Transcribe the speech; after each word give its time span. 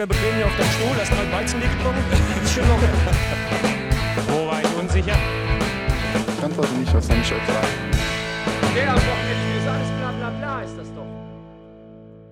locker 0.00 0.06
bequem 0.06 0.34
hier 0.36 0.46
auf 0.46 0.56
deinem 0.56 0.70
Stuhl, 0.70 0.96
hast 0.96 1.10
mal 1.12 1.32
Weizen 1.32 1.60
getrunken. 1.60 2.04
Ist 2.42 2.54
schon 2.54 2.68
locker. 2.68 2.88
Wo 4.28 4.46
war 4.46 4.60
ich 4.62 4.74
unsicher? 4.78 5.16
Ich 6.38 6.44
antworte 6.44 6.74
nicht, 6.74 6.94
was 6.94 7.08
ich 7.08 7.16
euch 7.16 7.28
sagen? 7.28 7.68
Der 8.74 8.94
doch 8.94 9.00
nicht, 9.00 9.68
alles 9.68 9.90
bla 9.98 10.12
bla 10.12 10.30
bla 10.30 10.62
ist 10.62 10.78
das 10.78 10.94
doch. 10.94 11.06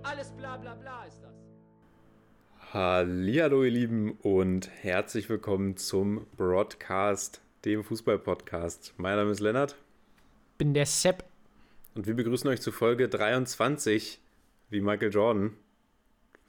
Alles 0.03 0.31
bla 0.31 0.57
bla 0.57 0.75
bla 0.75 1.05
ist 1.05 1.21
das. 1.23 2.73
Hallihallo 2.73 3.65
ihr 3.65 3.71
Lieben 3.71 4.13
und 4.23 4.71
herzlich 4.83 5.29
willkommen 5.29 5.77
zum 5.77 6.27
Broadcast, 6.37 7.43
dem 7.65 7.85
Fußball-Podcast. 7.85 8.95
Mein 8.97 9.17
Name 9.17 9.33
ist 9.33 9.41
Lennart 9.41 9.77
bin 10.57 10.75
der 10.75 10.87
Sepp. 10.87 11.23
und 11.95 12.09
wir 12.09 12.15
begrüßen 12.15 12.51
euch 12.51 12.61
zu 12.61 12.73
Folge 12.73 13.09
23, 13.09 14.21
wie 14.71 14.81
Michael 14.81 15.13
Jordan. 15.13 15.53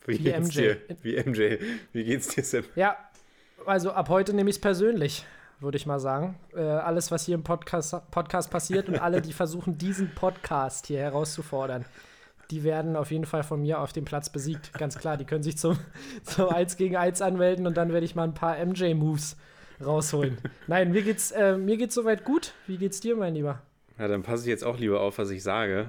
Wie, 0.10 0.26
Wie 0.26 0.32
MJ. 0.32 0.50
dir? 0.50 0.78
Wie 1.04 1.24
MJ. 1.24 1.58
Wie 1.94 2.04
geht's 2.04 2.30
dir, 2.30 2.44
Sepp? 2.44 2.66
Ja, 2.76 2.98
also 3.66 3.92
ab 3.92 4.10
heute 4.10 4.34
nehme 4.34 4.50
ich 4.50 4.56
es 4.56 4.62
persönlich, 4.62 5.24
würde 5.60 5.78
ich 5.78 5.86
mal 5.86 6.00
sagen. 6.00 6.36
Äh, 6.56 6.62
alles, 6.62 7.12
was 7.12 7.26
hier 7.26 7.36
im 7.36 7.44
Podcast, 7.44 7.96
Podcast 8.10 8.50
passiert 8.50 8.90
und 8.90 9.00
alle, 9.00 9.22
die 9.22 9.34
versuchen, 9.34 9.78
diesen 9.78 10.14
Podcast 10.16 10.88
hier 10.88 11.00
herauszufordern, 11.00 11.86
die 12.50 12.64
werden 12.64 12.96
auf 12.96 13.12
jeden 13.12 13.26
Fall 13.26 13.44
von 13.44 13.62
mir 13.62 13.80
auf 13.80 13.94
dem 13.94 14.06
Platz 14.06 14.32
besiegt. 14.32 14.74
Ganz 14.74 14.98
klar, 14.98 15.16
die 15.16 15.26
können 15.26 15.44
sich 15.44 15.58
zum, 15.60 15.78
zum 16.24 16.50
1 16.50 16.78
gegen 16.78 16.96
1 16.96 17.22
anmelden 17.22 17.68
und 17.68 17.78
dann 17.78 17.94
werde 17.94 18.06
ich 18.06 18.16
mal 18.16 18.24
ein 18.24 18.34
paar 18.34 18.58
MJ-Moves 18.66 19.38
rausholen. 19.86 20.40
Nein, 20.66 20.92
mir 20.92 21.04
geht's, 21.04 21.30
äh, 21.32 21.56
mir 21.56 21.78
geht's 21.78 21.94
soweit 21.94 22.24
gut. 22.24 22.54
Wie 22.66 22.78
geht's 22.78 23.00
dir, 23.00 23.16
mein 23.16 23.36
Lieber? 23.36 23.62
Ja, 24.00 24.08
dann 24.08 24.24
passe 24.24 24.44
ich 24.44 24.50
jetzt 24.50 24.64
auch 24.64 24.80
lieber 24.80 25.02
auf, 25.02 25.20
was 25.20 25.30
ich 25.30 25.44
sage. 25.44 25.88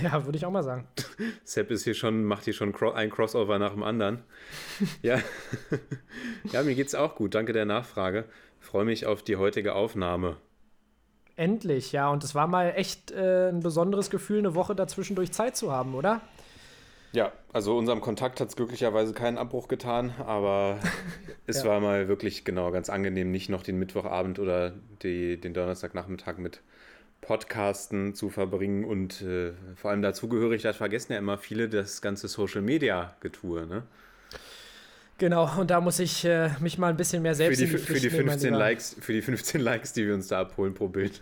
Ja, 0.00 0.24
würde 0.24 0.38
ich 0.38 0.46
auch 0.46 0.50
mal 0.50 0.62
sagen. 0.62 0.86
Sepp 1.44 1.70
ist 1.70 1.84
hier 1.84 1.94
schon, 1.94 2.24
macht 2.24 2.44
hier 2.44 2.54
schon 2.54 2.74
ein 2.94 3.10
Crossover 3.10 3.58
nach 3.58 3.72
dem 3.72 3.82
anderen. 3.82 4.22
Ja. 5.02 5.18
ja, 6.52 6.62
mir 6.62 6.74
geht's 6.74 6.94
auch 6.94 7.14
gut. 7.14 7.34
Danke 7.34 7.52
der 7.52 7.64
Nachfrage. 7.66 8.24
Freue 8.60 8.84
mich 8.84 9.06
auf 9.06 9.22
die 9.22 9.36
heutige 9.36 9.74
Aufnahme. 9.74 10.36
Endlich, 11.36 11.92
ja. 11.92 12.10
Und 12.10 12.24
es 12.24 12.34
war 12.34 12.46
mal 12.46 12.72
echt 12.76 13.10
äh, 13.10 13.48
ein 13.48 13.60
besonderes 13.60 14.10
Gefühl, 14.10 14.38
eine 14.38 14.54
Woche 14.54 14.74
dazwischendurch 14.74 15.32
Zeit 15.32 15.56
zu 15.56 15.72
haben, 15.72 15.94
oder? 15.94 16.20
Ja, 17.12 17.32
also 17.52 17.76
unserem 17.76 18.00
Kontakt 18.00 18.40
hat 18.40 18.48
es 18.48 18.56
glücklicherweise 18.56 19.12
keinen 19.12 19.36
Abbruch 19.36 19.68
getan, 19.68 20.14
aber 20.26 20.78
es 21.46 21.62
Ja. 21.62 21.68
war 21.70 21.80
mal 21.80 22.08
wirklich 22.08 22.44
genau 22.44 22.70
ganz 22.70 22.88
angenehm, 22.88 23.30
nicht 23.30 23.50
noch 23.50 23.62
den 23.62 23.78
Mittwochabend 23.78 24.38
oder 24.38 24.72
die, 25.02 25.38
den 25.40 25.52
Donnerstagnachmittag 25.52 26.38
mit 26.38 26.60
Podcasten 27.22 28.14
zu 28.14 28.28
verbringen 28.28 28.84
und 28.84 29.22
äh, 29.22 29.52
vor 29.76 29.90
allem 29.90 30.02
dazugehörig, 30.02 30.62
das 30.62 30.76
vergessen 30.76 31.12
ja 31.12 31.18
immer 31.18 31.38
viele, 31.38 31.68
das 31.68 32.02
ganze 32.02 32.28
Social 32.28 32.60
Media 32.60 33.16
Getue, 33.20 33.66
ne? 33.66 33.84
Genau, 35.18 35.48
und 35.58 35.70
da 35.70 35.80
muss 35.80 36.00
ich 36.00 36.24
äh, 36.24 36.50
mich 36.58 36.78
mal 36.78 36.88
ein 36.88 36.96
bisschen 36.96 37.22
mehr 37.22 37.32
Für 37.32 37.36
selbst 37.36 37.60
die, 37.60 37.64
in 37.64 37.70
die 37.70 37.76
für, 37.78 37.94
die 37.94 38.00
Pflicht 38.00 38.12
nehmen, 38.12 38.26
mein 38.26 38.32
15 38.32 38.50
Lieber. 38.50 38.58
Likes, 38.58 38.96
für 39.00 39.12
die 39.12 39.22
15 39.22 39.60
Likes, 39.60 39.92
die 39.92 40.06
wir 40.06 40.14
uns 40.14 40.28
da 40.28 40.40
abholen 40.40 40.74
pro 40.74 40.88
Bild. 40.88 41.20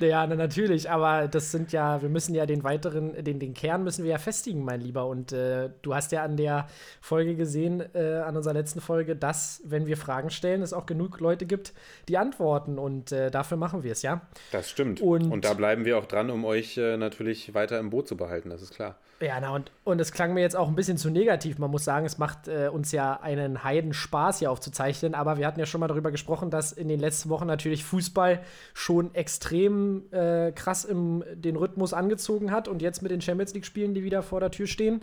Ja, 0.00 0.26
na, 0.26 0.34
natürlich, 0.34 0.90
aber 0.90 1.28
das 1.28 1.50
sind 1.52 1.72
ja, 1.72 2.02
wir 2.02 2.08
müssen 2.08 2.34
ja 2.34 2.46
den 2.46 2.64
weiteren, 2.64 3.22
den, 3.24 3.38
den 3.38 3.54
Kern 3.54 3.84
müssen 3.84 4.04
wir 4.04 4.10
ja 4.12 4.18
festigen, 4.18 4.64
mein 4.64 4.80
Lieber. 4.80 5.06
Und 5.06 5.32
äh, 5.32 5.70
du 5.82 5.94
hast 5.94 6.12
ja 6.12 6.22
an 6.24 6.36
der 6.36 6.66
Folge 7.00 7.36
gesehen, 7.36 7.82
äh, 7.94 8.16
an 8.24 8.36
unserer 8.36 8.54
letzten 8.54 8.80
Folge, 8.80 9.14
dass, 9.16 9.60
wenn 9.64 9.86
wir 9.86 9.96
Fragen 9.96 10.30
stellen, 10.30 10.62
es 10.62 10.72
auch 10.72 10.86
genug 10.86 11.20
Leute 11.20 11.46
gibt, 11.46 11.72
die 12.08 12.18
antworten. 12.18 12.78
Und 12.78 13.12
äh, 13.12 13.30
dafür 13.30 13.56
machen 13.56 13.82
wir 13.82 13.92
es, 13.92 14.02
ja. 14.02 14.20
Das 14.52 14.70
stimmt. 14.70 15.00
Und- 15.00 15.30
Und, 15.30 15.44
da 15.44 15.54
bleiben 15.54 15.84
wir 15.84 15.98
auch 15.98 16.06
dran, 16.06 16.30
um 16.30 16.44
euch 16.44 16.76
äh, 16.78 16.96
natürlich 16.96 17.54
weiter 17.54 17.78
im 17.78 17.90
Boot 17.90 18.08
zu 18.08 18.16
behalten, 18.16 18.50
das 18.50 18.62
ist 18.62 18.74
klar. 18.74 18.96
Ja, 19.20 19.40
na, 19.40 19.54
und, 19.54 19.70
und 19.84 20.00
es 20.00 20.12
klang 20.12 20.34
mir 20.34 20.40
jetzt 20.40 20.56
auch 20.56 20.68
ein 20.68 20.74
bisschen 20.74 20.98
zu 20.98 21.08
negativ. 21.08 21.58
Man 21.58 21.70
muss 21.70 21.84
sagen, 21.84 22.04
es 22.04 22.18
macht 22.18 22.48
äh, 22.48 22.68
uns 22.68 22.92
ja 22.92 23.20
einen 23.20 23.62
Heidenspaß 23.62 24.40
hier 24.40 24.50
aufzuzeichnen, 24.50 25.14
aber 25.14 25.38
wir 25.38 25.46
hatten 25.46 25.60
ja 25.60 25.66
schon 25.66 25.80
mal 25.80 25.88
darüber 25.88 26.10
gesprochen, 26.10 26.50
dass 26.50 26.72
in 26.72 26.88
den 26.88 27.00
letzten 27.00 27.28
Wochen 27.30 27.46
natürlich 27.46 27.84
Fußball 27.84 28.42
schon 28.74 29.14
extrem 29.14 30.12
äh, 30.12 30.52
krass 30.52 30.84
im, 30.84 31.24
den 31.34 31.56
Rhythmus 31.56 31.92
angezogen 31.92 32.50
hat 32.50 32.66
und 32.66 32.82
jetzt 32.82 33.02
mit 33.02 33.12
den 33.12 33.20
Champions 33.20 33.54
League-Spielen, 33.54 33.94
die 33.94 34.02
wieder 34.02 34.22
vor 34.22 34.40
der 34.40 34.50
Tür 34.50 34.66
stehen, 34.66 35.02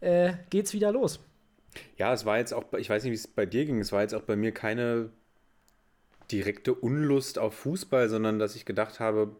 äh, 0.00 0.32
geht's 0.50 0.72
wieder 0.72 0.90
los. 0.92 1.20
Ja, 1.96 2.12
es 2.12 2.26
war 2.26 2.38
jetzt 2.38 2.52
auch, 2.52 2.64
ich 2.76 2.90
weiß 2.90 3.04
nicht, 3.04 3.12
wie 3.12 3.16
es 3.16 3.28
bei 3.28 3.46
dir 3.46 3.64
ging, 3.64 3.80
es 3.80 3.92
war 3.92 4.02
jetzt 4.02 4.14
auch 4.14 4.22
bei 4.22 4.36
mir 4.36 4.52
keine 4.52 5.10
direkte 6.30 6.74
Unlust 6.74 7.38
auf 7.38 7.54
Fußball, 7.54 8.08
sondern 8.08 8.38
dass 8.38 8.56
ich 8.56 8.64
gedacht 8.64 9.00
habe, 9.00 9.36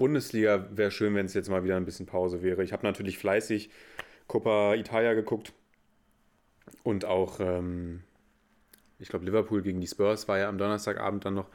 Bundesliga 0.00 0.66
wäre 0.70 0.90
schön, 0.90 1.14
wenn 1.14 1.26
es 1.26 1.34
jetzt 1.34 1.50
mal 1.50 1.62
wieder 1.62 1.76
ein 1.76 1.84
bisschen 1.84 2.06
Pause 2.06 2.42
wäre. 2.42 2.64
Ich 2.64 2.72
habe 2.72 2.86
natürlich 2.86 3.18
fleißig 3.18 3.68
Coppa 4.28 4.74
Italia 4.74 5.12
geguckt 5.12 5.52
und 6.82 7.04
auch, 7.04 7.38
ähm, 7.38 8.00
ich 8.98 9.10
glaube, 9.10 9.26
Liverpool 9.26 9.60
gegen 9.60 9.78
die 9.78 9.86
Spurs 9.86 10.26
war 10.26 10.38
ja 10.38 10.48
am 10.48 10.56
Donnerstagabend 10.56 11.26
dann 11.26 11.34
noch. 11.34 11.48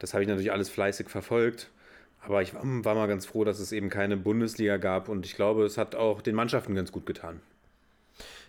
Das 0.00 0.14
habe 0.14 0.24
ich 0.24 0.28
natürlich 0.28 0.50
alles 0.50 0.68
fleißig 0.68 1.08
verfolgt. 1.08 1.70
Aber 2.22 2.42
ich 2.42 2.54
war, 2.54 2.64
mal 2.64 3.06
ganz 3.06 3.24
froh, 3.24 3.44
dass 3.44 3.60
es 3.60 3.70
eben 3.70 3.88
keine 3.88 4.16
Bundesliga 4.16 4.76
gab 4.78 5.08
und 5.08 5.24
ich 5.24 5.36
glaube, 5.36 5.64
es 5.64 5.78
hat 5.78 5.94
auch 5.94 6.22
den 6.22 6.34
Mannschaften 6.34 6.74
ganz 6.74 6.90
gut 6.90 7.06
getan. 7.06 7.40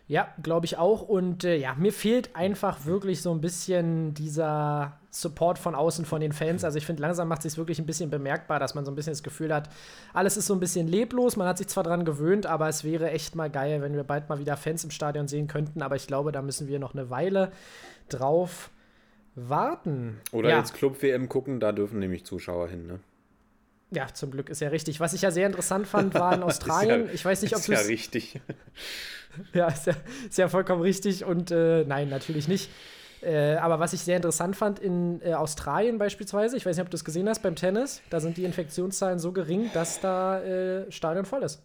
Ja, 0.07 0.33
glaube 0.41 0.65
ich 0.65 0.77
auch. 0.79 1.03
Und 1.03 1.43
äh, 1.43 1.57
ja, 1.57 1.75
mir 1.75 1.93
fehlt 1.93 2.35
einfach 2.35 2.85
wirklich 2.85 3.21
so 3.21 3.31
ein 3.31 3.41
bisschen 3.41 4.15
dieser 4.15 4.97
Support 5.15 5.57
von 5.57 5.75
außen 5.75 6.03
von 6.05 6.19
den 6.19 6.33
Fans. 6.33 6.63
Also 6.63 6.77
ich 6.77 6.85
finde, 6.85 7.01
langsam 7.01 7.27
macht 7.27 7.45
es 7.45 7.53
sich 7.53 7.57
wirklich 7.57 7.79
ein 7.79 7.85
bisschen 7.85 8.09
bemerkbar, 8.09 8.59
dass 8.59 8.75
man 8.75 8.83
so 8.83 8.91
ein 8.91 8.95
bisschen 8.95 9.13
das 9.13 9.23
Gefühl 9.23 9.53
hat, 9.53 9.69
alles 10.13 10.35
ist 10.35 10.47
so 10.47 10.53
ein 10.53 10.59
bisschen 10.59 10.87
leblos. 10.87 11.37
Man 11.37 11.47
hat 11.47 11.57
sich 11.57 11.67
zwar 11.67 11.83
dran 11.83 12.03
gewöhnt, 12.03 12.45
aber 12.45 12.67
es 12.67 12.83
wäre 12.83 13.11
echt 13.11 13.33
mal 13.33 13.49
geil, 13.49 13.81
wenn 13.81 13.93
wir 13.93 14.03
bald 14.03 14.27
mal 14.27 14.39
wieder 14.39 14.57
Fans 14.57 14.83
im 14.83 14.91
Stadion 14.91 15.27
sehen 15.27 15.47
könnten. 15.47 15.81
Aber 15.81 15.95
ich 15.95 16.07
glaube, 16.07 16.31
da 16.31 16.41
müssen 16.41 16.67
wir 16.67 16.79
noch 16.79 16.93
eine 16.93 17.09
Weile 17.09 17.51
drauf 18.09 18.69
warten. 19.35 20.19
Oder 20.31 20.49
ja. 20.49 20.57
jetzt 20.57 20.73
Club-WM 20.73 21.29
gucken, 21.29 21.59
da 21.59 21.71
dürfen 21.71 21.99
nämlich 21.99 22.25
Zuschauer 22.25 22.67
hin, 22.67 22.87
ne? 22.87 22.99
Ja, 23.91 24.07
zum 24.13 24.31
Glück 24.31 24.49
ist 24.49 24.59
ja 24.61 24.69
richtig. 24.69 24.99
Was 24.99 25.13
ich 25.13 25.21
ja 25.21 25.31
sehr 25.31 25.47
interessant 25.47 25.87
fand, 25.87 26.13
war 26.13 26.33
in 26.33 26.43
Australien. 26.43 27.09
ich 27.13 27.23
weiß 27.23 27.41
nicht, 27.41 27.53
ob 27.53 27.59
ist 27.59 27.67
du 27.69 27.73
ja 27.73 27.79
es 27.79 27.87
richtig. 27.87 28.41
Ja, 29.51 29.67
ist 29.67 29.85
ja, 29.85 29.93
ist 30.29 30.37
ja 30.37 30.47
vollkommen 30.47 30.81
richtig 30.81 31.25
und 31.25 31.51
äh, 31.51 31.83
nein, 31.83 32.07
natürlich 32.07 32.47
nicht. 32.47 32.69
Äh, 33.25 33.55
aber 33.55 33.79
was 33.79 33.93
ich 33.93 34.01
sehr 34.01 34.15
interessant 34.17 34.55
fand 34.55 34.77
in 34.79 35.19
äh, 35.21 35.33
Australien 35.33 35.97
beispielsweise, 35.97 36.55
ich 36.57 36.65
weiß 36.65 36.77
nicht, 36.77 36.83
ob 36.85 36.91
du 36.91 36.95
es 36.95 37.03
gesehen 37.03 37.27
hast 37.27 37.41
beim 37.41 37.55
Tennis, 37.55 38.01
da 38.09 38.19
sind 38.19 38.37
die 38.37 38.43
Infektionszahlen 38.43 39.17
so 39.19 39.31
gering, 39.31 39.71
dass 39.73 39.99
da 39.99 40.41
äh, 40.43 40.91
Stadion 40.91 41.25
voll 41.25 41.43
ist. 41.43 41.63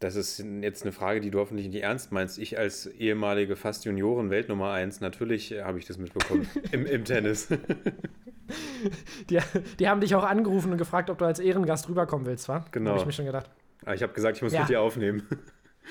Das 0.00 0.16
ist 0.16 0.44
jetzt 0.62 0.82
eine 0.82 0.90
Frage, 0.90 1.20
die 1.20 1.30
du 1.30 1.38
hoffentlich 1.38 1.68
nicht 1.68 1.80
ernst 1.84 2.10
meinst. 2.10 2.36
Ich 2.38 2.58
als 2.58 2.86
ehemalige 2.86 3.54
fast 3.54 3.84
Junioren-Weltnummer 3.84 4.72
1, 4.72 5.00
natürlich 5.00 5.52
äh, 5.52 5.62
habe 5.62 5.78
ich 5.78 5.86
das 5.86 5.96
mitbekommen. 5.98 6.48
Im, 6.72 6.86
Im 6.86 7.04
Tennis. 7.04 7.48
Die, 9.30 9.38
die 9.78 9.88
haben 9.88 10.00
dich 10.00 10.14
auch 10.14 10.24
angerufen 10.24 10.72
und 10.72 10.76
gefragt, 10.78 11.08
ob 11.08 11.16
du 11.16 11.24
als 11.24 11.38
Ehrengast 11.38 11.88
rüberkommen 11.88 12.26
willst, 12.26 12.48
wa? 12.48 12.64
Genau. 12.72 12.90
Habe 12.90 12.98
ich 13.00 13.06
mir 13.06 13.12
schon 13.12 13.24
gedacht. 13.24 13.48
Aber 13.84 13.94
ich 13.94 14.02
habe 14.02 14.12
gesagt, 14.12 14.36
ich 14.36 14.42
muss 14.42 14.52
Ja. 14.52 14.60
mit 14.60 14.68
dir 14.68 14.80
aufnehmen. 14.80 15.22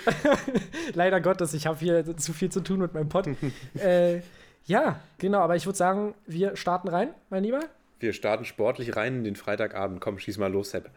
Leider 0.93 1.21
Gottes, 1.21 1.53
ich 1.53 1.65
habe 1.65 1.79
hier 1.79 2.17
zu 2.17 2.33
viel 2.33 2.51
zu 2.51 2.61
tun 2.61 2.79
mit 2.79 2.93
meinem 2.93 3.09
Pott. 3.09 3.27
äh, 3.75 4.21
ja, 4.65 4.99
genau, 5.17 5.39
aber 5.39 5.55
ich 5.55 5.65
würde 5.65 5.77
sagen, 5.77 6.13
wir 6.25 6.55
starten 6.55 6.87
rein, 6.87 7.13
mein 7.29 7.43
Lieber. 7.43 7.61
Wir 7.99 8.13
starten 8.13 8.45
sportlich 8.45 8.95
rein 8.95 9.17
in 9.17 9.23
den 9.23 9.35
Freitagabend. 9.35 10.01
Komm, 10.01 10.17
schieß 10.17 10.37
mal 10.37 10.51
los, 10.51 10.71
Sepp. 10.71 10.89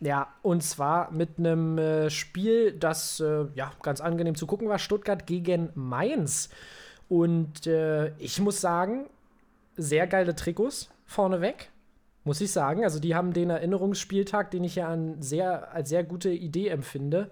Ja, 0.00 0.28
und 0.42 0.62
zwar 0.62 1.10
mit 1.10 1.38
einem 1.38 1.76
äh, 1.76 2.08
Spiel, 2.08 2.72
das 2.72 3.20
äh, 3.20 3.46
ja 3.54 3.72
ganz 3.82 4.00
angenehm 4.00 4.34
zu 4.34 4.46
gucken 4.46 4.68
war: 4.68 4.78
Stuttgart 4.78 5.26
gegen 5.26 5.70
Mainz. 5.74 6.48
Und 7.08 7.66
äh, 7.66 8.16
ich 8.18 8.40
muss 8.40 8.60
sagen, 8.60 9.06
sehr 9.76 10.06
geile 10.06 10.34
Trikots 10.34 10.90
vorneweg, 11.04 11.70
muss 12.24 12.40
ich 12.40 12.52
sagen. 12.52 12.84
Also, 12.84 13.00
die 13.00 13.14
haben 13.14 13.32
den 13.32 13.50
Erinnerungsspieltag, 13.50 14.50
den 14.52 14.64
ich 14.64 14.76
ja 14.76 14.88
an 14.88 15.20
sehr, 15.20 15.72
als 15.74 15.88
sehr 15.88 16.04
gute 16.04 16.30
Idee 16.30 16.68
empfinde, 16.68 17.30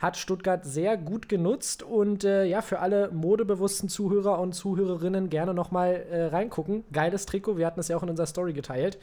hat 0.00 0.16
Stuttgart 0.16 0.64
sehr 0.64 0.96
gut 0.96 1.28
genutzt. 1.28 1.82
Und 1.82 2.24
äh, 2.24 2.44
ja, 2.44 2.62
für 2.62 2.80
alle 2.80 3.10
modebewussten 3.12 3.88
Zuhörer 3.88 4.40
und 4.40 4.54
Zuhörerinnen 4.54 5.28
gerne 5.28 5.54
nochmal 5.54 6.06
äh, 6.10 6.24
reingucken. 6.26 6.84
Geiles 6.90 7.26
Trikot, 7.26 7.58
wir 7.58 7.66
hatten 7.66 7.80
es 7.80 7.88
ja 7.88 7.96
auch 7.96 8.02
in 8.02 8.10
unserer 8.10 8.26
Story 8.26 8.54
geteilt. 8.54 8.98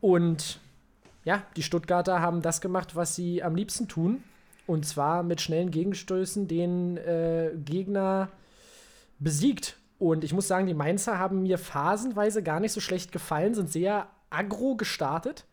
Und 0.00 0.58
ja, 1.24 1.44
die 1.56 1.62
Stuttgarter 1.62 2.20
haben 2.20 2.42
das 2.42 2.60
gemacht, 2.60 2.96
was 2.96 3.14
sie 3.14 3.42
am 3.42 3.54
liebsten 3.54 3.86
tun. 3.86 4.22
Und 4.66 4.84
zwar 4.84 5.22
mit 5.22 5.40
schnellen 5.40 5.70
Gegenstößen 5.70 6.48
den 6.48 6.96
äh, 6.96 7.52
Gegner 7.64 8.28
besiegt. 9.20 9.76
Und 9.98 10.24
ich 10.24 10.32
muss 10.32 10.48
sagen, 10.48 10.66
die 10.66 10.74
Mainzer 10.74 11.18
haben 11.18 11.42
mir 11.42 11.58
phasenweise 11.58 12.42
gar 12.42 12.58
nicht 12.58 12.72
so 12.72 12.80
schlecht 12.80 13.12
gefallen, 13.12 13.54
sind 13.54 13.70
sehr 13.70 14.08
aggro 14.30 14.74
gestartet, 14.74 15.44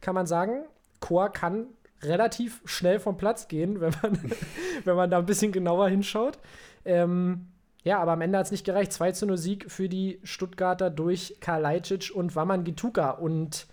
kann 0.00 0.14
man 0.14 0.26
sagen. 0.26 0.64
Chor 1.00 1.30
kann 1.30 1.66
relativ 2.06 2.62
schnell 2.64 2.98
vom 2.98 3.16
Platz 3.16 3.48
gehen, 3.48 3.80
wenn 3.80 3.92
man, 4.02 4.18
wenn 4.84 4.96
man 4.96 5.10
da 5.10 5.18
ein 5.18 5.26
bisschen 5.26 5.52
genauer 5.52 5.88
hinschaut. 5.88 6.38
Ähm, 6.84 7.46
ja, 7.82 7.98
aber 8.00 8.12
am 8.12 8.20
Ende 8.20 8.38
hat 8.38 8.46
es 8.46 8.52
nicht 8.52 8.64
gereicht. 8.64 8.92
2 8.92 9.12
zu 9.12 9.26
0 9.26 9.36
Sieg 9.36 9.70
für 9.70 9.88
die 9.88 10.18
Stuttgarter 10.24 10.90
durch 10.90 11.36
Karl 11.40 11.62
Leitschitsch 11.62 12.10
und 12.10 12.34
Waman 12.34 12.64
Gituka. 12.64 13.10
Und 13.10 13.66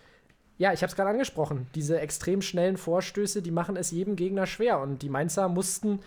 ja, 0.58 0.72
ich 0.72 0.82
habe 0.84 0.90
es 0.90 0.96
gerade 0.96 1.10
angesprochen. 1.10 1.68
Diese 1.74 2.00
extrem 2.00 2.42
schnellen 2.42 2.78
Vorstöße, 2.78 3.42
die 3.42 3.52
machen 3.52 3.76
es 3.76 3.92
jedem 3.92 4.16
Gegner 4.16 4.46
schwer. 4.46 4.80
Und 4.80 5.02
die 5.02 5.10
Mainzer 5.10 5.50
mussten 5.50 6.00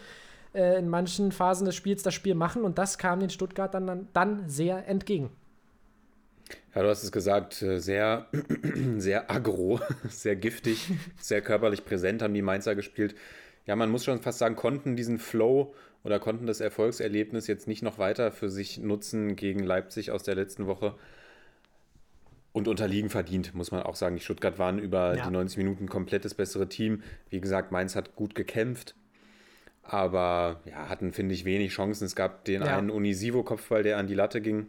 äh, 0.55 0.79
in 0.79 0.88
manchen 0.88 1.32
Phasen 1.32 1.67
des 1.67 1.75
Spiels 1.75 2.02
das 2.02 2.14
Spiel 2.14 2.34
machen 2.34 2.62
und 2.62 2.79
das 2.79 2.96
kam 2.96 3.20
den 3.20 3.31
Stuttgartern 3.31 3.87
dann, 3.87 4.08
dann 4.12 4.49
sehr 4.49 4.88
entgegen. 4.88 5.31
Ja, 6.76 6.82
du 6.82 6.88
hast 6.90 7.02
es 7.02 7.11
gesagt, 7.11 7.62
äh, 7.62 7.81
sehr, 7.81 8.26
sehr 8.99 9.31
aggro, 9.31 9.81
sehr 10.11 10.37
giftig, 10.37 10.90
sehr 11.19 11.40
körperlich 11.40 11.87
präsent 11.87 12.20
haben 12.20 12.34
die 12.34 12.43
Mainzer 12.43 12.75
gespielt. 12.75 13.14
Ja, 13.64 13.75
man 13.76 13.90
muss 13.90 14.05
schon 14.05 14.20
fast 14.20 14.38
sagen, 14.38 14.56
konnten 14.56 14.94
diesen 14.94 15.19
Flow 15.19 15.75
oder 16.05 16.20
konnten 16.20 16.46
das 16.46 16.61
Erfolgserlebnis 16.61 17.46
jetzt 17.46 17.67
nicht 17.67 17.82
noch 17.82 17.99
weiter 17.99 18.31
für 18.31 18.50
sich 18.50 18.76
nutzen 18.78 19.37
gegen 19.37 19.61
Leipzig 19.64 20.11
aus 20.11 20.23
der 20.23 20.34
letzten 20.34 20.67
Woche. 20.67 20.94
Und 22.52 22.69
unterliegen 22.69 23.08
verdient, 23.11 23.55
muss 23.55 23.70
man 23.70 23.82
auch 23.82 23.96
sagen. 23.96 24.17
Die 24.17 24.22
Stuttgart 24.22 24.58
waren 24.58 24.79
über 24.79 25.17
Ja. 25.17 25.25
die 25.25 25.31
90 25.32 25.56
Minuten 25.58 25.88
komplett 25.88 26.25
das 26.26 26.34
bessere 26.34 26.69
Team. 26.69 27.02
Wie 27.31 27.40
gesagt, 27.40 27.72
Mainz 27.72 27.96
hat 27.96 28.17
gut 28.17 28.34
gekämpft, 28.34 28.94
aber 29.82 30.61
ja, 30.67 30.88
hatten, 30.90 31.12
finde 31.12 31.34
ich, 31.34 31.46
wenig 31.46 31.72
Chancen. 31.72 32.05
Es 32.05 32.14
gab 32.14 32.44
den 32.44 32.62
Ja. 32.62 32.76
einen 32.76 32.90
Unisivo-Kopfball, 32.90 33.82
der 33.82 33.96
an 33.96 34.06
die 34.06 34.14
Latte 34.14 34.40
ging. 34.43 34.67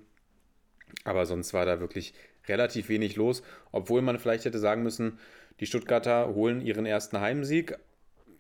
Aber 1.04 1.26
sonst 1.26 1.54
war 1.54 1.66
da 1.66 1.80
wirklich 1.80 2.14
relativ 2.48 2.90
wenig 2.90 3.16
los. 3.16 3.44
Obwohl 3.72 4.02
man 4.02 4.20
vielleicht 4.20 4.46
hätte 4.46 4.60
sagen 4.60 4.84
müssen, 4.84 5.20
die 5.60 5.66
Stuttgarter 5.66 6.34
holen 6.34 6.62
ihren 6.62 6.86
ersten 6.86 7.20
Heimsieg. 7.20 7.78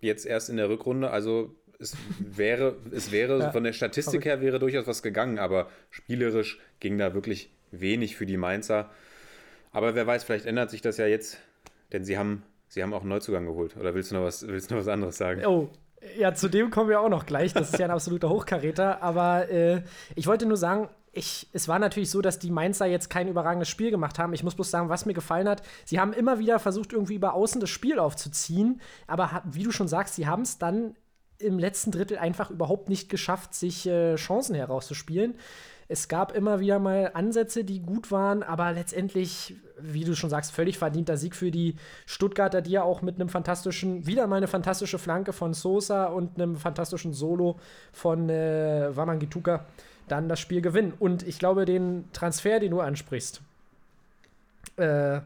Jetzt 0.02 0.26
erst 0.26 0.50
in 0.50 0.58
der 0.58 0.70
Rückrunde. 0.70 1.10
Also 1.10 1.56
es 1.80 1.96
wäre, 2.20 2.78
es 2.92 3.12
wäre 3.12 3.40
Ja, 3.40 3.52
von 3.52 3.64
der 3.64 3.74
Statistik 3.74 4.26
her 4.26 4.42
wäre 4.42 4.60
durchaus 4.60 4.88
was 4.88 5.04
gegangen, 5.04 5.40
aber 5.40 5.70
spielerisch 5.90 6.60
ging 6.80 6.98
da 6.98 7.14
wirklich 7.14 7.52
wenig 7.72 8.16
für 8.16 8.26
die 8.26 8.38
Mainzer. 8.38 8.90
Aber 9.72 9.96
wer 9.96 10.08
weiß, 10.08 10.24
vielleicht 10.24 10.46
ändert 10.46 10.72
sich 10.72 10.82
das 10.82 10.98
ja 10.98 11.06
jetzt, 11.06 11.40
denn 11.92 12.04
sie 12.04 12.18
haben, 12.18 12.44
sie 12.68 12.82
haben 12.82 12.94
auch 12.94 13.02
einen 13.02 13.10
Neuzugang 13.10 13.46
geholt. 13.46 13.78
Oder 13.78 13.94
willst 13.94 14.12
du 14.12 14.16
noch 14.16 14.24
was, 14.24 14.48
willst 14.48 14.72
du 14.72 14.76
noch 14.76 14.82
was 14.82 14.88
anderes 14.88 15.18
sagen? 15.18 15.46
Oh, 15.46 15.70
ja, 16.18 16.34
zu 16.34 16.48
dem 16.48 16.72
kommen 16.72 16.90
wir 16.90 17.02
auch 17.02 17.10
noch 17.10 17.26
gleich. 17.26 17.54
Das 17.54 17.72
ist 17.72 17.80
ja 17.80 17.86
ein 17.86 17.92
absoluter 17.92 18.30
Hochkaräter. 18.30 19.02
Aber 19.02 19.50
äh, 19.50 19.82
ich 20.16 20.28
wollte 20.28 20.46
nur 20.46 20.58
sagen, 20.58 20.90
ich, 21.18 21.48
es 21.54 21.68
war 21.68 21.80
natürlich 21.80 22.10
so, 22.10 22.22
dass 22.22 22.40
die 22.40 22.52
Mainzer 22.52 22.86
jetzt 22.86 23.10
kein 23.10 23.28
überragendes 23.28 23.68
Spiel 23.68 23.92
gemacht 23.92 24.20
haben. 24.20 24.34
Ich 24.34 24.44
muss 24.44 24.56
bloß 24.56 24.70
sagen, 24.70 24.90
was 24.90 25.06
mir 25.06 25.14
gefallen 25.14 25.50
hat, 25.50 25.64
sie 25.86 26.00
haben 26.00 26.14
immer 26.14 26.40
wieder 26.40 26.60
versucht, 26.60 26.94
irgendwie 26.94 27.16
über 27.16 27.34
außen 27.34 27.60
das 27.60 27.70
Spiel 27.70 28.00
aufzuziehen. 28.00 28.82
Aber 29.08 29.44
wie 29.46 29.64
du 29.64 29.72
schon 29.72 29.88
sagst, 29.88 30.16
sie 30.16 30.28
haben 30.28 30.44
es 30.44 30.58
dann 30.58 30.96
im 31.40 31.60
letzten 31.60 31.92
Drittel 31.92 32.18
einfach 32.18 32.50
überhaupt 32.50 32.90
nicht 32.90 33.10
geschafft, 33.10 33.54
sich 33.54 33.88
äh, 33.88 34.16
Chancen 34.16 34.56
herauszuspielen. 34.56 35.36
Es 35.90 36.10
gab 36.10 36.36
immer 36.36 36.60
wieder 36.60 36.80
mal 36.80 37.12
Ansätze, 37.14 37.64
die 37.64 37.82
gut 37.82 38.12
waren, 38.12 38.44
aber 38.44 38.74
letztendlich, 38.74 39.56
wie 39.80 40.04
du 40.04 40.16
schon 40.16 40.30
sagst, 40.30 40.52
völlig 40.52 40.78
verdienter 40.78 41.16
Sieg 41.16 41.34
für 41.34 41.50
die 41.50 41.76
Stuttgarter, 42.06 42.62
die 42.62 42.72
ja 42.72 42.84
auch 42.84 43.02
mit 43.02 43.16
einem 43.16 43.30
fantastischen, 43.30 44.06
wieder 44.06 44.28
mal 44.28 44.36
eine 44.38 44.48
fantastische 44.48 45.00
Flanke 45.00 45.32
von 45.32 45.54
Sosa 45.54 46.08
und 46.08 46.36
einem 46.36 46.58
fantastischen 46.58 47.14
Solo 47.14 47.58
von 47.94 48.30
äh, 48.30 48.90
Wamangituka 48.96 49.66
dann 50.08 50.30
das 50.30 50.40
Spiel 50.40 50.62
gewinnen. 50.62 50.94
Und 50.98 51.28
ich 51.28 51.40
glaube, 51.40 51.66
den 51.66 52.06
Transfer, 52.14 52.60
den 52.60 52.72
du 52.72 52.80
ansprichst, 52.80 53.42
äh, 54.78 55.20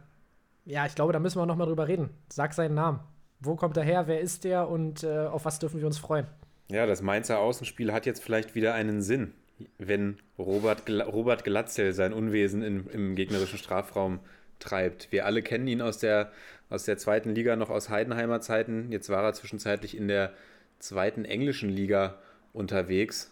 ja, 0.65 0.85
ich 0.85 0.95
glaube, 0.95 1.13
da 1.13 1.19
müssen 1.19 1.39
wir 1.39 1.45
noch 1.45 1.55
mal 1.55 1.65
drüber 1.65 1.87
reden. 1.87 2.09
Sag 2.29 2.53
seinen 2.53 2.75
Namen. 2.75 2.99
Wo 3.39 3.55
kommt 3.55 3.77
er 3.77 3.83
her? 3.83 4.07
Wer 4.07 4.21
ist 4.21 4.43
der? 4.43 4.69
Und 4.69 5.03
äh, 5.03 5.25
auf 5.25 5.45
was 5.45 5.59
dürfen 5.59 5.79
wir 5.79 5.87
uns 5.87 5.97
freuen? 5.97 6.27
Ja, 6.69 6.85
das 6.85 7.01
Mainzer 7.01 7.39
Außenspiel 7.39 7.91
hat 7.91 8.05
jetzt 8.05 8.23
vielleicht 8.23 8.55
wieder 8.55 8.73
einen 8.73 9.01
Sinn, 9.01 9.33
wenn 9.77 10.17
Robert, 10.37 10.85
Gla 10.85 11.05
Robert 11.05 11.43
Glatzel 11.43 11.93
sein 11.93 12.13
Unwesen 12.13 12.61
in, 12.61 12.87
im 12.87 13.15
gegnerischen 13.15 13.57
Strafraum 13.57 14.19
treibt. 14.59 15.11
Wir 15.11 15.25
alle 15.25 15.41
kennen 15.41 15.67
ihn 15.67 15.81
aus 15.81 15.97
der, 15.97 16.31
aus 16.69 16.85
der 16.85 16.97
zweiten 16.97 17.33
Liga, 17.35 17.55
noch 17.55 17.69
aus 17.69 17.89
Heidenheimer 17.89 18.41
Zeiten. 18.41 18.91
Jetzt 18.91 19.09
war 19.09 19.23
er 19.23 19.33
zwischenzeitlich 19.33 19.97
in 19.97 20.07
der 20.07 20.31
zweiten 20.79 21.25
englischen 21.25 21.69
Liga 21.69 22.19
unterwegs 22.53 23.30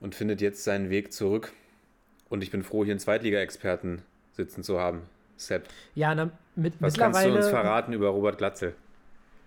und 0.00 0.14
findet 0.14 0.40
jetzt 0.40 0.64
seinen 0.64 0.90
Weg 0.90 1.12
zurück. 1.12 1.52
Und 2.28 2.42
ich 2.42 2.50
bin 2.50 2.62
froh, 2.62 2.84
hier 2.84 2.92
einen 2.92 3.00
Zweitliga-Experten 3.00 4.02
sitzen 4.32 4.62
zu 4.62 4.80
haben. 4.80 5.02
Sepp, 5.36 5.68
Ja, 5.94 6.14
na, 6.14 6.30
mit, 6.54 6.74
was 6.80 6.94
kannst 6.94 7.24
du 7.24 7.34
uns 7.34 7.48
verraten 7.48 7.92
über 7.92 8.08
Robert 8.08 8.38
Glatzel? 8.38 8.74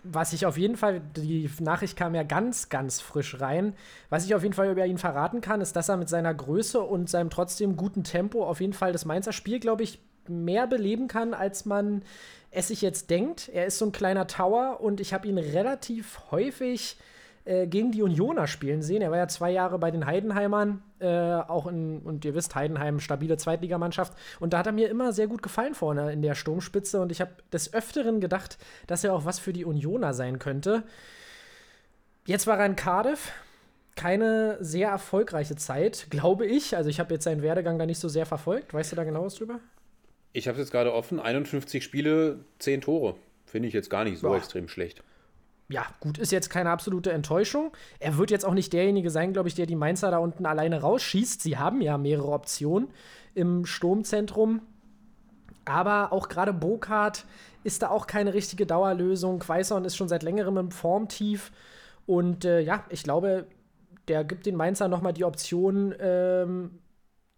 was 0.03 0.33
ich 0.33 0.45
auf 0.45 0.57
jeden 0.57 0.77
Fall, 0.77 1.01
die 1.15 1.49
Nachricht 1.59 1.97
kam 1.97 2.15
ja 2.15 2.23
ganz, 2.23 2.69
ganz 2.69 3.01
frisch 3.01 3.39
rein. 3.41 3.73
Was 4.09 4.25
ich 4.25 4.35
auf 4.35 4.44
jeden 4.44 4.53
Fall 4.53 4.71
über 4.71 4.85
ihn 4.85 4.97
verraten 4.97 5.41
kann, 5.41 5.61
ist, 5.61 5.75
dass 5.75 5.89
er 5.89 5.97
mit 5.97 6.09
seiner 6.09 6.33
Größe 6.33 6.79
und 6.79 7.09
seinem 7.09 7.29
trotzdem 7.29 7.75
guten 7.75 8.03
Tempo 8.03 8.45
auf 8.45 8.61
jeden 8.61 8.73
Fall 8.73 8.91
das 8.91 9.05
Mainzer 9.05 9.33
Spiel, 9.33 9.59
glaube 9.59 9.83
ich, 9.83 9.99
mehr 10.27 10.67
beleben 10.67 11.07
kann, 11.07 11.33
als 11.33 11.65
man 11.65 12.03
es 12.51 12.67
sich 12.67 12.81
jetzt 12.81 13.09
denkt. 13.09 13.49
Er 13.53 13.65
ist 13.65 13.77
so 13.77 13.85
ein 13.85 13.91
kleiner 13.91 14.27
Tower 14.27 14.79
und 14.81 14.99
ich 14.99 15.13
habe 15.13 15.27
ihn 15.27 15.38
relativ 15.38 16.19
häufig 16.31 16.97
äh, 17.47 17.65
gegen 17.65 17.94
die 17.94 18.03
Unioner 18.03 18.45
spielen 18.45 18.81
sehen. 18.81 19.01
Er 19.01 19.09
war 19.09 19.17
ja 19.17 19.27
zwei 19.29 19.51
Jahre 19.51 19.79
bei 19.79 19.89
den 19.89 20.05
Heidenheimern, 20.05 20.83
äh, 20.99 21.07
auch 21.07 21.65
in, 21.67 21.99
und 21.99 22.25
ihr 22.25 22.35
wisst, 22.35 22.55
Heidenheim, 22.55 22.99
stabile 22.99 23.38
Zweitligamannschaft. 23.38 24.13
Und 24.41 24.51
da 24.51 24.57
hat 24.59 24.65
er 24.65 24.73
mir 24.73 24.89
immer 24.89 25.13
sehr 25.13 25.27
gut 25.27 25.41
gefallen 25.41 25.73
vorne 25.73 26.11
in 26.11 26.21
der 26.21 26.35
Sturmspitze. 26.35 26.99
Und 26.99 27.09
ich 27.09 27.21
habe 27.21 27.31
des 27.53 27.73
Öfteren 27.73 28.19
gedacht, 28.19 28.57
dass 28.85 29.05
er 29.05 29.13
auch 29.13 29.23
was 29.23 29.39
für 29.39 29.53
die 29.53 29.63
Unioner 29.63 30.13
sein 30.13 30.39
könnte. 30.39 30.83
Jetzt 32.25 32.47
war 32.47 32.59
er 32.59 32.65
in 32.65 32.75
Cardiff. 32.75 33.31
Keine 33.95 34.57
sehr 34.59 34.89
erfolgreiche 34.89 35.55
Zeit, 35.55 36.07
glaube 36.09 36.45
ich. 36.45 36.75
Also 36.75 36.89
ich 36.89 36.99
habe 36.99 37.13
jetzt 37.13 37.23
seinen 37.23 37.41
Werdegang 37.41 37.79
da 37.79 37.85
nicht 37.85 37.99
so 37.99 38.09
sehr 38.09 38.25
verfolgt. 38.25 38.73
Weißt 38.73 38.91
du 38.91 38.97
da 38.97 39.05
genau 39.05 39.23
was 39.23 39.35
drüber? 39.35 39.61
Ich 40.33 40.49
habe 40.49 40.57
es 40.57 40.65
jetzt 40.65 40.71
gerade 40.71 40.94
offen, 40.94 41.21
51 41.21 41.83
Spiele, 41.83 42.39
10 42.59 42.81
Tore. 42.81 43.15
Finde 43.45 43.69
ich 43.69 43.73
jetzt 43.73 43.89
gar 43.89 44.03
nicht 44.03 44.19
so 44.19 44.27
Boah. 44.27 44.38
extrem 44.38 44.67
schlecht. 44.67 45.01
Ja, 45.69 45.86
gut, 46.00 46.18
ist 46.18 46.31
jetzt 46.31 46.50
keine 46.50 46.69
absolute 46.69 47.12
Enttäuschung. 47.12 47.72
Er 48.00 48.18
wird 48.18 48.31
jetzt 48.31 48.46
auch 48.46 48.54
nicht 48.54 48.72
derjenige 48.72 49.10
sein, 49.10 49.34
glaube 49.34 49.50
ich, 49.50 49.56
der 49.56 49.66
die 49.66 49.75
Mainzer 49.75 50.12
da 50.12 50.18
unten 50.18 50.46
alleine 50.46 50.80
rausschießt. 50.80 51.42
Sie 51.42 51.58
haben 51.58 51.81
ja 51.81 51.98
mehrere 51.98 52.31
Optionen 52.31 52.90
im 53.34 53.66
Sturmzentrum. 53.66 54.62
Aber 55.66 56.14
auch 56.14 56.30
gerade 56.30 56.54
Burkhardt 56.54 57.25
ist 57.66 57.81
da 57.81 57.90
auch 57.90 58.08
keine 58.08 58.34
richtige 58.34 58.66
Dauerlösung. 58.66 59.40
Quaison 59.40 59.84
ist 59.84 59.98
schon 59.98 60.08
seit 60.08 60.24
längerem 60.24 60.56
im 60.58 60.72
Formtief. 60.72 61.52
Und 62.06 62.45
äh, 62.45 62.62
ja, 62.62 62.86
ich 62.90 63.04
glaube, 63.04 63.47
der 64.07 64.24
gibt 64.24 64.45
den 64.45 64.56
Mainzer 64.56 64.88
nochmal 64.88 65.12
die 65.12 65.26
Option, 65.26 65.94
ähm, 66.00 66.80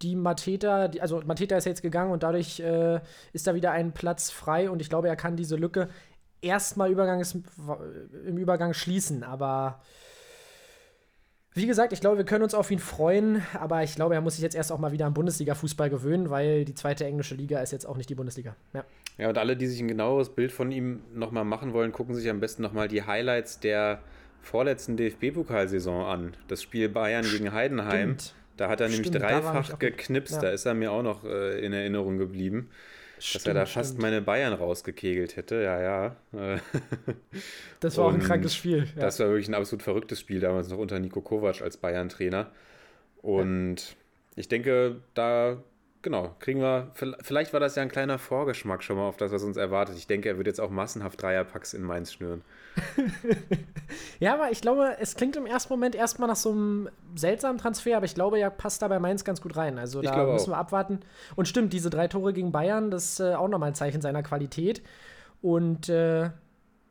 die 0.02 0.16
Mateta, 0.16 0.88
die, 0.88 1.02
also 1.02 1.22
Mateta 1.26 1.58
ist 1.58 1.66
jetzt 1.66 1.82
gegangen 1.82 2.12
und 2.12 2.24
dadurch 2.24 2.60
äh, 2.60 3.02
ist 3.34 3.48
da 3.48 3.56
wieder 3.56 3.72
ein 3.72 3.92
Platz 3.92 4.30
frei 4.32 4.70
und 4.70 4.82
ich 4.82 4.90
glaube, 4.90 5.10
er 5.10 5.16
kann 5.16 5.36
diese 5.36 5.56
Lücke 5.56 5.90
erstmal 6.42 6.92
im 6.92 8.38
Übergang 8.38 8.74
schließen. 8.74 9.24
Aber 9.24 9.82
wie 11.54 11.68
gesagt, 11.68 11.94
ich 11.94 12.00
glaube, 12.00 12.18
wir 12.18 12.26
können 12.26 12.44
uns 12.44 12.54
auf 12.54 12.70
ihn 12.72 12.80
freuen, 12.80 13.42
aber 13.60 13.84
ich 13.84 13.96
glaube, 13.96 14.14
er 14.16 14.22
muss 14.22 14.36
sich 14.36 14.44
jetzt 14.44 14.56
erst 14.56 14.72
auch 14.72 14.78
mal 14.78 14.92
wieder 14.92 15.06
an 15.06 15.14
Bundesliga-Fußball 15.14 15.90
gewöhnen, 15.90 16.30
weil 16.30 16.64
die 16.64 16.76
zweite 16.76 17.06
englische 17.06 17.36
Liga 17.36 17.60
ist 17.60 17.72
jetzt 17.72 17.86
auch 17.86 17.98
nicht 17.98 18.10
die 18.10 18.16
Bundesliga. 18.16 18.56
Ja. 18.74 18.86
Ja, 19.18 19.28
und 19.28 19.38
alle, 19.38 19.58
die 19.58 19.68
sich 19.68 19.82
ein 19.82 19.90
genaueres 19.90 20.30
Bild 20.30 20.52
von 20.54 20.72
ihm 20.72 21.02
nochmal 21.14 21.44
machen 21.44 21.74
wollen, 21.74 21.92
gucken 21.92 22.16
sich 22.16 22.30
am 22.30 22.40
besten 22.40 22.62
nochmal 22.62 22.88
die 22.88 23.04
Highlights 23.04 23.60
der 23.60 24.00
vorletzten 24.42 24.96
DFB-Pokalsaison 24.96 26.06
an. 26.06 26.38
Das 26.48 26.64
Spiel 26.64 26.88
Bayern 26.88 27.26
gegen 27.30 27.52
Heidenheim. 27.52 28.18
Stimmt. 28.18 28.34
Da 28.56 28.70
hat 28.70 28.80
er 28.80 28.88
nämlich 28.88 29.08
Stimmt, 29.08 29.24
dreifach 29.24 29.78
geknipst. 29.80 30.36
ja. 30.36 30.42
Da 30.42 30.50
ist 30.52 30.66
er 30.66 30.74
mir 30.74 30.92
auch 30.92 31.04
noch 31.04 31.26
äh, 31.26 31.60
in 31.60 31.74
Erinnerung 31.74 32.18
geblieben. 32.18 32.70
Dass 33.34 33.46
er 33.46 33.54
da 33.54 33.66
fast 33.66 33.90
stimmt. 33.90 34.02
meine 34.02 34.22
Bayern 34.22 34.54
rausgekegelt 34.54 35.36
hätte. 35.36 35.56
Ja, 35.62 35.82
ja. 35.82 36.16
Das 37.80 37.98
war 37.98 38.06
auch 38.06 38.14
ein 38.14 38.20
krankes 38.20 38.56
Spiel. 38.56 38.88
Ja. 38.96 39.02
Das 39.02 39.20
war 39.20 39.28
wirklich 39.28 39.48
ein 39.48 39.54
absolut 39.54 39.84
verrücktes 39.84 40.20
Spiel, 40.20 40.40
damals 40.40 40.70
noch 40.70 40.78
unter 40.78 41.00
Nico 41.00 41.22
Kovac 41.22 41.62
als 41.62 41.78
Bayern-Trainer. 41.78 42.52
Und 43.22 43.96
ich 44.36 44.48
denke, 44.48 45.02
da, 45.14 45.64
genau, 46.02 46.36
kriegen 46.40 46.62
wir, 46.62 46.92
vielleicht 47.22 47.54
war 47.54 47.60
das 47.60 47.76
ja 47.76 47.84
ein 47.84 47.90
kleiner 47.90 48.20
Vorgeschmack 48.20 48.84
schon 48.84 48.98
mal 48.98 49.08
auf 49.08 49.18
das, 49.18 49.32
was 49.32 49.44
uns 49.44 49.58
erwartet. 49.58 49.98
Ich 49.98 50.08
denke, 50.08 50.30
er 50.30 50.38
wird 50.38 50.48
jetzt 50.48 50.60
auch 50.60 50.70
massenhaft 50.70 51.22
Dreierpacks 51.22 51.74
in 51.74 51.84
Mainz 51.84 52.14
schnüren. 52.14 52.44
Ja, 54.20 54.34
aber 54.34 54.52
ich 54.52 54.62
glaube, 54.62 54.98
es 55.00 55.16
klingt 55.16 55.38
im 55.38 55.46
ersten 55.46 55.72
Moment 55.72 55.96
erstmal 55.96 56.28
nach 56.28 56.36
so 56.36 56.52
einem 56.52 56.90
seltsamen 57.16 57.58
Transfer, 57.58 57.96
aber 57.96 58.06
ich 58.06 58.16
glaube, 58.16 58.38
er 58.38 58.50
passt 58.50 58.82
da 58.82 58.88
bei 58.88 59.00
Mainz 59.00 59.24
ganz 59.24 59.42
gut 59.42 59.56
rein. 59.56 59.80
Also 59.80 60.02
Ich 60.02 60.10
da 60.10 60.26
müssen 60.26 60.52
wir 60.52 60.58
abwarten. 60.58 61.00
Und 61.36 61.48
stimmt, 61.48 61.72
diese 61.72 61.90
drei 61.90 62.08
Tore 62.10 62.34
gegen 62.34 62.52
Bayern, 62.52 62.92
das 62.92 63.14
ist 63.14 63.20
äh, 63.22 63.34
auch 63.34 63.48
nochmal 63.48 63.70
ein 63.70 63.76
Zeichen 63.76 64.02
seiner 64.02 64.22
Qualität. 64.22 64.82
Und 65.42 65.88
äh, 65.88 66.30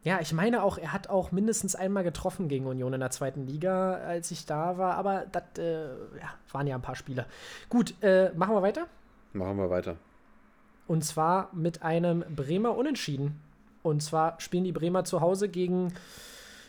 ja, 0.03 0.21
ich 0.21 0.33
meine 0.33 0.63
auch, 0.63 0.79
er 0.79 0.93
hat 0.93 1.11
auch 1.11 1.33
mindestens 1.33 1.75
einmal 1.75 2.03
getroffen 2.03 2.49
gegen 2.49 2.67
Union 2.67 2.95
in 2.95 3.01
der 3.01 3.11
zweiten 3.11 3.47
Liga, 3.47 3.95
als 3.95 4.31
ich 4.31 4.47
da 4.47 4.79
war. 4.79 4.95
Aber 4.95 5.27
das 5.31 5.43
äh, 5.59 5.89
ja, 5.89 6.31
waren 6.51 6.67
ja 6.67 6.77
ein 6.77 6.83
paar 6.83 6.97
Spiele. 6.97 7.27
Gut, 7.69 7.95
äh, 8.03 8.31
machen 8.35 8.55
wir 8.55 8.63
weiter. 8.63 8.87
Machen 9.33 9.59
wir 9.59 9.71
weiter. 9.71 9.97
Und 10.87 11.05
zwar 11.05 11.51
mit 11.53 11.83
einem 11.83 12.25
Bremer 12.35 12.77
Unentschieden. 12.77 13.41
Und 13.83 14.03
zwar 14.03 14.41
spielen 14.41 14.65
die 14.65 14.73
Bremer 14.73 15.05
zu 15.05 15.21
Hause 15.21 15.49
gegen 15.49 15.93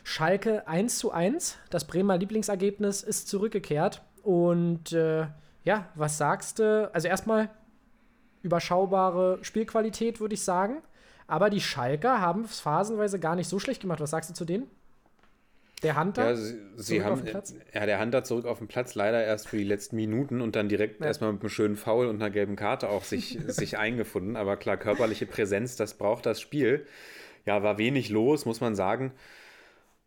Schalke 0.03 0.67
1 0.67 0.97
zu 0.99 1.11
1. 1.11 1.57
Das 1.69 1.85
Bremer 1.85 2.17
Lieblingsergebnis 2.17 3.01
ist 3.01 3.27
zurückgekehrt. 3.27 4.01
Und 4.23 4.91
äh, 4.91 5.27
ja, 5.63 5.87
was 5.95 6.17
sagst 6.17 6.59
du? 6.59 6.89
Also 6.93 7.07
erstmal 7.07 7.49
überschaubare 8.41 9.39
Spielqualität, 9.41 10.19
würde 10.19 10.35
ich 10.35 10.43
sagen. 10.43 10.81
Aber 11.27 11.49
die 11.49 11.61
Schalker 11.61 12.19
haben 12.21 12.43
es 12.43 12.59
phasenweise 12.59 13.19
gar 13.19 13.35
nicht 13.35 13.47
so 13.47 13.59
schlecht 13.59 13.81
gemacht. 13.81 14.01
Was 14.01 14.11
sagst 14.11 14.29
du 14.29 14.33
zu 14.33 14.45
denen? 14.45 14.69
Der 15.83 15.99
Hunter? 15.99 16.29
Ja, 16.29 16.35
sie, 16.35 16.57
sie 16.75 16.83
zurück 16.97 17.01
auf 17.01 17.05
haben, 17.11 17.25
den 17.25 17.31
Platz? 17.31 17.55
ja, 17.73 17.85
der 17.85 18.01
Hunter 18.01 18.23
zurück 18.23 18.45
auf 18.45 18.57
den 18.59 18.67
Platz, 18.67 18.95
leider 18.95 19.23
erst 19.23 19.47
für 19.47 19.57
die 19.57 19.63
letzten 19.63 19.95
Minuten 19.95 20.41
und 20.41 20.55
dann 20.55 20.67
direkt 20.67 20.99
Ja. 20.99 21.07
erstmal 21.07 21.31
mit 21.31 21.41
einem 21.41 21.49
schönen 21.49 21.75
Foul 21.77 22.07
und 22.07 22.15
einer 22.17 22.29
gelben 22.29 22.55
Karte 22.55 22.89
auch 22.89 23.03
sich, 23.03 23.39
sich 23.47 23.77
eingefunden. 23.77 24.35
Aber 24.35 24.57
klar, 24.57 24.77
körperliche 24.77 25.25
Präsenz, 25.25 25.75
das 25.75 25.93
braucht 25.93 26.25
das 26.25 26.41
Spiel. 26.41 26.85
Ja, 27.45 27.63
war 27.63 27.77
wenig 27.77 28.09
los, 28.09 28.45
muss 28.45 28.59
man 28.61 28.75
sagen. 28.75 29.13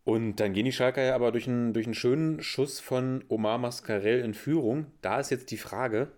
Und 0.05 0.37
dann 0.37 0.53
gehen 0.53 0.65
die 0.65 0.73
Schalker 0.73 1.03
ja 1.03 1.15
aber 1.15 1.31
durch 1.33 1.47
einen, 1.47 1.73
durch 1.73 1.87
einen 1.87 1.95
schönen 1.95 2.43
Schuss 2.43 2.81
von 2.81 3.25
Omar 3.29 3.59
Mascarell 3.59 4.21
in 4.21 4.35
Führung. 4.35 4.87
Da 5.01 5.21
ist 5.21 5.31
jetzt 5.31 5.51
die 5.53 5.57
Frage, 5.59 6.09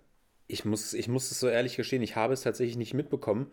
ich 0.46 0.64
muss, 0.64 0.94
ich 0.94 1.06
muss 1.08 1.30
es 1.30 1.38
so 1.38 1.48
ehrlich 1.48 1.76
gestehen, 1.76 2.02
ich 2.02 2.16
habe 2.16 2.32
es 2.32 2.42
tatsächlich 2.42 2.76
nicht 2.76 2.94
mitbekommen. 2.94 3.50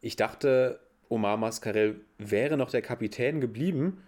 Ich 0.00 0.16
dachte, 0.16 0.78
Omar 1.08 1.36
Mascarell 1.36 1.96
wäre 2.18 2.56
noch 2.56 2.70
der 2.70 2.82
Kapitän 2.82 3.40
geblieben. 3.40 4.02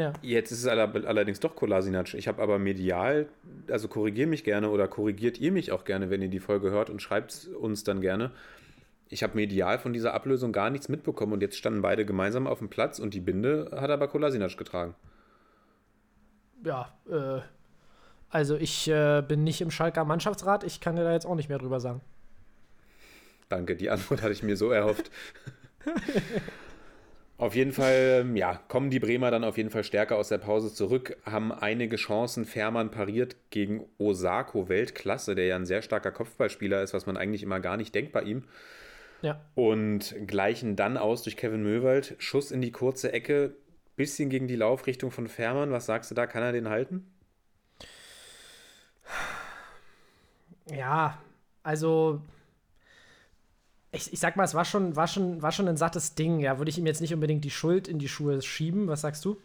Ja. 0.00 0.12
Jetzt 0.22 0.50
ist 0.50 0.60
es 0.60 0.66
aller, 0.66 0.92
allerdings 1.06 1.40
doch 1.40 1.54
Kolasinac. 1.54 2.14
Ich 2.14 2.28
habe 2.28 2.42
aber 2.42 2.58
medial, 2.58 3.26
also 3.70 3.88
korrigiert 3.88 4.28
mich 4.28 4.44
gerne 4.44 4.70
oder 4.70 4.88
korrigiert 4.88 5.38
ihr 5.38 5.52
mich 5.52 5.72
auch 5.72 5.84
gerne, 5.84 6.10
wenn 6.10 6.22
ihr 6.22 6.28
die 6.28 6.40
Folge 6.40 6.70
hört 6.70 6.90
und 6.90 7.00
schreibt 7.00 7.48
uns 7.60 7.84
dann 7.84 8.00
gerne. 8.00 8.30
Ich 9.10 9.22
habe 9.22 9.36
medial 9.36 9.78
von 9.78 9.92
dieser 9.92 10.14
Ablösung 10.14 10.52
gar 10.52 10.70
nichts 10.70 10.88
mitbekommen 10.88 11.32
und 11.32 11.42
jetzt 11.42 11.56
standen 11.56 11.82
beide 11.82 12.04
gemeinsam 12.04 12.46
auf 12.46 12.58
dem 12.58 12.68
Platz 12.68 12.98
und 12.98 13.14
die 13.14 13.20
Binde 13.20 13.70
hat 13.72 13.90
aber 13.90 14.08
Kolasinac 14.08 14.56
getragen. 14.56 14.94
ja, 16.62 16.92
äh, 17.10 17.40
also 18.30 18.56
ich 18.56 18.88
äh, 18.88 19.22
bin 19.26 19.44
nicht 19.44 19.60
im 19.60 19.70
Schalker 19.70 20.04
Mannschaftsrat, 20.04 20.64
ich 20.64 20.80
kann 20.80 20.96
dir 20.96 21.04
da 21.04 21.12
jetzt 21.12 21.26
auch 21.26 21.34
nicht 21.34 21.48
mehr 21.48 21.58
drüber 21.58 21.80
sagen. 21.80 22.02
Danke, 23.48 23.76
die 23.76 23.88
Antwort 23.88 24.22
hatte 24.22 24.32
ich 24.32 24.42
mir 24.42 24.56
so 24.56 24.70
erhofft. 24.70 25.10
Auf 27.38 27.54
jeden 27.54 27.70
Fall, 27.70 28.22
ähm, 28.22 28.34
ja, 28.34 28.60
kommen 28.66 28.90
die 28.90 28.98
Bremer 28.98 29.30
dann 29.30 29.44
auf 29.44 29.56
jeden 29.56 29.70
Fall 29.70 29.84
stärker 29.84 30.16
aus 30.16 30.28
der 30.28 30.38
Pause 30.38 30.74
zurück, 30.74 31.16
haben 31.24 31.52
einige 31.52 31.94
Chancen. 31.94 32.44
Fährmann 32.44 32.90
pariert 32.90 33.36
gegen 33.50 33.84
Osako, 33.96 34.68
Weltklasse, 34.68 35.36
der 35.36 35.46
ja 35.46 35.54
ein 35.54 35.64
sehr 35.64 35.82
starker 35.82 36.10
Kopfballspieler 36.10 36.82
ist, 36.82 36.94
was 36.94 37.06
man 37.06 37.16
eigentlich 37.16 37.44
immer 37.44 37.60
gar 37.60 37.76
nicht 37.76 37.94
denkt 37.94 38.10
bei 38.10 38.22
ihm. 38.22 38.42
Ja. 39.22 39.40
Und 39.54 40.16
gleichen 40.26 40.74
dann 40.74 40.96
aus 40.96 41.22
durch 41.22 41.36
Kevin 41.36 41.62
Möwald. 41.62 42.16
Schuss 42.18 42.50
in 42.50 42.60
die 42.60 42.72
kurze 42.72 43.12
Ecke, 43.12 43.54
bisschen 43.94 44.30
gegen 44.30 44.48
die 44.48 44.56
Laufrichtung 44.56 45.12
von 45.12 45.28
Fährmann. 45.28 45.70
Was 45.70 45.86
sagst 45.86 46.10
du 46.10 46.16
da? 46.16 46.26
Kann 46.26 46.42
er 46.42 46.50
den 46.50 46.68
halten? 46.68 47.08
Ja, 50.66 51.18
also 51.62 52.20
ich, 53.92 54.12
ich 54.12 54.18
sag 54.20 54.36
mal, 54.36 54.44
es 54.44 54.54
war 54.54 54.64
schon, 54.64 54.96
war, 54.96 55.06
schon, 55.08 55.40
war 55.42 55.52
schon 55.52 55.68
ein 55.68 55.76
sattes 55.76 56.14
Ding. 56.14 56.40
Ja, 56.40 56.58
würde 56.58 56.70
ich 56.70 56.78
ihm 56.78 56.86
jetzt 56.86 57.00
nicht 57.00 57.14
unbedingt 57.14 57.44
die 57.44 57.50
Schuld 57.50 57.88
in 57.88 57.98
die 57.98 58.08
Schuhe 58.08 58.40
schieben. 58.42 58.88
Was 58.88 59.00
sagst 59.00 59.24
du? 59.24 59.40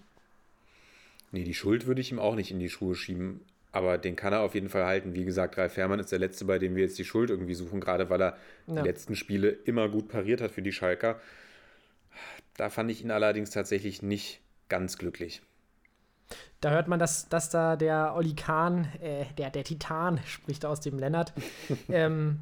Nee, 1.31 1.43
die 1.43 1.53
Schuld 1.53 1.87
würde 1.87 2.01
ich 2.01 2.11
ihm 2.11 2.19
auch 2.19 2.35
nicht 2.35 2.51
in 2.51 2.59
die 2.59 2.69
Schuhe 2.69 2.95
schieben. 2.95 3.41
Aber 3.71 3.97
den 3.97 4.15
kann 4.15 4.33
er 4.33 4.41
auf 4.41 4.53
jeden 4.53 4.69
Fall 4.69 4.85
halten. 4.85 5.15
Wie 5.15 5.25
gesagt, 5.25 5.57
Ralf 5.57 5.73
Fährmann 5.73 5.99
ist 5.99 6.11
der 6.11 6.19
Letzte, 6.19 6.45
bei 6.45 6.59
dem 6.59 6.75
wir 6.75 6.83
jetzt 6.83 6.99
die 6.99 7.05
Schuld 7.05 7.31
irgendwie 7.31 7.55
suchen, 7.55 7.79
gerade 7.79 8.09
weil 8.09 8.21
er 8.21 8.37
Ja. 8.67 8.81
die 8.83 8.87
letzten 8.87 9.15
Spiele 9.15 9.49
immer 9.49 9.89
gut 9.89 10.09
pariert 10.09 10.41
hat 10.41 10.51
für 10.51 10.61
die 10.61 10.71
Schalker. 10.71 11.19
Da 12.55 12.69
fand 12.69 12.91
ich 12.91 13.03
ihn 13.03 13.09
allerdings 13.09 13.49
tatsächlich 13.49 14.03
nicht 14.03 14.41
ganz 14.69 14.99
glücklich. 14.99 15.41
Da 16.61 16.69
hört 16.69 16.87
man, 16.87 16.99
dass, 16.99 17.27
dass 17.29 17.49
da 17.49 17.75
der 17.75 18.13
Oli 18.15 18.35
Kahn, 18.35 18.85
äh, 19.01 19.25
der, 19.37 19.49
der 19.49 19.63
Titan, 19.63 20.19
spricht 20.25 20.65
aus 20.65 20.79
dem 20.79 20.99
Lennart. 20.99 21.33
ähm, 21.89 22.41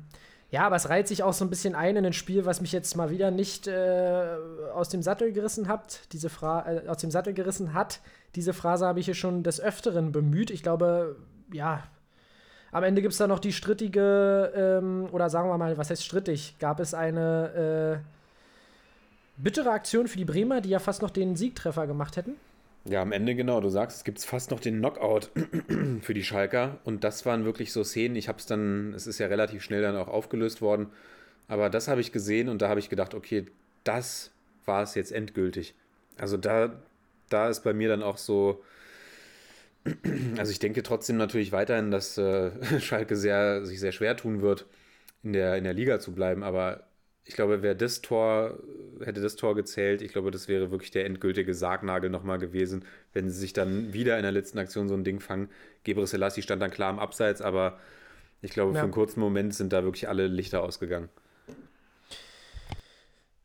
ja, 0.51 0.65
aber 0.65 0.75
es 0.75 0.89
reiht 0.89 1.07
sich 1.07 1.23
auch 1.23 1.31
so 1.31 1.45
ein 1.45 1.49
bisschen 1.49 1.75
ein 1.75 1.95
in 1.95 2.05
ein 2.05 2.11
Spiel, 2.11 2.45
was 2.45 2.59
mich 2.59 2.73
jetzt 2.73 2.97
mal 2.97 3.09
wieder 3.09 3.31
nicht 3.31 3.67
äh, 3.67 4.35
aus 4.73 4.89
dem 4.89 5.01
Sattel 5.01 5.31
gerissen 5.31 5.69
hat. 5.69 6.01
Diese 6.11 6.29
Fra 6.29 6.69
äh, 6.69 6.87
aus 6.89 6.97
dem 6.97 7.09
Sattel 7.09 7.33
gerissen 7.33 7.73
hat. 7.73 8.01
Diese 8.35 8.53
Phrase 8.53 8.85
habe 8.85 8.99
ich 8.99 9.05
hier 9.05 9.15
schon 9.15 9.43
des 9.43 9.61
Öfteren 9.61 10.11
bemüht. 10.11 10.51
Ich 10.51 10.61
glaube, 10.61 11.15
ja, 11.53 11.83
am 12.73 12.83
Ende 12.83 13.01
gibt 13.01 13.13
es 13.13 13.17
da 13.17 13.27
noch 13.27 13.39
die 13.39 13.53
strittige, 13.53 14.51
ähm, 14.53 15.07
oder 15.13 15.29
sagen 15.29 15.47
wir 15.47 15.57
mal, 15.57 15.77
was 15.77 15.89
heißt 15.89 16.03
strittig? 16.03 16.57
Gab 16.59 16.81
es 16.81 16.93
eine 16.93 18.01
äh, 18.01 19.41
bittere 19.41 19.71
Aktion 19.71 20.09
für 20.09 20.17
die 20.17 20.25
Bremer, 20.25 20.59
die 20.59 20.69
ja 20.69 20.79
fast 20.79 21.01
noch 21.01 21.11
den 21.11 21.37
Siegtreffer 21.37 21.87
gemacht 21.87 22.17
hätten? 22.17 22.35
Ja, 22.85 23.01
am 23.03 23.11
Ende 23.11 23.35
genau, 23.35 23.61
du 23.61 23.69
sagst, 23.69 23.97
es 23.97 24.03
gibt 24.03 24.19
fast 24.21 24.49
noch 24.49 24.59
den 24.59 24.79
Knockout 24.79 25.29
für 26.01 26.13
die 26.13 26.23
Schalker. 26.23 26.79
Und 26.83 27.03
das 27.03 27.25
waren 27.25 27.45
wirklich 27.45 27.71
so 27.71 27.83
Szenen, 27.83 28.15
ich 28.15 28.27
habe 28.27 28.39
es 28.39 28.47
dann, 28.47 28.93
es 28.95 29.05
ist 29.05 29.19
ja 29.19 29.27
relativ 29.27 29.61
schnell 29.63 29.83
dann 29.83 29.95
auch 29.95 30.07
aufgelöst 30.07 30.61
worden, 30.61 30.87
aber 31.47 31.69
das 31.69 31.87
habe 31.87 32.01
ich 32.01 32.11
gesehen 32.11 32.49
und 32.49 32.61
da 32.61 32.69
habe 32.69 32.79
ich 32.79 32.89
gedacht, 32.89 33.13
okay, 33.13 33.45
das 33.83 34.31
war 34.65 34.81
es 34.83 34.95
jetzt 34.95 35.11
endgültig. 35.11 35.75
Also 36.17 36.37
da, 36.37 36.81
da 37.29 37.49
ist 37.49 37.63
bei 37.63 37.73
mir 37.73 37.89
dann 37.89 38.03
auch 38.03 38.17
so, 38.17 38.63
also 40.37 40.51
ich 40.51 40.59
denke 40.59 40.83
trotzdem 40.83 41.17
natürlich 41.17 41.51
weiterhin, 41.51 41.91
dass 41.91 42.17
äh, 42.17 42.51
Schalke 42.79 43.15
sehr, 43.15 43.65
sich 43.65 43.79
sehr 43.79 43.91
schwer 43.91 44.17
tun 44.17 44.41
wird, 44.41 44.65
in 45.23 45.33
der, 45.33 45.55
in 45.57 45.63
der 45.65 45.73
Liga 45.73 45.99
zu 45.99 46.13
bleiben, 46.13 46.43
aber 46.43 46.83
ich 47.31 47.35
glaube, 47.37 47.61
wer 47.61 47.75
das 47.75 48.01
Tor, 48.01 48.59
hätte 48.99 49.21
das 49.21 49.37
Tor 49.37 49.55
gezählt, 49.55 50.01
ich 50.01 50.11
glaube, 50.11 50.31
das 50.31 50.49
wäre 50.49 50.69
wirklich 50.69 50.91
der 50.91 51.05
endgültige 51.05 51.53
Sargnagel 51.53 52.09
nochmal 52.09 52.39
gewesen, 52.39 52.83
wenn 53.13 53.29
sie 53.29 53.39
sich 53.39 53.53
dann 53.53 53.93
wieder 53.93 54.17
in 54.17 54.23
der 54.23 54.33
letzten 54.33 54.59
Aktion 54.59 54.89
so 54.89 54.95
ein 54.95 55.05
Ding 55.05 55.21
fangen. 55.21 55.47
Gebre 55.85 56.05
Selassie 56.05 56.41
stand 56.41 56.61
dann 56.61 56.71
klar 56.71 56.89
am 56.89 56.99
Abseits, 56.99 57.41
aber 57.41 57.79
ich 58.41 58.51
glaube, 58.51 58.73
Ja. 58.73 58.79
für 58.79 58.83
einen 58.83 58.91
kurzen 58.91 59.21
Moment 59.21 59.55
sind 59.55 59.71
da 59.71 59.85
wirklich 59.85 60.09
alle 60.09 60.27
Lichter 60.27 60.61
ausgegangen. 60.61 61.07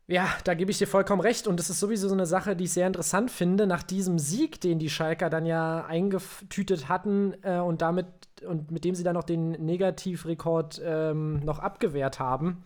Ja, 0.07 0.27
da 0.43 0.53
gebe 0.53 0.69
ich 0.71 0.77
dir 0.77 0.87
vollkommen 0.87 1.21
recht. 1.21 1.47
Und 1.47 1.57
das 1.59 1.69
ist 1.69 1.79
sowieso 1.79 2.09
so 2.09 2.13
eine 2.13 2.25
Sache, 2.25 2.55
die 2.57 2.65
ich 2.65 2.73
sehr 2.73 2.87
interessant 2.87 3.31
finde. 3.31 3.67
Nach 3.67 3.83
diesem 3.83 4.19
Sieg, 4.19 4.59
den 4.59 4.79
die 4.79 4.89
Schalker 4.89 5.29
dann 5.29 5.45
ja 5.45 5.85
eingetütet 5.85 6.89
hatten 6.89 7.35
äh, 7.41 7.59
und 7.59 7.81
damit 7.81 8.07
und 8.45 8.69
mit 8.71 8.83
dem 8.85 8.95
sie 8.95 9.03
dann 9.03 9.15
noch 9.15 9.23
den 9.23 9.51
Negativrekord 9.51 10.81
ähm, 10.83 11.39
noch 11.39 11.59
abgewehrt 11.59 12.19
haben, 12.19 12.61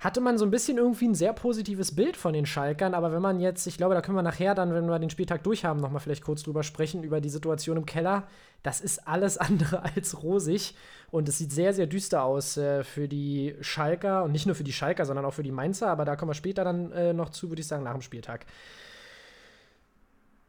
hatte 0.00 0.20
man 0.20 0.38
so 0.38 0.44
ein 0.44 0.50
bisschen 0.52 0.78
irgendwie 0.78 1.08
ein 1.08 1.14
sehr 1.14 1.32
positives 1.32 1.96
Bild 1.96 2.16
von 2.16 2.32
den 2.32 2.46
Schalkern. 2.46 2.94
Aber 2.94 3.12
wenn 3.12 3.20
man 3.20 3.40
jetzt, 3.40 3.66
ich 3.66 3.76
glaube, 3.76 3.94
da 3.94 4.00
können 4.00 4.16
wir 4.16 4.22
nachher 4.22 4.54
dann, 4.54 4.72
wenn 4.72 4.86
wir 4.86 4.98
den 5.00 5.10
Spieltag 5.10 5.42
durch 5.42 5.64
haben, 5.64 5.80
nochmal 5.80 6.00
vielleicht 6.00 6.22
kurz 6.22 6.44
drüber 6.44 6.62
sprechen, 6.62 7.02
über 7.02 7.20
die 7.20 7.28
Situation 7.28 7.76
im 7.76 7.86
Keller. 7.86 8.28
Das 8.62 8.80
ist 8.80 9.08
alles 9.08 9.38
andere 9.38 9.82
als 9.82 10.22
rosig. 10.22 10.74
Und 11.10 11.28
es 11.28 11.38
sieht 11.38 11.52
sehr, 11.52 11.74
sehr 11.74 11.86
düster 11.86 12.22
aus 12.22 12.56
äh, 12.56 12.84
für 12.84 13.08
die 13.08 13.56
Schalker. 13.60 14.22
Und 14.22 14.30
nicht 14.30 14.46
nur 14.46 14.54
für 14.54 14.64
die 14.64 14.72
Schalker, 14.72 15.04
sondern 15.04 15.24
auch 15.24 15.34
für 15.34 15.42
die 15.42 15.50
Mainzer. 15.50 15.88
Aber 15.88 16.04
da 16.04 16.14
kommen 16.14 16.30
wir 16.30 16.34
später 16.34 16.62
dann 16.62 16.92
äh, 16.92 17.12
noch 17.12 17.30
zu, 17.30 17.50
würde 17.50 17.60
ich 17.60 17.66
sagen, 17.66 17.82
nach 17.82 17.94
dem 17.94 18.02
Spieltag. 18.02 18.46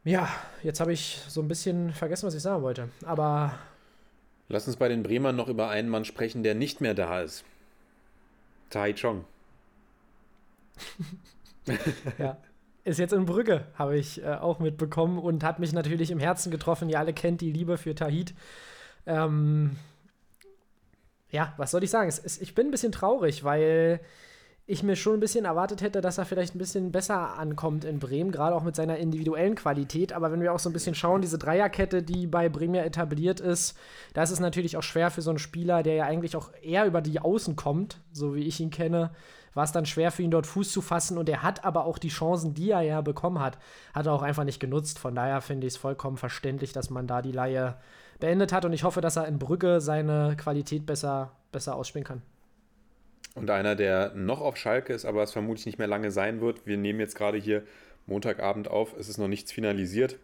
Ja, 0.04 0.28
jetzt 0.62 0.80
habe 0.80 0.92
ich 0.92 1.20
so 1.28 1.42
ein 1.42 1.48
bisschen 1.48 1.92
vergessen, 1.92 2.26
was 2.26 2.34
ich 2.34 2.42
sagen 2.42 2.62
wollte. 2.62 2.88
Aber 3.04 3.52
Lass 4.48 4.66
uns 4.66 4.76
bei 4.76 4.88
den 4.88 5.02
Bremern 5.02 5.36
noch 5.36 5.48
über 5.48 5.68
einen 5.68 5.88
Mann 5.88 6.04
sprechen, 6.04 6.42
der 6.42 6.56
nicht 6.56 6.80
mehr 6.80 6.94
da 6.94 7.20
ist. 7.20 7.44
Tai 8.70 8.92
Chong. 8.94 9.24
Ja. 12.18 12.38
Ist 12.82 12.98
jetzt 12.98 13.12
in 13.12 13.26
Brügge, 13.26 13.66
habe 13.74 13.98
ich 13.98 14.22
äh, 14.22 14.34
auch 14.34 14.58
mitbekommen 14.58 15.18
und 15.18 15.44
hat 15.44 15.58
mich 15.58 15.72
natürlich 15.72 16.10
im 16.10 16.18
Herzen 16.18 16.50
getroffen. 16.50 16.88
Ihr 16.88 16.98
alle 16.98 17.12
kennt 17.12 17.42
die 17.42 17.52
Liebe 17.52 17.76
für 17.76 17.94
Tahit. 17.94 18.34
Ähm, 19.06 19.76
ja, 21.30 21.52
was 21.58 21.70
soll 21.70 21.84
ich 21.84 21.90
sagen? 21.90 22.08
Es, 22.08 22.18
es, 22.18 22.40
ich 22.40 22.54
bin 22.54 22.68
ein 22.68 22.70
bisschen 22.70 22.92
traurig, 22.92 23.44
weil 23.44 24.00
ich 24.70 24.84
mir 24.84 24.94
schon 24.94 25.14
ein 25.14 25.20
bisschen 25.20 25.44
erwartet 25.44 25.82
hätte, 25.82 26.00
dass 26.00 26.18
er 26.18 26.24
vielleicht 26.24 26.54
ein 26.54 26.58
bisschen 26.58 26.92
besser 26.92 27.36
ankommt 27.38 27.84
in 27.84 27.98
Bremen, 27.98 28.30
gerade 28.30 28.54
auch 28.54 28.62
mit 28.62 28.76
seiner 28.76 28.98
individuellen 28.98 29.56
Qualität. 29.56 30.12
Aber 30.12 30.30
wenn 30.30 30.40
wir 30.40 30.52
auch 30.52 30.60
so 30.60 30.70
ein 30.70 30.72
bisschen 30.72 30.94
schauen, 30.94 31.22
diese 31.22 31.38
Dreierkette, 31.38 32.04
die 32.04 32.28
bei 32.28 32.48
Bremen 32.48 32.76
ja 32.76 32.84
etabliert 32.84 33.40
ist, 33.40 33.76
da 34.14 34.22
ist 34.22 34.30
es 34.30 34.38
natürlich 34.38 34.76
auch 34.76 34.84
schwer 34.84 35.10
für 35.10 35.22
so 35.22 35.30
einen 35.30 35.40
Spieler, 35.40 35.82
der 35.82 35.94
ja 35.94 36.04
eigentlich 36.04 36.36
auch 36.36 36.50
eher 36.62 36.86
über 36.86 37.00
die 37.00 37.18
Außen 37.18 37.56
kommt, 37.56 37.98
so 38.12 38.36
wie 38.36 38.44
ich 38.44 38.60
ihn 38.60 38.70
kenne, 38.70 39.10
war 39.54 39.64
es 39.64 39.72
dann 39.72 39.86
schwer 39.86 40.12
für 40.12 40.22
ihn 40.22 40.30
dort 40.30 40.46
Fuß 40.46 40.70
zu 40.70 40.82
fassen 40.82 41.18
und 41.18 41.28
er 41.28 41.42
hat 41.42 41.64
aber 41.64 41.84
auch 41.84 41.98
die 41.98 42.08
Chancen, 42.08 42.54
die 42.54 42.70
er 42.70 42.82
ja 42.82 43.00
bekommen 43.00 43.40
hat, 43.40 43.58
hat 43.92 44.06
er 44.06 44.12
auch 44.12 44.22
einfach 44.22 44.44
nicht 44.44 44.60
genutzt. 44.60 45.00
Von 45.00 45.16
daher 45.16 45.40
finde 45.40 45.66
ich 45.66 45.74
es 45.74 45.78
vollkommen 45.78 46.16
verständlich, 46.16 46.72
dass 46.72 46.90
man 46.90 47.08
da 47.08 47.22
die 47.22 47.32
Laie 47.32 47.76
beendet 48.20 48.52
hat 48.52 48.64
und 48.64 48.72
ich 48.72 48.84
hoffe, 48.84 49.00
dass 49.00 49.16
er 49.16 49.26
in 49.26 49.40
Brügge 49.40 49.80
seine 49.80 50.36
Qualität 50.36 50.86
besser, 50.86 51.32
besser 51.50 51.74
ausspielen 51.74 52.06
kann. 52.06 52.22
Und 53.34 53.50
einer, 53.50 53.76
der 53.76 54.12
noch 54.14 54.40
auf 54.40 54.56
Schalke 54.56 54.92
ist, 54.92 55.04
aber 55.04 55.22
es 55.22 55.32
vermutlich 55.32 55.66
nicht 55.66 55.78
mehr 55.78 55.86
lange 55.86 56.10
sein 56.10 56.40
wird. 56.40 56.66
Wir 56.66 56.76
nehmen 56.76 57.00
jetzt 57.00 57.14
gerade 57.14 57.38
hier 57.38 57.62
Montagabend 58.06 58.68
auf. 58.68 58.96
Es 58.98 59.08
ist 59.08 59.18
noch 59.18 59.28
nichts 59.28 59.52
finalisiert. 59.52 60.18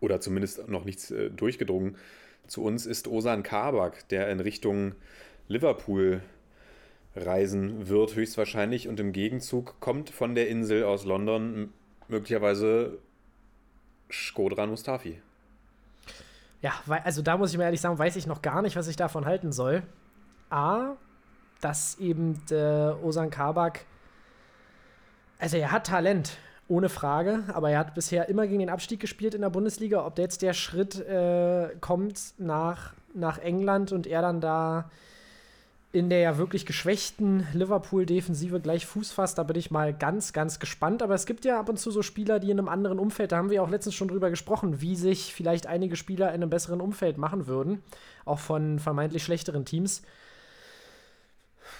Oder 0.00 0.20
zumindest 0.20 0.68
noch 0.68 0.84
nichts 0.84 1.10
äh, 1.10 1.30
durchgedrungen. 1.30 1.96
Zu 2.46 2.62
uns 2.62 2.86
ist 2.86 3.08
Osan 3.08 3.42
Kabak, 3.42 4.08
der 4.08 4.28
in 4.30 4.40
Richtung 4.40 4.94
Liverpool 5.48 6.22
reisen 7.16 7.88
wird, 7.88 8.14
höchstwahrscheinlich. 8.14 8.88
Und 8.88 8.98
im 9.00 9.12
Gegenzug 9.12 9.78
kommt 9.80 10.10
von 10.10 10.34
der 10.34 10.48
Insel 10.48 10.84
aus 10.84 11.04
London 11.04 11.72
möglicherweise 12.08 12.98
Skodran 14.10 14.70
Mustafi. 14.70 15.20
Ja, 16.60 16.72
also 16.86 17.20
da 17.20 17.36
muss 17.36 17.52
ich 17.52 17.58
mir 17.58 17.64
ehrlich 17.64 17.80
sagen, 17.80 17.98
weiß 17.98 18.16
ich 18.16 18.26
noch 18.26 18.40
gar 18.40 18.62
nicht, 18.62 18.76
was 18.76 18.88
ich 18.88 18.96
davon 18.96 19.26
halten 19.26 19.52
soll. 19.52 19.82
A, 20.48 20.96
dass 21.64 21.98
eben 21.98 22.40
Osan 23.02 23.30
Kabak 23.30 23.86
Also 25.38 25.56
er 25.56 25.72
hat 25.72 25.86
Talent, 25.86 26.36
ohne 26.68 26.88
Frage, 26.88 27.44
aber 27.52 27.70
er 27.70 27.78
hat 27.78 27.94
bisher 27.94 28.28
immer 28.28 28.46
gegen 28.46 28.60
den 28.60 28.70
Abstieg 28.70 29.00
gespielt 29.00 29.34
in 29.34 29.42
der 29.42 29.50
Bundesliga. 29.50 30.04
Ob 30.06 30.18
jetzt 30.18 30.42
der 30.42 30.54
Schritt 30.54 30.98
äh, 31.00 31.70
kommt 31.80 32.34
nach, 32.38 32.94
nach 33.12 33.38
England 33.38 33.92
und 33.92 34.06
er 34.06 34.22
dann 34.22 34.40
da 34.40 34.90
in 35.94 36.10
der 36.10 36.18
ja 36.18 36.38
wirklich 36.38 36.66
geschwächten 36.66 37.46
Liverpool-Defensive 37.52 38.58
gleich 38.60 38.84
Fuß 38.84 39.12
fasst, 39.12 39.38
da 39.38 39.44
bin 39.44 39.56
ich 39.56 39.70
mal 39.70 39.94
ganz, 39.94 40.32
ganz 40.32 40.58
gespannt. 40.58 41.04
Aber 41.04 41.14
es 41.14 41.24
gibt 41.24 41.44
ja 41.44 41.60
ab 41.60 41.68
und 41.68 41.78
zu 41.78 41.92
so 41.92 42.02
Spieler, 42.02 42.40
die 42.40 42.50
in 42.50 42.58
einem 42.58 42.68
anderen 42.68 42.98
Umfeld, 42.98 43.30
da 43.30 43.36
haben 43.36 43.48
wir 43.48 43.62
auch 43.62 43.70
letztens 43.70 43.94
schon 43.94 44.08
drüber 44.08 44.28
gesprochen, 44.28 44.80
wie 44.80 44.96
sich 44.96 45.32
vielleicht 45.32 45.68
einige 45.68 45.94
Spieler 45.94 46.30
in 46.30 46.42
einem 46.42 46.50
besseren 46.50 46.80
Umfeld 46.80 47.16
machen 47.16 47.46
würden, 47.46 47.80
auch 48.24 48.40
von 48.40 48.80
vermeintlich 48.80 49.22
schlechteren 49.22 49.64
Teams. 49.64 50.02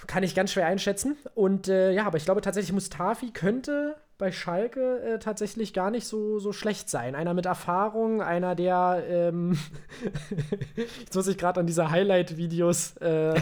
Kann 0.07 0.23
ich 0.23 0.35
ganz 0.35 0.53
schwer 0.53 0.67
einschätzen. 0.67 1.17
Und 1.35 1.69
äh, 1.69 1.93
ja, 1.93 2.07
aber 2.07 2.17
ich 2.17 2.25
glaube 2.25 2.41
tatsächlich, 2.41 2.73
Mustafi 2.73 3.31
könnte 3.31 3.97
bei 4.17 4.31
Schalke 4.31 5.01
äh, 5.01 5.19
tatsächlich 5.19 5.73
gar 5.73 5.91
nicht 5.91 6.07
so, 6.07 6.39
so 6.39 6.53
schlecht 6.53 6.89
sein. 6.89 7.17
Einer 7.17 7.35
mit 7.35 7.47
Erfahrung, 7.47 8.23
einer, 8.23 8.55
der. 8.55 9.03
Ähm 9.09 9.59
Jetzt 11.01 11.15
muss 11.15 11.27
ich 11.27 11.37
gerade 11.37 11.61
an 11.61 11.67
diese 11.67 11.91
Highlight-Videos 11.91 12.97
äh, 12.99 13.35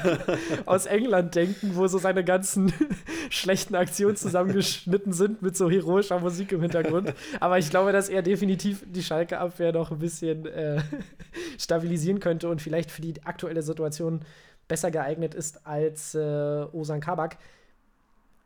aus 0.65 0.87
England 0.87 1.35
denken, 1.35 1.73
wo 1.75 1.87
so 1.89 1.99
seine 1.99 2.25
ganzen 2.25 2.73
schlechten 3.31 3.75
Aktionen 3.75 4.17
zusammengeschnitten 4.17 5.13
sind 5.13 5.43
mit 5.43 5.57
so 5.57 5.71
heroischer 5.71 6.21
Musik 6.21 6.53
im 6.53 6.63
Hintergrund. 6.63 7.13
Aber 7.39 7.59
ich 7.59 7.69
glaube, 7.69 7.93
dass 7.93 8.09
er 8.09 8.23
definitiv 8.23 8.83
die 8.87 9.03
Schalke-Abwehr 9.03 9.73
noch 9.73 9.91
ein 9.91 9.99
bisschen 9.99 10.47
äh, 10.47 10.81
stabilisieren 11.59 12.19
könnte 12.19 12.49
und 12.49 12.63
vielleicht 12.63 12.91
für 12.91 13.03
die 13.03 13.23
aktuelle 13.25 13.63
Situation 13.63 14.21
besser 14.69 14.90
geeignet 14.90 15.35
ist 15.35 15.66
als 15.66 16.14
äh, 16.14 16.66
Osan 16.73 17.00
Kabak. 17.00 17.38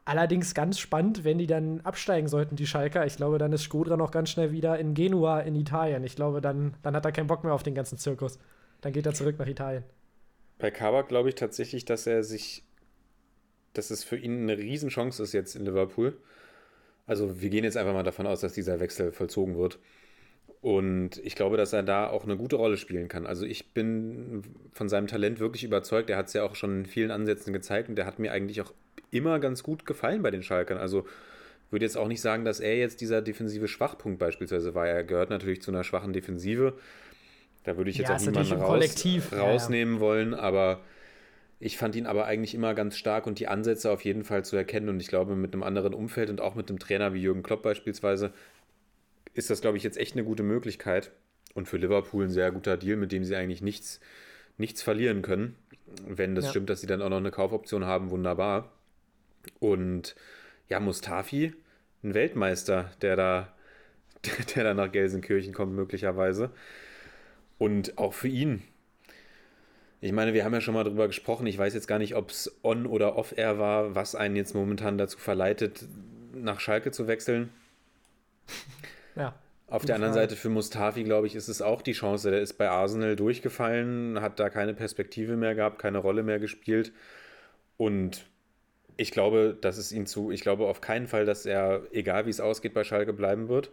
Allerdings 0.05 0.55
ganz 0.55 0.79
spannend, 0.79 1.25
wenn 1.25 1.39
die 1.39 1.49
dann 1.49 1.81
absteigen 1.81 2.29
sollten, 2.29 2.55
die 2.55 2.67
Schalker. 2.67 3.07
Ich 3.07 3.17
glaube, 3.17 3.39
dann 3.39 3.53
ist 3.53 3.65
Skodra 3.65 3.97
noch 3.97 4.13
ganz 4.13 4.31
schnell 4.31 4.53
wieder 4.53 4.79
in 4.79 4.95
Genua 4.95 5.41
in 5.41 5.57
Italien. 5.57 6.05
Ich 6.05 6.15
glaube, 6.15 6.41
dann, 6.41 6.75
dann 6.83 6.95
hat 6.95 7.05
er 7.05 7.13
keinen 7.13 7.27
Bock 7.27 7.43
mehr 7.43 7.53
auf 7.53 7.65
den 7.65 7.75
ganzen 7.75 7.99
Zirkus. 7.99 8.39
Dann 8.83 8.93
geht 8.93 9.05
er 9.05 9.15
zurück 9.15 9.37
nach 9.39 9.49
Italien. 9.49 9.83
Bei 10.59 10.71
Kabak 10.71 11.09
glaube 11.09 11.29
ich 11.29 11.35
tatsächlich, 11.35 11.85
dass 11.85 12.07
er 12.07 12.23
sich, 12.23 12.63
dass 13.73 13.91
es 13.91 14.05
für 14.05 14.17
ihn 14.17 14.43
eine 14.43 14.57
Riesenchance 14.57 15.23
ist 15.23 15.33
jetzt 15.33 15.57
in 15.57 15.65
Liverpool. 15.65 16.17
Also 17.07 17.41
wir 17.41 17.51
gehen 17.51 17.65
jetzt 17.65 17.77
einfach 17.77 17.93
mal 17.93 18.03
davon 18.03 18.27
aus, 18.27 18.41
dass 18.41 18.53
dieser 18.53 18.81
Wechsel 18.81 19.13
vollzogen 19.13 19.57
wird. 19.57 19.79
Und 20.67 21.19
ich 21.23 21.37
glaube, 21.37 21.57
dass 21.57 21.73
er 21.73 21.85
da 21.85 22.09
auch 22.09 22.25
eine 22.25 22.37
gute 22.37 22.57
Rolle 22.57 22.77
spielen 22.77 23.07
kann. 23.07 23.25
Also 23.25 23.47
ich 23.47 23.73
bin 23.73 24.43
von 24.73 24.89
seinem 24.89 25.07
Talent 25.07 25.39
wirklich 25.39 25.63
überzeugt. 25.63 26.11
Er 26.11 26.17
hat 26.17 26.27
es 26.27 26.33
ja 26.33 26.43
auch 26.43 26.57
schon 26.57 26.81
in 26.81 26.87
vielen 26.87 27.13
Ansätzen 27.13 27.53
gezeigt 27.53 27.89
und 27.89 27.95
der 27.95 28.05
hat 28.05 28.19
mir 28.19 28.33
eigentlich 28.33 28.61
auch 28.61 28.73
immer 29.13 29.39
ganz 29.39 29.63
gut 29.63 29.87
gefallen 29.87 30.23
bei 30.23 30.33
den 30.33 30.43
Schalkern. 30.43 30.77
Also 30.77 31.07
würde 31.71 31.85
jetzt 31.85 31.97
auch 31.97 32.09
nicht 32.09 32.21
sagen, 32.21 32.45
dass 32.45 32.59
er 32.59 32.77
jetzt 32.77 33.01
dieser 33.01 33.23
defensive 33.23 33.69
Schwachpunkt 33.69 34.19
beispielsweise 34.19 34.75
war. 34.75 34.89
Er 34.89 35.05
gehört 35.05 35.31
natürlich 35.31 35.63
zu 35.63 35.71
einer 35.71 35.85
schwachen 35.85 36.13
Defensive. 36.13 36.73
Da 37.63 37.77
würde 37.77 37.91
ich 37.91 37.99
jetzt 37.99 38.09
Ja, 38.09 38.17
auch 38.17 38.21
niemanden 38.21 38.55
raus, 38.55 38.67
Kollektiv. 38.67 39.31
Ja, 39.31 39.39
ja. 39.39 39.45
rausnehmen 39.45 40.01
wollen, 40.01 40.35
aber 40.35 40.81
ich 41.61 41.79
fand 41.79 41.95
ihn 41.95 42.07
aber 42.07 42.27
eigentlich 42.27 42.57
immer 42.57 42.75
ganz 42.75 42.99
stark 42.99 43.29
und 43.29 43.39
die 43.39 43.47
Ansätze 43.47 43.89
auf 43.89 44.05
jeden 44.05 44.25
Fall 44.25 44.45
zu 44.45 44.57
erkennen. 44.57 44.89
Und 44.89 44.99
ich 44.99 45.07
glaube, 45.07 45.37
mit 45.37 45.53
einem 45.55 45.63
anderen 45.63 45.95
Umfeld 45.95 46.29
und 46.29 46.41
auch 46.41 46.57
mit 46.57 46.69
einem 46.71 46.81
Trainer 46.81 47.15
wie 47.15 47.23
Jürgen 47.23 47.45
Klopp 47.45 47.63
beispielsweise 47.63 48.33
ist 49.37 49.51
das, 49.51 49.61
glaube 49.61 49.77
ich, 49.77 49.83
jetzt 49.85 49.97
echt 49.99 50.15
eine 50.15 50.25
gute 50.25 50.43
Möglichkeit. 50.43 51.13
Und 51.55 51.69
für 51.69 51.77
Liverpool 51.79 52.25
ein 52.25 52.31
sehr 52.31 52.51
guter 52.53 52.77
Deal, 52.77 52.97
mit 52.97 53.13
dem 53.13 53.25
sie 53.25 53.35
eigentlich 53.37 53.63
nichts, 53.63 54.01
nichts 54.59 54.83
verlieren 54.83 55.23
können. 55.23 55.57
Wenn 56.07 56.35
das 56.35 56.47
Ja. 56.47 56.51
stimmt, 56.51 56.69
dass 56.69 56.81
sie 56.81 56.87
dann 56.87 57.01
auch 57.01 57.09
noch 57.09 57.17
eine 57.17 57.31
Kaufoption 57.31 57.85
haben, 57.85 58.11
wunderbar. 58.11 58.73
Und 59.61 60.17
ja, 60.69 60.81
Mustafi, 60.81 61.55
ein 62.03 62.13
Weltmeister, 62.15 62.91
der 63.01 63.17
da, 63.17 63.55
der, 64.25 64.33
der 64.55 64.65
da 64.65 64.75
nach 64.75 64.93
Gelsenkirchen 64.93 65.55
kommt, 65.55 65.73
möglicherweise. 65.75 66.51
Und 67.59 67.97
auch 67.97 68.13
für 68.13 68.29
ihn. 68.29 68.63
Ich 70.03 70.13
meine, 70.13 70.35
wir 70.35 70.45
haben 70.45 70.53
ja 70.53 70.61
schon 70.61 70.75
mal 70.75 70.85
drüber 70.85 71.07
gesprochen. 71.07 71.47
Ich 71.47 71.57
weiß 71.57 71.73
jetzt 71.73 71.89
gar 71.89 71.99
nicht, 71.99 72.15
ob 72.17 72.31
es 72.31 72.55
on- 72.63 72.87
oder 72.87 73.17
off-air 73.17 73.59
war, 73.59 73.95
was 73.95 74.15
einen 74.15 74.37
jetzt 74.37 74.55
momentan 74.55 74.99
dazu 74.99 75.19
verleitet, 75.19 75.87
nach 76.35 76.61
Schalke 76.61 76.91
zu 76.91 77.07
wechseln. 77.07 77.49
Ja. 79.17 79.35
Auf 79.69 79.85
der 79.85 79.97
anderen. 79.97 80.15
Seite 80.15 80.37
für 80.37 80.49
Mustafi, 80.49 81.03
glaube 81.03 81.27
ich, 81.27 81.35
ist 81.35 81.49
es 81.49 81.61
auch 81.61 81.83
die 81.83 81.93
Chance. 81.93 82.31
Der 82.31 82.41
ist 82.41 82.55
bei 82.55 82.69
Arsenal 82.69 83.17
durchgefallen, 83.17 84.21
hat 84.21 84.39
da 84.39 84.49
keine 84.49 84.75
Perspektive 84.75 85.37
mehr 85.37 85.57
gehabt, 85.57 85.81
keine 85.81 85.99
Rolle 85.99 86.23
mehr 86.23 86.39
gespielt. 86.39 86.93
Und 87.77 88.27
ich 88.97 89.11
glaube, 89.11 89.57
dass 89.61 89.77
es 89.77 89.91
ihn 89.91 90.07
zu, 90.07 90.31
ich 90.31 90.43
glaube 90.43 90.67
auf 90.67 90.81
keinen 90.81 91.09
Fall, 91.09 91.25
dass 91.25 91.47
er, 91.47 91.83
egal 91.91 92.27
wie 92.27 92.31
es 92.31 92.41
ausgeht, 92.41 92.75
bei 92.75 92.85
Schalke 92.85 93.13
bleiben 93.13 93.49
wird. 93.49 93.71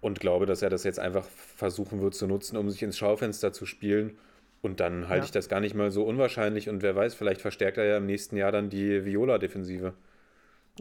Und 0.00 0.20
glaube, 0.20 0.46
dass 0.46 0.62
er 0.62 0.70
das 0.70 0.84
jetzt 0.84 1.00
einfach 1.00 1.24
versuchen 1.56 2.00
wird 2.00 2.14
zu 2.14 2.28
nutzen, 2.28 2.56
um 2.56 2.70
sich 2.70 2.82
ins 2.84 2.96
Schaufenster 2.96 3.52
zu 3.52 3.66
spielen. 3.66 4.16
Und 4.62 4.78
dann 4.78 5.08
halte 5.08 5.22
Ja. 5.22 5.24
ich 5.24 5.30
das 5.32 5.48
gar 5.48 5.58
nicht 5.60 5.74
mal 5.74 5.90
so 5.90 6.04
unwahrscheinlich. 6.04 6.68
Und 6.68 6.82
wer 6.82 6.94
weiß, 6.94 7.14
vielleicht 7.14 7.40
verstärkt 7.40 7.78
er 7.78 7.84
ja 7.84 7.96
im 7.96 8.06
nächsten 8.06 8.36
Jahr 8.36 8.52
dann 8.52 8.70
die 8.70 9.04
Viola-Defensive. 9.04 9.94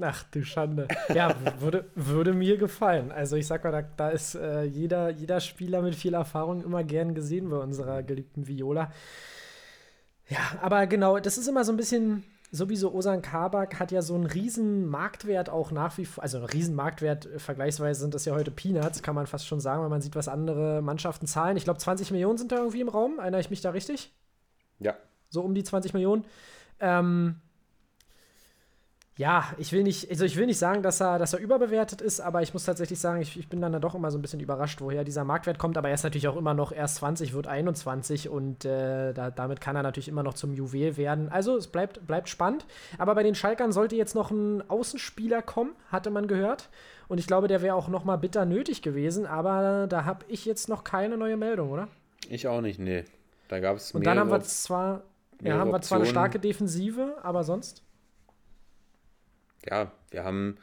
Ach 0.01 0.23
du 0.23 0.43
Schande. 0.43 0.87
Ja, 1.13 1.35
würde, 1.59 1.89
würde 1.95 2.33
mir 2.33 2.57
gefallen. 2.57 3.11
Also 3.11 3.35
ich 3.35 3.47
sag 3.47 3.63
mal, 3.63 3.71
da, 3.71 3.81
da 3.81 4.09
ist 4.09 4.35
äh, 4.35 4.63
jeder, 4.63 5.09
jeder 5.09 5.39
Spieler 5.39 5.81
mit 5.81 5.95
viel 5.95 6.13
Erfahrung 6.13 6.63
immer 6.63 6.83
gern 6.83 7.15
gesehen 7.15 7.49
bei 7.49 7.57
unserer 7.57 8.03
geliebten 8.03 8.47
Viola. 8.47 8.91
Ja, 10.29 10.39
aber 10.61 10.87
genau, 10.87 11.19
das 11.19 11.37
ist 11.37 11.47
immer 11.47 11.63
so 11.63 11.71
ein 11.71 11.77
bisschen, 11.77 12.23
sowieso 12.51 12.93
Osan 12.93 13.21
Kabak 13.21 13.79
hat 13.79 13.91
ja 13.91 14.01
so 14.01 14.13
einen 14.15 14.25
riesen 14.25 14.87
Marktwert 14.87 15.49
auch 15.49 15.71
nach 15.71 15.97
wie 15.97 16.05
vor, 16.05 16.21
also 16.21 16.37
einen 16.37 16.47
riesen 16.47 16.75
Marktwert, 16.75 17.25
äh, 17.25 17.39
vergleichsweise 17.39 18.01
sind 18.01 18.13
das 18.13 18.25
ja 18.25 18.33
heute 18.33 18.51
Peanuts, 18.51 19.01
kann 19.01 19.15
man 19.15 19.27
fast 19.27 19.47
schon 19.47 19.59
sagen, 19.59 19.83
wenn 19.83 19.89
man 19.89 20.01
sieht, 20.01 20.15
was 20.15 20.27
andere 20.27 20.81
Mannschaften 20.81 21.27
zahlen. 21.27 21.57
Ich 21.57 21.63
glaube, 21.63 21.79
20 21.79 22.11
Millionen 22.11 22.37
sind 22.37 22.51
da 22.51 22.57
irgendwie 22.57 22.81
im 22.81 22.89
Raum, 22.89 23.19
erinnere 23.19 23.41
ich 23.41 23.49
mich 23.49 23.61
da 23.61 23.69
richtig? 23.69 24.13
Ja, 24.79 24.95
so 25.29 25.41
um 25.41 25.53
die 25.53 25.63
20 25.63 25.93
Millionen. 25.93 26.25
Ähm, 26.79 27.41
ja, 29.17 29.45
ich 29.57 29.71
will 29.71 29.81
nicht, 29.81 30.09
also 30.11 30.25
ich 30.25 30.37
will 30.37 30.45
nicht 30.45 30.59
sagen, 30.59 30.83
dass 30.83 31.01
er, 31.01 31.17
dass 31.17 31.33
er 31.33 31.39
überbewertet 31.39 32.01
ist, 32.01 32.19
aber 32.19 32.43
ich 32.43 32.53
muss 32.53 32.65
tatsächlich 32.65 32.99
sagen, 32.99 33.19
ich, 33.19 33.37
ich 33.37 33.49
bin 33.49 33.59
dann 33.61 33.71
da 33.71 33.79
doch 33.79 33.95
immer 33.95 34.11
so 34.11 34.17
ein 34.19 34.21
bisschen 34.21 34.39
überrascht, 34.39 34.79
woher 34.79 35.03
dieser 35.03 35.23
Marktwert 35.23 35.57
kommt. 35.57 35.75
Aber 35.75 35.87
er 35.87 35.95
ist 35.95 36.03
natürlich 36.03 36.27
auch 36.27 36.37
immer 36.37 36.53
noch 36.53 36.71
erst 36.71 36.97
20, 36.97 37.33
wird 37.33 37.47
21 37.47 38.29
und 38.29 38.63
äh, 38.63 39.13
da, 39.13 39.31
damit 39.31 39.59
kann 39.59 39.75
er 39.75 39.81
natürlich 39.81 40.07
immer 40.07 40.21
noch 40.21 40.35
zum 40.35 40.53
Juwel 40.53 40.97
werden. 40.97 41.29
Also 41.29 41.57
es 41.57 41.67
bleibt, 41.67 42.05
bleibt 42.05 42.29
spannend. 42.29 42.67
Aber 42.99 43.15
bei 43.15 43.23
den 43.23 43.33
Schalkern 43.33 43.71
sollte 43.71 43.95
jetzt 43.95 44.13
noch 44.13 44.29
ein 44.29 44.69
Außenspieler 44.69 45.41
kommen, 45.41 45.71
hatte 45.91 46.11
man 46.11 46.27
gehört. 46.27 46.69
Und 47.07 47.19
ich 47.19 47.25
glaube, 47.25 47.47
der 47.47 47.63
wäre 47.63 47.73
auch 47.73 47.87
noch 47.87 48.03
mal 48.03 48.17
bitter 48.17 48.45
nötig 48.45 48.83
gewesen. 48.83 49.25
Aber 49.25 49.87
da 49.89 50.05
habe 50.05 50.25
ich 50.27 50.45
jetzt 50.45 50.69
noch 50.69 50.83
keine 50.83 51.17
neue 51.17 51.37
Meldung, 51.37 51.71
oder? 51.71 51.87
ich 52.29 52.47
auch 52.47 52.61
nicht, 52.61 52.79
nee. 52.79 53.05
Da 53.47 53.59
gab 53.59 53.77
es 53.77 53.91
Und 53.93 54.05
dann 54.05 54.19
haben 54.19 54.29
wir 54.29 54.41
zwar, 54.41 55.03
ja, 55.41 55.57
haben 55.57 55.71
wir 55.71 55.81
zwar 55.81 55.99
eine 55.99 56.07
starke 56.07 56.39
Defensive, 56.39 57.15
aber 57.23 57.43
sonst? 57.43 57.81
Ja, 59.69 59.91
wir 60.11 60.23
haben, 60.23 60.57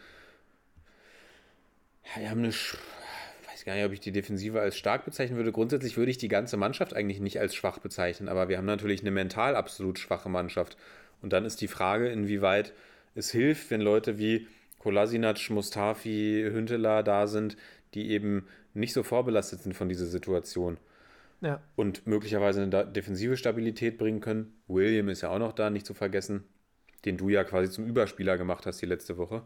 ja, 2.04 2.22
wir 2.22 2.30
haben 2.30 2.40
eine, 2.40 2.52
weiß 2.52 3.64
gar 3.64 3.74
nicht, 3.74 3.84
ob 3.84 3.92
ich 3.92 4.00
die 4.00 4.12
Defensive 4.12 4.60
als 4.60 4.76
stark 4.76 5.04
bezeichnen 5.04 5.36
würde. 5.36 5.52
Grundsätzlich 5.52 5.96
würde 5.96 6.10
ich 6.10 6.18
die 6.18 6.28
ganze 6.28 6.56
Mannschaft 6.56 6.94
eigentlich 6.94 7.20
nicht 7.20 7.40
als 7.40 7.54
schwach 7.54 7.78
bezeichnen, 7.78 8.28
aber 8.28 8.48
wir 8.48 8.58
haben 8.58 8.66
natürlich 8.66 9.00
eine 9.00 9.10
mental 9.10 9.56
absolut 9.56 9.98
schwache 9.98 10.28
Mannschaft. 10.28 10.76
Und 11.22 11.32
dann 11.32 11.44
ist 11.44 11.60
die 11.60 11.68
Frage, 11.68 12.08
inwieweit 12.08 12.72
es 13.14 13.30
hilft, 13.30 13.70
wenn 13.70 13.80
Leute 13.80 14.18
wie 14.18 14.46
Kolasinac, 14.78 15.48
Mustafi, 15.50 16.46
Hünteler 16.52 17.02
da 17.02 17.26
sind, 17.26 17.56
die 17.94 18.10
eben 18.10 18.46
nicht 18.74 18.92
so 18.92 19.02
vorbelastet 19.02 19.62
sind 19.62 19.74
von 19.74 19.88
dieser 19.88 20.06
Situation 20.06 20.78
Ja. 21.40 21.62
und 21.76 22.06
möglicherweise 22.06 22.62
eine 22.62 22.86
defensive 22.86 23.36
Stabilität 23.36 23.96
bringen 23.96 24.20
können. 24.20 24.52
William 24.66 25.08
ist 25.08 25.22
ja 25.22 25.30
auch 25.30 25.38
noch 25.38 25.52
da, 25.52 25.70
nicht 25.70 25.86
zu 25.86 25.94
vergessen, 25.94 26.44
den 27.04 27.16
du 27.16 27.28
ja 27.28 27.44
quasi 27.44 27.70
zum 27.70 27.86
Überspieler 27.86 28.36
gemacht 28.38 28.66
hast 28.66 28.80
die 28.82 28.86
letzte 28.86 29.16
Woche. 29.18 29.42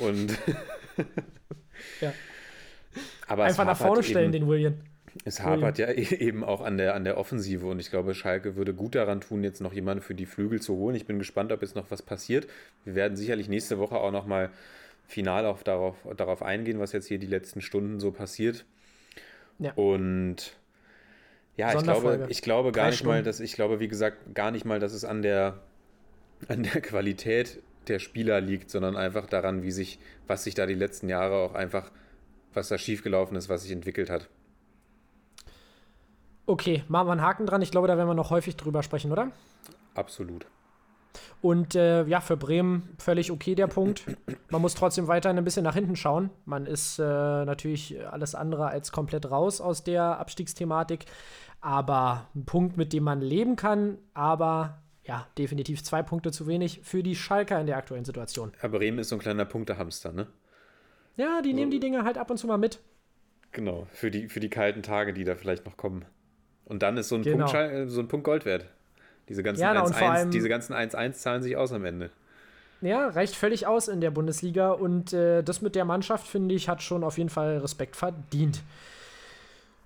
Und 0.00 0.36
Ja. 2.00 2.12
aber 3.26 3.44
Einfach 3.44 3.64
nach 3.64 3.76
vorne 3.76 4.02
stellen, 4.02 4.32
eben, 4.32 4.44
den 4.44 4.48
William. 4.48 4.74
Es 5.24 5.40
hapert 5.42 5.78
ja 5.78 5.88
e- 5.88 6.14
eben 6.16 6.42
auch 6.42 6.60
an 6.60 6.76
der, 6.76 6.94
an 6.94 7.04
der 7.04 7.18
Offensive 7.18 7.66
und 7.66 7.78
ich 7.78 7.90
glaube, 7.90 8.14
Schalke 8.14 8.56
würde 8.56 8.74
gut 8.74 8.94
daran 8.94 9.20
tun, 9.20 9.44
jetzt 9.44 9.60
noch 9.60 9.72
jemanden 9.72 10.02
für 10.02 10.14
die 10.14 10.26
Flügel 10.26 10.60
zu 10.60 10.74
holen. 10.76 10.96
Ich 10.96 11.06
bin 11.06 11.18
gespannt, 11.18 11.52
ob 11.52 11.62
jetzt 11.62 11.76
noch 11.76 11.90
was 11.90 12.02
passiert. 12.02 12.46
Wir 12.84 12.94
werden 12.94 13.16
sicherlich 13.16 13.48
nächste 13.48 13.78
Woche 13.78 13.96
auch 13.96 14.10
noch 14.10 14.26
mal 14.26 14.50
final 15.06 15.46
auch 15.46 15.62
darauf, 15.62 15.96
darauf 16.16 16.42
eingehen, 16.42 16.78
was 16.80 16.92
jetzt 16.92 17.06
hier 17.06 17.18
die 17.18 17.26
letzten 17.26 17.60
Stunden 17.60 18.00
so 18.00 18.10
passiert. 18.10 18.64
Ja. 19.58 19.72
Und 19.74 20.56
ja, 21.56 21.72
ich 21.76 21.82
glaube, 21.84 22.26
ich 22.30 22.42
glaube 22.42 22.72
gar 22.72 22.86
Drei 22.86 22.90
nicht 22.90 23.04
mal, 23.04 23.10
Stunden. 23.12 23.24
dass 23.26 23.38
ich 23.40 23.52
glaube, 23.54 23.78
wie 23.78 23.88
gesagt, 23.88 24.34
gar 24.34 24.50
nicht 24.50 24.64
mal, 24.64 24.80
dass 24.80 24.92
es 24.92 25.04
an 25.04 25.22
der 25.22 25.60
an 26.48 26.62
der 26.62 26.80
Qualität 26.80 27.62
der 27.88 27.98
Spieler 27.98 28.40
liegt, 28.40 28.70
sondern 28.70 28.96
einfach 28.96 29.26
daran, 29.26 29.62
wie 29.62 29.70
sich, 29.70 29.98
was 30.26 30.44
sich 30.44 30.54
da 30.54 30.66
die 30.66 30.74
letzten 30.74 31.08
Jahre 31.08 31.36
auch 31.36 31.54
einfach, 31.54 31.90
was 32.52 32.68
da 32.68 32.78
schiefgelaufen 32.78 33.36
ist, 33.36 33.48
was 33.48 33.62
sich 33.62 33.72
entwickelt 33.72 34.10
hat. 34.10 34.28
Okay, 36.46 36.84
machen 36.88 37.08
wir 37.08 37.12
einen 37.12 37.22
Haken 37.22 37.46
dran. 37.46 37.62
Ich 37.62 37.70
glaube, 37.70 37.88
da 37.88 37.96
werden 37.96 38.08
wir 38.08 38.14
noch 38.14 38.30
häufig 38.30 38.56
drüber 38.56 38.82
sprechen, 38.82 39.12
oder? 39.12 39.30
Absolut. 39.94 40.46
Und 41.40 41.74
äh, 41.74 42.04
ja, 42.04 42.20
für 42.20 42.36
Bremen 42.36 42.88
völlig 42.98 43.30
okay 43.30 43.54
der 43.54 43.66
Punkt. 43.66 44.04
Man 44.50 44.62
muss 44.62 44.74
trotzdem 44.74 45.08
weiterhin 45.08 45.38
ein 45.38 45.44
bisschen 45.44 45.64
nach 45.64 45.74
hinten 45.74 45.96
schauen. 45.96 46.30
Man 46.44 46.66
ist 46.66 46.98
äh, 46.98 47.02
natürlich 47.02 47.96
alles 48.10 48.34
andere 48.34 48.68
als 48.68 48.92
komplett 48.92 49.30
raus 49.30 49.60
aus 49.60 49.84
der 49.84 50.18
Abstiegsthematik. 50.18 51.04
Aber 51.60 52.28
ein 52.34 52.44
Punkt, 52.44 52.76
mit 52.76 52.92
dem 52.92 53.04
man 53.04 53.20
leben 53.20 53.56
kann, 53.56 53.98
aber 54.12 54.82
ja, 55.04 55.26
definitiv 55.38 55.82
zwei 55.84 56.02
Punkte 56.02 56.32
zu 56.32 56.46
wenig 56.46 56.80
für 56.82 57.02
die 57.02 57.14
Schalker 57.16 57.60
in 57.60 57.66
der 57.66 57.76
aktuellen 57.76 58.04
Situation. 58.04 58.52
Ja, 58.62 58.68
Bremen 58.68 58.98
ist 58.98 59.10
so 59.10 59.16
ein 59.16 59.20
kleiner 59.20 59.44
Punktehamster, 59.44 60.12
ne? 60.12 60.26
Ja, 61.16 61.42
die 61.42 61.52
nehmen 61.52 61.70
die 61.70 61.78
Dinge 61.80 62.04
halt 62.04 62.18
ab 62.18 62.30
und 62.30 62.38
zu 62.38 62.46
mal 62.46 62.56
mit. 62.58 62.80
Genau, 63.52 63.86
für 63.92 64.10
die, 64.10 64.28
für 64.28 64.40
die 64.40 64.50
kalten 64.50 64.82
Tage, 64.82 65.12
die 65.12 65.22
da 65.24 65.36
vielleicht 65.36 65.64
noch 65.66 65.76
kommen. 65.76 66.04
Und 66.64 66.82
dann 66.82 66.96
ist 66.96 67.08
so 67.08 67.14
ein, 67.16 67.22
Genau. 67.22 67.36
Punkt, 67.44 67.50
Schal- 67.52 67.88
so 67.88 68.00
ein 68.00 68.08
Punkt 68.08 68.24
Gold 68.24 68.44
wert. 68.46 68.66
Diese 69.28 69.42
ganzen 69.42 69.60
Ja, 69.62 69.72
na, 69.74 69.82
und 69.82 69.94
vor 69.94 70.08
1-1 70.08 70.10
allem- 70.10 70.30
diese 70.32 70.48
ganzen 70.48 70.72
1-1 70.74 71.12
zahlen 71.20 71.42
sich 71.42 71.56
aus 71.56 71.72
am 71.72 71.84
Ende. 71.84 72.10
Ja, 72.80 73.08
reicht 73.08 73.36
völlig 73.36 73.66
aus 73.66 73.88
in 73.88 74.00
der 74.00 74.10
Bundesliga 74.10 74.72
und 74.72 75.12
äh, 75.12 75.42
das 75.42 75.62
mit 75.62 75.74
der 75.74 75.84
Mannschaft, 75.84 76.26
finde 76.26 76.54
ich, 76.54 76.68
hat 76.68 76.82
schon 76.82 77.04
auf 77.04 77.16
jeden 77.16 77.30
Fall 77.30 77.58
Respekt 77.58 77.94
verdient. 77.96 78.60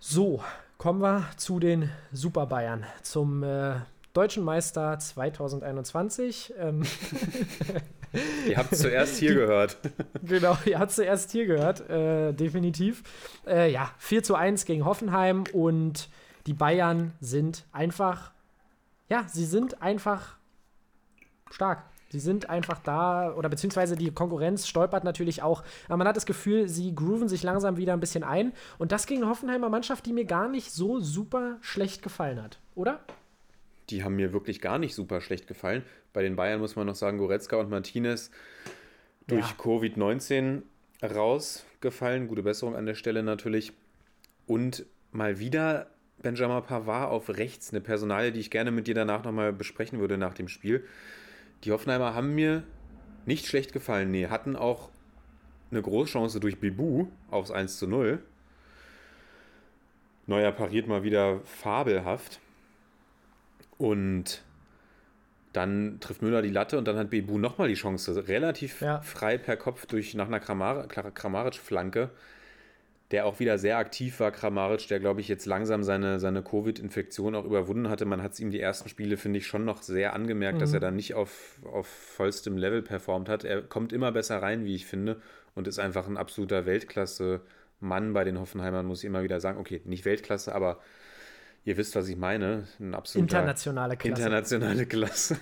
So, 0.01 0.43
kommen 0.79 1.01
wir 1.03 1.29
zu 1.37 1.61
den 1.61 1.91
Super 2.13 2.47
Bayern, 2.47 2.85
zum 3.03 3.43
äh, 3.43 3.75
deutschen 4.19 4.43
Meister 4.43 4.99
2021. 4.99 6.53
Ähm, 6.59 6.83
Ihr 8.49 8.57
habt 8.57 8.73
es 8.73 8.81
zuerst 8.81 9.19
hier 9.19 9.35
gehört. 9.37 9.77
genau, 10.23 10.59
ihr 10.65 10.81
habt 10.81 10.91
zuerst 10.91 11.31
hier 11.31 11.47
gehört, 11.47 11.89
äh, 11.89 12.33
definitiv. 12.33 13.05
Äh, 13.47 13.71
ja, 13.71 13.93
4 13.99 14.25
zu 14.25 14.35
1 14.35 14.65
gegen 14.65 14.85
Hoffenheim 14.85 15.45
und 15.53 16.09
die 16.49 16.53
Bayern 16.53 17.13
sind 17.21 17.65
einfach, 17.71 18.33
ja, 19.09 19.25
sie 19.29 19.45
sind 19.45 19.83
einfach 19.83 20.37
stark. 21.51 21.85
Sie 22.11 22.19
sind 22.19 22.51
einfach 22.51 22.81
da, 22.81 23.35
oder 23.37 23.49
beziehungsweise 23.49 23.95
die 23.95 24.11
Konkurrenz 24.11 24.67
stolpert 24.67 25.05
natürlich 25.05 25.45
auch. 25.45 25.63
Aber 25.87 25.99
man 25.99 26.09
hat 26.09 26.17
das 26.17 26.27
Gefühl, 26.27 26.69
sie 26.69 26.93
grooven 26.93 27.29
sich 27.29 27.45
langsam 27.45 27.77
wieder 27.77 27.93
ein 27.93 28.01
bisschen 28.01 28.25
ein. 28.25 28.53
Und 28.79 28.91
das 28.91 29.07
gegen 29.07 29.23
eine 29.23 29.31
Hoffenheimer 29.31 29.69
Mannschaft, 29.69 30.07
die 30.07 30.13
mir 30.13 30.25
gar 30.25 30.49
nicht 30.49 30.73
so 30.73 30.99
super 30.99 31.59
schlecht 31.61 32.03
gefallen 32.03 32.43
hat, 32.43 32.59
oder? 32.75 32.99
Die 33.91 34.05
haben 34.05 34.17
mir 34.17 34.33
wirklich 34.33 34.61
gar 34.61 34.79
nicht 34.79 34.95
super 34.95 35.21
schlecht 35.21 35.47
gefallen. 35.47 35.83
Bei 36.13 36.23
den 36.23 36.37
Bayern 36.37 36.61
muss 36.61 36.77
man 36.77 36.87
noch 36.87 36.95
sagen, 36.95 37.19
Goretzka 37.19 37.57
und 37.57 37.71
Martinez 37.71 38.31
durch 39.27 39.47
Ja. 39.47 39.55
Covid-19 39.59 40.63
rausgefallen. 41.03 42.29
Gute 42.29 42.43
Besserung 42.43 42.77
an 42.77 42.87
der 42.87 42.95
Stelle 42.95 43.23
natürlich. 43.23 43.73
Und 44.47 44.85
mal 45.13 45.39
wieder 45.39 45.89
Benjamin 46.23 46.63
Pavard 46.63 47.11
auf 47.11 47.29
rechts, 47.31 47.71
eine 47.71 47.81
Personalie, 47.81 48.33
die 48.33 48.41
ich 48.41 48.51
gerne 48.51 48.71
mit 48.71 48.87
dir 48.87 48.95
danach 48.95 49.25
nochmal 49.25 49.53
besprechen 49.53 50.01
würde 50.01 50.19
nach 50.19 50.35
dem 50.35 50.49
Spiel. 50.49 50.85
Die 51.65 51.73
Hoffenheimer 51.73 52.15
haben 52.15 52.35
mir 52.35 52.65
nicht 53.27 53.47
schlecht 53.47 53.73
gefallen. 53.73 54.11
Nee, 54.11 54.27
hatten 54.29 54.57
auch 54.57 54.91
eine 55.71 55.83
Großchance 55.83 56.41
durch 56.41 56.59
Bibu 56.59 57.07
aufs 57.31 57.51
1 57.51 57.79
zu 57.79 57.87
0. 57.87 58.21
Neuer 60.27 60.53
pariert 60.53 60.87
mal 60.89 61.03
wieder 61.03 61.41
fabelhaft. 61.45 62.41
Und 63.79 64.43
dann 65.53 65.99
trifft 66.01 66.21
Müller 66.21 66.43
die 66.43 66.51
Latte 66.51 66.77
und 66.79 66.87
dann 66.87 66.97
hat 66.97 67.11
Bebu 67.11 67.39
nochmal 67.39 67.69
die 67.69 67.75
Chance, 67.75 68.29
relativ 68.29 68.81
Ja. 68.81 69.01
frei 69.01 69.39
per 69.39 69.57
Kopf 69.57 69.87
durch 69.87 70.15
nach 70.15 70.27
einer 70.27 70.41
Kramar 70.41 70.87
Kra- 70.89 71.11
Kramaric-Flanke, 71.11 72.11
der 73.11 73.25
auch 73.25 73.41
wieder 73.41 73.57
sehr 73.57 73.79
aktiv 73.79 74.21
war, 74.21 74.31
Kramaric, 74.31 74.87
der 74.89 75.01
glaube 75.01 75.23
ich 75.23 75.29
jetzt 75.29 75.47
langsam 75.47 75.83
seine, 75.83 76.19
seine 76.21 76.43
Covid-Infektion 76.43 77.35
auch 77.35 77.47
überwunden 77.47 77.89
hatte. 77.89 78.05
Man 78.05 78.23
hat 78.23 78.33
es 78.35 78.41
ihm 78.41 78.51
die 78.51 78.61
ersten 78.61 78.91
Spiele, 78.91 79.17
finde 79.17 79.39
ich, 79.39 79.47
schon 79.47 79.65
noch 79.65 79.81
sehr 79.83 80.13
angemerkt, 80.13 80.61
dass 80.61 80.75
er 80.75 80.81
dann 80.81 80.97
nicht 80.97 81.15
auf, 81.15 81.59
auf 81.65 81.87
vollstem 81.87 82.59
Level 82.59 82.83
performt 82.83 83.31
hat. 83.31 83.45
Er 83.45 83.63
kommt 83.63 83.95
immer 83.95 84.13
besser 84.13 84.43
rein, 84.43 84.67
wie 84.67 84.75
ich 84.75 84.85
finde, 84.85 85.23
und 85.55 85.67
ist 85.67 85.79
einfach 85.79 86.07
ein 86.07 86.19
absoluter 86.19 86.67
Weltklasse-Mann 86.67 88.13
bei 88.13 88.25
den 88.25 88.39
Hoffenheimern, 88.39 88.85
muss 88.85 89.01
ich 89.01 89.07
immer 89.07 89.23
wieder 89.23 89.41
sagen. 89.41 89.59
Okay, 89.59 89.81
nicht 89.87 90.05
Weltklasse, 90.05 90.55
aber 90.55 90.79
ihr 91.65 91.77
wisst, 91.77 91.95
was 91.97 92.09
ich 92.09 92.17
meine. 92.17 92.67
Ein 92.81 92.95
absoluter 92.95 93.39
Internationale 93.39 93.97
Klasse. 93.97 94.23
Internationale 94.23 94.87
Klasse. 94.87 95.37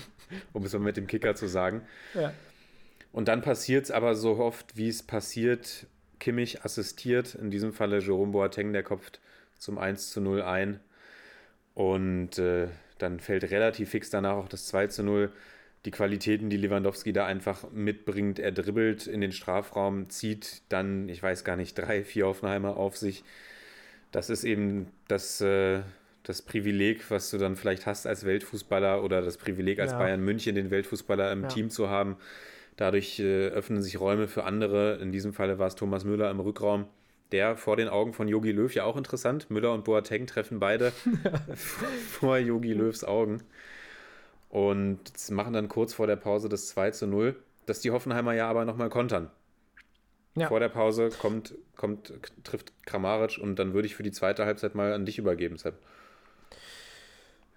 um 0.52 0.64
es 0.64 0.72
mal 0.72 0.80
mit 0.80 0.96
dem 0.96 1.06
Kicker 1.06 1.34
zu 1.34 1.46
sagen. 1.46 1.82
ja. 2.14 2.32
Und 3.12 3.28
dann 3.28 3.40
passiert 3.40 3.84
es 3.84 3.90
aber 3.90 4.14
so 4.14 4.38
oft, 4.38 4.76
wie 4.76 4.88
es 4.88 5.02
passiert. 5.02 5.86
Kimmich 6.20 6.64
assistiert, 6.64 7.34
in 7.34 7.50
diesem 7.50 7.72
Falle 7.72 8.00
Jerome 8.00 8.32
Boateng, 8.32 8.72
der 8.72 8.82
kopft 8.82 9.20
zum 9.56 9.78
1 9.78 10.10
zu 10.10 10.20
0 10.20 10.42
ein. 10.42 10.80
Und 11.74 12.38
äh, 12.38 12.68
dann 12.98 13.20
fällt 13.20 13.50
relativ 13.50 13.90
fix 13.90 14.10
danach 14.10 14.34
auch 14.34 14.48
das 14.48 14.66
2 14.66 14.88
zu 14.88 15.02
0. 15.04 15.32
Die 15.84 15.90
Qualitäten, 15.92 16.50
die 16.50 16.56
Lewandowski 16.56 17.12
da 17.12 17.24
einfach 17.24 17.70
mitbringt, 17.70 18.40
er 18.40 18.50
dribbelt 18.50 19.06
in 19.06 19.20
den 19.20 19.30
Strafraum, 19.30 20.10
zieht 20.10 20.62
dann, 20.68 21.08
ich 21.08 21.22
weiß 21.22 21.44
gar 21.44 21.56
nicht, 21.56 21.78
drei, 21.78 22.02
vier 22.02 22.26
Hoffenheimer 22.26 22.76
auf 22.76 22.96
sich. 22.96 23.22
Das 24.12 24.30
ist 24.30 24.44
eben 24.44 24.88
das, 25.08 25.40
äh, 25.40 25.80
das 26.22 26.42
Privileg, 26.42 27.10
was 27.10 27.30
du 27.30 27.38
dann 27.38 27.56
vielleicht 27.56 27.86
hast 27.86 28.06
als 28.06 28.24
Weltfußballer 28.24 29.02
oder 29.02 29.22
das 29.22 29.36
Privileg 29.36 29.80
als 29.80 29.92
Ja. 29.92 29.98
Bayern 29.98 30.20
München, 30.22 30.54
den 30.54 30.70
Weltfußballer 30.70 31.30
im 31.32 31.42
Ja. 31.42 31.48
Team 31.48 31.70
zu 31.70 31.88
haben. 31.88 32.16
Dadurch 32.76 33.18
äh, 33.18 33.48
öffnen 33.48 33.82
sich 33.82 33.98
Räume 33.98 34.28
für 34.28 34.44
andere. 34.44 34.96
In 34.96 35.10
diesem 35.12 35.32
Falle 35.32 35.58
war 35.58 35.66
es 35.66 35.74
Thomas 35.74 36.04
Müller 36.04 36.30
im 36.30 36.40
Rückraum, 36.40 36.86
der 37.32 37.56
vor 37.56 37.76
den 37.76 37.88
Augen 37.88 38.12
von 38.12 38.28
Yogi 38.28 38.52
Löw 38.52 38.72
ja 38.72 38.84
auch 38.84 38.96
interessant. 38.96 39.50
Müller 39.50 39.72
und 39.72 39.84
Boateng 39.84 40.26
treffen 40.26 40.60
beide 40.60 40.92
vor 42.10 42.38
Yogi 42.38 42.72
Löws 42.72 43.04
Augen 43.04 43.42
und 44.48 45.00
machen 45.30 45.52
dann 45.52 45.68
kurz 45.68 45.94
vor 45.94 46.06
der 46.06 46.16
Pause 46.16 46.48
das 46.48 46.68
2 46.68 46.92
zu 46.92 47.06
0, 47.06 47.36
das 47.66 47.80
die 47.80 47.90
Hoffenheimer 47.90 48.32
ja 48.34 48.48
aber 48.48 48.64
nochmal 48.64 48.88
kontern. 48.88 49.30
Ja. 50.38 50.48
Vor 50.48 50.60
der 50.60 50.68
Pause 50.68 51.10
kommt, 51.10 51.54
kommt, 51.76 52.12
trifft 52.44 52.72
Kramaric 52.86 53.38
und 53.38 53.56
dann 53.56 53.74
würde 53.74 53.86
ich 53.86 53.94
für 53.94 54.02
die 54.02 54.12
zweite 54.12 54.46
Halbzeit 54.46 54.74
mal 54.74 54.92
an 54.92 55.06
dich 55.06 55.18
übergeben, 55.18 55.56
Sepp. 55.56 55.74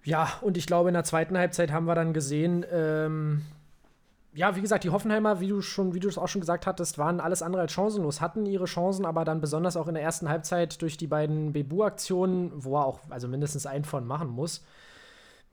Ja, 0.04 0.32
und 0.40 0.56
ich 0.56 0.66
glaube, 0.66 0.88
in 0.88 0.94
der 0.94 1.04
zweiten 1.04 1.38
Halbzeit 1.38 1.70
haben 1.70 1.86
wir 1.86 1.94
dann 1.94 2.12
gesehen, 2.12 2.66
ähm, 2.72 3.42
ja, 4.34 4.56
wie 4.56 4.62
gesagt, 4.62 4.84
die 4.84 4.90
Hoffenheimer, 4.90 5.40
wie 5.40 5.48
du 5.48 5.60
schon, 5.60 5.94
wie 5.94 6.00
du 6.00 6.08
es 6.08 6.16
auch 6.16 6.28
schon 6.28 6.40
gesagt 6.40 6.66
hattest, 6.66 6.96
waren 6.98 7.20
alles 7.20 7.42
andere 7.42 7.62
als 7.62 7.72
chancenlos, 7.72 8.20
hatten 8.20 8.46
ihre 8.46 8.64
Chancen, 8.64 9.04
aber 9.04 9.24
dann 9.24 9.40
besonders 9.40 9.76
auch 9.76 9.88
in 9.88 9.94
der 9.94 10.02
ersten 10.02 10.28
Halbzeit 10.28 10.80
durch 10.80 10.96
die 10.96 11.06
beiden 11.06 11.52
Bebu-Aktionen, 11.52 12.50
wo 12.54 12.78
er 12.78 12.86
auch 12.86 13.00
also 13.10 13.28
mindestens 13.28 13.66
einen 13.66 13.84
von 13.84 14.06
machen 14.06 14.28
muss. 14.28 14.64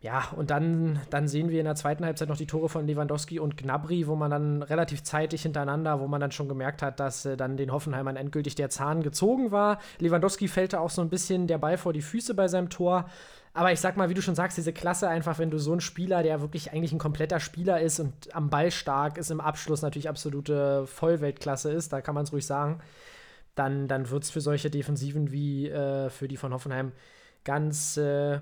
Ja, 0.02 0.30
und 0.38 0.50
dann, 0.50 1.02
dann 1.10 1.28
sehen 1.28 1.50
wir 1.50 1.60
in 1.60 1.66
der 1.66 1.76
zweiten 1.76 2.06
Halbzeit 2.06 2.30
noch 2.30 2.38
die 2.38 2.48
Tore 2.48 2.70
von 2.70 2.88
Lewandowski 2.88 3.38
und 3.38 3.58
Gnabry, 3.58 4.08
wo 4.08 4.16
man 4.16 4.32
dann 4.32 4.64
relativ 4.64 5.04
zeitig 5.04 5.42
hintereinander, 5.42 6.00
wo 6.00 6.08
man 6.08 6.22
dann 6.22 6.32
schon 6.32 6.48
gemerkt 6.48 6.82
hat, 6.82 7.02
dass 7.02 7.26
äh, 7.26 7.36
dann 7.36 7.58
den 7.58 7.74
Hoffenheimern 7.74 8.16
endgültig 8.16 8.56
der 8.56 8.70
Zahn 8.70 9.04
gezogen 9.04 9.52
war. 9.52 9.80
Lewandowski 10.00 10.48
fällte 10.48 10.80
auch 10.80 10.90
so 10.90 11.02
ein 11.02 11.10
bisschen 11.10 11.48
der 11.48 11.58
Ball 11.58 11.78
vor 11.78 11.92
die 11.92 12.02
Füße 12.02 12.34
bei 12.34 12.48
seinem 12.48 12.70
Tor. 12.70 13.10
Aber 13.54 13.74
ich 13.74 13.82
sag 13.82 13.98
mal, 13.98 14.10
wie 14.10 14.14
du 14.14 14.22
schon 14.22 14.36
sagst, 14.36 14.58
diese 14.58 14.72
Klasse 14.72 15.10
einfach, 15.10 15.38
wenn 15.38 15.52
du 15.52 15.58
so 15.58 15.74
einen 15.74 15.82
Spieler, 15.82 16.24
der 16.24 16.40
wirklich 16.40 16.72
eigentlich 16.72 16.94
ein 16.94 17.00
kompletter 17.00 17.42
Spieler 17.42 17.82
ist 17.82 18.00
und 18.00 18.34
am 18.34 18.50
Ball 18.50 18.72
stark 18.72 19.18
ist, 19.18 19.32
im 19.32 19.42
Abschluss 19.42 19.82
natürlich 19.82 20.08
absolute 20.08 20.88
Vollweltklasse 20.88 21.74
ist, 21.74 21.92
da 21.92 22.00
kann 22.00 22.16
man 22.16 22.24
es 22.24 22.32
ruhig 22.32 22.46
sagen, 22.46 22.80
dann, 23.56 23.90
dann 23.90 24.10
wird 24.10 24.24
es 24.24 24.30
für 24.30 24.40
solche 24.40 24.70
Defensiven 24.70 25.34
wie 25.34 25.68
äh, 25.68 26.10
für 26.10 26.30
die 26.30 26.38
von 26.38 26.54
Hoffenheim 26.54 26.94
ganz, 27.44 27.98
äh, 27.98 28.40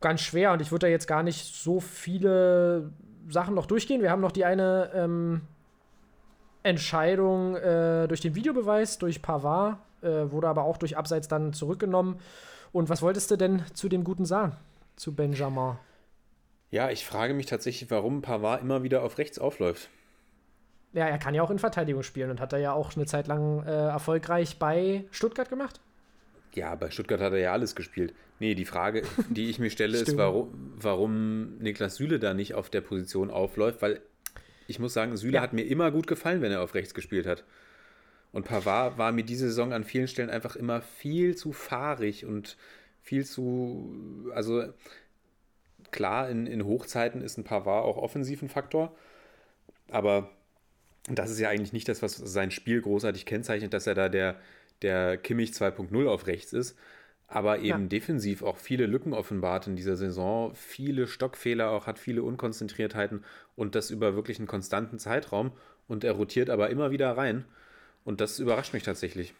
ganz 0.00 0.20
schwer. 0.20 0.52
Und 0.52 0.62
ich 0.62 0.70
würde 0.70 0.86
da 0.86 0.90
jetzt 0.90 1.06
gar 1.06 1.22
nicht 1.22 1.54
so 1.54 1.80
viele 1.80 2.92
Sachen 3.28 3.54
noch 3.54 3.66
durchgehen. 3.66 4.02
Wir 4.02 4.10
haben 4.10 4.20
noch 4.20 4.32
die 4.32 4.44
eine 4.44 4.90
ähm, 4.94 5.42
Entscheidung 6.62 7.56
äh, 7.56 8.06
durch 8.08 8.20
den 8.20 8.34
Videobeweis, 8.34 8.98
durch 8.98 9.22
Pavard, 9.22 9.78
äh, 10.02 10.30
wurde 10.30 10.48
aber 10.48 10.64
auch 10.64 10.76
durch 10.76 10.96
Abseits 10.96 11.28
dann 11.28 11.52
zurückgenommen. 11.52 12.18
Und 12.72 12.88
was 12.88 13.02
wolltest 13.02 13.30
du 13.30 13.36
denn 13.36 13.64
zu 13.74 13.88
dem 13.88 14.04
Guten 14.04 14.24
sagen? 14.24 14.56
Zu 14.96 15.14
Benjamin? 15.14 15.76
Ja, 16.70 16.90
ich 16.90 17.04
frage 17.04 17.34
mich 17.34 17.46
tatsächlich, 17.46 17.90
warum 17.90 18.22
Pavard 18.22 18.62
immer 18.62 18.82
wieder 18.82 19.02
auf 19.02 19.18
rechts 19.18 19.38
aufläuft. 19.38 19.88
Ja, 20.92 21.06
er 21.06 21.18
kann 21.18 21.34
ja 21.34 21.42
auch 21.42 21.50
in 21.50 21.58
Verteidigung 21.58 22.02
spielen 22.02 22.30
und 22.30 22.40
hat 22.40 22.52
er 22.52 22.58
ja 22.58 22.72
auch 22.72 22.94
eine 22.96 23.06
Zeit 23.06 23.26
lang 23.26 23.64
äh, 23.64 23.70
erfolgreich 23.70 24.58
bei 24.58 25.04
Stuttgart 25.10 25.48
gemacht. 25.48 25.80
Ja, 26.54 26.74
bei 26.74 26.90
Stuttgart 26.90 27.20
hat 27.20 27.32
er 27.32 27.38
ja 27.38 27.52
alles 27.52 27.74
gespielt. 27.74 28.14
Nee, 28.38 28.54
die 28.54 28.64
Frage, 28.64 29.02
die 29.30 29.50
ich 29.50 29.58
mir 29.58 29.70
stelle, 29.70 29.98
ist, 29.98 30.16
warum, 30.16 30.74
warum 30.76 31.58
Niklas 31.58 31.96
Süle 31.96 32.18
da 32.18 32.34
nicht 32.34 32.54
auf 32.54 32.70
der 32.70 32.80
Position 32.80 33.30
aufläuft, 33.30 33.82
weil 33.82 34.00
ich 34.66 34.78
muss 34.78 34.92
sagen, 34.92 35.16
Süle 35.16 35.36
Ja. 35.36 35.42
hat 35.42 35.52
mir 35.52 35.62
immer 35.62 35.90
gut 35.90 36.06
gefallen, 36.06 36.42
wenn 36.42 36.52
er 36.52 36.62
auf 36.62 36.74
rechts 36.74 36.94
gespielt 36.94 37.26
hat. 37.26 37.44
Und 38.32 38.44
Pavard 38.44 38.98
war 38.98 39.10
mir 39.10 39.24
diese 39.24 39.48
Saison 39.48 39.72
an 39.72 39.84
vielen 39.84 40.06
Stellen 40.06 40.30
einfach 40.30 40.54
immer 40.54 40.80
viel 40.80 41.36
zu 41.36 41.52
fahrig 41.52 42.24
und 42.24 42.56
viel 43.02 43.24
zu, 43.24 44.30
also 44.34 44.64
klar, 45.90 46.30
in, 46.30 46.46
in 46.46 46.64
Hochzeiten 46.64 47.22
ist 47.22 47.38
ein 47.38 47.44
Pavard 47.44 47.84
auch 47.84 47.96
offensiv 47.96 48.42
ein 48.42 48.48
Faktor, 48.48 48.94
aber 49.90 50.30
das 51.08 51.30
ist 51.30 51.40
ja 51.40 51.48
eigentlich 51.48 51.72
nicht 51.72 51.88
das, 51.88 52.02
was 52.02 52.14
sein 52.16 52.50
Spiel 52.50 52.80
großartig 52.80 53.26
kennzeichnet, 53.26 53.72
dass 53.72 53.86
er 53.88 53.94
da 53.94 54.08
der, 54.08 54.36
der 54.82 55.16
Kimmich 55.16 55.52
2.0 55.52 56.06
auf 56.08 56.26
rechts 56.26 56.52
ist. 56.52 56.76
aber 57.28 57.60
eben 57.60 57.84
Ja. 57.84 57.88
defensiv 57.88 58.42
auch 58.42 58.56
viele 58.58 58.86
Lücken 58.86 59.12
offenbart 59.14 59.66
in 59.68 59.76
dieser 59.76 59.96
Saison, 59.96 60.52
viele 60.54 61.06
Stockfehler 61.06 61.70
auch 61.70 61.86
hat, 61.86 61.98
viele 61.98 62.24
Unkonzentriertheiten 62.24 63.24
und 63.56 63.74
das 63.76 63.90
über 63.90 64.16
wirklich 64.16 64.38
einen 64.38 64.48
konstanten 64.48 64.98
Zeitraum 64.98 65.52
und 65.88 66.02
er 66.04 66.12
rotiert 66.12 66.50
aber 66.50 66.70
immer 66.70 66.90
wieder 66.90 67.16
rein 67.16 67.44
und 68.04 68.20
das 68.20 68.40
überrascht 68.40 68.74
mich 68.74 68.82
tatsächlich. 68.82 69.34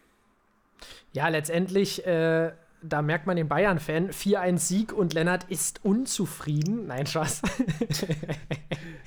Ja, 1.13 1.27
letztendlich, 1.27 2.05
äh, 2.05 2.51
da 2.83 3.01
merkt 3.01 3.27
man 3.27 3.35
den 3.35 3.47
Bayern-Fan, 3.47 4.09
4-1 4.11 4.57
Sieg 4.57 4.93
und 4.93 5.13
Lennart 5.13 5.45
ist 5.49 5.83
unzufrieden. 5.83 6.87
Nein, 6.87 7.05
Spaß. 7.05 7.41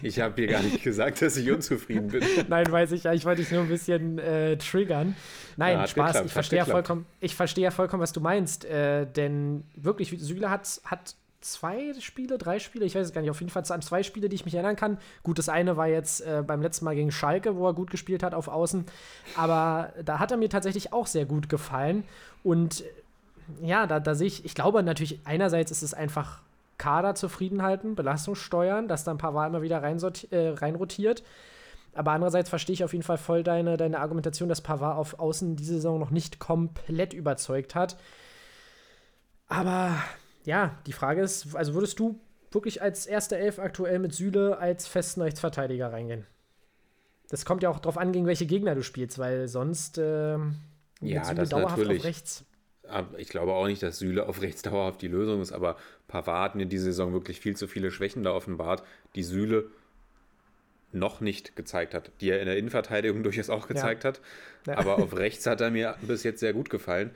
Ich 0.02 0.20
habe 0.20 0.34
hier 0.36 0.48
gar 0.48 0.62
nicht 0.62 0.82
gesagt, 0.82 1.22
dass 1.22 1.34
ich 1.38 1.50
unzufrieden 1.50 2.08
bin. 2.08 2.22
Nein, 2.48 2.70
weiß 2.70 2.92
ich 2.92 3.04
ja, 3.04 3.14
ich 3.14 3.24
wollte 3.24 3.40
dich 3.40 3.50
nur 3.50 3.62
ein 3.62 3.68
bisschen 3.68 4.18
äh, 4.18 4.58
triggern. 4.58 5.16
Nein, 5.56 5.78
Ja, 5.78 5.86
Spaß, 5.86 6.06
geklappt, 6.08 6.26
ich 6.26 6.32
verstehe 6.32 6.58
ja 6.58 6.64
vollkommen, 6.66 7.06
ich 7.20 7.34
verstehe 7.34 7.64
ja 7.64 7.70
vollkommen, 7.70 8.02
was 8.02 8.12
du 8.12 8.20
meinst. 8.20 8.66
Äh, 8.66 9.06
denn 9.06 9.64
wirklich, 9.74 10.14
Süle 10.18 10.50
hat, 10.50 10.82
hat 10.84 11.16
zwei 11.40 11.94
Spiele, 12.00 12.36
drei 12.36 12.58
Spiele, 12.58 12.84
ich 12.84 12.94
weiß 12.94 13.06
es 13.06 13.12
gar 13.14 13.22
nicht, 13.22 13.30
auf 13.30 13.40
jeden 13.40 13.50
Fall 13.50 13.64
an 13.68 13.80
zwei 13.80 14.02
Spiele, 14.02 14.28
die 14.28 14.34
ich 14.34 14.44
mich 14.44 14.54
erinnern 14.54 14.76
kann. 14.76 14.98
Gut, 15.22 15.38
das 15.38 15.48
eine 15.48 15.78
war 15.78 15.88
jetzt 15.88 16.20
äh, 16.20 16.42
beim 16.46 16.60
letzten 16.60 16.84
Mal 16.84 16.94
gegen 16.94 17.10
Schalke, 17.10 17.56
wo 17.56 17.66
er 17.66 17.72
gut 17.72 17.90
gespielt 17.90 18.22
hat 18.22 18.34
auf 18.34 18.48
Außen. 18.48 18.84
Aber 19.36 19.94
da 20.04 20.18
hat 20.18 20.30
er 20.30 20.36
mir 20.36 20.50
tatsächlich 20.50 20.92
auch 20.92 21.06
sehr 21.06 21.24
gut 21.24 21.48
gefallen. 21.48 22.04
Und 22.42 22.84
ja, 23.60 23.86
da, 23.86 24.00
da 24.00 24.14
sehe 24.14 24.26
ich, 24.26 24.44
ich 24.44 24.54
glaube 24.54 24.82
natürlich, 24.82 25.20
einerseits 25.24 25.70
ist 25.70 25.82
es 25.82 25.94
einfach 25.94 26.40
Kader 26.78 27.14
zufrieden 27.14 27.62
halten, 27.62 27.94
Belastung 27.94 28.34
steuern, 28.34 28.88
dass 28.88 29.04
da 29.04 29.12
ein 29.12 29.18
paar 29.18 29.34
Wahl 29.34 29.48
immer 29.48 29.62
wieder 29.62 29.82
reinsorti- 29.82 30.32
äh, 30.32 30.50
reinrotiert. 30.56 31.22
Aber 31.94 32.10
andererseits 32.10 32.48
verstehe 32.48 32.74
ich 32.74 32.82
auf 32.82 32.92
jeden 32.92 33.04
Fall 33.04 33.18
voll 33.18 33.44
deine, 33.44 33.76
deine 33.76 34.00
Argumentation, 34.00 34.48
dass 34.48 34.60
Pavard 34.60 34.98
auf 34.98 35.20
Außen 35.20 35.54
diese 35.54 35.74
Saison 35.74 36.00
noch 36.00 36.10
nicht 36.10 36.40
komplett 36.40 37.12
überzeugt 37.12 37.76
hat. 37.76 37.96
Aber 39.46 39.94
ja, 40.44 40.76
die 40.86 40.92
Frage 40.92 41.22
ist, 41.22 41.54
also 41.54 41.74
würdest 41.74 41.98
du 42.00 42.18
wirklich 42.50 42.82
als 42.82 43.06
erster 43.06 43.36
Elf 43.36 43.58
aktuell 43.60 44.00
mit 44.00 44.12
Süle 44.12 44.58
als 44.58 44.88
festen 44.88 45.22
Rechtsverteidiger 45.22 45.92
reingehen? 45.92 46.26
Das 47.28 47.44
kommt 47.44 47.62
ja 47.62 47.70
auch 47.70 47.78
drauf 47.78 47.96
an, 47.96 48.12
gegen 48.12 48.26
welche 48.26 48.46
Gegner 48.46 48.74
du 48.74 48.82
spielst, 48.82 49.18
weil 49.18 49.46
sonst 49.48 49.96
mit 49.96 50.06
Ja, 51.00 51.24
Süle 51.24 51.36
das 51.36 51.48
dauerhaft 51.48 51.78
natürlich. 51.78 52.00
auf 52.00 52.04
rechts. 52.04 52.44
Ich 53.16 53.28
glaube 53.28 53.52
auch 53.52 53.66
nicht, 53.66 53.82
dass 53.82 53.98
Süle 53.98 54.26
auf 54.26 54.42
rechts 54.42 54.62
dauerhaft 54.62 55.02
die 55.02 55.08
Lösung 55.08 55.40
ist, 55.40 55.52
aber 55.52 55.76
Pavard 56.08 56.50
hat 56.50 56.54
mir 56.54 56.66
diese 56.66 56.86
Saison 56.86 57.12
wirklich 57.12 57.40
viel 57.40 57.56
zu 57.56 57.66
viele 57.66 57.90
Schwächen 57.90 58.22
da 58.22 58.32
offenbart, 58.32 58.82
die 59.14 59.22
Süle 59.22 59.70
noch 60.92 61.20
nicht 61.20 61.56
gezeigt 61.56 61.92
hat, 61.92 62.12
die 62.20 62.30
er 62.30 62.40
in 62.40 62.46
der 62.46 62.56
Innenverteidigung 62.56 63.22
durchaus 63.24 63.50
auch 63.50 63.66
gezeigt 63.66 64.04
hat. 64.04 64.20
Ja. 64.66 64.78
Aber 64.78 64.98
auf 64.98 65.16
rechts 65.16 65.46
hat 65.46 65.60
er 65.60 65.70
mir 65.70 65.96
bis 66.02 66.22
jetzt 66.22 66.40
sehr 66.40 66.52
gut 66.52 66.70
gefallen 66.70 67.10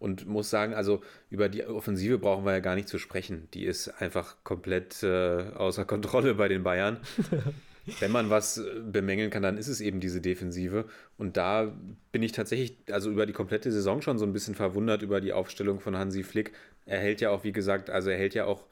und 0.00 0.26
muss 0.26 0.50
sagen, 0.50 0.74
also 0.74 1.02
über 1.28 1.48
die 1.48 1.64
Offensive 1.64 2.18
brauchen 2.18 2.44
wir 2.44 2.52
ja 2.52 2.60
gar 2.60 2.74
nicht 2.74 2.88
zu 2.88 2.98
sprechen. 2.98 3.48
Die 3.54 3.64
ist 3.64 3.88
einfach 4.00 4.36
komplett 4.42 5.02
äh, 5.02 5.50
außer 5.54 5.84
Kontrolle 5.84 6.34
bei 6.34 6.48
den 6.48 6.62
Bayern. 6.62 6.98
Wenn 7.98 8.10
man 8.12 8.30
was 8.30 8.58
äh, 8.58 8.80
bemängeln 8.80 9.30
kann, 9.30 9.42
dann 9.42 9.56
ist 9.58 9.68
es 9.68 9.80
eben 9.80 10.00
diese 10.00 10.20
Defensive. 10.20 10.84
Und 11.18 11.36
da 11.36 11.74
bin 12.12 12.22
ich 12.22 12.32
tatsächlich, 12.32 12.76
also 12.90 13.10
über 13.10 13.26
die 13.26 13.32
komplette 13.32 13.72
Saison 13.72 14.02
schon 14.02 14.18
so 14.18 14.24
ein 14.24 14.32
bisschen 14.32 14.54
verwundert 14.54 15.02
über 15.02 15.20
die 15.20 15.32
Aufstellung 15.32 15.80
von 15.80 15.96
Hansi 15.96 16.22
Flick. 16.22 16.52
Er 16.86 16.98
hält 16.98 17.20
ja 17.20 17.30
auch, 17.30 17.44
wie 17.44 17.52
gesagt, 17.52 17.90
also 17.90 18.10
er 18.10 18.18
hält 18.18 18.34
ja 18.34 18.44
auch, 18.44 18.64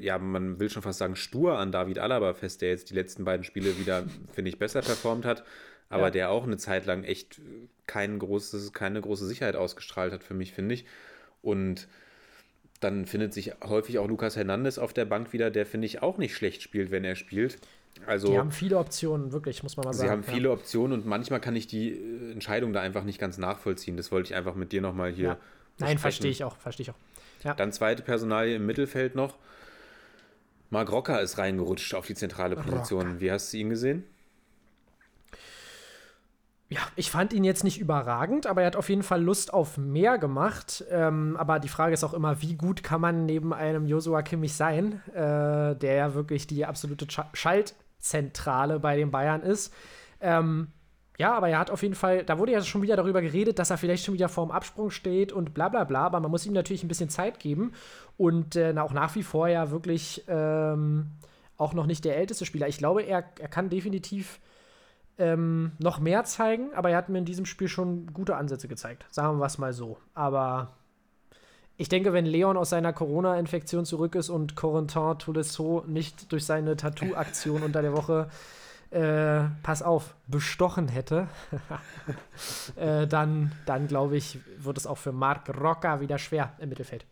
ja, 0.00 0.18
man 0.18 0.60
will 0.60 0.70
schon 0.70 0.82
fast 0.82 0.98
sagen, 0.98 1.16
stur 1.16 1.58
an 1.58 1.72
David 1.72 1.98
Alaba 1.98 2.34
fest, 2.34 2.62
der 2.62 2.70
jetzt 2.70 2.90
die 2.90 2.94
letzten 2.94 3.24
beiden 3.24 3.44
Spiele 3.44 3.78
wieder, 3.78 4.04
finde 4.32 4.50
ich, 4.50 4.58
besser 4.58 4.80
performt 4.82 5.24
hat. 5.24 5.44
Aber 5.90 6.04
Ja. 6.04 6.10
der 6.10 6.30
auch 6.30 6.44
eine 6.44 6.56
Zeit 6.56 6.86
lang 6.86 7.04
echt 7.04 7.40
kein 7.86 8.18
großes, 8.18 8.72
keine 8.72 9.00
große 9.00 9.26
Sicherheit 9.26 9.56
ausgestrahlt 9.56 10.12
hat 10.12 10.24
für 10.24 10.34
mich, 10.34 10.52
finde 10.52 10.74
ich. 10.74 10.86
Und 11.42 11.88
dann 12.80 13.06
findet 13.06 13.32
sich 13.32 13.52
häufig 13.62 13.98
auch 13.98 14.08
Lukas 14.08 14.36
Hernandez 14.36 14.78
auf 14.78 14.92
der 14.92 15.04
Bank 15.04 15.32
wieder, 15.32 15.50
der, 15.50 15.64
finde 15.66 15.86
ich, 15.86 16.02
auch 16.02 16.18
nicht 16.18 16.34
schlecht 16.34 16.62
spielt, 16.62 16.90
wenn 16.90 17.04
er 17.04 17.16
spielt. 17.16 17.58
Also, 18.06 18.28
Die 18.28 18.38
haben 18.38 18.50
viele 18.50 18.78
Optionen, 18.78 19.32
wirklich, 19.32 19.62
muss 19.62 19.76
man 19.76 19.84
mal 19.84 19.92
Sie 19.92 20.00
sagen. 20.00 20.10
haben 20.10 20.22
viele 20.24 20.50
Optionen 20.50 20.98
und 20.98 21.06
manchmal 21.06 21.40
kann 21.40 21.56
ich 21.56 21.66
die 21.66 21.90
äh, 21.92 22.32
Entscheidung 22.32 22.72
da 22.72 22.80
einfach 22.80 23.04
nicht 23.04 23.18
ganz 23.18 23.38
nachvollziehen. 23.38 23.96
Das 23.96 24.12
wollte 24.12 24.30
ich 24.32 24.36
einfach 24.36 24.54
mit 24.54 24.72
dir 24.72 24.82
nochmal 24.82 25.12
hier. 25.12 25.28
Ja. 25.28 25.36
Nein, 25.78 25.98
verstehe 25.98 26.30
ich 26.30 26.44
auch, 26.44 26.56
verstehe 26.56 26.84
ich 26.84 26.90
auch. 26.90 27.56
Dann 27.56 27.72
zweite 27.72 28.02
Personalie 28.02 28.56
im 28.56 28.66
Mittelfeld 28.66 29.14
noch. 29.14 29.36
Marc 30.70 30.90
Rocker 30.90 31.20
ist 31.20 31.38
reingerutscht 31.38 31.94
auf 31.94 32.06
die 32.06 32.14
zentrale 32.14 32.56
Position. 32.56 33.20
Wie 33.20 33.30
hast 33.30 33.52
du 33.52 33.58
ihn 33.58 33.70
gesehen? 33.70 34.04
Ja, 36.70 36.80
ich 36.96 37.10
fand 37.10 37.32
ihn 37.32 37.44
jetzt 37.44 37.62
nicht 37.62 37.78
überragend, 37.78 38.46
aber 38.46 38.62
er 38.62 38.68
hat 38.68 38.76
auf 38.76 38.88
jeden 38.88 39.02
Fall 39.02 39.22
Lust 39.22 39.52
auf 39.52 39.76
mehr 39.76 40.18
gemacht. 40.18 40.84
Ähm, 40.90 41.36
aber 41.36 41.60
die 41.60 41.68
Frage 41.68 41.92
ist 41.92 42.02
auch 42.02 42.14
immer, 42.14 42.40
wie 42.40 42.54
gut 42.56 42.82
kann 42.82 43.00
man 43.00 43.26
neben 43.26 43.52
einem 43.52 43.86
Joshua 43.86 44.22
Kimmich 44.22 44.54
sein, 44.54 45.02
äh, 45.14 45.76
der 45.76 45.94
ja 45.94 46.14
wirklich 46.14 46.46
die 46.46 46.64
absolute 46.64 47.06
Scha 47.10 47.28
Schaltzentrale 48.04 48.78
bei 48.78 48.96
den 48.96 49.10
Bayern 49.10 49.42
ist. 49.42 49.72
Ähm, 50.20 50.68
ja, 51.16 51.32
aber 51.34 51.48
er 51.48 51.58
hat 51.58 51.70
auf 51.70 51.82
jeden 51.82 51.94
Fall, 51.94 52.24
da 52.24 52.38
wurde 52.38 52.52
ja 52.52 52.60
schon 52.60 52.82
wieder 52.82 52.96
darüber 52.96 53.22
geredet, 53.22 53.58
dass 53.58 53.70
er 53.70 53.78
vielleicht 53.78 54.04
schon 54.04 54.14
wieder 54.14 54.28
vorm 54.28 54.50
Absprung 54.50 54.90
steht 54.90 55.32
und 55.32 55.54
bla 55.54 55.68
bla 55.68 55.84
bla, 55.84 56.06
aber 56.06 56.20
man 56.20 56.30
muss 56.30 56.44
ihm 56.44 56.52
natürlich 56.52 56.82
ein 56.82 56.88
bisschen 56.88 57.08
Zeit 57.08 57.38
geben 57.38 57.72
und 58.16 58.56
äh, 58.56 58.74
auch 58.78 58.92
nach 58.92 59.14
wie 59.14 59.22
vor 59.22 59.48
ja 59.48 59.70
wirklich 59.70 60.24
ähm, 60.26 61.12
auch 61.56 61.72
noch 61.72 61.86
nicht 61.86 62.04
der 62.04 62.16
älteste 62.16 62.44
Spieler. 62.44 62.66
Ich 62.66 62.78
glaube, 62.78 63.02
er, 63.02 63.24
er 63.38 63.48
kann 63.48 63.70
definitiv 63.70 64.40
ähm, 65.16 65.72
noch 65.78 66.00
mehr 66.00 66.24
zeigen, 66.24 66.74
aber 66.74 66.90
er 66.90 66.96
hat 66.96 67.08
mir 67.08 67.18
in 67.18 67.24
diesem 67.24 67.46
Spiel 67.46 67.68
schon 67.68 68.12
gute 68.12 68.34
Ansätze 68.34 68.66
gezeigt. 68.66 69.06
Sagen 69.10 69.38
wir 69.38 69.46
es 69.46 69.58
mal 69.58 69.72
so. 69.72 69.98
Aber 70.14 70.72
ich 71.76 71.88
denke, 71.88 72.12
wenn 72.12 72.26
Leon 72.26 72.56
aus 72.56 72.70
seiner 72.70 72.92
Corona-Infektion 72.92 73.84
zurück 73.84 74.14
ist 74.14 74.30
und 74.30 74.54
Corentin 74.54 75.18
Tolisso 75.18 75.84
nicht 75.86 76.30
durch 76.30 76.44
seine 76.44 76.76
Tattoo-Aktion 76.76 77.62
unter 77.62 77.82
der 77.82 77.92
Woche, 77.92 78.28
äh, 78.90 79.48
pass 79.64 79.82
auf, 79.82 80.14
bestochen 80.28 80.86
hätte, 80.86 81.26
äh, 82.76 83.08
dann, 83.08 83.52
dann 83.66 83.88
glaube 83.88 84.16
ich, 84.16 84.38
wird 84.58 84.78
es 84.78 84.86
auch 84.86 84.98
für 84.98 85.12
Marc 85.12 85.48
Rocca 85.48 86.00
wieder 86.00 86.18
schwer 86.18 86.52
im 86.58 86.68
Mittelfeld. 86.68 87.04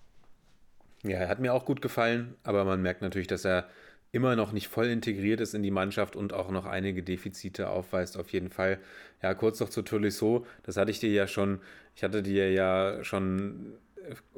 Ja, 1.02 1.18
er 1.18 1.28
hat 1.28 1.40
mir 1.40 1.52
auch 1.52 1.64
gut 1.64 1.82
gefallen, 1.82 2.36
aber 2.44 2.64
man 2.64 2.80
merkt 2.80 3.02
natürlich, 3.02 3.26
dass 3.26 3.44
er 3.44 3.66
immer 4.12 4.36
noch 4.36 4.52
nicht 4.52 4.68
voll 4.68 4.86
integriert 4.86 5.40
ist 5.40 5.54
in 5.54 5.62
die 5.64 5.72
Mannschaft 5.72 6.14
und 6.14 6.32
auch 6.32 6.50
noch 6.50 6.66
einige 6.66 7.02
Defizite 7.02 7.70
aufweist, 7.70 8.16
auf 8.16 8.28
jeden 8.30 8.50
Fall. 8.50 8.78
Ja, 9.22 9.34
kurz 9.34 9.58
noch 9.58 9.70
zu 9.70 9.82
Tolisso, 9.82 10.46
das 10.62 10.76
hatte 10.76 10.92
ich 10.92 11.00
dir 11.00 11.10
ja 11.10 11.26
schon, 11.26 11.60
ich 11.96 12.04
hatte 12.04 12.22
dir 12.22 12.52
ja 12.52 13.02
schon 13.02 13.72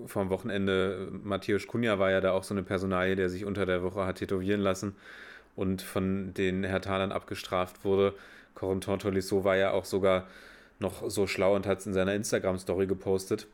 vom 0.06 0.30
Wochenende, 0.30 1.08
Matthäus 1.22 1.66
Kunja 1.66 1.98
war 1.98 2.10
ja 2.10 2.20
da 2.20 2.32
auch 2.32 2.44
so 2.44 2.54
eine 2.54 2.62
Personalie, 2.62 3.16
der 3.16 3.28
sich 3.30 3.44
unter 3.44 3.66
der 3.66 3.82
Woche 3.82 4.06
hat 4.06 4.16
tätowieren 4.16 4.60
lassen 4.60 4.94
und 5.56 5.82
von 5.82 6.34
den 6.34 6.64
Hertanern 6.64 7.12
abgestraft 7.12 7.84
wurde. 7.84 8.14
Corentin 8.54 8.98
Tolisso 8.98 9.44
war 9.44 9.56
ja 9.56 9.70
auch 9.72 9.84
sogar 9.84 10.26
noch 10.78 11.08
so 11.10 11.26
schlau 11.26 11.54
und 11.54 11.66
hat 11.66 11.78
es 11.80 11.86
in 11.86 11.94
seiner 11.94 12.14
Instagram-Story 12.14 12.86
gepostet. 12.86 13.46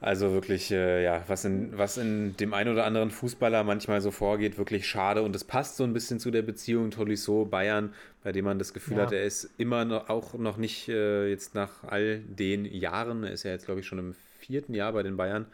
Also 0.00 0.32
wirklich, 0.32 0.70
äh, 0.70 1.02
ja, 1.02 1.24
was 1.26 1.44
in, 1.44 1.76
was 1.76 1.98
in 1.98 2.36
dem 2.36 2.54
einen 2.54 2.72
oder 2.72 2.84
anderen 2.84 3.10
Fußballer 3.10 3.64
manchmal 3.64 4.00
so 4.00 4.12
vorgeht, 4.12 4.56
wirklich 4.56 4.86
schade. 4.86 5.22
Und 5.22 5.34
es 5.34 5.42
passt 5.42 5.76
so 5.76 5.82
ein 5.82 5.92
bisschen 5.92 6.20
zu 6.20 6.30
der 6.30 6.42
Beziehung 6.42 6.92
Tolisso 6.92 7.44
Bayern, 7.44 7.92
bei 8.22 8.30
dem 8.30 8.44
man 8.44 8.60
das 8.60 8.72
Gefühl 8.72 8.98
Ja. 8.98 9.02
hat, 9.04 9.12
er 9.12 9.24
ist 9.24 9.50
immer 9.58 9.84
noch, 9.84 10.08
auch 10.08 10.34
noch 10.34 10.56
nicht 10.56 10.88
äh, 10.88 11.28
jetzt 11.28 11.56
nach 11.56 11.82
all 11.82 12.20
den 12.20 12.64
Jahren, 12.64 13.24
er 13.24 13.32
ist 13.32 13.42
ja 13.42 13.50
jetzt, 13.50 13.64
glaube 13.66 13.80
ich, 13.80 13.86
schon 13.86 13.98
im 13.98 14.14
vierten 14.48 14.74
Jahr 14.74 14.92
bei 14.92 15.02
den 15.02 15.16
Bayern, 15.16 15.46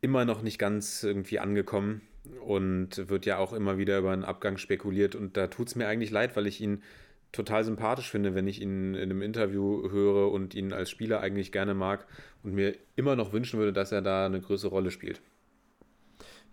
immer 0.00 0.24
noch 0.24 0.42
nicht 0.42 0.58
ganz 0.58 1.02
irgendwie 1.02 1.40
angekommen 1.40 2.02
und 2.46 3.08
wird 3.08 3.26
ja 3.26 3.38
auch 3.38 3.52
immer 3.52 3.78
wieder 3.78 3.98
über 3.98 4.12
einen 4.12 4.22
Abgang 4.22 4.58
spekuliert. 4.58 5.14
Und 5.14 5.36
da 5.36 5.48
tut 5.48 5.68
es 5.68 5.74
mir 5.74 5.88
eigentlich 5.88 6.10
leid, 6.10 6.36
weil 6.36 6.46
ich 6.46 6.60
ihn 6.60 6.82
total 7.32 7.64
sympathisch 7.64 8.10
finde, 8.10 8.34
wenn 8.34 8.46
ich 8.46 8.60
ihn 8.60 8.94
in 8.94 9.02
einem 9.02 9.22
Interview 9.22 9.90
höre 9.90 10.30
und 10.30 10.54
ihn 10.54 10.72
als 10.72 10.90
Spieler 10.90 11.20
eigentlich 11.20 11.50
gerne 11.50 11.74
mag 11.74 12.06
und 12.42 12.54
mir 12.54 12.76
immer 12.96 13.16
noch 13.16 13.32
wünschen 13.32 13.58
würde, 13.58 13.72
dass 13.72 13.92
er 13.92 14.02
da 14.02 14.26
eine 14.26 14.40
größere 14.40 14.70
Rolle 14.70 14.90
spielt. 14.90 15.20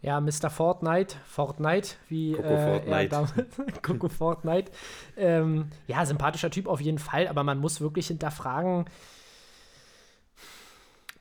Ja, 0.01 0.21
Mr. 0.21 0.49
Fortnite, 0.49 1.15
Fortnite, 1.25 1.95
wie 2.09 2.33
Coco 2.33 2.47
äh, 2.47 2.79
Fortnite. 2.79 3.47
Coco 3.81 4.09
Fortnite. 4.09 4.71
Ähm, 5.17 5.67
ja, 5.87 6.05
sympathischer 6.05 6.51
Typ 6.51 6.67
auf 6.67 6.79
jeden 6.79 6.99
Fall, 6.99 7.27
aber 7.27 7.43
man 7.43 7.57
muss 7.57 7.81
wirklich 7.81 8.07
hinterfragen. 8.07 8.85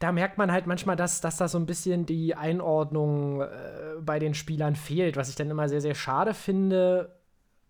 Da 0.05 0.12
merkt 0.12 0.37
man 0.37 0.53
halt 0.53 0.67
manchmal, 0.67 0.97
dass, 0.97 1.23
dass 1.23 1.38
da 1.38 1.49
so 1.49 1.57
ein 1.57 1.64
bisschen 1.64 2.05
die 2.05 2.35
Einordnung 2.35 3.40
äh, 3.40 3.47
bei 4.03 4.19
den 4.19 4.35
Spielern 4.35 4.77
fehlt, 4.77 5.17
was 5.17 5.31
ich 5.31 5.35
dann 5.35 5.49
immer 5.49 5.67
sehr, 5.71 5.81
sehr 5.81 5.95
schade 5.95 6.35
finde, 6.35 7.17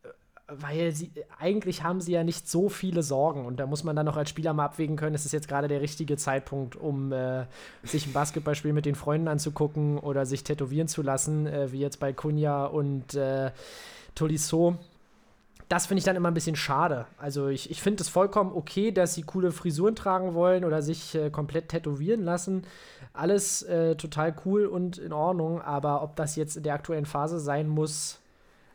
äh, 0.02 0.08
weil 0.48 0.90
sie 0.90 1.12
eigentlich 1.38 1.84
haben 1.84 2.00
sie 2.00 2.10
ja 2.10 2.24
nicht 2.24 2.48
so 2.48 2.68
viele 2.68 3.04
Sorgen 3.04 3.46
und 3.46 3.60
da 3.60 3.66
muss 3.66 3.84
man 3.84 3.94
dann 3.94 4.06
noch 4.06 4.16
als 4.16 4.30
Spieler 4.30 4.52
mal 4.52 4.64
abwägen 4.64 4.96
können, 4.96 5.14
ist 5.14 5.26
es 5.26 5.30
jetzt 5.30 5.46
gerade 5.46 5.68
der 5.68 5.80
richtige 5.80 6.16
Zeitpunkt, 6.16 6.74
um 6.74 7.12
äh, 7.12 7.44
sich 7.84 8.04
ein 8.04 8.12
Basketballspiel 8.12 8.72
mit 8.72 8.84
den 8.84 8.96
Freunden 8.96 9.28
anzugucken 9.28 10.00
oder 10.00 10.26
sich 10.26 10.42
tätowieren 10.42 10.88
zu 10.88 11.02
lassen, 11.02 11.46
äh, 11.46 11.70
wie 11.70 11.78
jetzt 11.78 12.00
bei 12.00 12.12
Kunja 12.12 12.66
und 12.66 13.14
äh, 13.14 13.52
Tolisso. 14.16 14.76
Das 15.74 15.86
finde 15.86 15.98
ich 15.98 16.04
dann 16.04 16.14
immer 16.14 16.28
ein 16.30 16.34
bisschen 16.34 16.54
schade. 16.54 17.06
Also 17.18 17.48
ich, 17.48 17.68
ich 17.70 17.82
finde 17.82 18.02
es 18.02 18.08
vollkommen 18.08 18.52
okay, 18.54 18.92
dass 18.92 19.14
sie 19.14 19.22
coole 19.22 19.50
Frisuren 19.50 19.96
tragen 19.96 20.32
wollen 20.34 20.64
oder 20.64 20.82
sich 20.82 21.14
äh, 21.16 21.30
komplett 21.30 21.68
tätowieren 21.68 22.22
lassen. 22.22 22.62
Alles 23.12 23.62
äh, 23.62 23.96
total 23.96 24.34
cool 24.44 24.66
und 24.66 24.98
in 24.98 25.12
Ordnung, 25.12 25.60
aber 25.60 26.02
ob 26.02 26.14
das 26.14 26.36
jetzt 26.36 26.56
in 26.56 26.62
der 26.62 26.74
aktuellen 26.74 27.06
Phase 27.06 27.40
sein 27.40 27.66
muss, 27.66 28.20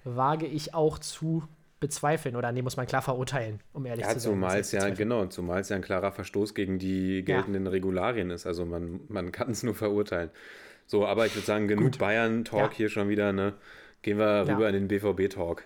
wage 0.04 0.46
ich 0.46 0.74
auch 0.74 1.00
zu 1.00 1.44
bezweifeln. 1.80 2.36
Oder 2.36 2.52
nee, 2.52 2.62
muss 2.62 2.76
man 2.76 2.86
klar 2.86 3.02
verurteilen, 3.02 3.62
um 3.72 3.86
ehrlich 3.86 4.06
Ja, 4.06 4.12
zu 4.12 4.20
sein. 4.20 4.32
zumal 4.34 4.60
es 4.60 4.72
ja, 4.74 4.90
genau, 4.90 5.26
zumal 5.28 5.62
es 5.62 5.70
ja 5.70 5.78
ein 5.78 5.82
klarer 5.82 6.12
Verstoß 6.12 6.54
gegen 6.54 6.80
die 6.80 7.24
geltenden 7.24 7.66
Regularien 7.68 8.30
ist. 8.30 8.46
Also 8.46 8.66
man, 8.66 9.00
man 9.08 9.32
kann 9.32 9.52
es 9.52 9.64
nur 9.64 9.74
verurteilen. 9.76 10.32
So, 10.86 11.06
aber 11.06 11.26
ich 11.26 11.36
würde 11.36 11.46
sagen, 11.46 11.68
genug 11.70 11.98
Bayern-Talk 11.98 12.72
Ja. 12.72 12.78
hier 12.78 12.90
schon 12.90 13.08
wieder, 13.08 13.32
ne? 13.32 13.54
Gehen 14.02 14.18
wir 14.18 14.44
Ja. 14.46 14.54
rüber 14.54 14.68
in 14.70 14.74
den 14.74 14.88
BVB-Talk. 14.90 15.64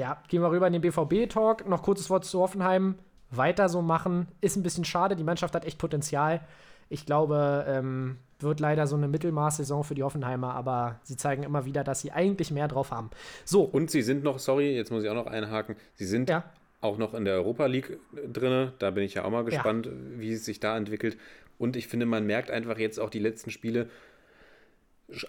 Ja, 0.00 0.16
gehen 0.28 0.40
wir 0.40 0.50
rüber 0.50 0.66
in 0.66 0.72
den 0.72 0.80
BVB-Talk. 0.80 1.68
Noch 1.68 1.82
kurzes 1.82 2.08
Wort 2.08 2.24
zu 2.24 2.40
Hoffenheim. 2.40 2.94
Weiter 3.30 3.68
so 3.68 3.82
machen. 3.82 4.28
Ist 4.40 4.56
ein 4.56 4.62
bisschen 4.62 4.86
schade. 4.86 5.14
Die 5.14 5.24
Mannschaft 5.24 5.54
hat 5.54 5.66
echt 5.66 5.76
Potenzial. 5.76 6.40
Ich 6.88 7.04
glaube, 7.04 7.66
ähm, 7.68 8.16
wird 8.38 8.60
leider 8.60 8.86
so 8.86 8.96
eine 8.96 9.08
Mittelmaß-Saison 9.08 9.84
für 9.84 9.94
die 9.94 10.02
Hoffenheimer, 10.02 10.54
aber 10.54 10.98
sie 11.02 11.18
zeigen 11.18 11.42
immer 11.42 11.66
wieder, 11.66 11.84
dass 11.84 12.00
sie 12.00 12.12
eigentlich 12.12 12.50
mehr 12.50 12.66
drauf 12.66 12.92
haben. 12.92 13.10
So, 13.44 13.62
Und 13.62 13.90
sie 13.90 14.00
sind 14.00 14.24
noch, 14.24 14.38
sorry, 14.38 14.74
jetzt 14.74 14.90
muss 14.90 15.04
ich 15.04 15.10
auch 15.10 15.14
noch 15.14 15.26
einhaken, 15.26 15.76
sie 15.92 16.06
sind 16.06 16.30
ja, 16.30 16.44
auch 16.80 16.96
noch 16.96 17.12
in 17.12 17.26
der 17.26 17.34
Europa 17.34 17.66
League 17.66 17.98
drin. 18.32 18.72
Da 18.78 18.92
bin 18.92 19.04
ich 19.04 19.12
ja 19.12 19.26
auch 19.26 19.30
mal 19.30 19.44
gespannt, 19.44 19.90
wie 20.16 20.32
es 20.32 20.46
sich 20.46 20.60
da 20.60 20.78
entwickelt. 20.78 21.18
Und 21.58 21.76
ich 21.76 21.88
finde, 21.88 22.06
man 22.06 22.24
merkt 22.24 22.50
einfach 22.50 22.78
jetzt 22.78 22.98
auch 22.98 23.10
die 23.10 23.18
letzten 23.18 23.50
Spiele, 23.50 23.90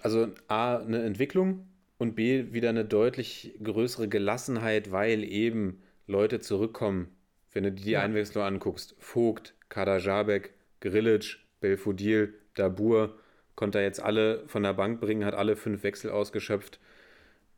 also 0.02 0.28
A, 0.48 0.78
eine 0.78 1.02
Entwicklung 1.02 1.66
und 2.02 2.14
B, 2.16 2.52
wieder 2.52 2.70
eine 2.70 2.84
deutlich 2.84 3.54
größere 3.62 4.08
Gelassenheit, 4.08 4.92
weil 4.92 5.24
eben 5.24 5.82
Leute 6.06 6.40
zurückkommen. 6.40 7.08
Wenn 7.52 7.64
du 7.64 7.72
dir 7.72 7.84
die 7.84 7.90
Ja. 7.90 8.00
Einwechslung 8.00 8.44
anguckst, 8.44 8.96
Vogt, 8.98 9.54
Kader 9.68 9.98
Jabek, 9.98 10.52
Grilic, 10.80 11.38
Belfodil, 11.60 12.34
Dabur, 12.54 13.18
konnte 13.54 13.78
er 13.78 13.84
jetzt 13.84 14.00
alle 14.02 14.44
von 14.48 14.62
der 14.62 14.74
Bank 14.74 15.00
bringen, 15.00 15.24
hat 15.24 15.34
alle 15.34 15.56
fünf 15.56 15.82
Wechsel 15.82 16.10
ausgeschöpft. 16.10 16.80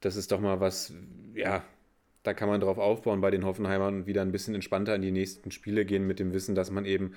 Das 0.00 0.16
ist 0.16 0.32
doch 0.32 0.40
mal 0.40 0.60
was, 0.60 0.94
ja, 1.34 1.64
da 2.24 2.34
kann 2.34 2.48
man 2.48 2.60
drauf 2.60 2.78
aufbauen 2.78 3.20
bei 3.20 3.30
den 3.30 3.44
Hoffenheimern 3.44 3.94
und 3.96 4.06
wieder 4.06 4.22
ein 4.22 4.32
bisschen 4.32 4.54
entspannter 4.54 4.94
in 4.94 5.02
die 5.02 5.12
nächsten 5.12 5.50
Spiele 5.50 5.84
gehen 5.84 6.06
mit 6.06 6.18
dem 6.20 6.32
Wissen, 6.32 6.54
dass 6.54 6.70
man 6.70 6.84
eben 6.86 7.14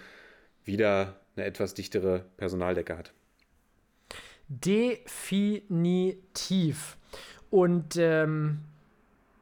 wieder 0.66 1.20
eine 1.36 1.46
etwas 1.46 1.74
dichtere 1.74 2.26
Personaldecke 2.38 2.98
hat. 2.98 3.13
definitiv. 4.50 5.78
Und 7.50 7.96
ähm, 7.98 8.60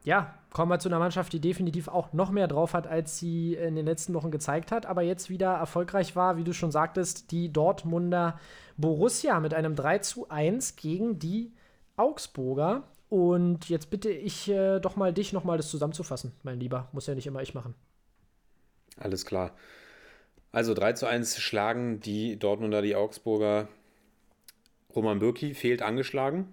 ja, 0.03 0.33
kommen 0.51 0.71
wir 0.71 0.79
zu 0.79 0.87
einer 0.87 0.99
Mannschaft, 0.99 1.33
die 1.33 1.41
definitiv 1.41 1.87
auch 1.87 2.13
noch 2.13 2.31
mehr 2.31 2.47
drauf 2.47 2.73
hat, 2.73 2.87
als 2.87 3.19
sie 3.19 3.55
in 3.55 3.75
den 3.75 3.85
letzten 3.85 4.13
Wochen 4.13 4.31
gezeigt 4.31 4.71
hat, 4.71 4.85
aber 4.85 5.01
jetzt 5.01 5.29
wieder 5.29 5.53
erfolgreich 5.53 6.15
war, 6.15 6.37
wie 6.37 6.43
du 6.43 6.53
schon 6.53 6.71
sagtest, 6.71 7.31
die 7.31 7.51
Dortmunder 7.51 8.39
Borussia 8.77 9.39
mit 9.39 9.53
einem 9.53 9.75
3 9.75 9.99
zu 9.99 10.29
1 10.29 10.75
gegen 10.75 11.19
die 11.19 11.51
Augsburger. 11.97 12.83
Und 13.09 13.69
jetzt 13.69 13.89
bitte 13.89 14.09
ich 14.09 14.49
äh, 14.49 14.79
doch 14.79 14.95
mal 14.95 15.13
dich 15.13 15.33
nochmal 15.33 15.57
das 15.57 15.69
zusammenzufassen, 15.69 16.31
mein 16.43 16.59
Lieber. 16.59 16.89
Muss 16.91 17.07
ja 17.07 17.15
nicht 17.15 17.27
immer 17.27 17.41
ich 17.41 17.53
machen. 17.53 17.75
Alles 18.97 19.25
klar. 19.25 19.51
Also 20.51 20.73
3 20.73 20.93
zu 20.93 21.05
1 21.05 21.39
schlagen 21.39 21.99
die 21.99 22.39
Dortmunder 22.39 22.81
die 22.81 22.95
Augsburger. 22.95 23.67
Roman 24.95 25.19
Bürki 25.19 25.53
fehlt 25.53 25.81
angeschlagen. 25.81 26.47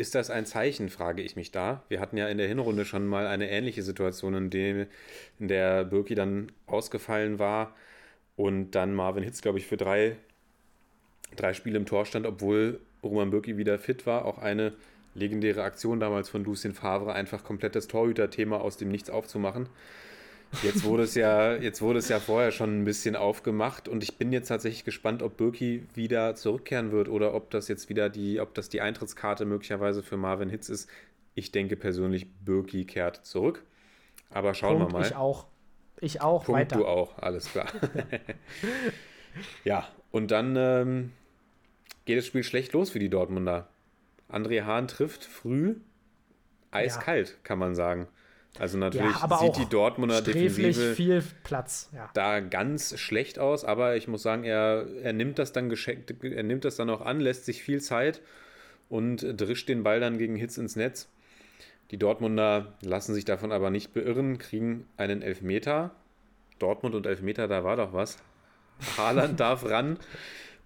Ist 0.00 0.14
das 0.14 0.30
ein 0.30 0.46
Zeichen, 0.46 0.88
frage 0.88 1.20
ich 1.20 1.36
mich 1.36 1.50
da. 1.50 1.82
Wir 1.90 2.00
hatten 2.00 2.16
ja 2.16 2.26
in 2.26 2.38
der 2.38 2.48
Hinrunde 2.48 2.86
schon 2.86 3.06
mal 3.06 3.26
eine 3.26 3.50
ähnliche 3.50 3.82
Situation, 3.82 4.32
in, 4.32 4.48
dem, 4.48 4.86
in 5.38 5.48
der 5.48 5.84
Bürki 5.84 6.14
dann 6.14 6.50
ausgefallen 6.66 7.38
war 7.38 7.76
und 8.34 8.70
dann 8.70 8.94
Marvin 8.94 9.22
Hitz, 9.22 9.42
glaube 9.42 9.58
ich, 9.58 9.66
für 9.66 9.76
drei, 9.76 10.16
drei 11.36 11.52
Spiele 11.52 11.76
im 11.76 11.84
Tor 11.84 12.06
stand, 12.06 12.24
obwohl 12.24 12.80
Roman 13.02 13.28
Bürki 13.28 13.58
wieder 13.58 13.78
fit 13.78 14.06
war. 14.06 14.24
Auch 14.24 14.38
eine 14.38 14.72
legendäre 15.14 15.64
Aktion 15.64 16.00
damals 16.00 16.30
von 16.30 16.44
Lucien 16.44 16.72
Favre, 16.72 17.12
einfach 17.12 17.44
komplett 17.44 17.76
das 17.76 17.86
Torhüter-Thema 17.86 18.58
aus 18.62 18.78
dem 18.78 18.88
Nichts 18.88 19.10
aufzumachen. 19.10 19.68
Jetzt 20.62 20.84
wurde 20.84 21.04
es 21.04 21.14
ja, 21.14 21.54
jetzt 21.54 21.80
wurde 21.80 22.00
es 22.00 22.08
ja 22.08 22.18
vorher 22.18 22.50
schon 22.50 22.80
ein 22.80 22.84
bisschen 22.84 23.14
aufgemacht 23.16 23.88
und 23.88 24.02
ich 24.02 24.18
bin 24.18 24.32
jetzt 24.32 24.48
tatsächlich 24.48 24.84
gespannt, 24.84 25.22
ob 25.22 25.36
Birki 25.36 25.86
wieder 25.94 26.34
zurückkehren 26.34 26.90
wird 26.90 27.08
oder 27.08 27.34
ob 27.34 27.50
das 27.50 27.68
jetzt 27.68 27.88
wieder 27.88 28.08
die, 28.08 28.40
ob 28.40 28.54
das 28.54 28.68
die 28.68 28.80
Eintrittskarte 28.80 29.44
möglicherweise 29.44 30.02
für 30.02 30.16
Marvin 30.16 30.50
Hitz 30.50 30.68
ist. 30.68 30.90
Ich 31.34 31.52
denke 31.52 31.76
persönlich, 31.76 32.26
Birki 32.44 32.84
kehrt 32.84 33.24
zurück. 33.24 33.64
Aber 34.30 34.54
schauen 34.54 34.78
Punkt, 34.78 34.92
wir 34.92 34.98
mal. 34.98 35.06
ich 35.06 35.14
auch. 35.14 35.46
Ich 36.00 36.20
auch, 36.20 36.44
Punkt, 36.44 36.60
weiter. 36.60 36.78
du 36.78 36.86
auch, 36.86 37.18
alles 37.18 37.50
klar. 37.50 37.66
ja, 39.64 39.86
und 40.10 40.30
dann 40.30 40.56
ähm, 40.56 41.12
geht 42.06 42.18
das 42.18 42.26
Spiel 42.26 42.42
schlecht 42.42 42.72
los 42.72 42.90
für 42.90 42.98
die 42.98 43.10
Dortmunder. 43.10 43.68
André 44.30 44.64
Hahn 44.64 44.88
trifft 44.88 45.24
früh, 45.24 45.76
eiskalt, 46.70 47.38
kann 47.44 47.58
man 47.58 47.74
sagen. 47.74 48.08
Also 48.58 48.78
natürlich 48.78 49.16
ja, 49.16 49.38
sieht 49.38 49.56
die 49.56 49.68
Dortmunder 49.68 50.22
Defensive 50.22 50.94
viel 50.94 51.22
Platz. 51.44 51.88
Ja. 51.94 52.10
da 52.14 52.40
ganz 52.40 52.98
schlecht 52.98 53.38
aus, 53.38 53.64
aber 53.64 53.96
ich 53.96 54.08
muss 54.08 54.22
sagen, 54.22 54.44
er, 54.44 54.86
er 55.02 55.12
nimmt 55.12 55.38
das 55.38 55.52
dann 55.52 55.68
geschenkt, 55.68 56.12
er 56.22 56.42
nimmt 56.42 56.64
das 56.64 56.76
dann 56.76 56.90
auch 56.90 57.00
an, 57.00 57.20
lässt 57.20 57.44
sich 57.44 57.62
viel 57.62 57.80
Zeit 57.80 58.20
und 58.88 59.24
drischt 59.40 59.68
den 59.68 59.82
Ball 59.82 60.00
dann 60.00 60.18
gegen 60.18 60.36
Hitz 60.36 60.58
ins 60.58 60.76
Netz. 60.76 61.08
Die 61.90 61.96
Dortmunder 61.96 62.74
lassen 62.82 63.14
sich 63.14 63.24
davon 63.24 63.52
aber 63.52 63.70
nicht 63.70 63.92
beirren, 63.94 64.38
kriegen 64.38 64.86
einen 64.96 65.22
Elfmeter. 65.22 65.92
Dortmund 66.58 66.94
und 66.94 67.06
Elfmeter, 67.06 67.48
da 67.48 67.64
war 67.64 67.76
doch 67.76 67.92
was. 67.92 68.18
Haaland 68.96 69.40
darf 69.40 69.64
ran 69.64 69.98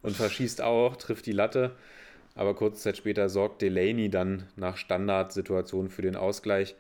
und 0.03 0.17
verschießt 0.17 0.61
auch, 0.63 0.97
trifft 0.97 1.27
die 1.27 1.33
Latte. 1.33 1.77
Aber 2.35 2.55
kurze 2.55 2.83
Zeit 2.83 2.97
später 2.97 3.29
sorgt 3.29 3.63
Delaney 3.63 4.11
dann 4.11 4.49
nach 4.57 4.77
Standardsituation 4.77 5.89
für 5.89 6.03
den 6.03 6.17
Ausgleich. 6.17 6.75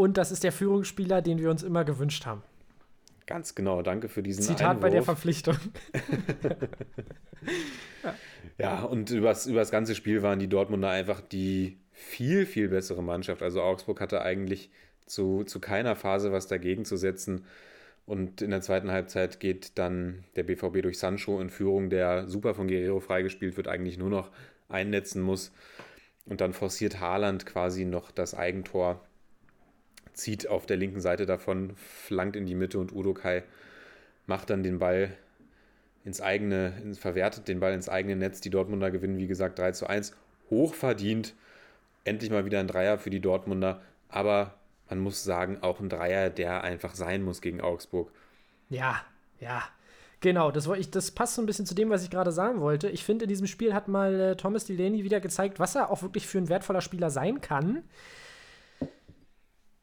Und 0.00 0.16
das 0.16 0.32
ist 0.32 0.44
der 0.44 0.52
Führungsspieler, 0.52 1.20
den 1.20 1.40
wir 1.40 1.50
uns 1.50 1.62
immer 1.62 1.84
gewünscht 1.84 2.24
haben. 2.24 2.42
Ganz 3.26 3.54
genau, 3.54 3.82
danke 3.82 4.08
für 4.08 4.22
diesen 4.22 4.42
Zitat 4.42 4.62
Einwurf. 4.62 4.80
bei 4.80 4.88
der 4.88 5.02
Verpflichtung. 5.02 5.56
Ja, 8.56 8.82
und 8.82 9.10
übers, 9.10 9.46
übers 9.46 9.70
ganze 9.70 9.94
Spiel 9.94 10.22
waren 10.22 10.38
die 10.38 10.48
Dortmunder 10.48 10.90
einfach 10.90 11.22
die 11.22 11.78
viel, 11.92 12.44
viel 12.44 12.68
bessere 12.68 13.02
Mannschaft. 13.02 13.42
Also 13.42 13.62
Augsburg 13.62 14.02
hatte 14.02 14.20
eigentlich 14.20 14.70
zu, 15.06 15.44
zu 15.44 15.60
keiner 15.60 15.96
Phase 15.96 16.30
was 16.30 16.46
dagegen 16.46 16.84
zu 16.84 16.98
setzen. 16.98 17.46
Und 18.04 18.42
in 18.42 18.50
der 18.50 18.60
zweiten 18.60 18.90
Halbzeit 18.90 19.40
geht 19.40 19.78
dann 19.78 20.24
der 20.36 20.42
BVB 20.42 20.82
durch 20.82 20.98
Sancho 20.98 21.40
in 21.40 21.48
Führung, 21.48 21.88
der 21.88 22.28
super 22.28 22.54
von 22.54 22.68
Guerrero 22.68 23.00
freigespielt 23.00 23.56
wird, 23.56 23.66
eigentlich 23.66 23.96
nur 23.96 24.10
noch 24.10 24.30
einnetzen 24.68 25.22
muss. 25.22 25.52
Und 26.26 26.42
dann 26.42 26.52
forciert 26.52 27.00
Haaland 27.00 27.46
quasi 27.46 27.86
noch 27.86 28.10
das 28.10 28.34
Eigentor, 28.34 29.00
zieht 30.20 30.48
auf 30.48 30.66
der 30.66 30.76
linken 30.76 31.00
Seite 31.00 31.26
davon, 31.26 31.72
flankt 31.76 32.36
in 32.36 32.46
die 32.46 32.54
Mitte 32.54 32.78
und 32.78 32.92
Udo 32.92 33.14
Kai 33.14 33.44
macht 34.26 34.48
dann 34.48 34.62
den 34.62 34.78
Ball 34.78 35.16
ins 36.04 36.20
eigene, 36.20 36.72
ins, 36.82 36.98
verwertet 36.98 37.48
den 37.48 37.60
Ball 37.60 37.74
ins 37.74 37.88
eigene 37.88 38.16
Netz. 38.16 38.40
Die 38.40 38.50
Dortmunder 38.50 38.90
gewinnen, 38.90 39.18
wie 39.18 39.26
gesagt, 39.26 39.58
3 39.58 39.72
zu 39.72 39.86
1. 39.86 40.14
Hochverdient. 40.48 41.34
Endlich 42.04 42.30
mal 42.30 42.46
wieder 42.46 42.60
ein 42.60 42.68
Dreier 42.68 42.98
für 42.98 43.10
die 43.10 43.20
Dortmunder. 43.20 43.82
Aber 44.08 44.54
man 44.88 45.00
muss 45.00 45.22
sagen, 45.24 45.58
auch 45.60 45.80
ein 45.80 45.90
Dreier, 45.90 46.30
der 46.30 46.64
einfach 46.64 46.94
sein 46.94 47.22
muss 47.22 47.42
gegen 47.42 47.60
Augsburg. 47.60 48.10
Ja, 48.70 49.04
ja. 49.40 49.62
Genau, 50.20 50.50
das, 50.50 50.66
ich, 50.66 50.90
das 50.90 51.10
passt 51.10 51.34
so 51.34 51.42
ein 51.42 51.46
bisschen 51.46 51.66
zu 51.66 51.74
dem, 51.74 51.90
was 51.90 52.02
ich 52.04 52.10
gerade 52.10 52.32
sagen 52.32 52.60
wollte. 52.60 52.88
Ich 52.90 53.04
finde, 53.04 53.24
in 53.24 53.28
diesem 53.28 53.46
Spiel 53.46 53.72
hat 53.72 53.88
mal 53.88 54.20
äh, 54.20 54.36
Thomas 54.36 54.66
Delaney 54.66 55.02
wieder 55.02 55.18
gezeigt, 55.18 55.58
was 55.58 55.74
er 55.74 55.90
auch 55.90 56.02
wirklich 56.02 56.26
für 56.26 56.38
ein 56.38 56.48
wertvoller 56.48 56.82
Spieler 56.82 57.10
sein 57.10 57.40
kann. 57.40 57.82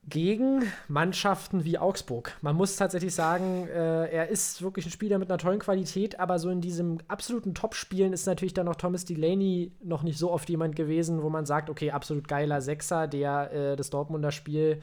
Gegen 0.09 0.63
Mannschaften 0.87 1.65
wie 1.65 1.77
Augsburg. 1.77 2.37
Man 2.41 2.55
muss 2.55 2.77
tatsächlich 2.77 3.13
sagen, 3.13 3.67
äh, 3.67 4.05
er 4.07 4.29
ist 4.29 4.61
wirklich 4.61 4.85
ein 4.85 4.91
Spieler 4.91 5.17
mit 5.17 5.29
einer 5.29 5.37
tollen 5.37 5.59
Qualität, 5.59 6.17
aber 6.17 6.39
so 6.39 6.49
in 6.49 6.61
diesem 6.61 6.99
absoluten 7.09 7.53
Top-Spielen 7.53 8.13
ist 8.13 8.25
natürlich 8.25 8.53
dann 8.53 8.67
noch 8.67 8.75
Thomas 8.75 9.03
Delaney 9.03 9.73
noch 9.83 10.03
nicht 10.03 10.17
so 10.17 10.31
oft 10.31 10.47
jemand 10.49 10.77
gewesen, 10.77 11.23
wo 11.23 11.29
man 11.29 11.45
sagt, 11.45 11.69
okay, 11.69 11.91
absolut 11.91 12.29
geiler 12.29 12.61
Sechser, 12.61 13.07
der 13.07 13.51
äh, 13.51 13.75
das 13.75 13.89
Dortmunder 13.89 14.31
Spiel 14.31 14.79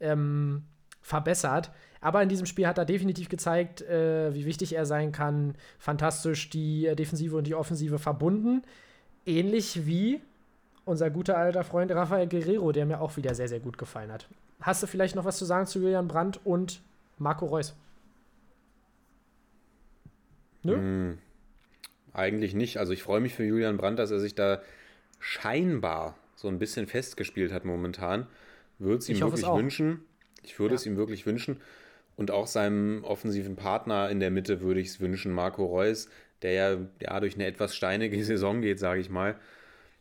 ähm, 0.00 0.64
verbessert. 1.00 1.70
Aber 2.02 2.22
in 2.22 2.28
diesem 2.28 2.44
Spiel 2.44 2.66
hat 2.66 2.76
er 2.76 2.84
definitiv 2.84 3.30
gezeigt, 3.30 3.80
äh, 3.80 4.34
wie 4.34 4.44
wichtig 4.44 4.74
er 4.74 4.84
sein 4.84 5.12
kann. 5.12 5.54
Fantastisch 5.78 6.50
die 6.50 6.86
äh, 6.86 6.94
Defensive 6.94 7.36
und 7.36 7.46
die 7.46 7.54
Offensive 7.54 7.98
verbunden. 7.98 8.62
Ähnlich 9.24 9.86
wie 9.86 10.20
unser 10.84 11.08
guter 11.08 11.38
alter 11.38 11.64
Freund 11.64 11.90
Rafael 11.90 12.28
Guerrero, 12.28 12.72
der 12.72 12.84
mir 12.84 13.00
auch 13.00 13.16
wieder 13.16 13.34
sehr, 13.34 13.48
sehr 13.48 13.60
gut 13.60 13.78
gefallen 13.78 14.12
hat. 14.12 14.28
Hast 14.60 14.82
du 14.82 14.86
vielleicht 14.86 15.14
noch 15.14 15.24
was 15.24 15.38
zu 15.38 15.44
sagen 15.44 15.66
zu 15.66 15.78
Julian 15.80 16.08
Brandt 16.08 16.40
und 16.44 16.82
Marco 17.18 17.46
Reus? 17.46 17.74
Nö? 20.64 20.74
Hm, 20.74 21.18
eigentlich 22.12 22.54
nicht. 22.54 22.78
Also 22.78 22.92
ich 22.92 23.02
freue 23.02 23.20
mich 23.20 23.34
für 23.34 23.44
Julian 23.44 23.76
Brandt, 23.76 23.98
dass 23.98 24.10
er 24.10 24.18
sich 24.20 24.34
da 24.34 24.60
scheinbar 25.20 26.16
so 26.36 26.48
ein 26.48 26.58
bisschen 26.58 26.86
festgespielt 26.86 27.52
hat 27.52 27.64
momentan. 27.64 28.26
Würde 28.78 28.98
es 28.98 29.08
ihm 29.08 29.16
es 29.16 29.22
wirklich 29.22 29.46
wünschen. 29.46 30.00
Ich 30.42 30.58
würde 30.58 30.74
Ja. 30.74 30.76
es 30.76 30.86
ihm 30.86 30.96
wirklich 30.96 31.26
wünschen. 31.26 31.60
Und 32.16 32.30
auch 32.32 32.46
seinem 32.48 33.04
offensiven 33.04 33.56
Partner 33.56 34.10
in 34.10 34.18
der 34.20 34.30
Mitte 34.30 34.60
würde 34.60 34.80
ich 34.80 34.88
es 34.88 35.00
wünschen, 35.00 35.32
Marco 35.32 35.64
Reus, 35.66 36.08
der 36.42 36.52
ja, 36.52 36.78
ja 37.00 37.20
durch 37.20 37.34
eine 37.36 37.46
etwas 37.46 37.76
steinige 37.76 38.22
Saison 38.24 38.60
geht, 38.60 38.78
sage 38.80 39.00
ich 39.00 39.10
mal. 39.10 39.36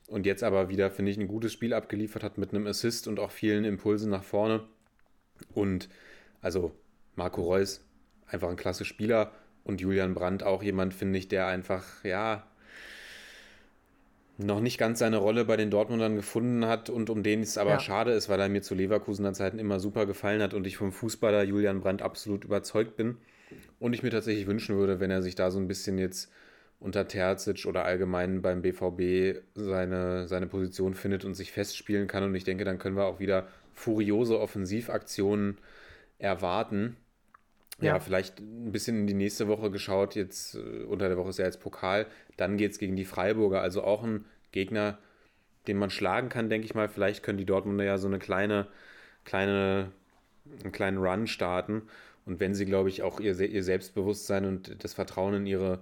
Und 0.07 0.25
jetzt 0.25 0.43
aber 0.43 0.69
wieder, 0.69 0.89
finde 0.89 1.11
ich, 1.11 1.17
ein 1.17 1.27
gutes 1.27 1.51
Spiel 1.53 1.73
abgeliefert 1.73 2.23
hat 2.23 2.37
mit 2.37 2.51
einem 2.51 2.65
Assist 2.65 3.07
und 3.07 3.19
auch 3.19 3.31
vielen 3.31 3.65
Impulsen 3.65 4.09
nach 4.09 4.23
vorne. 4.23 4.63
Und 5.53 5.89
also 6.41 6.71
Marco 7.15 7.43
Reus, 7.43 7.85
einfach 8.27 8.49
ein 8.49 8.55
klasse 8.55 8.85
Spieler. 8.85 9.33
Und 9.65 9.81
Julian 9.81 10.13
Brandt 10.13 10.43
auch 10.43 10.63
jemand, 10.63 10.93
finde 10.93 11.19
ich, 11.19 11.27
der 11.27 11.47
einfach, 11.47 11.83
ja, 12.05 12.47
noch 14.37 14.61
nicht 14.61 14.77
ganz 14.77 14.99
seine 14.99 15.17
Rolle 15.17 15.45
bei 15.45 15.57
den 15.57 15.71
Dortmundern 15.71 16.15
gefunden 16.15 16.65
hat 16.65 16.89
und 16.89 17.09
um 17.09 17.23
den 17.23 17.41
es 17.41 17.57
aber 17.57 17.71
Ja. 17.71 17.79
schade 17.79 18.11
ist, 18.11 18.29
weil 18.29 18.39
er 18.39 18.49
mir 18.49 18.61
zu 18.61 18.75
Leverkusener 18.75 19.33
Zeiten 19.33 19.59
immer 19.59 19.79
super 19.79 20.05
gefallen 20.05 20.41
hat 20.41 20.53
und 20.53 20.67
ich 20.67 20.77
vom 20.77 20.91
Fußballer 20.91 21.43
Julian 21.43 21.81
Brandt 21.81 22.01
absolut 22.01 22.45
überzeugt 22.45 22.95
bin. 22.95 23.17
Und 23.79 23.93
ich 23.93 24.03
mir 24.03 24.11
tatsächlich 24.11 24.47
wünschen 24.47 24.77
würde, 24.77 24.99
wenn 24.99 25.11
er 25.11 25.21
sich 25.21 25.35
da 25.35 25.51
so 25.51 25.59
ein 25.59 25.67
bisschen 25.67 25.97
jetzt 25.97 26.31
unter 26.79 27.07
Terzic 27.07 27.65
oder 27.65 27.85
allgemein 27.85 28.41
beim 28.41 28.61
BVB 28.61 29.41
seine, 29.55 30.27
seine 30.27 30.47
Position 30.47 30.93
findet 30.93 31.25
und 31.25 31.33
sich 31.33 31.51
festspielen 31.51 32.07
kann. 32.07 32.23
Und 32.23 32.35
ich 32.35 32.43
denke, 32.43 32.65
dann 32.65 32.77
können 32.79 32.95
wir 32.95 33.05
auch 33.05 33.19
wieder 33.19 33.47
furiose 33.73 34.39
Offensivaktionen 34.39 35.57
erwarten. 36.19 36.97
Ja, 37.79 37.93
Ja. 37.93 37.99
vielleicht 37.99 38.39
ein 38.39 38.71
bisschen 38.71 38.97
in 39.01 39.07
die 39.07 39.13
nächste 39.13 39.47
Woche 39.47 39.69
geschaut. 39.71 40.15
Jetzt 40.15 40.55
äh, 40.55 40.83
unter 40.83 41.07
der 41.09 41.17
Woche 41.17 41.29
ist 41.29 41.39
ja 41.39 41.45
jetzt 41.45 41.59
Pokal. 41.61 42.07
Dann 42.37 42.57
geht 42.57 42.71
es 42.71 42.79
gegen 42.79 42.95
die 42.95 43.05
Freiburger. 43.05 43.61
Also 43.61 43.83
auch 43.83 44.03
ein 44.03 44.25
Gegner, 44.51 44.97
den 45.67 45.77
man 45.77 45.89
schlagen 45.91 46.29
kann, 46.29 46.49
denke 46.49 46.65
ich 46.65 46.75
mal. 46.75 46.89
Vielleicht 46.89 47.23
können 47.23 47.37
die 47.37 47.45
Dortmunder 47.45 47.83
ja 47.83 47.97
so 47.97 48.07
eine 48.07 48.19
kleine, 48.19 48.67
kleine, 49.25 49.91
einen 50.63 50.71
kleinen 50.71 50.97
Run 50.97 51.27
starten. 51.27 51.83
Und 52.25 52.39
wenn 52.39 52.55
sie, 52.55 52.65
glaube 52.65 52.89
ich, 52.89 53.03
auch 53.03 53.19
ihr, 53.19 53.39
ihr 53.39 53.63
Selbstbewusstsein 53.63 54.45
und 54.45 54.83
das 54.83 54.93
Vertrauen 54.93 55.33
in 55.35 55.45
ihre 55.45 55.79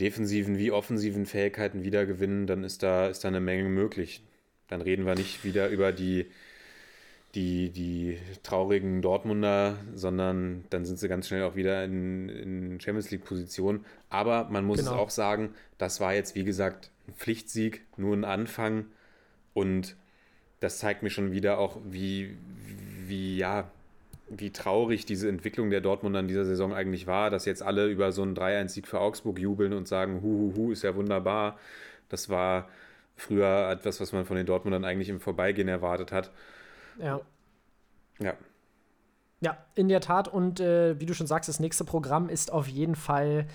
defensiven 0.00 0.58
wie 0.58 0.70
offensiven 0.72 1.26
Fähigkeiten 1.26 1.84
wiedergewinnen, 1.84 2.46
dann 2.46 2.64
ist 2.64 2.82
da, 2.82 3.08
ist 3.08 3.24
da 3.24 3.28
eine 3.28 3.40
Menge 3.40 3.68
möglich. 3.68 4.22
Dann 4.68 4.80
reden 4.80 5.04
wir 5.06 5.14
nicht 5.14 5.44
wieder 5.44 5.68
über 5.68 5.92
die, 5.92 6.26
die, 7.34 7.70
die 7.70 8.18
traurigen 8.42 9.02
Dortmunder, 9.02 9.78
sondern 9.94 10.64
dann 10.70 10.84
sind 10.84 10.98
sie 10.98 11.08
ganz 11.08 11.28
schnell 11.28 11.42
auch 11.44 11.54
wieder 11.56 11.84
in, 11.84 12.28
in 12.28 12.80
Champions 12.80 13.10
League-Position. 13.10 13.84
Aber 14.08 14.48
man 14.50 14.64
muss 14.64 14.78
Genau. 14.78 14.92
es 14.92 14.96
auch 14.96 15.10
sagen, 15.10 15.54
das 15.78 16.00
war 16.00 16.14
jetzt, 16.14 16.34
wie 16.34 16.44
gesagt, 16.44 16.90
ein 17.06 17.14
Pflichtsieg, 17.14 17.82
nur 17.96 18.16
ein 18.16 18.24
Anfang. 18.24 18.86
Und 19.54 19.96
das 20.60 20.78
zeigt 20.78 21.02
mir 21.02 21.10
schon 21.10 21.32
wieder 21.32 21.58
auch, 21.58 21.78
wie, 21.88 22.36
wie, 23.06 23.36
ja, 23.36 23.70
wie 24.30 24.52
traurig 24.52 25.04
diese 25.04 25.28
Entwicklung 25.28 25.70
der 25.70 25.80
Dortmunder 25.80 26.20
in 26.20 26.28
dieser 26.28 26.44
Saison 26.44 26.72
eigentlich 26.72 27.06
war, 27.06 27.30
dass 27.30 27.44
jetzt 27.44 27.62
alle 27.62 27.88
über 27.88 28.12
so 28.12 28.22
einen 28.22 28.36
3-1-Sieg 28.36 28.86
für 28.86 29.00
Augsburg 29.00 29.38
jubeln 29.38 29.72
und 29.72 29.88
sagen, 29.88 30.22
hu, 30.22 30.28
hu, 30.28 30.56
hu, 30.56 30.72
ist 30.72 30.82
ja 30.82 30.94
wunderbar. 30.94 31.58
Das 32.08 32.28
war 32.28 32.68
früher 33.16 33.68
etwas, 33.70 34.00
was 34.00 34.12
man 34.12 34.24
von 34.24 34.36
den 34.36 34.46
Dortmundern 34.46 34.84
eigentlich 34.84 35.08
im 35.08 35.20
Vorbeigehen 35.20 35.68
erwartet 35.68 36.12
hat. 36.12 36.30
Ja. 36.98 37.20
Ja, 38.20 38.34
Ja, 39.40 39.58
in 39.74 39.88
der 39.88 40.00
Tat. 40.00 40.28
Und 40.28 40.60
äh, 40.60 41.00
wie 41.00 41.06
du 41.06 41.14
schon 41.14 41.26
sagst, 41.26 41.48
das 41.48 41.58
nächste 41.58 41.84
Programm 41.84 42.28
ist 42.28 42.52
auf 42.52 42.68
jeden 42.68 42.94
Fall 42.94 43.46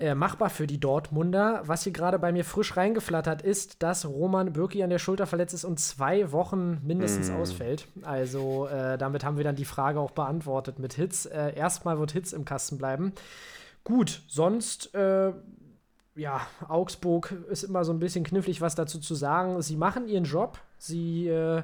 äh, 0.00 0.14
machbar 0.14 0.50
für 0.50 0.66
die 0.66 0.80
Dortmunder. 0.80 1.62
Was 1.66 1.84
hier 1.84 1.92
gerade 1.92 2.18
bei 2.18 2.32
mir 2.32 2.44
frisch 2.44 2.76
reingeflattert 2.76 3.42
ist, 3.42 3.82
dass 3.82 4.06
Roman 4.06 4.52
Bürki 4.52 4.82
an 4.82 4.90
der 4.90 4.98
Schulter 4.98 5.26
verletzt 5.26 5.54
ist 5.54 5.64
und 5.64 5.78
zwei 5.78 6.32
Wochen 6.32 6.80
mindestens 6.82 7.30
ausfällt. 7.30 7.86
Also 8.02 8.66
äh, 8.66 8.96
damit 8.96 9.24
haben 9.24 9.36
wir 9.36 9.44
dann 9.44 9.56
die 9.56 9.64
Frage 9.64 10.00
auch 10.00 10.12
beantwortet 10.12 10.78
mit 10.78 10.94
Hitz. 10.94 11.26
Äh, 11.26 11.54
erstmal 11.54 11.98
wird 11.98 12.12
Hitz 12.12 12.32
im 12.32 12.44
Kasten 12.44 12.78
bleiben. 12.78 13.12
Gut, 13.84 14.22
sonst, 14.26 14.94
äh, 14.94 15.32
ja, 16.16 16.40
Augsburg 16.66 17.32
ist 17.50 17.62
immer 17.62 17.84
so 17.84 17.92
ein 17.92 17.98
bisschen 17.98 18.24
knifflig, 18.24 18.60
was 18.60 18.74
dazu 18.74 19.00
zu 19.00 19.14
sagen. 19.14 19.60
Sie 19.62 19.76
machen 19.76 20.08
ihren 20.08 20.24
Job. 20.24 20.58
Sie 20.78 21.28
äh, 21.28 21.62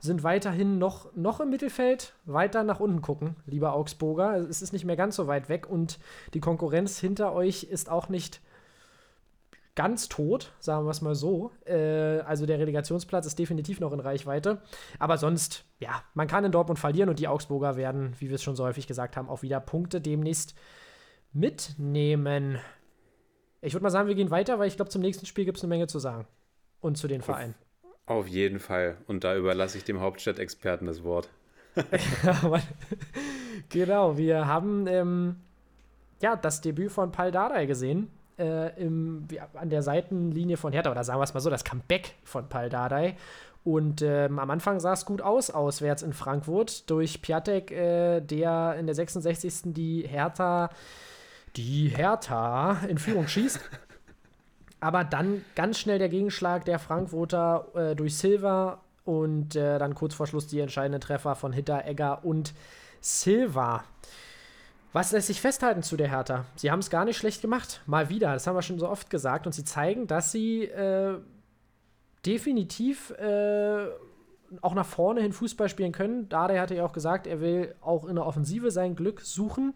sind 0.00 0.22
weiterhin 0.22 0.78
noch, 0.78 1.14
noch 1.14 1.40
im 1.40 1.50
Mittelfeld, 1.50 2.14
weiter 2.24 2.64
nach 2.64 2.80
unten 2.80 3.02
gucken, 3.02 3.36
lieber 3.46 3.74
Augsburger. 3.74 4.36
Es 4.36 4.62
ist 4.62 4.72
nicht 4.72 4.84
mehr 4.84 4.96
ganz 4.96 5.16
so 5.16 5.26
weit 5.26 5.48
weg 5.48 5.68
und 5.68 5.98
die 6.34 6.40
Konkurrenz 6.40 6.98
hinter 6.98 7.32
euch 7.32 7.64
ist 7.64 7.90
auch 7.90 8.08
nicht 8.08 8.40
ganz 9.76 10.08
tot, 10.08 10.52
sagen 10.58 10.86
wir 10.86 10.90
es 10.90 11.02
mal 11.02 11.14
so. 11.14 11.52
Äh, 11.66 12.20
also 12.20 12.46
der 12.46 12.58
Relegationsplatz 12.58 13.26
ist 13.26 13.38
definitiv 13.38 13.78
noch 13.78 13.92
in 13.92 14.00
Reichweite. 14.00 14.62
Aber 14.98 15.18
sonst, 15.18 15.64
ja, 15.78 16.02
man 16.14 16.26
kann 16.26 16.44
in 16.44 16.52
Dortmund 16.52 16.78
verlieren 16.78 17.08
und 17.08 17.18
die 17.20 17.28
Augsburger 17.28 17.76
werden, 17.76 18.14
wie 18.18 18.28
wir 18.28 18.34
es 18.34 18.42
schon 18.42 18.56
so 18.56 18.64
häufig 18.64 18.86
gesagt 18.86 19.16
haben, 19.16 19.28
auch 19.28 19.42
wieder 19.42 19.60
Punkte 19.60 20.00
demnächst 20.00 20.54
mitnehmen. 21.32 22.58
Ich 23.60 23.74
würde 23.74 23.82
mal 23.82 23.90
sagen, 23.90 24.08
wir 24.08 24.14
gehen 24.14 24.30
weiter, 24.30 24.58
weil 24.58 24.68
ich 24.68 24.76
glaube, 24.76 24.90
zum 24.90 25.02
nächsten 25.02 25.26
Spiel 25.26 25.44
gibt 25.44 25.58
es 25.58 25.64
eine 25.64 25.68
Menge 25.68 25.86
zu 25.86 25.98
sagen. 25.98 26.26
Und 26.80 26.96
zu 26.96 27.08
den 27.08 27.20
Vereinen. 27.22 27.54
Auf 28.06 28.26
jeden 28.26 28.58
Fall. 28.60 28.96
Und 29.06 29.24
da 29.24 29.36
überlasse 29.36 29.78
ich 29.78 29.84
dem 29.84 30.00
Hauptstadtexperten 30.00 30.86
das 30.86 31.02
Wort. 31.04 31.28
Aber- 32.42 32.62
genau, 33.68 34.16
wir 34.16 34.46
haben 34.46 34.86
ähm, 34.86 35.36
ja 36.20 36.36
das 36.36 36.60
Debüt 36.60 36.90
von 36.92 37.12
Pal 37.12 37.30
Dardai 37.32 37.66
gesehen. 37.66 38.10
Äh, 38.38 38.78
im, 38.80 39.26
an 39.54 39.70
der 39.70 39.82
Seitenlinie 39.82 40.58
von 40.58 40.72
Hertha, 40.72 40.90
oder 40.90 41.04
sagen 41.04 41.18
wir 41.20 41.24
es 41.24 41.32
mal 41.32 41.40
so, 41.40 41.48
das 41.48 41.64
Comeback 41.64 42.14
von 42.22 42.48
Pal 42.48 42.68
Dardai. 42.68 43.16
Und 43.64 44.00
ähm, 44.02 44.38
am 44.38 44.50
Anfang 44.50 44.78
sah 44.78 44.92
es 44.92 45.06
gut 45.06 45.22
aus, 45.22 45.50
auswärts 45.50 46.02
in 46.02 46.12
Frankfurt, 46.12 46.88
durch 46.88 47.20
Piatek, 47.22 47.72
äh, 47.72 48.20
der 48.20 48.76
in 48.78 48.86
der 48.86 48.94
66. 48.94 49.72
die 49.72 50.02
Hertha, 50.06 50.70
die 51.56 51.88
Hertha 51.88 52.78
in 52.88 52.98
Führung 52.98 53.26
schießt. 53.26 53.58
Aber 54.80 55.04
dann 55.04 55.44
ganz 55.54 55.78
schnell 55.78 55.98
der 55.98 56.08
Gegenschlag 56.08 56.64
der 56.64 56.78
Frankfurter 56.78 57.68
äh, 57.74 57.96
durch 57.96 58.16
Silva 58.16 58.82
und 59.04 59.56
äh, 59.56 59.78
dann 59.78 59.94
kurz 59.94 60.14
vor 60.14 60.26
Schluss 60.26 60.46
die 60.46 60.60
entscheidenden 60.60 61.00
Treffer 61.00 61.34
von 61.34 61.52
Hitter, 61.52 61.86
Egger 61.86 62.24
und 62.24 62.52
Silva. 63.00 63.84
Was 64.92 65.12
lässt 65.12 65.26
sich 65.26 65.40
festhalten 65.40 65.82
zu 65.82 65.96
der 65.96 66.08
Hertha? 66.08 66.46
Sie 66.56 66.70
haben 66.70 66.78
es 66.78 66.90
gar 66.90 67.04
nicht 67.04 67.16
schlecht 67.16 67.42
gemacht. 67.42 67.82
Mal 67.86 68.08
wieder, 68.08 68.32
das 68.32 68.46
haben 68.46 68.54
wir 68.54 68.62
schon 68.62 68.78
so 68.78 68.88
oft 68.88 69.10
gesagt. 69.10 69.46
Und 69.46 69.52
sie 69.52 69.64
zeigen, 69.64 70.06
dass 70.06 70.32
sie 70.32 70.64
äh, 70.64 71.18
definitiv 72.24 73.10
äh, 73.10 73.86
auch 74.62 74.74
nach 74.74 74.86
vorne 74.86 75.20
hin 75.20 75.32
Fußball 75.32 75.68
spielen 75.68 75.92
können. 75.92 76.28
Dade 76.28 76.60
hatte 76.60 76.74
ja 76.74 76.84
auch 76.84 76.92
gesagt, 76.92 77.26
er 77.26 77.40
will 77.40 77.74
auch 77.80 78.06
in 78.06 78.16
der 78.16 78.26
Offensive 78.26 78.70
sein 78.70 78.96
Glück 78.96 79.20
suchen. 79.20 79.74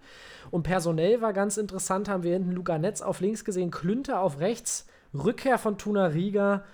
Und 0.51 0.63
personell 0.63 1.21
war 1.21 1.33
ganz 1.33 1.57
interessant, 1.57 2.09
haben 2.09 2.23
wir 2.23 2.33
hinten 2.33 2.53
Luca 2.53 2.79
Netz 2.79 3.01
auf 3.01 3.21
links 3.21 3.45
gesehen, 3.45 3.71
Klünter 3.71 4.21
auf 4.21 4.41
rechts, 4.41 4.87
Rückkehr 5.15 5.59
von 5.59 5.79
Tuna 5.79 6.07
Riga 6.07 6.65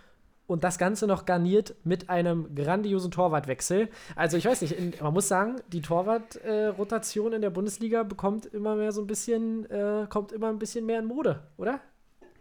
und 0.46 0.64
das 0.64 0.78
Ganze 0.78 1.06
noch 1.06 1.24
garniert 1.24 1.74
mit 1.84 2.08
einem 2.08 2.54
grandiosen 2.54 3.10
Torwartwechsel. 3.10 3.88
Also 4.14 4.36
ich 4.36 4.46
weiß 4.46 4.62
nicht, 4.62 4.72
in, 4.72 4.94
man 5.00 5.12
muss 5.12 5.28
sagen, 5.28 5.56
die 5.68 5.82
Torwartrotation 5.82 7.32
in 7.32 7.42
der 7.42 7.50
Bundesliga 7.50 8.02
bekommt 8.04 8.46
immer 8.46 8.76
mehr 8.76 8.92
so 8.92 9.00
ein 9.00 9.06
bisschen, 9.06 9.68
äh, 9.70 10.06
kommt 10.08 10.32
immer 10.32 10.48
ein 10.48 10.58
bisschen 10.58 10.86
mehr 10.86 11.00
in 11.00 11.06
Mode, 11.06 11.42
oder? 11.56 11.80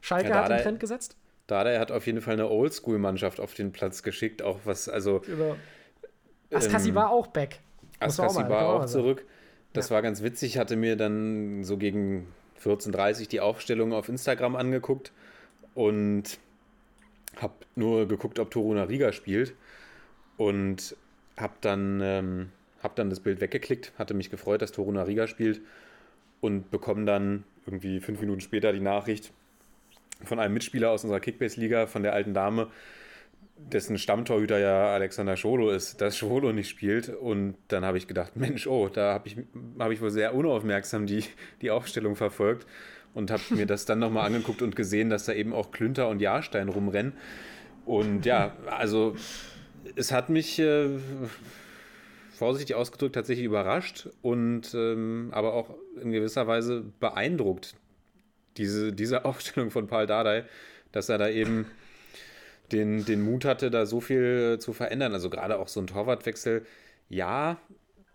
Schalke 0.01 0.29
Ja, 0.29 0.43
hat 0.43 0.49
den 0.49 0.59
Trend 0.59 0.79
gesetzt. 0.79 1.17
Dada 1.47 1.77
hat 1.79 1.91
auf 1.91 2.05
jeden 2.07 2.21
Fall 2.21 2.33
eine 2.33 2.49
Oldschool-Mannschaft 2.49 3.39
auf 3.39 3.53
den 3.53 3.71
Platz 3.71 4.01
geschickt, 4.03 4.41
auch 4.41 4.59
was, 4.65 4.89
also 4.89 5.21
Über 5.27 5.57
Askasi 6.51 6.89
Ähm, 6.89 6.95
war 6.95 7.09
auch 7.11 7.27
back. 7.27 7.59
Muss 8.01 8.19
Askasi 8.19 8.41
mal- 8.41 8.49
war 8.49 8.67
auch 8.69 8.79
sagen. 8.81 8.91
zurück. 8.91 9.25
Das 9.73 9.91
war 9.91 10.01
ganz 10.01 10.23
witzig. 10.23 10.53
Ich 10.53 10.57
hatte 10.57 10.75
mir 10.77 10.95
dann 10.95 11.63
so 11.65 11.77
gegen 11.77 12.27
14.30 12.63 13.21
Uhr 13.21 13.27
die 13.27 13.39
Aufstellung 13.41 13.91
auf 13.93 14.07
Instagram 14.09 14.55
angeguckt 14.55 15.11
und 15.73 16.39
habe 17.37 17.53
nur 17.75 18.07
geguckt, 18.07 18.39
ob 18.39 18.49
Toruna 18.51 18.83
Riga 18.83 19.11
spielt 19.11 19.53
und 20.37 20.95
habe 21.37 21.53
dann, 21.59 21.99
ähm, 22.01 22.51
hab 22.81 22.95
dann 22.95 23.09
das 23.09 23.19
Bild 23.19 23.41
weggeklickt, 23.41 23.91
hatte 23.99 24.13
mich 24.13 24.29
gefreut, 24.29 24.61
dass 24.61 24.71
Toruna 24.71 25.03
Riga 25.03 25.27
spielt 25.27 25.59
und 26.39 26.71
bekomme 26.71 27.05
dann 27.05 27.43
irgendwie 27.65 27.99
fünf 27.99 28.21
Minuten 28.21 28.39
später 28.41 28.71
die 28.71 28.79
Nachricht 28.79 29.33
von 30.23 30.39
einem 30.39 30.53
Mitspieler 30.53 30.91
aus 30.91 31.03
unserer 31.03 31.19
Kickbase-Liga, 31.19 31.87
von 31.87 32.03
der 32.03 32.13
alten 32.13 32.33
Dame, 32.33 32.67
dessen 33.57 33.97
Stammtorhüter 33.97 34.59
ja 34.59 34.87
Alexander 34.93 35.37
Scholo 35.37 35.71
ist, 35.71 36.01
dass 36.01 36.17
Scholo 36.17 36.51
nicht 36.51 36.69
spielt. 36.69 37.09
Und 37.09 37.55
dann 37.69 37.85
habe 37.85 37.97
ich 37.97 38.07
gedacht, 38.07 38.35
Mensch, 38.35 38.67
oh, 38.67 38.89
da 38.89 39.13
habe 39.13 39.27
ich, 39.27 39.37
hab 39.79 39.91
ich 39.91 40.01
wohl 40.01 40.11
sehr 40.11 40.35
unaufmerksam 40.35 41.05
die, 41.05 41.23
die 41.61 41.71
Aufstellung 41.71 42.15
verfolgt 42.15 42.67
und 43.13 43.31
habe 43.31 43.43
mir 43.51 43.65
das 43.65 43.85
dann 43.85 43.99
nochmal 43.99 44.27
angeguckt 44.27 44.61
und 44.61 44.75
gesehen, 44.75 45.09
dass 45.09 45.25
da 45.25 45.33
eben 45.33 45.53
auch 45.53 45.71
Klünter 45.71 46.09
und 46.09 46.21
Jahrstein 46.21 46.69
rumrennen. 46.69 47.13
Und 47.85 48.25
ja, 48.25 48.55
also 48.65 49.15
es 49.95 50.11
hat 50.11 50.29
mich 50.29 50.59
äh, 50.59 50.89
vorsichtig 52.35 52.75
ausgedrückt 52.75 53.15
tatsächlich 53.15 53.45
überrascht 53.45 54.09
und 54.21 54.73
ähm, 54.73 55.29
aber 55.31 55.53
auch 55.53 55.69
in 56.01 56.11
gewisser 56.11 56.47
Weise 56.47 56.83
beeindruckt, 56.99 57.75
diese, 58.57 58.93
diese 58.93 59.25
Aufstellung 59.25 59.71
von 59.71 59.87
Paul 59.87 60.05
Dardai, 60.05 60.45
dass 60.91 61.09
er 61.09 61.17
da 61.17 61.29
eben 61.29 61.65
den, 62.71 63.05
den 63.05 63.21
Mut 63.21 63.45
hatte, 63.45 63.69
da 63.69 63.85
so 63.85 64.01
viel 64.01 64.57
zu 64.59 64.73
verändern. 64.73 65.13
Also 65.13 65.29
gerade 65.29 65.59
auch 65.59 65.67
so 65.67 65.79
ein 65.79 65.87
Torwartwechsel, 65.87 66.65
ja, 67.09 67.57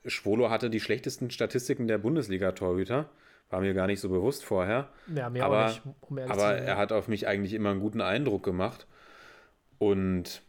Schwolo 0.07 0.51
hatte 0.51 0.71
die 0.71 0.81
schlechtesten 0.81 1.31
Statistiken 1.31 1.87
der 1.87 1.99
Bundesliga-Torhüter. 1.99 3.11
War 3.51 3.61
mir 3.61 3.75
gar 3.75 3.87
nicht 3.87 4.01
so 4.01 4.09
bewusst 4.09 4.45
vorher. 4.45 4.89
Ja, 5.15 5.29
mir 5.29 5.45
aber 5.45 5.67
auch 5.67 5.69
nicht, 5.69 5.83
um 6.01 6.17
zu 6.17 6.25
aber 6.25 6.41
sein. 6.41 6.65
er 6.65 6.77
hat 6.77 6.93
auf 6.93 7.09
mich 7.09 7.27
eigentlich 7.27 7.53
immer 7.53 7.71
einen 7.71 7.81
guten 7.81 8.01
Eindruck 8.01 8.45
gemacht. 8.45 8.87
Und 9.79 10.43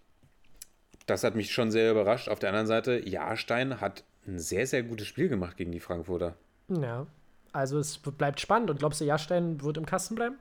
das 1.07 1.23
hat 1.23 1.35
mich 1.35 1.51
schon 1.51 1.71
sehr 1.71 1.91
überrascht. 1.91 2.29
Auf 2.29 2.39
der 2.39 2.49
anderen 2.49 2.67
Seite, 2.67 2.97
Jahrstein 3.07 3.81
hat 3.81 4.03
ein 4.27 4.39
sehr, 4.39 4.67
sehr 4.67 4.83
gutes 4.83 5.07
Spiel 5.07 5.29
gemacht 5.29 5.57
gegen 5.57 5.71
die 5.71 5.79
Frankfurter. 5.79 6.35
Ja. 6.69 7.07
Also 7.53 7.79
es 7.79 7.97
bleibt 7.97 8.39
spannend. 8.39 8.69
Und 8.69 8.79
glaubst 8.79 9.01
du, 9.01 9.05
Jahrstein 9.05 9.61
wird 9.61 9.77
im 9.77 9.85
Kasten 9.85 10.15
bleiben? 10.15 10.35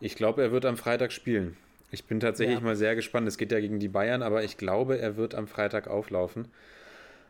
Ich 0.00 0.14
glaube, 0.16 0.42
er 0.42 0.52
wird 0.52 0.64
am 0.66 0.76
Freitag 0.76 1.12
spielen. 1.12 1.56
Ich 1.90 2.04
bin 2.04 2.20
tatsächlich 2.20 2.58
Ja. 2.58 2.64
mal 2.64 2.76
sehr 2.76 2.94
gespannt. 2.94 3.26
Es 3.28 3.38
geht 3.38 3.52
ja 3.52 3.60
gegen 3.60 3.78
die 3.78 3.88
Bayern, 3.88 4.22
aber 4.22 4.44
ich 4.44 4.56
glaube, 4.56 4.98
er 4.98 5.16
wird 5.16 5.34
am 5.34 5.46
Freitag 5.46 5.88
auflaufen. 5.88 6.48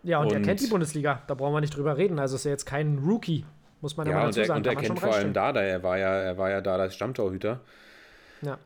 Ja, 0.02 0.20
und, 0.20 0.30
er 0.32 0.38
Und- 0.38 0.44
kennt 0.44 0.60
die 0.60 0.66
Bundesliga. 0.66 1.22
Da 1.26 1.34
brauchen 1.34 1.52
wir 1.54 1.60
nicht 1.60 1.76
drüber 1.76 1.96
reden. 1.96 2.18
Also 2.18 2.36
ist 2.36 2.44
er 2.46 2.52
jetzt 2.52 2.64
kein 2.66 2.98
Rookie, 2.98 3.44
muss 3.80 3.96
man 3.96 4.06
ja, 4.06 4.12
Ja, 4.12 4.18
mal 4.18 4.24
und 4.26 4.28
dazu 4.30 4.40
er, 4.40 4.46
sagen. 4.46 4.58
und 4.58 4.66
er 4.66 4.74
Kann 4.74 4.82
man 4.82 4.86
kennt 4.88 5.00
vor 5.00 5.14
allem. 5.14 5.32
Dada. 5.32 5.62
Er 5.62 5.82
war 5.82 5.98
ja, 5.98 6.14
er 6.14 6.38
war 6.38 6.50
ja 6.50 6.60
Dadas 6.60 6.94
Stammtorhüter. 6.94 7.60
Ja. 8.42 8.58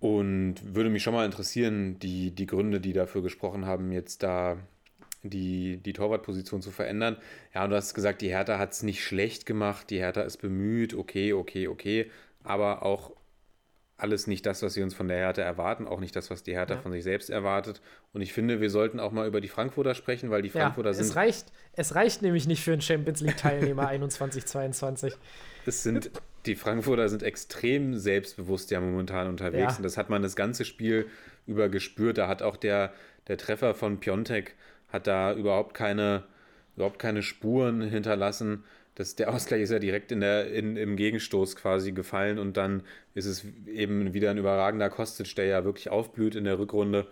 Und 0.00 0.56
würde 0.74 0.90
mich 0.90 1.02
schon 1.02 1.14
mal 1.14 1.24
interessieren, 1.26 1.98
die, 1.98 2.30
die 2.30 2.46
Gründe, 2.46 2.80
die 2.80 2.92
dafür 2.92 3.22
gesprochen 3.22 3.66
haben, 3.66 3.92
jetzt 3.92 4.22
da 4.22 4.56
die, 5.22 5.76
die 5.78 5.92
Torwartposition 5.92 6.62
zu 6.62 6.70
verändern. 6.70 7.16
Ja, 7.54 7.64
und 7.64 7.70
du 7.70 7.76
hast 7.76 7.94
gesagt, 7.94 8.22
die 8.22 8.30
Hertha 8.30 8.58
hat 8.58 8.72
es 8.72 8.82
nicht 8.82 9.04
schlecht 9.04 9.46
gemacht, 9.46 9.90
die 9.90 9.98
Hertha 9.98 10.22
ist 10.22 10.38
bemüht, 10.38 10.94
okay, 10.94 11.32
okay, 11.32 11.68
okay, 11.68 12.10
aber 12.42 12.84
auch 12.84 13.12
alles 13.98 14.26
nicht 14.26 14.46
das, 14.46 14.62
was 14.62 14.72
sie 14.72 14.82
uns 14.82 14.94
von 14.94 15.08
der 15.08 15.18
Hertha 15.18 15.42
erwarten, 15.42 15.86
auch 15.86 16.00
nicht 16.00 16.16
das, 16.16 16.30
was 16.30 16.42
die 16.42 16.52
Hertha 16.54 16.76
Ja. 16.76 16.80
von 16.80 16.90
sich 16.90 17.04
selbst 17.04 17.28
erwartet. 17.28 17.82
Und 18.14 18.22
ich 18.22 18.32
finde, 18.32 18.62
wir 18.62 18.70
sollten 18.70 18.98
auch 18.98 19.12
mal 19.12 19.26
über 19.28 19.42
die 19.42 19.48
Frankfurter 19.48 19.94
sprechen, 19.94 20.30
weil 20.30 20.40
die 20.40 20.48
Ja, 20.48 20.62
Frankfurter 20.62 20.90
es 20.90 20.96
sind 20.98 21.14
reicht, 21.16 21.52
es 21.74 21.94
reicht 21.94 22.22
nämlich 22.22 22.46
nicht 22.46 22.64
für 22.64 22.72
einen 22.72 22.80
Champions 22.80 23.20
League-Teilnehmer 23.20 23.88
21, 23.88 24.46
22. 24.46 25.12
Es 25.66 25.82
sind, 25.82 26.10
die 26.46 26.54
Frankfurter 26.56 27.10
sind 27.10 27.22
extrem 27.22 27.94
selbstbewusst 27.98 28.70
ja 28.70 28.80
momentan 28.80 29.28
unterwegs. 29.28 29.72
Ja. 29.72 29.76
Und 29.76 29.82
das 29.82 29.98
hat 29.98 30.08
man 30.08 30.22
das 30.22 30.34
ganze 30.34 30.64
Spiel 30.64 31.06
über 31.46 31.68
gespürt. 31.68 32.16
Da 32.16 32.26
hat 32.26 32.40
auch 32.40 32.56
der, 32.56 32.94
der 33.28 33.36
Treffer 33.36 33.74
von 33.74 34.00
Piontek 34.00 34.54
hat 34.92 35.06
da 35.06 35.32
überhaupt 35.34 35.74
keine, 35.74 36.24
überhaupt 36.76 36.98
keine 36.98 37.22
Spuren 37.22 37.82
hinterlassen. 37.82 38.64
Das, 38.94 39.16
der 39.16 39.32
Ausgleich 39.32 39.62
ist 39.62 39.70
ja 39.70 39.78
direkt 39.78 40.12
in 40.12 40.20
der, 40.20 40.52
in, 40.52 40.76
im 40.76 40.96
Gegenstoß 40.96 41.56
quasi 41.56 41.92
gefallen 41.92 42.38
und 42.38 42.56
dann 42.56 42.82
ist 43.14 43.26
es 43.26 43.44
eben 43.66 44.12
wieder 44.12 44.30
ein 44.30 44.38
überragender 44.38 44.90
Kostic, 44.90 45.34
der 45.36 45.46
ja 45.46 45.64
wirklich 45.64 45.90
aufblüht 45.90 46.34
in 46.34 46.44
der 46.44 46.58
Rückrunde. 46.58 47.06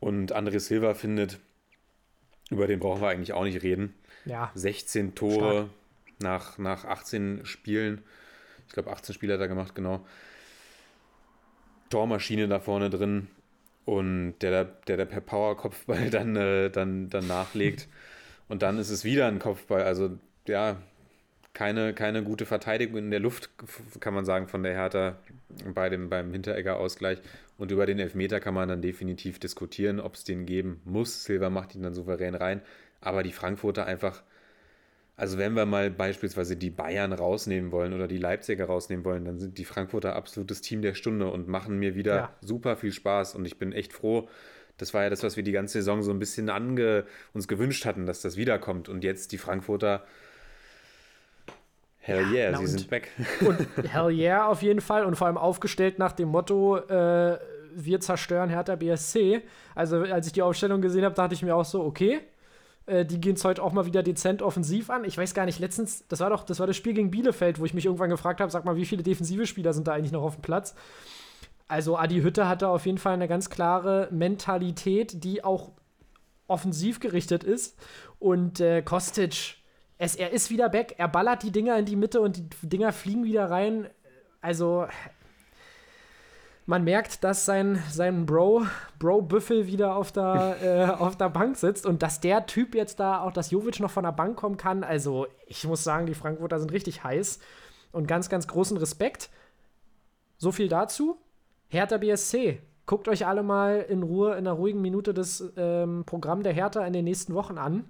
Und 0.00 0.34
André 0.34 0.58
Silva 0.58 0.94
findet, 0.94 1.38
über 2.50 2.66
den 2.66 2.80
brauchen 2.80 3.00
wir 3.00 3.08
eigentlich 3.08 3.32
auch 3.32 3.44
nicht 3.44 3.62
reden. 3.62 3.94
Ja, 4.24 4.50
16 4.54 5.14
Tore 5.14 5.70
nach, 6.20 6.58
nach 6.58 6.84
18 6.84 7.44
Spielen. 7.44 8.02
Ich 8.66 8.74
glaube, 8.74 8.90
18 8.90 9.14
Spiele 9.14 9.34
hat 9.34 9.40
er 9.40 9.48
gemacht, 9.48 9.74
genau. 9.74 10.04
Tormaschine 11.90 12.48
da 12.48 12.58
vorne 12.58 12.90
drin 12.90 13.28
und 13.86 14.34
der, 14.40 14.64
der, 14.64 14.96
der 14.98 15.06
per 15.06 15.22
Power-Kopfball 15.22 16.10
dann, 16.10 16.36
äh, 16.36 16.70
dann, 16.70 17.08
dann 17.08 17.26
nachlegt. 17.26 17.88
Und 18.48 18.62
dann 18.62 18.78
ist 18.78 18.90
es 18.90 19.02
wieder 19.02 19.26
ein 19.26 19.40
Kopfball. 19.40 19.82
Also, 19.82 20.20
ja, 20.46 20.76
keine, 21.52 21.94
keine 21.94 22.22
gute 22.22 22.46
Verteidigung 22.46 22.98
in 22.98 23.10
der 23.10 23.18
Luft, 23.18 23.50
kann 23.98 24.14
man 24.14 24.24
sagen, 24.24 24.46
von 24.46 24.62
der 24.62 24.74
Hertha 24.74 25.16
bei 25.74 25.88
dem, 25.88 26.08
beim 26.10 26.30
Hinteregger-Ausgleich. 26.32 27.18
Und 27.58 27.72
über 27.72 27.86
den 27.86 27.98
Elfmeter 27.98 28.38
kann 28.38 28.54
man 28.54 28.68
dann 28.68 28.82
definitiv 28.82 29.40
diskutieren, 29.40 29.98
ob 29.98 30.14
es 30.14 30.22
den 30.22 30.46
geben 30.46 30.80
muss. 30.84 31.24
Silva 31.24 31.50
macht 31.50 31.74
ihn 31.74 31.82
dann 31.82 31.94
souverän 31.94 32.36
rein. 32.36 32.62
Aber 33.00 33.24
die 33.24 33.32
Frankfurter 33.32 33.86
einfach, 33.86 34.22
also 35.16 35.38
wenn 35.38 35.54
wir 35.54 35.64
mal 35.66 35.90
beispielsweise 35.90 36.56
die 36.56 36.70
Bayern 36.70 37.12
rausnehmen 37.12 37.72
wollen 37.72 37.94
oder 37.94 38.06
die 38.06 38.18
Leipziger 38.18 38.66
rausnehmen 38.66 39.04
wollen, 39.04 39.24
dann 39.24 39.38
sind 39.38 39.56
die 39.56 39.64
Frankfurter 39.64 40.14
absolutes 40.14 40.60
Team 40.60 40.82
der 40.82 40.94
Stunde 40.94 41.28
und 41.30 41.48
machen 41.48 41.78
mir 41.78 41.94
wieder 41.94 42.16
Ja. 42.16 42.32
super 42.40 42.76
viel 42.76 42.92
Spaß. 42.92 43.34
Und 43.34 43.46
ich 43.46 43.58
bin 43.58 43.72
echt 43.72 43.92
froh. 43.94 44.28
Das 44.76 44.92
war 44.92 45.04
ja 45.04 45.10
das, 45.10 45.22
was 45.22 45.36
wir 45.38 45.42
die 45.42 45.52
ganze 45.52 45.74
Saison 45.78 46.02
so 46.02 46.10
ein 46.10 46.18
bisschen 46.18 46.50
ange, 46.50 47.06
uns 47.32 47.48
gewünscht 47.48 47.86
hatten, 47.86 48.04
dass 48.04 48.20
das 48.20 48.36
wiederkommt. 48.36 48.90
Und 48.90 49.04
jetzt 49.04 49.32
die 49.32 49.38
Frankfurter, 49.38 50.04
hell 51.98 52.24
yeah, 52.32 52.50
na 52.52 52.58
sie 52.58 52.66
sind 52.66 52.90
weg. 52.90 53.10
und 53.40 53.66
hell 53.92 54.10
yeah 54.10 54.46
auf 54.46 54.62
jeden 54.62 54.80
Fall. 54.80 55.04
Und 55.04 55.16
vor 55.16 55.26
allem 55.28 55.38
aufgestellt 55.38 55.98
nach 55.98 56.12
dem 56.12 56.28
Motto, 56.28 56.76
äh, 56.76 57.38
wir 57.74 58.00
zerstören 58.00 58.48
Hertha 58.50 58.74
BSC. 58.76 59.42
Also 59.74 60.02
als 60.02 60.26
ich 60.26 60.32
die 60.32 60.42
Aufstellung 60.42 60.80
gesehen 60.80 61.04
habe, 61.04 61.14
dachte 61.14 61.34
ich 61.34 61.42
mir 61.42 61.54
auch 61.56 61.64
so, 61.64 61.82
okay, 61.84 62.20
äh, 62.86 63.04
die 63.04 63.20
gehen 63.20 63.34
es 63.34 63.44
heute 63.44 63.62
auch 63.62 63.72
mal 63.72 63.86
wieder 63.86 64.02
dezent 64.02 64.42
offensiv 64.42 64.90
an. 64.90 65.04
Ich 65.04 65.18
weiß 65.18 65.34
gar 65.34 65.44
nicht, 65.44 65.58
letztens, 65.58 66.06
das 66.08 66.20
war 66.20 66.30
doch, 66.30 66.44
das 66.44 66.60
war 66.60 66.66
das 66.66 66.76
Spiel 66.76 66.94
gegen 66.94 67.10
Bielefeld, 67.10 67.58
wo 67.58 67.64
ich 67.64 67.74
mich 67.74 67.86
irgendwann 67.86 68.10
gefragt 68.10 68.40
habe, 68.40 68.50
sag 68.50 68.64
mal, 68.64 68.76
wie 68.76 68.86
viele 68.86 69.02
defensive 69.02 69.46
Spieler 69.46 69.72
sind 69.72 69.86
da 69.86 69.92
eigentlich 69.92 70.12
noch 70.12 70.22
auf 70.22 70.36
dem 70.36 70.42
Platz? 70.42 70.74
Also 71.68 71.98
Adi 71.98 72.22
Hütte 72.22 72.48
hatte 72.48 72.68
auf 72.68 72.86
jeden 72.86 72.98
Fall 72.98 73.14
eine 73.14 73.28
ganz 73.28 73.50
klare 73.50 74.08
Mentalität, 74.12 75.24
die 75.24 75.42
auch 75.42 75.72
offensiv 76.46 77.00
gerichtet 77.00 77.42
ist. 77.42 77.76
Und 78.20 78.60
äh, 78.60 78.82
Kostic, 78.82 79.56
es, 79.98 80.14
er 80.14 80.30
ist 80.30 80.50
wieder 80.50 80.68
back, 80.68 80.94
er 80.98 81.08
ballert 81.08 81.42
die 81.42 81.50
Dinger 81.50 81.76
in 81.78 81.84
die 81.84 81.96
Mitte 81.96 82.20
und 82.20 82.36
die 82.62 82.68
Dinger 82.68 82.92
fliegen 82.92 83.24
wieder 83.24 83.50
rein. 83.50 83.88
Also 84.40 84.86
man 86.66 86.82
merkt, 86.82 87.22
dass 87.22 87.44
sein, 87.44 87.82
sein 87.90 88.26
Bro, 88.26 88.66
Bro 88.98 89.22
Büffel 89.22 89.66
wieder 89.68 89.94
auf 89.94 90.10
der, 90.12 90.56
äh, 90.62 91.00
auf 91.00 91.16
der 91.16 91.30
Bank 91.30 91.56
sitzt 91.56 91.86
und 91.86 92.02
dass 92.02 92.20
der 92.20 92.46
Typ 92.46 92.74
jetzt 92.74 93.00
da, 93.00 93.20
auch 93.20 93.32
dass 93.32 93.52
Jovic 93.52 93.80
noch 93.80 93.90
von 93.90 94.04
der 94.04 94.12
Bank 94.12 94.36
kommen 94.36 94.56
kann. 94.56 94.84
Also 94.84 95.28
ich 95.46 95.66
muss 95.66 95.84
sagen, 95.84 96.06
die 96.06 96.14
Frankfurter 96.14 96.58
sind 96.58 96.72
richtig 96.72 97.04
heiß 97.04 97.38
und 97.92 98.08
ganz, 98.08 98.28
ganz 98.28 98.48
großen 98.48 98.76
Respekt. 98.76 99.30
So 100.38 100.52
viel 100.52 100.68
dazu. 100.68 101.18
Hertha 101.68 101.96
BSC. 101.96 102.60
Guckt 102.84 103.08
euch 103.08 103.26
alle 103.26 103.42
mal 103.42 103.84
in 103.88 104.02
Ruhe, 104.02 104.32
in 104.32 104.38
einer 104.38 104.52
ruhigen 104.52 104.80
Minute 104.80 105.14
das 105.14 105.52
ähm, 105.56 106.04
Programm 106.04 106.42
der 106.42 106.52
Hertha 106.52 106.84
in 106.86 106.92
den 106.92 107.04
nächsten 107.04 107.34
Wochen 107.34 107.58
an. 107.58 107.84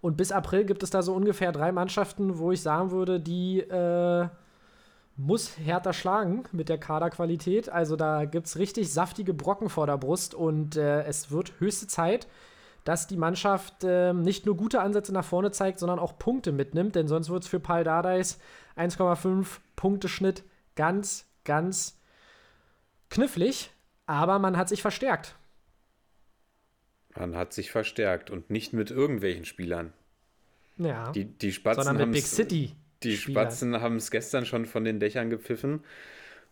Und 0.00 0.16
bis 0.16 0.32
April 0.32 0.64
gibt 0.64 0.82
es 0.82 0.90
da 0.90 1.02
so 1.02 1.14
ungefähr 1.14 1.52
drei 1.52 1.72
Mannschaften, 1.72 2.38
wo 2.38 2.52
ich 2.52 2.60
sagen 2.60 2.90
würde, 2.90 3.18
die 3.18 3.60
äh, 3.60 4.28
muss 5.16 5.56
Hertha 5.58 5.92
schlagen 5.92 6.44
mit 6.52 6.68
der 6.68 6.78
Kaderqualität. 6.78 7.68
Also 7.68 7.96
da 7.96 8.24
gibt 8.24 8.46
es 8.46 8.58
richtig 8.58 8.92
saftige 8.92 9.32
Brocken 9.34 9.68
vor 9.68 9.86
der 9.86 9.96
Brust 9.96 10.34
und 10.34 10.76
äh, 10.76 11.02
es 11.04 11.30
wird 11.30 11.58
höchste 11.58 11.86
Zeit, 11.86 12.26
dass 12.84 13.06
die 13.06 13.16
Mannschaft 13.16 13.82
äh, 13.82 14.12
nicht 14.12 14.46
nur 14.46 14.56
gute 14.56 14.80
Ansätze 14.80 15.12
nach 15.12 15.24
vorne 15.24 15.50
zeigt, 15.50 15.78
sondern 15.78 15.98
auch 15.98 16.18
Punkte 16.18 16.52
mitnimmt, 16.52 16.94
denn 16.94 17.08
sonst 17.08 17.30
wird 17.30 17.42
es 17.44 17.48
für 17.48 17.60
Paul 17.60 17.84
Dardais 17.84 18.38
1,5 18.76 19.46
Punkte 19.74 20.08
Schnitt 20.08 20.44
ganz, 20.74 21.26
ganz 21.44 21.98
knifflig. 23.08 23.70
Aber 24.06 24.38
man 24.38 24.56
hat 24.56 24.68
sich 24.68 24.82
verstärkt. 24.82 25.34
Man 27.16 27.34
hat 27.34 27.52
sich 27.52 27.70
verstärkt 27.70 28.30
und 28.30 28.50
nicht 28.50 28.72
mit 28.72 28.90
irgendwelchen 28.90 29.44
Spielern. 29.44 29.92
Ja, 30.76 31.10
Die, 31.12 31.24
die 31.24 31.52
Spatzen 31.52 31.84
sondern 31.84 32.10
mit 32.10 32.18
Big 32.18 32.26
City. 32.26 32.76
Die 33.02 33.16
Spielern. 33.16 33.44
Spatzen 33.44 33.80
haben 33.80 33.96
es 33.96 34.10
gestern 34.10 34.46
schon 34.46 34.66
von 34.66 34.84
den 34.84 35.00
Dächern 35.00 35.30
gepfiffen. 35.30 35.80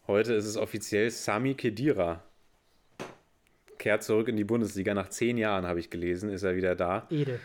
Heute 0.06 0.34
ist 0.34 0.44
es 0.44 0.56
offiziell 0.56 1.10
Sami 1.10 1.54
Kedira. 1.54 2.22
Kehrt 3.78 4.02
zurück 4.02 4.28
in 4.28 4.36
die 4.36 4.44
Bundesliga. 4.44 4.94
Nach 4.94 5.08
zehn 5.08 5.38
Jahren, 5.38 5.66
habe 5.66 5.80
ich 5.80 5.90
gelesen, 5.90 6.30
ist 6.30 6.42
er 6.42 6.56
wieder 6.56 6.74
da. 6.74 7.06
Edel. 7.10 7.40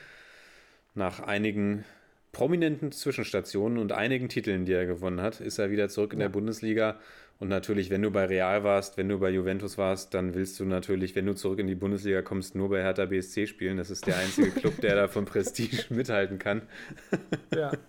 Nach 0.96 1.20
einigen 1.20 1.86
prominenten 2.32 2.92
Zwischenstationen 2.92 3.78
und 3.78 3.92
einigen 3.92 4.30
Titeln, 4.30 4.66
die 4.66 4.74
er 4.74 4.86
gewonnen 4.86 5.22
hat, 5.22 5.42
ist 5.42 5.58
er 5.58 5.72
wieder 5.72 5.90
zurück 5.90 6.14
in 6.14 6.20
der 6.20 6.30
Bundesliga. 6.30 7.00
Und 7.40 7.48
natürlich, 7.48 7.90
wenn 7.90 8.02
du 8.02 8.12
bei 8.12 8.26
Real 8.26 8.66
warst, 8.66 8.98
wenn 8.98 9.08
du 9.08 9.18
bei 9.18 9.30
Juventus 9.30 9.78
warst, 9.78 10.14
dann 10.14 10.34
willst 10.34 10.60
du 10.60 10.66
natürlich, 10.66 11.16
wenn 11.16 11.26
du 11.26 11.34
zurück 11.34 11.60
in 11.60 11.68
die 11.68 11.76
Bundesliga 11.76 12.22
kommst, 12.22 12.54
nur 12.54 12.70
bei 12.70 12.84
Hertha 12.84 13.06
BSC 13.06 13.48
spielen. 13.48 13.78
Das 13.78 13.90
ist 13.90 14.06
der 14.08 14.18
einzige 14.18 14.52
Club, 14.52 14.82
der 14.82 14.96
da 14.96 15.08
von 15.08 15.24
Prestige 15.24 15.86
mithalten 15.90 16.38
kann. 16.38 16.64
Ja. 17.56 17.72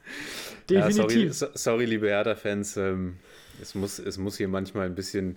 Ja, 0.70 0.86
Definitiv. 0.86 1.34
sorry, 1.34 1.52
so, 1.52 1.58
sorry, 1.58 1.84
liebe 1.84 2.06
Hertha-Fans. 2.06 2.76
Ähm, 2.76 3.16
es, 3.60 3.74
muss, 3.74 3.98
es 3.98 4.18
muss 4.18 4.36
hier 4.36 4.46
manchmal 4.46 4.86
ein 4.86 4.94
bisschen, 4.94 5.34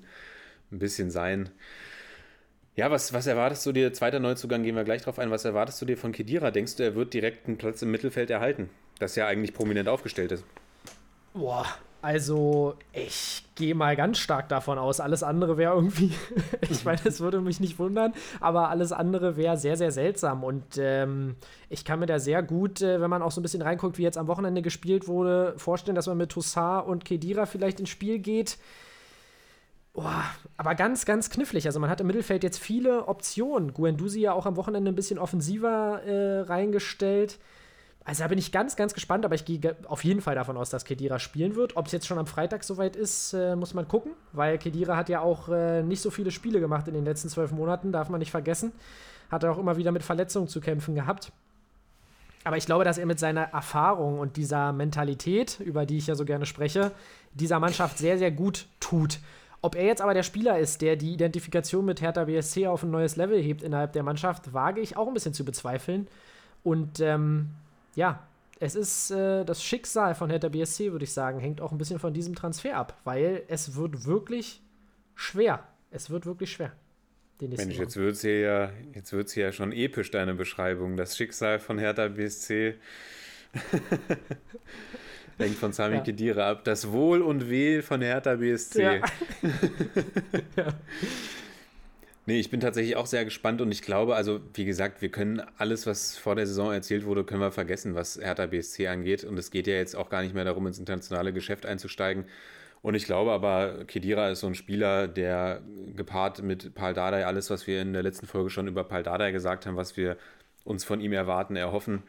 ein 0.72 0.78
bisschen 0.78 1.09
sein. 1.09 1.49
Ja, 2.76 2.91
was, 2.91 3.14
was 3.14 3.26
erwartest 3.26 3.66
du 3.66 3.72
dir? 3.72 3.93
Zweiter 3.93 4.20
Neuzugang 4.20 4.61
gehen 4.61 4.76
wir 4.76 4.84
gleich 4.84 5.01
drauf 5.01 5.18
ein. 5.18 5.32
Was 5.32 5.43
erwartest 5.43 5.82
du 5.82 5.88
dir 5.88 5.97
von 5.97 6.11
Kedira? 6.11 6.51
Denkst 6.51 6.76
du, 6.76 6.84
er 6.84 6.93
wird 6.93 7.16
direkt 7.16 7.47
einen 7.47 7.57
Platz 7.57 7.82
im 7.82 7.89
Mittelfeld 7.89 8.30
erhalten? 8.30 8.70
Das 8.99 9.16
ja 9.16 9.26
eigentlich 9.26 9.55
prominent 9.55 9.89
aufgestellt 9.89 10.32
ist. 10.32 10.45
Boah, 11.34 11.66
also 12.03 12.75
ich 12.91 13.45
gehe 13.55 13.75
mal 13.75 13.95
ganz 13.95 14.17
stark 14.17 14.49
davon 14.49 14.77
aus. 14.77 14.99
Alles 14.99 15.23
andere 15.23 15.57
wäre 15.57 15.73
irgendwie, 15.73 16.11
ich 16.69 16.83
meine, 16.83 16.99
es 17.05 17.21
würde 17.21 17.39
mich 17.39 17.61
nicht 17.61 17.79
wundern, 17.79 18.13
aber 18.41 18.69
alles 18.69 18.91
andere 18.91 19.37
wäre 19.37 19.57
sehr, 19.57 19.77
sehr 19.77 19.91
seltsam. 19.91 20.43
Und 20.43 20.77
ähm, 20.77 21.37
ich 21.69 21.85
kann 21.85 21.99
mir 21.99 22.05
da 22.05 22.19
sehr 22.19 22.43
gut, 22.43 22.81
äh, 22.81 22.99
wenn 22.99 23.09
man 23.09 23.21
auch 23.21 23.31
so 23.31 23.39
ein 23.39 23.43
bisschen 23.43 23.61
reinguckt, 23.61 23.97
wie 23.97 24.03
jetzt 24.03 24.17
am 24.17 24.27
Wochenende 24.27 24.61
gespielt 24.61 25.07
wurde, 25.07 25.53
vorstellen, 25.55 25.95
dass 25.95 26.07
man 26.07 26.17
mit 26.17 26.31
Toussaint 26.31 26.85
und 26.87 27.05
Kedira 27.05 27.45
vielleicht 27.45 27.79
ins 27.79 27.89
Spiel 27.89 28.19
geht. 28.19 28.57
Boah, 29.93 30.25
aber 30.57 30.75
ganz, 30.75 31.05
ganz 31.05 31.29
knifflig. 31.29 31.67
Also 31.67 31.79
man 31.79 31.89
hat 31.89 32.01
im 32.01 32.07
Mittelfeld 32.07 32.43
jetzt 32.43 32.59
viele 32.59 33.07
Optionen. 33.07 33.73
Guendouzi 33.73 34.19
ja 34.19 34.33
auch 34.33 34.45
am 34.45 34.57
Wochenende 34.57 34.91
ein 34.91 34.95
bisschen 34.95 35.19
offensiver 35.19 36.03
äh, 36.03 36.41
reingestellt. 36.41 37.39
Also 38.05 38.23
da 38.23 38.27
bin 38.27 38.37
ich 38.37 38.51
ganz, 38.51 38.75
ganz 38.75 38.93
gespannt, 38.93 39.23
aber 39.23 39.35
ich 39.35 39.45
gehe 39.45 39.75
auf 39.87 40.03
jeden 40.03 40.19
Fall 40.21 40.35
davon 40.35 40.57
aus, 40.57 40.69
dass 40.69 40.83
Kedira 40.83 41.19
spielen 41.19 41.55
wird. 41.55 41.77
Ob 41.77 41.85
es 41.85 41.93
jetzt 41.93 42.05
schon 42.05 42.17
am 42.17 42.27
Freitag 42.27 42.63
soweit 42.63 42.95
ist, 42.97 43.33
äh, 43.33 43.55
muss 43.55 43.73
man 43.73 43.87
gucken, 43.87 44.11
weil 44.33 44.57
Kedira 44.57 44.97
hat 44.97 45.07
ja 45.07 45.21
auch 45.21 45.47
äh, 45.47 45.83
nicht 45.83 46.01
so 46.01 46.09
viele 46.11 46.31
Spiele 46.31 46.59
gemacht 46.59 46.87
in 46.89 46.93
den 46.93 47.05
letzten 47.05 47.29
zwölf 47.29 47.51
Monaten, 47.51 47.93
darf 47.93 48.09
man 48.09 48.19
nicht 48.19 48.31
vergessen. 48.31 48.73
Hat 49.31 49.43
er 49.43 49.51
auch 49.51 49.57
immer 49.57 49.77
wieder 49.77 49.91
mit 49.91 50.03
Verletzungen 50.03 50.49
zu 50.49 50.59
kämpfen 50.59 50.95
gehabt. 50.95 51.31
Aber 52.43 52.57
ich 52.57 52.65
glaube, 52.65 52.83
dass 52.83 52.97
er 52.97 53.05
mit 53.05 53.19
seiner 53.19 53.43
Erfahrung 53.43 54.19
und 54.19 54.35
dieser 54.35 54.73
Mentalität, 54.73 55.61
über 55.61 55.85
die 55.85 55.97
ich 55.97 56.07
ja 56.07 56.15
so 56.15 56.25
gerne 56.25 56.45
spreche, 56.45 56.91
dieser 57.33 57.59
Mannschaft 57.59 57.97
sehr, 57.97 58.17
sehr 58.17 58.31
gut 58.31 58.67
tut. 58.81 59.19
Ob 59.61 59.75
er 59.75 59.85
jetzt 59.85 60.01
aber 60.01 60.13
der 60.13 60.23
Spieler 60.23 60.59
ist, 60.59 60.81
der 60.81 60.97
die 60.97 61.13
Identifikation 61.13 61.85
mit 61.85 62.01
Hertha 62.01 62.25
BSC 62.25 62.67
auf 62.67 62.83
ein 62.83 62.91
neues 62.91 63.15
Level 63.15 63.41
hebt 63.41 63.63
innerhalb 63.63 63.93
der 63.93 64.03
Mannschaft, 64.03 64.53
wage 64.53 64.81
ich 64.81 64.97
auch 64.97 65.07
ein 65.07 65.13
bisschen 65.13 65.33
zu 65.33 65.45
bezweifeln. 65.45 66.09
Und 66.65 66.99
ähm, 66.99 67.51
ja, 67.95 68.27
es 68.59 68.75
ist 68.75 69.11
äh, 69.11 69.43
das 69.43 69.63
Schicksal 69.63 70.15
von 70.15 70.29
Hertha 70.29 70.49
BSC, 70.49 70.91
würde 70.91 71.03
ich 71.03 71.13
sagen, 71.13 71.39
hängt 71.39 71.61
auch 71.61 71.71
ein 71.71 71.77
bisschen 71.77 71.99
von 71.99 72.13
diesem 72.13 72.35
Transfer 72.35 72.77
ab, 72.77 72.99
weil 73.03 73.43
es 73.47 73.75
wird 73.75 74.05
wirklich 74.05 74.61
schwer. 75.15 75.67
Es 75.91 76.09
wird 76.09 76.25
wirklich 76.25 76.51
schwer. 76.51 76.73
Mensch, 77.41 77.77
jetzt 77.77 77.97
wird 77.97 78.13
es 78.13 78.21
hier 78.21 78.39
ja, 78.39 78.71
jetzt 78.93 79.11
wird's 79.11 79.33
hier 79.33 79.45
ja 79.45 79.51
schon 79.51 79.73
episch, 79.73 80.11
deine 80.11 80.33
Beschreibung. 80.33 80.95
Das 80.95 81.17
Schicksal 81.17 81.59
von 81.59 81.77
Hertha 81.77 82.07
BSC 82.07 82.75
hängt 85.37 85.55
von 85.57 85.73
Sami 85.73 85.95
ja. 85.95 86.01
Kedira 86.01 86.49
ab. 86.49 86.63
Das 86.63 86.91
Wohl 86.91 87.21
und 87.21 87.49
Weh 87.49 87.81
von 87.81 88.01
Hertha 88.01 88.35
BSC. 88.35 88.81
Ja. 88.81 88.93
ja. 90.55 90.73
Nee, 92.26 92.39
ich 92.39 92.49
bin 92.49 92.61
tatsächlich 92.61 92.95
auch 92.95 93.05
sehr 93.05 93.26
gespannt 93.26 93.59
und 93.59 93.71
ich 93.71 93.82
glaube, 93.82 94.15
also 94.15 94.39
wie 94.53 94.63
gesagt, 94.63 95.01
wir 95.01 95.09
können 95.09 95.41
alles, 95.57 95.86
was 95.86 96.17
vor 96.17 96.36
der 96.36 96.47
Saison 96.47 96.71
erzählt 96.71 97.03
wurde, 97.05 97.26
können 97.26 97.41
wir 97.41 97.51
vergessen, 97.51 97.95
was 97.95 98.17
Hertha 98.17 98.45
BSC 98.45 98.88
angeht. 98.88 99.26
Und 99.26 99.38
es 99.38 99.51
geht 99.51 99.67
ja 99.67 99.74
jetzt 99.74 99.93
auch 99.95 100.09
gar 100.09 100.21
nicht 100.21 100.34
mehr 100.34 100.45
darum, 100.45 100.65
ins 100.65 100.80
internationale 100.80 101.34
Geschäft 101.34 101.65
einzusteigen. 101.65 102.26
Und 102.82 102.95
ich 102.95 103.05
glaube 103.05 103.32
aber, 103.32 103.86
Kedira 103.86 104.30
ist 104.30 104.39
so 104.41 104.47
ein 104.47 104.55
Spieler, 104.55 105.07
der 105.09 105.61
gepaart 105.95 106.41
mit 106.43 106.74
Paul 106.76 106.93
Dardai 106.93 107.26
alles, 107.26 107.49
was 107.49 107.67
wir 107.67 107.82
in 107.82 107.93
der 107.93 108.03
letzten 108.03 108.28
Folge 108.28 108.49
schon 108.49 108.67
über 108.67 108.86
Paul 108.86 109.03
Dardai 109.03 109.32
gesagt 109.32 109.65
haben, 109.65 109.76
was 109.76 109.97
wir 109.97 110.17
uns 110.63 110.86
von 110.86 111.01
ihm 111.01 111.13
erwarten, 111.13 111.57
erhoffen, 111.57 112.03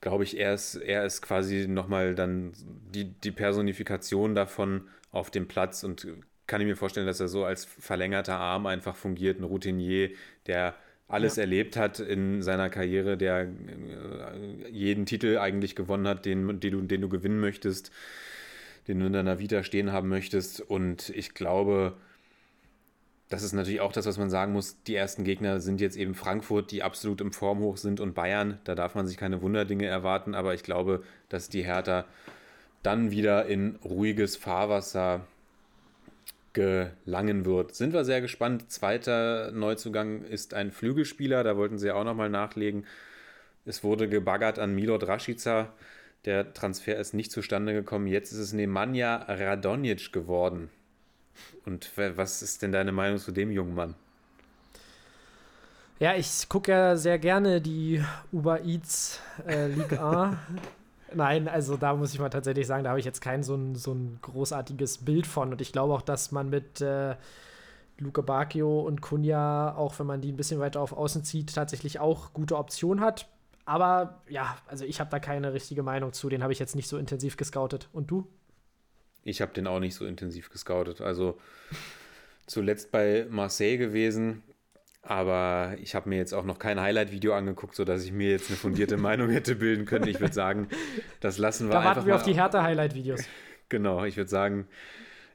glaube 0.00 0.24
ich, 0.24 0.38
er 0.38 0.54
ist, 0.54 0.74
er 0.76 1.04
ist 1.04 1.22
quasi 1.22 1.68
nochmal 1.68 2.14
dann 2.14 2.52
die, 2.92 3.04
die 3.04 3.30
Personifikation 3.30 4.34
davon 4.34 4.88
auf 5.12 5.30
dem 5.30 5.48
Platz 5.48 5.84
und 5.84 6.06
kann 6.46 6.60
ich 6.60 6.66
mir 6.66 6.76
vorstellen, 6.76 7.06
dass 7.06 7.20
er 7.20 7.28
so 7.28 7.44
als 7.44 7.64
verlängerter 7.64 8.38
Arm 8.38 8.66
einfach 8.66 8.96
fungiert, 8.96 9.38
ein 9.38 9.44
Routinier, 9.44 10.10
der 10.46 10.74
alles 11.08 11.36
ja. 11.36 11.42
erlebt 11.42 11.76
hat 11.76 12.00
in 12.00 12.42
seiner 12.42 12.70
Karriere, 12.70 13.16
der 13.16 13.42
äh, 13.42 14.68
jeden 14.70 15.06
Titel 15.06 15.38
eigentlich 15.38 15.76
gewonnen 15.76 16.08
hat, 16.08 16.24
den, 16.24 16.60
den, 16.60 16.72
du, 16.72 16.80
den 16.82 17.00
du 17.00 17.08
gewinnen 17.08 17.38
möchtest, 17.38 17.92
den 18.88 18.98
du 19.00 19.06
in 19.06 19.12
deiner 19.12 19.38
Vita 19.38 19.62
stehen 19.62 19.92
haben 19.92 20.08
möchtest. 20.08 20.60
Und 20.60 21.10
ich 21.10 21.34
glaube, 21.34 21.96
das 23.28 23.42
ist 23.42 23.52
natürlich 23.52 23.80
auch 23.80 23.92
das, 23.92 24.06
was 24.06 24.18
man 24.18 24.30
sagen 24.30 24.52
muss. 24.52 24.82
Die 24.84 24.94
ersten 24.94 25.24
Gegner 25.24 25.60
sind 25.60 25.80
jetzt 25.80 25.96
eben 25.96 26.14
Frankfurt, 26.14 26.70
die 26.70 26.82
absolut 26.82 27.20
im 27.20 27.32
Formhoch 27.32 27.76
sind, 27.76 28.00
und 28.00 28.14
Bayern. 28.14 28.58
Da 28.64 28.74
darf 28.74 28.94
man 28.94 29.06
sich 29.06 29.16
keine 29.16 29.42
Wunderdinge 29.42 29.86
erwarten, 29.86 30.34
aber 30.34 30.54
ich 30.54 30.62
glaube, 30.62 31.02
dass 31.28 31.48
die 31.48 31.64
Hertha 31.64 32.06
dann 32.82 33.10
wieder 33.10 33.46
in 33.46 33.76
ruhiges 33.84 34.36
Fahrwasser 34.36 35.26
gelangen 36.52 37.44
wird. 37.44 37.74
Sind 37.74 37.92
wir 37.92 38.04
sehr 38.04 38.20
gespannt. 38.20 38.70
Zweiter 38.70 39.50
Neuzugang 39.52 40.22
ist 40.22 40.54
ein 40.54 40.70
Flügelspieler, 40.70 41.44
da 41.44 41.56
wollten 41.56 41.78
sie 41.78 41.90
auch 41.90 42.04
nochmal 42.04 42.30
nachlegen. 42.30 42.84
Es 43.64 43.84
wurde 43.84 44.08
gebaggert 44.08 44.58
an 44.58 44.74
Milot 44.74 45.06
Rashica. 45.06 45.72
Der 46.24 46.52
Transfer 46.52 46.96
ist 46.96 47.14
nicht 47.14 47.32
zustande 47.32 47.72
gekommen. 47.72 48.06
Jetzt 48.06 48.32
ist 48.32 48.38
es 48.38 48.52
Nemanja 48.52 49.16
Radonjic 49.28 50.12
geworden. 50.12 50.70
Und 51.64 51.90
was 51.96 52.42
ist 52.42 52.62
denn 52.62 52.72
deine 52.72 52.92
Meinung 52.92 53.18
zu 53.18 53.32
dem 53.32 53.50
jungen 53.50 53.74
Mann? 53.74 53.94
Ja, 55.98 56.16
ich 56.16 56.48
gucke 56.48 56.72
ja 56.72 56.96
sehr 56.96 57.18
gerne 57.18 57.60
die 57.60 58.02
Uber 58.32 58.64
Eats 58.64 59.20
äh, 59.46 59.68
League 59.68 59.92
A. 60.00 60.36
Nein, 61.14 61.48
also 61.48 61.76
da 61.76 61.94
muss 61.94 62.12
ich 62.12 62.20
mal 62.20 62.30
tatsächlich 62.30 62.66
sagen, 62.66 62.84
da 62.84 62.90
habe 62.90 63.00
ich 63.00 63.06
jetzt 63.06 63.20
kein 63.20 63.42
so 63.42 63.54
ein, 63.54 63.74
so 63.74 63.92
ein 63.92 64.18
großartiges 64.22 64.98
Bild 64.98 65.26
von. 65.26 65.52
Und 65.52 65.60
ich 65.60 65.72
glaube 65.72 65.94
auch, 65.94 66.02
dass 66.02 66.32
man 66.32 66.50
mit 66.50 66.80
äh, 66.80 67.16
Luke 67.98 68.22
Bacchio 68.22 68.80
und 68.80 69.00
Kunja, 69.00 69.74
auch 69.76 69.98
wenn 69.98 70.06
man 70.06 70.20
die 70.20 70.32
ein 70.32 70.36
bisschen 70.36 70.60
weiter 70.60 70.80
auf 70.80 70.92
Außen 70.92 71.24
zieht, 71.24 71.54
tatsächlich 71.54 72.00
auch 72.00 72.32
gute 72.32 72.56
Optionen 72.56 73.02
hat. 73.02 73.28
Aber 73.64 74.20
ja, 74.28 74.56
also 74.66 74.84
ich 74.84 75.00
habe 75.00 75.10
da 75.10 75.18
keine 75.18 75.52
richtige 75.52 75.82
Meinung 75.82 76.12
zu. 76.12 76.28
Den 76.28 76.42
habe 76.42 76.52
ich 76.52 76.58
jetzt 76.58 76.74
nicht 76.74 76.88
so 76.88 76.98
intensiv 76.98 77.36
gescoutet. 77.36 77.88
Und 77.92 78.10
du? 78.10 78.26
Ich 79.24 79.40
habe 79.40 79.52
den 79.52 79.66
auch 79.66 79.78
nicht 79.78 79.94
so 79.94 80.04
intensiv 80.04 80.50
gescoutet. 80.50 81.00
Also 81.00 81.38
zuletzt 82.46 82.90
bei 82.90 83.26
Marseille 83.30 83.78
gewesen, 83.78 84.42
aber 85.02 85.74
ich 85.82 85.94
habe 85.94 86.08
mir 86.08 86.16
jetzt 86.16 86.32
auch 86.32 86.44
noch 86.44 86.58
kein 86.58 86.80
Highlight-Video 86.80 87.34
angeguckt, 87.34 87.74
sodass 87.74 88.04
ich 88.04 88.12
mir 88.12 88.30
jetzt 88.30 88.48
eine 88.48 88.56
fundierte 88.56 88.96
Meinung 88.98 89.30
hätte 89.30 89.56
bilden 89.56 89.84
können. 89.84 90.06
Ich 90.06 90.20
würde 90.20 90.32
sagen, 90.32 90.68
das 91.20 91.38
lassen 91.38 91.68
wir 91.68 91.72
da 91.72 91.78
einfach. 91.80 91.90
Da 91.90 91.96
warten 91.96 92.06
wir 92.06 92.14
auf 92.14 92.22
die 92.22 92.34
Härte-Highlight-Videos. 92.34 93.24
Genau, 93.68 94.04
ich 94.04 94.16
würde 94.16 94.30
sagen, 94.30 94.68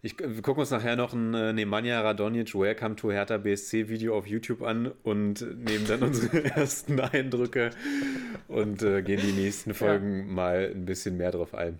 ich, 0.01 0.17
wir 0.19 0.41
gucken 0.41 0.61
uns 0.61 0.71
nachher 0.71 0.95
noch 0.95 1.13
ein 1.13 1.33
äh, 1.33 1.51
Nemanja 1.51 1.99
Radonjic 1.99 2.53
Welcome 2.55 2.95
to 2.95 3.11
Hertha 3.11 3.37
BSC 3.37 3.89
Video 3.89 4.17
auf 4.17 4.27
YouTube 4.27 4.61
an 4.61 4.91
und 5.03 5.41
nehmen 5.41 5.85
dann 5.87 6.03
unsere 6.03 6.45
ersten 6.55 6.99
Eindrücke 6.99 7.71
und 8.47 8.83
äh, 8.83 9.01
gehen 9.01 9.19
die 9.21 9.33
nächsten 9.33 9.73
Folgen 9.73 10.19
ja. 10.19 10.33
mal 10.33 10.71
ein 10.73 10.85
bisschen 10.85 11.17
mehr 11.17 11.31
drauf 11.31 11.55
ein. 11.55 11.79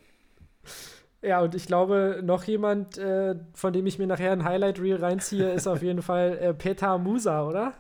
Ja, 1.22 1.42
und 1.42 1.56
ich 1.56 1.66
glaube, 1.66 2.22
noch 2.24 2.44
jemand, 2.44 2.98
äh, 2.98 3.36
von 3.54 3.74
dem 3.74 3.88
ich 3.88 3.98
mir 3.98 4.08
nachher 4.08 4.32
ein 4.32 4.44
Highlight-Reel 4.44 4.98
reinziehe, 4.98 5.52
ist 5.52 5.68
auf 5.68 5.82
jeden 5.82 6.02
Fall 6.02 6.38
äh, 6.38 6.54
Peter 6.54 6.98
Musa, 6.98 7.48
oder? 7.48 7.74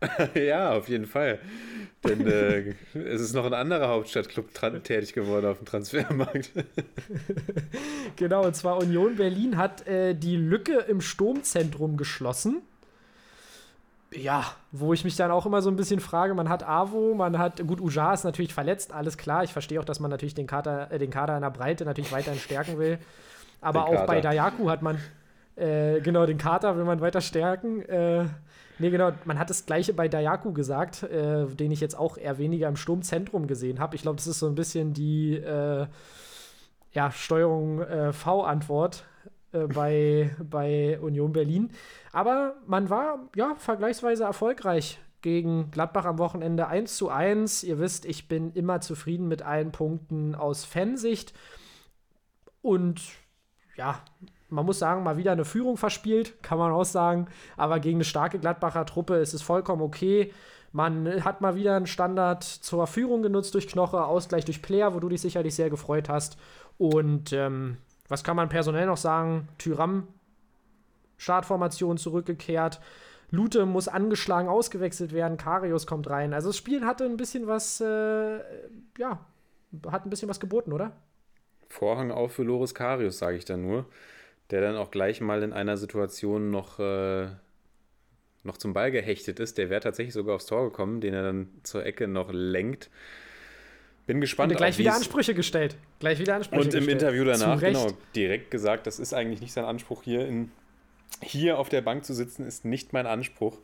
ja, 0.34 0.72
auf 0.72 0.88
jeden 0.88 1.06
Fall. 1.06 1.40
Denn 2.04 2.26
äh, 2.26 2.74
es 2.94 3.20
ist 3.20 3.34
noch 3.34 3.44
ein 3.44 3.54
anderer 3.54 3.88
Hauptstadtclub 3.88 4.54
tätig 4.84 5.12
geworden 5.12 5.46
auf 5.46 5.58
dem 5.58 5.66
Transfermarkt. 5.66 6.52
genau, 8.16 8.46
und 8.46 8.56
zwar 8.56 8.78
Union 8.78 9.16
Berlin 9.16 9.56
hat 9.56 9.86
äh, 9.86 10.14
die 10.14 10.36
Lücke 10.36 10.78
im 10.88 11.00
Sturmzentrum 11.00 11.96
geschlossen 11.96 12.62
ja, 14.12 14.44
wo 14.72 14.92
ich 14.92 15.04
mich 15.04 15.16
dann 15.16 15.30
auch 15.30 15.46
immer 15.46 15.62
so 15.62 15.70
ein 15.70 15.76
bisschen 15.76 16.00
frage, 16.00 16.34
man 16.34 16.48
hat 16.48 16.66
Avo, 16.66 17.14
man 17.14 17.38
hat, 17.38 17.64
gut, 17.66 17.80
Ujar 17.80 18.12
ist 18.12 18.24
natürlich 18.24 18.52
verletzt, 18.52 18.92
alles 18.92 19.16
klar. 19.16 19.44
Ich 19.44 19.52
verstehe 19.52 19.78
auch, 19.80 19.84
dass 19.84 20.00
man 20.00 20.10
natürlich 20.10 20.34
den 20.34 20.46
Kader, 20.46 20.90
äh, 20.90 20.98
den 20.98 21.10
Kader 21.10 21.36
in 21.36 21.42
der 21.42 21.50
Breite 21.50 21.84
natürlich 21.84 22.12
weiterhin 22.12 22.40
stärken 22.40 22.78
will. 22.78 22.98
Aber 23.60 23.86
auch 23.86 24.06
bei 24.06 24.20
Dayaku 24.20 24.68
hat 24.70 24.82
man, 24.82 24.98
äh, 25.56 26.00
genau, 26.00 26.26
den 26.26 26.38
Kater 26.38 26.76
will 26.76 26.84
man 26.84 27.00
weiter 27.00 27.20
stärken. 27.20 27.82
Äh, 27.82 28.24
nee, 28.78 28.90
genau, 28.90 29.12
man 29.26 29.38
hat 29.38 29.50
das 29.50 29.66
Gleiche 29.66 29.92
bei 29.92 30.08
Dayaku 30.08 30.52
gesagt, 30.52 31.04
äh, 31.04 31.46
den 31.46 31.70
ich 31.70 31.80
jetzt 31.80 31.96
auch 31.96 32.16
eher 32.16 32.38
weniger 32.38 32.68
im 32.68 32.76
Sturmzentrum 32.76 33.46
gesehen 33.46 33.78
habe. 33.78 33.94
Ich 33.94 34.02
glaube, 34.02 34.16
das 34.16 34.26
ist 34.26 34.40
so 34.40 34.46
ein 34.46 34.54
bisschen 34.54 34.92
die, 34.92 35.36
äh, 35.36 35.86
ja, 36.92 37.10
Steuerung 37.12 37.82
äh, 37.82 38.12
V-Antwort 38.12 39.04
äh, 39.52 39.66
bei, 39.66 40.34
bei 40.42 40.98
Union 41.00 41.32
Berlin. 41.32 41.70
Aber 42.12 42.56
man 42.66 42.90
war 42.90 43.28
ja 43.36 43.54
vergleichsweise 43.56 44.24
erfolgreich 44.24 44.98
gegen 45.22 45.70
Gladbach 45.70 46.04
am 46.04 46.18
Wochenende 46.18 46.68
1 46.68 46.96
zu 46.96 47.08
1. 47.10 47.64
Ihr 47.64 47.78
wisst, 47.78 48.04
ich 48.04 48.28
bin 48.28 48.52
immer 48.52 48.80
zufrieden 48.80 49.28
mit 49.28 49.42
allen 49.42 49.72
Punkten 49.72 50.34
aus 50.34 50.64
Fansicht. 50.64 51.34
Und 52.62 53.00
ja, 53.76 54.00
man 54.48 54.66
muss 54.66 54.78
sagen, 54.78 55.02
mal 55.02 55.16
wieder 55.16 55.32
eine 55.32 55.44
Führung 55.44 55.76
verspielt, 55.76 56.42
kann 56.42 56.58
man 56.58 56.72
auch 56.72 56.84
sagen. 56.84 57.26
Aber 57.56 57.80
gegen 57.80 57.98
eine 57.98 58.04
starke 58.04 58.38
Gladbacher 58.38 58.86
Truppe 58.86 59.16
ist 59.16 59.34
es 59.34 59.42
vollkommen 59.42 59.82
okay. 59.82 60.32
Man 60.72 61.24
hat 61.24 61.40
mal 61.40 61.56
wieder 61.56 61.76
einen 61.76 61.86
Standard 61.86 62.44
zur 62.44 62.86
Führung 62.86 63.22
genutzt 63.22 63.54
durch 63.54 63.66
Knoche, 63.66 64.04
Ausgleich 64.04 64.44
durch 64.44 64.62
Player, 64.62 64.94
wo 64.94 65.00
du 65.00 65.08
dich 65.08 65.20
sicherlich 65.20 65.54
sehr 65.54 65.70
gefreut 65.70 66.08
hast. 66.08 66.36
Und 66.78 67.32
ähm, 67.32 67.78
was 68.10 68.24
kann 68.24 68.36
man 68.36 68.48
personell 68.48 68.86
noch 68.86 68.96
sagen? 68.96 69.48
Tyram, 69.56 70.08
Startformation 71.16 71.96
zurückgekehrt. 71.96 72.80
Lute 73.30 73.64
muss 73.64 73.86
angeschlagen 73.86 74.48
ausgewechselt 74.48 75.12
werden. 75.12 75.36
Karius 75.38 75.86
kommt 75.86 76.10
rein. 76.10 76.34
Also 76.34 76.48
das 76.48 76.56
Spiel 76.56 76.84
hatte 76.84 77.04
ein 77.04 77.16
bisschen 77.16 77.46
was, 77.46 77.80
äh, 77.80 78.40
ja, 78.98 79.24
hat 79.86 80.04
ein 80.04 80.10
bisschen 80.10 80.28
was 80.28 80.40
geboten, 80.40 80.72
oder? 80.72 80.92
Vorhang 81.68 82.10
auf 82.10 82.32
für 82.32 82.42
Loris 82.42 82.74
Karius, 82.74 83.18
sage 83.18 83.36
ich 83.36 83.44
dann 83.44 83.62
nur. 83.62 83.86
Der 84.50 84.60
dann 84.60 84.76
auch 84.76 84.90
gleich 84.90 85.20
mal 85.20 85.44
in 85.44 85.52
einer 85.52 85.76
Situation 85.76 86.50
noch, 86.50 86.80
äh, 86.80 87.28
noch 88.42 88.56
zum 88.56 88.72
Ball 88.72 88.90
gehechtet 88.90 89.38
ist. 89.38 89.56
Der 89.56 89.70
wäre 89.70 89.80
tatsächlich 89.80 90.14
sogar 90.14 90.34
aufs 90.34 90.46
Tor 90.46 90.64
gekommen, 90.64 91.00
den 91.00 91.14
er 91.14 91.22
dann 91.22 91.48
zur 91.62 91.86
Ecke 91.86 92.08
noch 92.08 92.32
lenkt. 92.32 92.90
Bin 94.10 94.20
gespannt. 94.20 94.50
Und 94.50 94.56
gleich 94.58 94.76
wieder 94.76 94.92
Ansprüche 94.92 95.34
gestellt. 95.34 95.76
Gleich 96.00 96.18
wieder 96.18 96.34
Ansprüche 96.34 96.60
Und 96.62 96.74
im 96.74 96.80
gestellt. 96.80 97.00
Interview 97.02 97.24
danach, 97.24 97.60
genau, 97.60 97.86
direkt 98.16 98.50
gesagt, 98.50 98.88
das 98.88 98.98
ist 98.98 99.14
eigentlich 99.14 99.40
nicht 99.40 99.52
sein 99.52 99.64
Anspruch 99.64 100.02
hier 100.02 100.26
in 100.26 100.50
Hier 101.22 101.58
auf 101.60 101.68
der 101.68 101.80
Bank 101.80 102.04
zu 102.04 102.12
sitzen 102.12 102.44
ist 102.44 102.64
nicht 102.64 102.92
mein 102.92 103.06
Anspruch. 103.06 103.58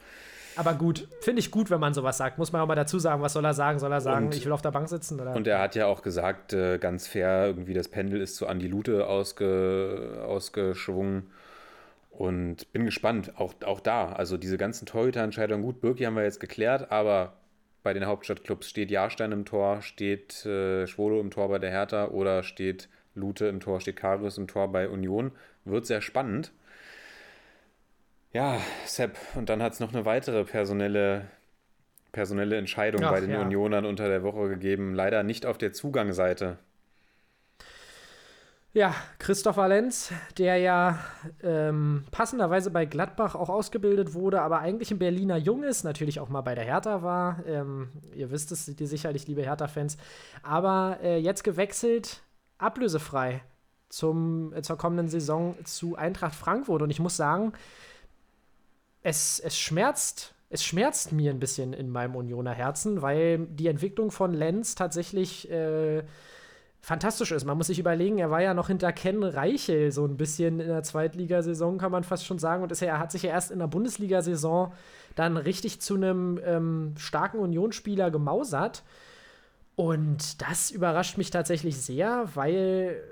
Aber 0.55 0.75
gut, 0.75 1.09
finde 1.21 1.41
ich 1.41 1.51
gut, 1.51 1.69
wenn 1.71 1.81
man 1.81 1.95
sowas 1.95 2.17
sagt. 2.17 2.39
Muss 2.39 2.53
man 2.53 2.63
auch 2.63 2.67
mal 2.69 2.77
dazu 2.77 3.01
sagen, 3.01 3.23
was 3.23 3.33
soll 3.33 3.45
er 3.45 3.55
sagen? 3.55 3.81
Soll 3.81 3.91
er 3.93 4.01
sagen, 4.01 4.27
Und- 4.27 4.37
ich 4.37 4.45
will 4.45 4.53
auf 4.53 4.63
der 4.63 4.71
Bank 4.71 4.89
sitzen? 4.89 5.19
Oder? 5.21 5.35
Und 5.35 5.49
er 5.49 5.59
hat 5.61 5.75
ja 5.75 5.87
auch 5.87 6.03
gesagt, 6.03 6.53
äh, 6.53 6.79
ganz 6.79 7.09
fair, 7.09 7.47
irgendwie 7.49 7.75
das 7.75 7.89
Pendel 7.89 8.21
ist 8.21 8.37
zu 8.37 8.47
Andi 8.47 8.69
Lute 8.69 9.09
ausge, 9.09 10.23
ausgeschwungen. 10.27 11.25
Und 12.11 12.73
bin 12.73 12.85
gespannt, 12.85 13.33
auch, 13.37 13.53
auch 13.65 13.81
da. 13.81 14.13
Also 14.13 14.37
diese 14.37 14.57
ganzen 14.59 14.87
Torhüterentscheidungen, 14.87 15.63
gut, 15.65 15.81
Birki 15.81 16.05
haben 16.05 16.15
wir 16.17 16.23
jetzt 16.23 16.41
geklärt, 16.41 16.91
aber 16.93 17.33
bei 17.87 17.93
den 17.93 18.07
Hauptstadtclubs 18.07 18.69
steht 18.69 18.91
Jahrstein 18.91 19.31
im 19.31 19.45
Tor, 19.45 19.81
steht 19.81 20.45
äh, 20.45 20.89
Schwolo 20.89 21.21
im 21.21 21.31
Tor 21.31 21.49
bei 21.49 21.61
der 21.61 21.71
Hertha 21.71 22.09
oder 22.09 22.43
steht 22.43 22.89
Lute 23.15 23.47
im 23.47 23.61
Tor, 23.61 23.81
steht 23.81 23.95
Karius 23.95 24.39
im 24.39 24.49
Tor 24.49 24.73
bei 24.73 24.89
Union. 24.89 25.31
Wird 25.65 25.87
sehr 25.87 26.03
spannend. 26.03 26.51
Ja, 28.33 28.61
Sepp, 28.87 29.17
und 29.37 29.49
dann 29.51 29.63
hat 29.63 29.75
es 29.75 29.79
noch 29.79 29.95
eine 29.95 30.05
weitere 30.05 30.43
personelle, 30.43 31.29
personelle 32.11 32.57
Entscheidung 32.57 33.05
Ach, 33.05 33.13
bei 33.13 33.21
den 33.21 33.31
ja. 33.31 33.41
Unionern 33.41 33.85
unter 33.85 34.09
der 34.09 34.25
Woche 34.25 34.49
gegeben. 34.49 34.93
Leider 34.93 35.23
nicht 35.23 35.47
auf 35.47 35.57
der 35.57 35.73
Zugangsseite. 35.73 36.59
Ja, 38.77 38.95
Christopher 39.19 39.69
Lenz, 39.69 40.13
der 40.37 40.59
ja 40.59 40.99
ähm, 41.43 42.05
passenderweise 42.11 42.71
bei 42.71 42.85
Gladbach 42.85 43.35
auch 43.35 43.49
ausgebildet 43.49 44.13
wurde, 44.13 44.43
aber 44.43 44.59
eigentlich 44.59 44.91
ein 44.91 44.99
Berliner 44.99 45.39
Jung 45.39 45.63
ist, 45.63 45.83
natürlich 45.83 46.21
auch 46.21 46.29
mal 46.29 46.43
bei 46.43 46.55
der 46.55 46.65
Hertha 46.65 47.03
war. 47.03 47.43
Ähm, 47.47 47.89
ihr 48.15 48.31
wisst 48.31 48.53
es, 48.53 48.69
ihr 48.69 48.87
sicherlich, 48.87 49.27
liebe 49.29 49.41
Hertha-Fans. 49.41 49.97
Aber 50.43 50.99
äh, 51.03 51.17
jetzt 51.17 51.43
gewechselt, 51.43 52.21
ablösefrei 52.59 53.41
zum, 53.89 54.53
äh, 54.53 54.61
zur 54.61 54.77
kommenden 54.77 55.09
Saison 55.09 55.57
zu 55.65 55.97
Eintracht 55.97 56.35
Frankfurt. 56.35 56.83
Und 56.83 56.91
ich 56.91 57.01
muss 57.01 57.17
sagen, 57.17 57.55
es, 59.03 59.41
es 59.41 59.59
schmerzt. 59.59 60.35
Es 60.51 60.63
schmerzt 60.63 61.13
mir 61.13 61.31
ein 61.31 61.41
bisschen 61.41 61.73
in 61.73 61.89
meinem 61.89 62.15
Unioner 62.15 62.53
Herzen, 62.53 63.01
weil 63.01 63.39
die 63.39 63.69
Entwicklung 63.69 64.11
von 64.11 64.35
Lenz 64.35 64.75
tatsächlich 64.75 65.51
äh, 65.51 66.03
fantastisch 66.87 67.33
ist. 67.33 67.45
Man 67.45 67.59
muss 67.59 67.67
sich 67.67 67.81
überlegen, 67.81 68.19
er 68.19 68.31
war 68.31 68.41
ja 68.41 68.55
noch 68.55 68.69
hinter 68.69 68.93
Ken 68.93 69.25
Reichel 69.25 69.91
so 69.91 70.05
ein 70.05 70.17
bisschen 70.17 70.61
in 70.61 70.69
der 70.69 70.85
Zweitligasaison, 70.85 71.79
kann 71.79 71.91
man 71.91 72.05
fast 72.05 72.25
schon 72.25 72.39
sagen. 72.39 72.63
Und 72.63 72.71
ist 72.71 72.79
ja, 72.79 72.87
er 72.87 72.99
hat 73.01 73.11
sich 73.11 73.25
ja 73.25 73.31
erst 73.31 73.51
in 73.51 73.59
der 73.59 73.67
Bundesliga-Saison 73.67 74.73
dann 75.17 75.37
richtig 75.37 75.81
zu 75.81 75.97
einem 75.97 76.39
ähm, 76.45 76.95
starken 76.97 77.41
Unionsspieler 77.41 78.13
gemausert. 78.13 78.85
Und 79.75 80.41
das 80.41 80.71
überrascht 80.71 81.19
mich 81.19 81.31
tatsächlich 81.31 81.77
sehr, 81.77 82.29
weil 82.37 83.03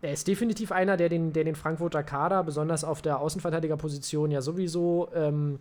er 0.00 0.12
ist 0.12 0.28
definitiv 0.28 0.70
einer, 0.70 0.96
der 0.96 1.08
den, 1.08 1.32
der 1.32 1.42
den 1.42 1.56
Frankfurter 1.56 2.04
Kader, 2.04 2.44
besonders 2.44 2.84
auf 2.84 3.02
der 3.02 3.18
Außenverteidigerposition, 3.18 4.30
ja 4.30 4.42
sowieso 4.42 5.08
ähm, 5.12 5.58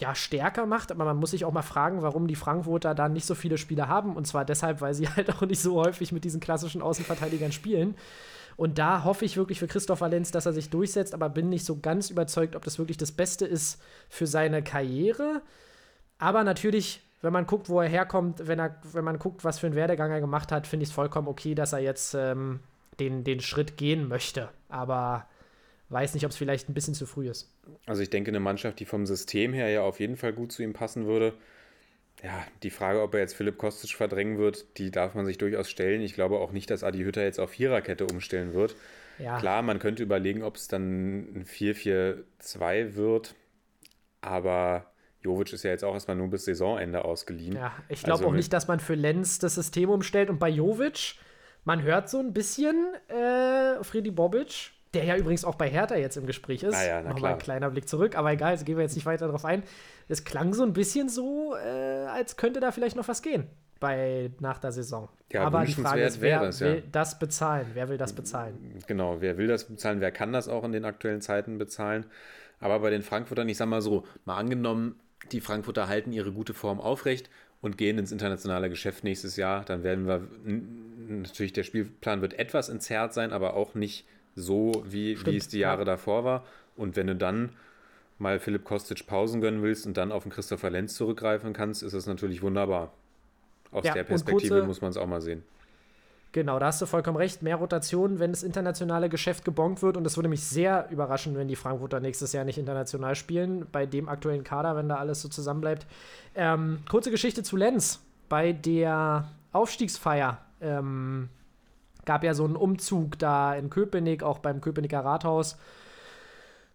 ja, 0.00 0.14
stärker 0.14 0.66
macht, 0.66 0.90
aber 0.90 1.04
man 1.04 1.18
muss 1.18 1.32
sich 1.32 1.44
auch 1.44 1.52
mal 1.52 1.62
fragen, 1.62 2.02
warum 2.02 2.26
die 2.26 2.34
Frankfurter 2.34 2.94
dann 2.94 3.12
nicht 3.12 3.26
so 3.26 3.34
viele 3.34 3.58
Spieler 3.58 3.88
haben. 3.88 4.16
Und 4.16 4.26
zwar 4.26 4.44
deshalb, 4.44 4.80
weil 4.80 4.94
sie 4.94 5.08
halt 5.16 5.30
auch 5.30 5.42
nicht 5.42 5.60
so 5.60 5.76
häufig 5.76 6.10
mit 6.12 6.24
diesen 6.24 6.40
klassischen 6.40 6.82
Außenverteidigern 6.82 7.52
spielen. 7.52 7.94
Und 8.56 8.78
da 8.78 9.04
hoffe 9.04 9.24
ich 9.24 9.36
wirklich 9.36 9.58
für 9.58 9.68
Christopher 9.68 10.08
Lenz, 10.08 10.30
dass 10.30 10.46
er 10.46 10.52
sich 10.52 10.70
durchsetzt, 10.70 11.14
aber 11.14 11.28
bin 11.28 11.48
nicht 11.48 11.64
so 11.64 11.78
ganz 11.78 12.10
überzeugt, 12.10 12.56
ob 12.56 12.64
das 12.64 12.78
wirklich 12.78 12.96
das 12.96 13.12
Beste 13.12 13.46
ist 13.46 13.80
für 14.08 14.26
seine 14.26 14.62
Karriere. 14.62 15.42
Aber 16.18 16.44
natürlich, 16.44 17.02
wenn 17.22 17.32
man 17.32 17.46
guckt, 17.46 17.68
wo 17.68 17.80
er 17.80 17.88
herkommt, 17.88 18.46
wenn, 18.46 18.58
er, 18.58 18.76
wenn 18.92 19.04
man 19.04 19.18
guckt, 19.18 19.44
was 19.44 19.58
für 19.58 19.66
einen 19.66 19.76
Werdegang 19.76 20.10
er 20.10 20.20
gemacht 20.20 20.52
hat, 20.52 20.66
finde 20.66 20.84
ich 20.84 20.90
es 20.90 20.94
vollkommen 20.94 21.28
okay, 21.28 21.54
dass 21.54 21.72
er 21.72 21.78
jetzt 21.78 22.14
ähm, 22.14 22.60
den, 22.98 23.24
den 23.24 23.40
Schritt 23.40 23.76
gehen 23.76 24.08
möchte. 24.08 24.50
Aber 24.68 25.26
weiß 25.90 26.14
nicht, 26.14 26.24
ob 26.24 26.30
es 26.30 26.36
vielleicht 26.36 26.68
ein 26.68 26.74
bisschen 26.74 26.94
zu 26.94 27.06
früh 27.06 27.28
ist. 27.28 27.52
Also 27.86 28.02
ich 28.02 28.10
denke, 28.10 28.30
eine 28.30 28.40
Mannschaft, 28.40 28.80
die 28.80 28.84
vom 28.84 29.06
System 29.06 29.52
her 29.52 29.68
ja 29.68 29.82
auf 29.82 30.00
jeden 30.00 30.16
Fall 30.16 30.32
gut 30.32 30.52
zu 30.52 30.62
ihm 30.62 30.72
passen 30.72 31.06
würde. 31.06 31.34
Ja, 32.22 32.44
die 32.62 32.70
Frage, 32.70 33.02
ob 33.02 33.14
er 33.14 33.20
jetzt 33.20 33.34
Philipp 33.34 33.56
Kostic 33.56 33.92
verdrängen 33.92 34.38
wird, 34.38 34.78
die 34.78 34.90
darf 34.90 35.14
man 35.14 35.24
sich 35.24 35.38
durchaus 35.38 35.70
stellen. 35.70 36.02
Ich 36.02 36.14
glaube 36.14 36.38
auch 36.38 36.52
nicht, 36.52 36.70
dass 36.70 36.84
Adi 36.84 36.98
Hütter 36.98 37.22
jetzt 37.22 37.40
auf 37.40 37.50
Viererkette 37.50 38.06
umstellen 38.06 38.52
wird. 38.52 38.76
Ja, 39.18 39.38
Klar, 39.38 39.62
man 39.62 39.78
könnte 39.78 40.02
überlegen, 40.02 40.42
ob 40.42 40.56
es 40.56 40.68
dann 40.68 41.20
ein 41.34 41.44
4-4-2 41.46 42.94
wird. 42.94 43.34
Aber 44.20 44.92
Jovic 45.22 45.52
ist 45.52 45.62
ja 45.62 45.70
jetzt 45.70 45.84
auch 45.84 45.94
erstmal 45.94 46.16
nur 46.16 46.28
bis 46.28 46.44
Saisonende 46.44 47.04
ausgeliehen. 47.04 47.56
Ja, 47.56 47.72
ich 47.88 48.02
glaube 48.02 48.20
Also 48.20 48.30
auch 48.30 48.34
nicht, 48.34 48.52
dass 48.52 48.68
man 48.68 48.80
für 48.80 48.94
Lenz 48.94 49.38
das 49.38 49.54
System 49.54 49.90
umstellt. 49.90 50.30
Und 50.30 50.38
bei 50.38 50.48
Jovic, 50.48 51.14
man 51.64 51.82
hört 51.82 52.08
so 52.10 52.18
ein 52.18 52.32
bisschen 52.32 52.94
äh, 53.08 53.82
Freddy 53.82 54.10
Bobic, 54.10 54.72
der 54.94 55.04
ja 55.04 55.16
übrigens 55.16 55.44
auch 55.44 55.54
bei 55.54 55.68
Hertha 55.68 55.96
jetzt 55.96 56.16
im 56.16 56.26
Gespräch 56.26 56.62
ist. 56.62 56.74
Ah 56.74 56.86
ja, 56.86 57.02
na 57.02 57.10
Nochmal 57.10 57.34
ein 57.34 57.38
kleiner 57.38 57.70
Blick 57.70 57.88
zurück, 57.88 58.16
aber 58.16 58.32
egal, 58.32 58.50
also 58.50 58.64
gehen 58.64 58.76
wir 58.76 58.82
jetzt 58.82 58.96
nicht 58.96 59.06
weiter 59.06 59.28
drauf 59.28 59.44
ein. 59.44 59.62
Es 60.08 60.24
klang 60.24 60.52
so 60.52 60.64
ein 60.64 60.72
bisschen 60.72 61.08
so, 61.08 61.54
äh, 61.54 62.06
als 62.06 62.36
könnte 62.36 62.60
da 62.60 62.72
vielleicht 62.72 62.96
noch 62.96 63.06
was 63.06 63.22
gehen 63.22 63.46
bei, 63.78 64.30
nach 64.40 64.58
der 64.58 64.72
Saison. 64.72 65.08
Ja, 65.32 65.44
aber 65.44 65.64
die 65.64 65.72
Frage 65.72 66.02
ist, 66.02 66.20
wer 66.20 66.42
es, 66.42 66.60
ja. 66.60 66.66
will 66.66 66.82
das 66.92 67.18
bezahlen? 67.18 67.66
Wer 67.74 67.88
will 67.88 67.98
das 67.98 68.12
bezahlen? 68.12 68.78
Genau, 68.86 69.20
wer 69.20 69.38
will 69.38 69.46
das 69.46 69.64
bezahlen, 69.64 70.00
wer 70.00 70.12
kann 70.12 70.32
das 70.32 70.48
auch 70.48 70.64
in 70.64 70.72
den 70.72 70.84
aktuellen 70.84 71.20
Zeiten 71.20 71.58
bezahlen. 71.58 72.04
Aber 72.60 72.80
bei 72.80 72.90
den 72.90 73.02
Frankfurtern, 73.02 73.48
ich 73.48 73.56
sag 73.56 73.68
mal 73.68 73.80
so, 73.80 74.04
mal 74.26 74.36
angenommen, 74.36 75.00
die 75.32 75.40
Frankfurter 75.40 75.88
halten 75.88 76.12
ihre 76.12 76.32
gute 76.32 76.52
Form 76.52 76.80
aufrecht 76.80 77.30
und 77.60 77.78
gehen 77.78 77.98
ins 77.98 78.12
internationale 78.12 78.68
Geschäft 78.68 79.02
nächstes 79.04 79.36
Jahr, 79.36 79.64
dann 79.64 79.82
werden 79.82 80.06
wir 80.06 80.28
natürlich 81.08 81.52
der 81.52 81.64
Spielplan 81.64 82.20
wird 82.20 82.38
etwas 82.38 82.68
entzerrt 82.68 83.14
sein, 83.14 83.32
aber 83.32 83.54
auch 83.54 83.74
nicht 83.74 84.06
so, 84.34 84.82
wie, 84.86 85.18
wie 85.26 85.36
es 85.36 85.48
die 85.48 85.58
ja. 85.58 85.68
Jahre 85.70 85.84
davor 85.84 86.24
war. 86.24 86.44
Und 86.76 86.96
wenn 86.96 87.06
du 87.06 87.16
dann 87.16 87.50
mal 88.18 88.38
Philipp 88.38 88.64
Kostic 88.64 89.06
Pausen 89.06 89.40
gönnen 89.40 89.62
willst 89.62 89.86
und 89.86 89.96
dann 89.96 90.12
auf 90.12 90.22
den 90.24 90.32
Christopher 90.32 90.70
Lenz 90.70 90.94
zurückgreifen 90.94 91.52
kannst, 91.52 91.82
ist 91.82 91.92
das 91.94 92.06
natürlich 92.06 92.42
wunderbar. 92.42 92.92
Aus 93.72 93.84
Ja, 93.84 93.94
der 93.94 94.04
Perspektive 94.04 94.54
kurze- 94.54 94.66
muss 94.66 94.80
man 94.80 94.90
es 94.90 94.96
auch 94.96 95.06
mal 95.06 95.20
sehen. 95.20 95.42
Genau, 96.32 96.60
da 96.60 96.66
hast 96.66 96.80
du 96.80 96.86
vollkommen 96.86 97.16
recht. 97.16 97.42
Mehr 97.42 97.56
Rotation, 97.56 98.20
wenn 98.20 98.30
das 98.30 98.44
internationale 98.44 99.08
Geschäft 99.08 99.44
gebongt 99.44 99.82
wird. 99.82 99.96
Und 99.96 100.06
es 100.06 100.16
würde 100.16 100.28
mich 100.28 100.44
sehr 100.44 100.88
überraschen, 100.90 101.34
wenn 101.36 101.48
die 101.48 101.56
Frankfurter 101.56 101.98
nächstes 101.98 102.32
Jahr 102.32 102.44
nicht 102.44 102.56
international 102.56 103.16
spielen. 103.16 103.66
Bei 103.72 103.84
dem 103.84 104.08
aktuellen 104.08 104.44
Kader, 104.44 104.76
wenn 104.76 104.88
da 104.88 104.96
alles 104.96 105.22
so 105.22 105.28
zusammenbleibt. 105.28 105.86
Ähm, 106.36 106.78
kurze 106.88 107.10
Geschichte 107.10 107.42
zu 107.42 107.56
Lenz. 107.56 108.00
Bei 108.28 108.52
der 108.52 109.28
Aufstiegsfeier 109.50 110.38
ähm, 110.60 111.30
gab 112.10 112.24
ja 112.24 112.34
so 112.34 112.44
einen 112.44 112.56
Umzug 112.56 113.20
da 113.20 113.54
in 113.54 113.70
Köpenick, 113.70 114.24
auch 114.24 114.40
beim 114.40 114.60
Köpenicker 114.60 115.04
Rathaus. 115.04 115.56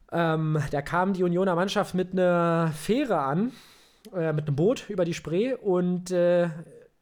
Ähm, 0.09 0.59
da 0.71 0.81
kam 0.81 1.11
die 1.11 1.23
Unioner 1.23 1.55
Mannschaft 1.55 1.93
mit 1.93 2.13
einer 2.13 2.71
Fähre 2.73 3.19
an, 3.19 3.51
äh, 4.15 4.31
mit 4.31 4.47
einem 4.47 4.55
Boot 4.55 4.89
über 4.89 5.03
die 5.03 5.13
Spree 5.13 5.53
und 5.53 6.09
äh, 6.09 6.47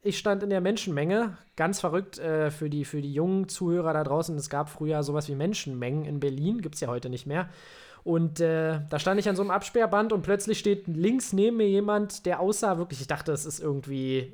ich 0.02 0.18
stand 0.18 0.42
in 0.42 0.50
der 0.50 0.62
Menschenmenge, 0.62 1.38
ganz 1.56 1.80
verrückt 1.80 2.18
äh, 2.18 2.50
für, 2.50 2.72
die, 2.72 2.86
für 2.86 3.04
die 3.04 3.14
jungen 3.14 3.50
Zuhörer 3.50 3.94
da 3.94 4.04
draußen. 4.04 4.36
Es 4.36 4.50
gab 4.50 4.68
früher 4.68 5.04
sowas 5.04 5.30
wie 5.30 5.36
Menschenmengen 5.36 6.04
in 6.04 6.20
Berlin, 6.20 6.60
gibt 6.64 6.74
es 6.74 6.82
ja 6.82 6.88
heute 6.88 7.12
nicht 7.12 7.28
mehr. 7.28 7.50
Und 8.04 8.40
äh, 8.40 8.80
da 8.90 8.98
stand 8.98 9.20
ich 9.20 9.30
an 9.30 9.36
so 9.36 9.44
einem 9.44 9.52
Absperrband 9.52 10.12
und 10.12 10.24
plötzlich 10.24 10.58
steht 10.58 10.88
links 10.88 11.34
neben 11.34 11.58
mir 11.58 11.70
jemand, 11.70 12.26
der 12.26 12.40
aussah 12.40 12.80
wirklich, 12.80 13.00
ich 13.00 13.08
dachte, 13.08 13.32
es 13.32 13.46
ist 13.46 13.60
irgendwie 13.60 14.34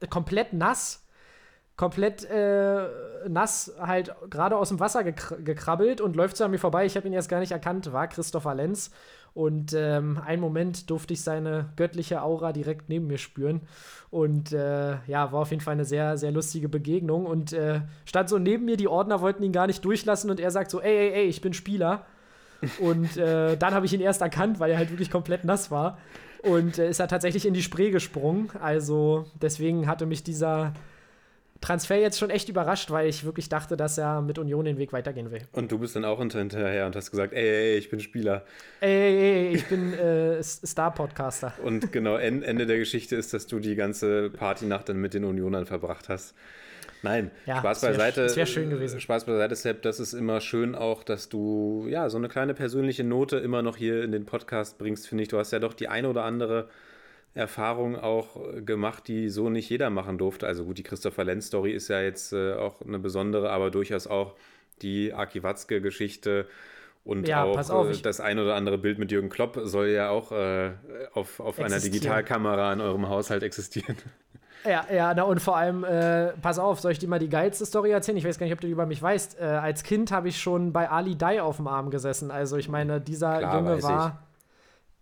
äh, 0.00 0.08
komplett 0.08 0.54
nass. 0.54 1.04
Komplett 1.78 2.24
äh, 2.24 2.88
nass, 3.28 3.72
halt 3.80 4.12
gerade 4.30 4.56
aus 4.56 4.68
dem 4.68 4.80
Wasser 4.80 5.04
gekr 5.04 5.36
gekrabbelt 5.36 6.00
und 6.00 6.16
läuft 6.16 6.36
so 6.36 6.44
an 6.44 6.50
mir 6.50 6.58
vorbei. 6.58 6.84
Ich 6.84 6.96
habe 6.96 7.06
ihn 7.06 7.12
erst 7.12 7.28
gar 7.28 7.38
nicht 7.38 7.52
erkannt, 7.52 7.92
war 7.92 8.08
Christopher 8.08 8.54
Lenz. 8.56 8.90
Und 9.32 9.72
ähm, 9.74 10.20
einen 10.26 10.42
Moment 10.42 10.90
durfte 10.90 11.14
ich 11.14 11.22
seine 11.22 11.66
göttliche 11.76 12.22
Aura 12.22 12.52
direkt 12.52 12.88
neben 12.88 13.06
mir 13.06 13.18
spüren. 13.18 13.60
Und 14.10 14.52
äh, 14.52 14.96
ja, 15.06 15.30
war 15.30 15.42
auf 15.42 15.50
jeden 15.52 15.62
Fall 15.62 15.74
eine 15.74 15.84
sehr, 15.84 16.18
sehr 16.18 16.32
lustige 16.32 16.68
Begegnung. 16.68 17.26
Und 17.26 17.52
äh, 17.52 17.82
stand 18.04 18.28
so 18.28 18.40
neben 18.40 18.64
mir, 18.64 18.76
die 18.76 18.88
Ordner 18.88 19.20
wollten 19.20 19.44
ihn 19.44 19.52
gar 19.52 19.68
nicht 19.68 19.84
durchlassen 19.84 20.30
und 20.30 20.40
er 20.40 20.50
sagt 20.50 20.72
so: 20.72 20.80
Ey, 20.80 20.96
ey, 20.96 21.12
ey, 21.12 21.24
ich 21.26 21.40
bin 21.40 21.54
Spieler. 21.54 22.06
Und 22.80 23.16
äh, 23.16 23.56
dann 23.56 23.72
habe 23.72 23.86
ich 23.86 23.92
ihn 23.92 24.00
erst 24.00 24.20
erkannt, 24.20 24.58
weil 24.58 24.72
er 24.72 24.78
halt 24.78 24.90
wirklich 24.90 25.12
komplett 25.12 25.44
nass 25.44 25.70
war. 25.70 25.98
Und 26.42 26.78
äh, 26.78 26.90
ist 26.90 26.98
er 26.98 27.06
tatsächlich 27.06 27.46
in 27.46 27.54
die 27.54 27.62
Spree 27.62 27.92
gesprungen. 27.92 28.50
Also 28.60 29.26
deswegen 29.40 29.86
hatte 29.86 30.06
mich 30.06 30.24
dieser 30.24 30.72
Transfer 31.60 31.96
jetzt 31.96 32.18
schon 32.18 32.30
echt 32.30 32.48
überrascht, 32.48 32.90
weil 32.90 33.08
ich 33.08 33.24
wirklich 33.24 33.48
dachte, 33.48 33.76
dass 33.76 33.98
er 33.98 34.20
mit 34.22 34.38
Union 34.38 34.64
den 34.64 34.78
Weg 34.78 34.92
weitergehen 34.92 35.30
will. 35.32 35.42
Und 35.52 35.72
du 35.72 35.78
bist 35.78 35.96
dann 35.96 36.04
auch 36.04 36.18
hinter- 36.20 36.38
hinterher 36.38 36.86
und 36.86 36.94
hast 36.94 37.10
gesagt, 37.10 37.32
ey, 37.32 37.40
ey, 37.42 37.72
ey, 37.72 37.78
ich 37.78 37.90
bin 37.90 37.98
Spieler. 38.00 38.44
Ey, 38.80 38.90
ey, 38.90 39.46
ey, 39.48 39.54
ich 39.56 39.66
bin 39.66 39.92
äh, 39.92 40.42
Star-Podcaster. 40.42 41.52
Und 41.64 41.90
genau, 41.92 42.16
en- 42.16 42.42
Ende 42.42 42.66
der 42.66 42.78
Geschichte 42.78 43.16
ist, 43.16 43.34
dass 43.34 43.46
du 43.46 43.58
die 43.58 43.74
ganze 43.74 44.30
Partynacht 44.30 44.88
dann 44.88 44.98
mit 44.98 45.14
den 45.14 45.24
Unionern 45.24 45.66
verbracht 45.66 46.08
hast. 46.08 46.34
Nein, 47.02 47.30
Ja, 47.46 47.58
Spaß 47.58 47.82
wär- 47.82 47.90
beiseite. 47.90 48.22
es 48.22 48.36
wär 48.36 48.46
schön 48.46 48.70
gewesen. 48.70 49.00
Spaß 49.00 49.24
beiseite, 49.24 49.54
Sepp, 49.54 49.82
das 49.82 50.00
ist 50.00 50.14
immer 50.14 50.40
schön 50.40 50.74
auch, 50.74 51.04
dass 51.04 51.28
du 51.28 51.86
ja 51.88 52.08
so 52.10 52.18
eine 52.18 52.28
kleine 52.28 52.54
persönliche 52.54 53.04
Note 53.04 53.36
immer 53.36 53.62
noch 53.62 53.76
hier 53.76 54.02
in 54.02 54.10
den 54.12 54.26
Podcast 54.26 54.78
bringst, 54.78 55.06
finde 55.08 55.22
ich. 55.22 55.28
Du 55.28 55.38
hast 55.38 55.52
ja 55.52 55.58
doch 55.60 55.74
die 55.74 55.88
eine 55.88 56.08
oder 56.08 56.24
andere 56.24 56.68
Erfahrung 57.38 57.96
auch 57.96 58.36
äh, 58.36 58.60
gemacht, 58.62 59.08
die 59.08 59.30
so 59.30 59.48
nicht 59.48 59.70
jeder 59.70 59.88
machen 59.90 60.18
durfte. 60.18 60.46
Also 60.46 60.64
gut, 60.64 60.76
die 60.78 60.82
Christopher 60.82 61.24
Lenz-Story 61.24 61.72
ist 61.72 61.88
ja 61.88 62.00
jetzt 62.00 62.32
äh, 62.32 62.54
auch 62.54 62.82
eine 62.82 62.98
besondere, 62.98 63.50
aber 63.50 63.70
durchaus 63.70 64.06
auch 64.06 64.34
die 64.82 65.12
Aki 65.14 65.42
Watzke-Geschichte 65.42 66.46
Und 67.04 67.26
Ja, 67.26 67.44
auch 67.44 67.70
auf, 67.70 67.88
äh, 67.90 68.02
das 68.02 68.20
ein 68.20 68.38
oder 68.38 68.54
andere 68.54 68.76
Bild 68.76 68.98
mit 68.98 69.10
Jürgen 69.10 69.30
Klopp 69.30 69.58
soll 69.64 69.88
ja 69.88 70.10
auch 70.10 70.30
äh, 70.32 70.72
auf, 71.14 71.40
auf 71.40 71.58
einer. 71.58 71.80
Digitalkamera 71.80 72.72
in 72.74 72.80
eurem 72.82 73.08
Haushalt 73.08 73.42
existieren. 73.42 73.96
Ja, 74.64 74.84
ja, 74.92 75.14
na 75.14 75.22
und 75.22 75.40
vor 75.40 75.56
allem, 75.56 75.84
äh, 75.84 76.32
pass 76.42 76.58
auf, 76.58 76.80
soll 76.80 76.92
ich 76.92 76.98
dir 76.98 77.08
mal 77.08 77.20
die 77.20 77.28
geilste 77.30 77.64
Story 77.64 77.92
erzählen? 77.92 78.18
Ich 78.18 78.24
weiß 78.24 78.38
gar 78.38 78.44
nicht, 78.44 78.52
ob 78.52 78.60
du 78.60 78.66
die 78.66 78.72
über 78.72 78.86
mich 78.86 79.00
weißt. 79.00 79.38
Äh, 79.40 79.44
als 79.44 79.84
Kind 79.84 80.10
habe 80.10 80.28
ich 80.28 80.38
schon 80.40 80.72
bei 80.72 80.90
Ali 80.90 81.16
Dai 81.16 81.40
auf 81.40 81.56
dem 81.56 81.68
Arm 81.68 81.90
gesessen. 81.90 82.30
Also 82.30 82.56
ich 82.56 82.68
meine, 82.68 83.00
dieser 83.00 83.38
Klar, 83.38 83.56
Junge 83.56 83.82
war. 83.82 84.26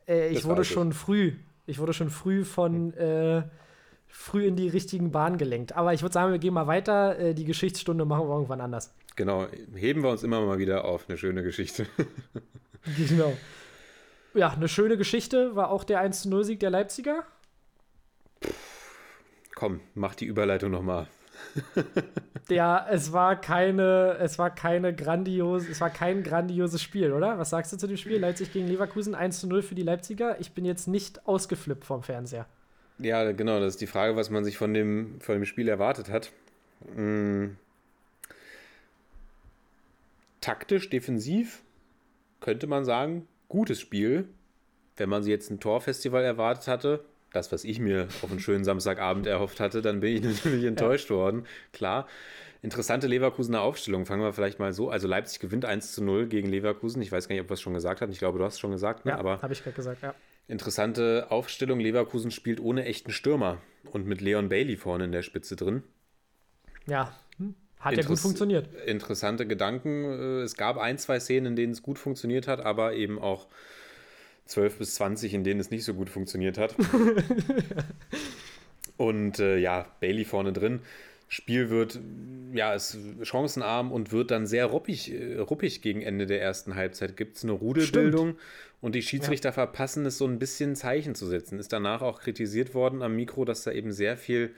Äh, 0.07 0.29
ich 0.29 0.35
Das 0.35 0.45
wurde 0.45 0.61
weiß 0.61 0.67
ich. 0.69 0.73
schon 0.75 0.93
früh. 0.93 1.33
Ich 1.67 1.79
wurde 1.79 1.93
schon 1.93 2.11
früh 2.11 2.45
von 2.45 2.95
äh, 2.95 3.43
früh 4.09 4.47
in 4.47 4.57
die 4.57 4.69
richtigen 4.69 5.11
Bahnen 5.11 5.37
gelenkt. 5.37 5.75
Aber 5.75 5.93
ich 5.93 6.03
würde 6.03 6.13
sagen, 6.13 6.33
wir 6.33 6.39
gehen 6.39 6.55
mal 6.55 6.67
weiter. 6.67 7.19
Äh, 7.19 7.35
die 7.35 7.45
Geschichtsstunde 7.45 8.05
machen 8.05 8.29
wir 8.29 8.35
irgendwann 8.35 8.61
anders. 8.61 8.95
Genau, 9.17 9.47
heben 9.75 10.03
wir 10.03 10.11
uns 10.11 10.23
immer 10.23 10.45
mal 10.45 10.59
wieder 10.59 10.85
auf. 10.85 11.09
Eine 11.09 11.19
schöne 11.19 11.43
Geschichte. 11.43 11.87
Genau. 13.09 13.33
Ja, 14.33 14.51
eine 14.51 14.69
schöne 14.69 14.97
Geschichte 14.97 15.57
war 15.57 15.71
auch 15.71 15.83
der 15.83 16.09
1-0-Sieg 16.09 16.61
der 16.61 16.71
Leipziger. 16.71 17.25
Komm, 19.57 19.81
mach 19.95 20.15
die 20.15 20.27
Überleitung 20.27 20.71
nochmal. 20.71 21.09
Ja, 22.49 22.87
es 22.89 23.13
war 23.13 23.41
keine, 23.41 24.19
es 24.21 24.39
war 24.39 24.55
keine 24.55 24.95
grandiose, 24.95 25.69
es 25.69 25.81
war 25.81 25.91
kein 25.91 26.23
grandioses 26.23 26.81
Spiel, 26.81 27.13
oder? 27.13 27.39
Was 27.39 27.51
sagst 27.51 27.73
du 27.73 27.77
zu 27.77 27.89
dem 27.89 27.97
Spiel? 27.97 28.19
Leipzig 28.19 28.53
gegen 28.53 28.69
Leverkusen 28.69 29.17
1 29.17 29.41
zu 29.41 29.49
0 29.49 29.63
für 29.63 29.75
die 29.75 29.83
Leipziger. 29.83 30.39
Ich 30.41 30.53
bin 30.53 30.65
jetzt 30.65 30.87
nicht 30.87 31.27
ausgeflippt 31.27 31.85
vom 31.85 32.05
Fernseher. 32.05 32.47
Ja, 32.99 33.33
genau, 33.33 33.59
das 33.59 33.75
ist 33.75 33.81
die 33.81 33.89
Frage, 33.89 34.15
was 34.15 34.31
man 34.31 34.45
sich 34.45 34.57
von 34.57 34.73
dem, 34.73 35.21
von 35.21 35.35
dem 35.35 35.45
Spiel 35.45 35.69
erwartet 35.69 36.09
hat. 36.09 36.31
Mm. 36.95 37.57
Taktisch, 40.41 40.89
defensiv, 40.89 41.63
könnte 42.41 42.69
man 42.69 42.85
sagen, 42.85 43.27
gutes 43.49 43.81
Spiel. 43.81 44.29
Wenn 44.97 45.09
man 45.09 45.25
sie 45.25 45.33
jetzt 45.33 45.51
ein 45.51 45.59
Torfestival 45.59 46.23
erwartet 46.23 46.69
hatte, 46.69 47.05
das, 47.37 47.53
was 47.53 47.63
ich 47.65 47.79
mir 47.79 48.09
auf 48.23 48.31
einen 48.31 48.41
schönen 48.41 48.65
Samstagabend 48.65 49.27
erhofft 49.27 49.61
hatte, 49.61 49.83
dann 49.83 50.01
bin 50.01 50.17
ich 50.17 50.23
natürlich 50.45 50.65
enttäuscht 50.65 51.11
worden. 51.11 51.47
Klar. 51.73 52.07
Interessante 52.63 53.07
Leverkusener 53.07 53.61
Aufstellung. 53.61 54.07
Fangen 54.07 54.23
wir 54.23 54.33
vielleicht 54.33 54.59
mal 54.59 54.73
so. 54.73 54.91
Also 54.91 55.07
Leipzig 55.07 55.39
gewinnt 55.41 55.65
1 55.65 55.93
zu 55.93 56.03
0 56.03 56.27
gegen 56.27 56.49
Leverkusen. 56.49 57.01
Ich 57.03 57.13
weiß 57.13 57.29
gar 57.29 57.35
nicht, 57.35 57.43
ob 57.43 57.51
wir 57.51 57.55
es 57.55 57.61
schon 57.61 57.75
gesagt 57.75 58.01
hatten. 58.01 58.11
Ich 58.11 58.19
glaube, 58.19 58.39
du 58.39 58.45
hast 58.45 58.55
es 58.55 58.61
schon 58.61 58.73
gesagt, 58.73 59.05
ne? 59.05 59.13
Ja, 59.13 59.19
aber 59.19 59.41
habe 59.43 59.53
ich 59.53 59.63
gerade 59.63 59.77
gesagt, 59.77 60.03
ja. 60.03 60.15
Interessante 60.49 61.27
Aufstellung. 61.31 61.79
Leverkusen 61.81 62.31
spielt 62.31 62.61
ohne 62.61 62.85
echten 62.85 63.13
Stürmer 63.13 63.59
und 63.93 64.07
mit 64.07 64.21
Leon 64.21 64.49
Bailey 64.49 64.77
vorne 64.77 65.05
in 65.05 65.13
der 65.13 65.23
Spitze 65.23 65.55
drin. 65.55 65.83
Ja, 66.87 67.13
hm. 67.39 67.55
hat 67.79 67.93
ja 67.93 68.03
gut 68.03 68.13
Interess- 68.13 68.23
funktioniert. 68.23 68.69
Interessante 68.87 69.47
Gedanken. 69.47 70.05
Äh, 70.05 70.43
Es 70.43 70.57
gab 70.57 70.79
ein, 70.79 70.99
zwei 70.99 71.21
Szenen, 71.21 71.47
in 71.47 71.57
denen 71.57 71.73
es 71.73 71.83
gut 71.83 71.99
funktioniert 71.99 72.49
hat, 72.49 72.65
aber 72.65 72.95
eben 72.95 73.19
auch 73.21 73.47
12 74.47 74.79
bis 74.79 74.95
20, 74.97 75.35
in 75.35 75.45
denen 75.45 75.61
es 75.61 75.71
nicht 75.71 75.85
so 75.85 75.95
gut 75.95 76.09
funktioniert 76.09 76.59
hat. 76.59 76.75
und 78.97 79.39
äh, 79.39 79.59
ja, 79.59 79.87
Bailey 80.01 80.25
vorne 80.25 80.53
drin. 80.53 80.81
Spiel 81.29 81.71
wird, 81.71 81.99
ja, 82.53 82.73
ist 82.73 82.97
chancenarm 83.23 83.91
und 83.91 84.13
wird 84.13 84.31
dann 84.31 84.47
sehr 84.47 84.67
ruppig, 84.67 85.13
äh, 85.13 85.39
ruppig 85.39 85.83
gegen 85.83 86.01
Ende 86.03 86.27
der 86.27 86.41
ersten 86.41 86.77
Halbzeit. 86.77 87.17
Gibt 87.17 87.37
es 87.37 87.43
eine 87.43 87.53
Rudelbildung 87.53 88.37
und 88.81 88.95
die 88.95 89.03
Schiedsrichter 89.03 89.53
verpassen 89.53 90.07
es 90.07 90.19
so 90.19 90.27
ein 90.27 90.39
bisschen 90.39 90.77
Zeichen 90.77 91.17
zu 91.17 91.27
setzen. 91.27 91.59
Ist 91.59 91.73
danach 91.73 92.03
auch 92.03 92.21
kritisiert 92.21 92.75
worden 92.75 93.03
am 93.03 93.17
Mikro, 93.17 93.45
dass 93.45 93.65
da 93.65 93.73
eben 93.73 93.91
sehr 93.91 94.17
viel 94.17 94.55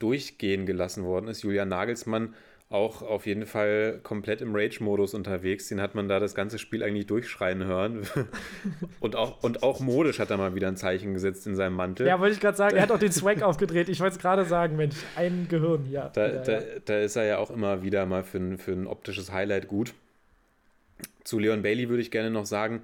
durchgehen 0.00 0.66
gelassen 0.66 1.04
worden 1.04 1.28
ist. 1.28 1.42
Julian 1.42 1.68
Nagelsmann 1.68 2.34
auch 2.70 3.02
auf 3.02 3.26
jeden 3.26 3.46
Fall 3.46 4.00
komplett 4.02 4.40
im 4.40 4.54
Rage-Modus 4.54 5.14
unterwegs. 5.14 5.68
Den 5.68 5.80
hat 5.80 5.94
man 5.94 6.08
da 6.08 6.18
das 6.18 6.34
ganze 6.34 6.58
Spiel 6.58 6.82
eigentlich 6.82 7.06
durchschreien 7.06 7.64
hören. 7.64 8.06
und, 9.00 9.16
auch, 9.16 9.42
und 9.42 9.62
auch 9.62 9.80
modisch 9.80 10.18
hat 10.18 10.30
er 10.30 10.38
mal 10.38 10.54
wieder 10.54 10.68
ein 10.68 10.76
Zeichen 10.76 11.14
gesetzt 11.14 11.46
in 11.46 11.54
seinem 11.54 11.74
Mantel. 11.74 12.06
Ja, 12.06 12.18
wollte 12.18 12.34
ich 12.34 12.40
gerade 12.40 12.56
sagen, 12.56 12.76
er 12.76 12.82
hat 12.82 12.90
auch 12.90 12.98
den 12.98 13.12
Swag 13.12 13.42
aufgedreht. 13.42 13.88
Ich 13.88 14.00
wollte 14.00 14.16
es 14.16 14.18
gerade 14.20 14.44
sagen, 14.44 14.76
Mensch, 14.76 14.96
ein 15.14 15.46
Gehirn 15.48 15.84
hier. 15.84 16.10
Da, 16.14 16.26
Ja, 16.26 16.42
da, 16.42 16.52
ja. 16.52 16.60
da 16.84 16.98
ist 17.00 17.16
er 17.16 17.24
ja 17.24 17.38
auch 17.38 17.50
immer 17.50 17.82
wieder 17.82 18.06
mal 18.06 18.24
für 18.24 18.38
ein, 18.38 18.58
für 18.58 18.72
ein 18.72 18.86
optisches 18.86 19.30
Highlight 19.30 19.68
gut. 19.68 19.94
Zu 21.22 21.38
Leon 21.38 21.62
Bailey 21.62 21.88
würde 21.88 22.02
ich 22.02 22.10
gerne 22.10 22.30
noch 22.30 22.46
sagen, 22.46 22.82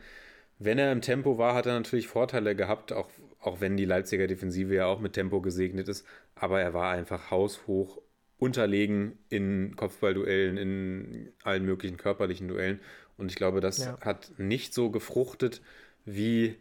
wenn 0.58 0.78
er 0.78 0.92
im 0.92 1.00
Tempo 1.00 1.38
war, 1.38 1.54
hat 1.54 1.66
er 1.66 1.74
natürlich 1.74 2.06
Vorteile 2.06 2.54
gehabt, 2.54 2.92
auch, 2.92 3.08
auch 3.40 3.60
wenn 3.60 3.76
die 3.76 3.86
Leipziger 3.86 4.26
Defensive 4.26 4.74
ja 4.74 4.86
auch 4.86 5.00
mit 5.00 5.14
Tempo 5.14 5.40
gesegnet 5.40 5.88
ist. 5.88 6.06
Aber 6.34 6.60
er 6.60 6.74
war 6.74 6.92
einfach 6.92 7.30
haushoch 7.30 7.98
unterlegen 8.40 9.16
in 9.28 9.76
Kopfballduellen, 9.76 10.56
in 10.56 11.32
allen 11.44 11.64
möglichen 11.64 11.96
körperlichen 11.96 12.48
Duellen. 12.48 12.80
Und 13.16 13.30
ich 13.30 13.36
glaube, 13.36 13.60
das 13.60 13.78
Ja. 13.78 13.98
hat 14.00 14.32
nicht 14.38 14.74
so 14.74 14.90
gefruchtet, 14.90 15.60
wie, 16.04 16.56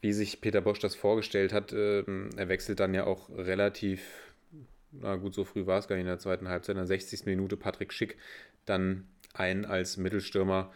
wie 0.00 0.12
sich 0.12 0.40
Peter 0.40 0.60
Bosch 0.62 0.80
das 0.80 0.96
vorgestellt 0.96 1.52
hat. 1.52 1.72
Ähm, 1.72 2.30
er 2.36 2.48
wechselt 2.48 2.80
dann 2.80 2.94
ja 2.94 3.04
auch 3.04 3.28
relativ 3.30 4.00
na 4.92 5.16
gut, 5.16 5.34
so 5.34 5.44
früh 5.44 5.66
war 5.66 5.78
es 5.78 5.88
gar 5.88 5.96
nicht 5.96 6.02
in 6.02 6.08
der 6.08 6.18
zweiten 6.18 6.48
Halbzeit. 6.48 6.74
In 6.74 6.78
der 6.80 6.86
60. 6.86 7.24
Minute 7.24 7.56
Patrick 7.56 7.92
Schick 7.92 8.16
dann 8.66 9.06
ein 9.34 9.64
als 9.64 9.96
Mittelstürmer. 9.96 10.72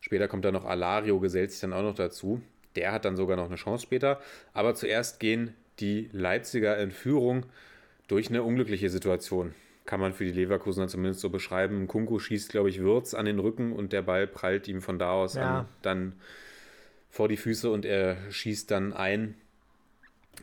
Später 0.00 0.28
kommt 0.28 0.44
dann 0.44 0.52
noch 0.54 0.64
Alario, 0.66 1.18
gesellt 1.20 1.50
sich 1.52 1.60
dann 1.60 1.72
auch 1.72 1.82
noch 1.82 1.94
dazu. 1.94 2.42
Der 2.76 2.92
hat 2.92 3.04
dann 3.04 3.16
sogar 3.16 3.36
noch 3.36 3.46
eine 3.46 3.56
Chance 3.56 3.82
später. 3.82 4.20
Aber 4.52 4.74
zuerst 4.74 5.20
gehen 5.20 5.54
die 5.80 6.08
Leipziger 6.12 6.78
in 6.78 6.90
Führung 6.90 7.46
durch 8.08 8.28
eine 8.28 8.42
unglückliche 8.42 8.90
Situation. 8.90 9.54
Kann 9.86 10.00
man 10.00 10.12
für 10.12 10.24
die 10.24 10.32
Leverkusener 10.32 10.88
zumindest 10.88 11.20
so 11.20 11.30
beschreiben. 11.30 11.86
Kunku 11.86 12.18
schießt, 12.18 12.50
glaube 12.50 12.68
ich, 12.68 12.80
Würz 12.80 13.14
an 13.14 13.24
den 13.26 13.38
Rücken 13.38 13.72
und 13.72 13.92
der 13.92 14.02
Ball 14.02 14.26
prallt 14.26 14.66
ihm 14.68 14.82
von 14.82 14.98
da 14.98 15.12
aus 15.12 15.34
Ja. 15.34 15.60
an, 15.60 15.68
dann 15.82 16.12
vor 17.08 17.28
die 17.28 17.36
Füße 17.36 17.70
und 17.70 17.84
er 17.84 18.16
schießt 18.30 18.70
dann 18.70 18.92
ein 18.92 19.36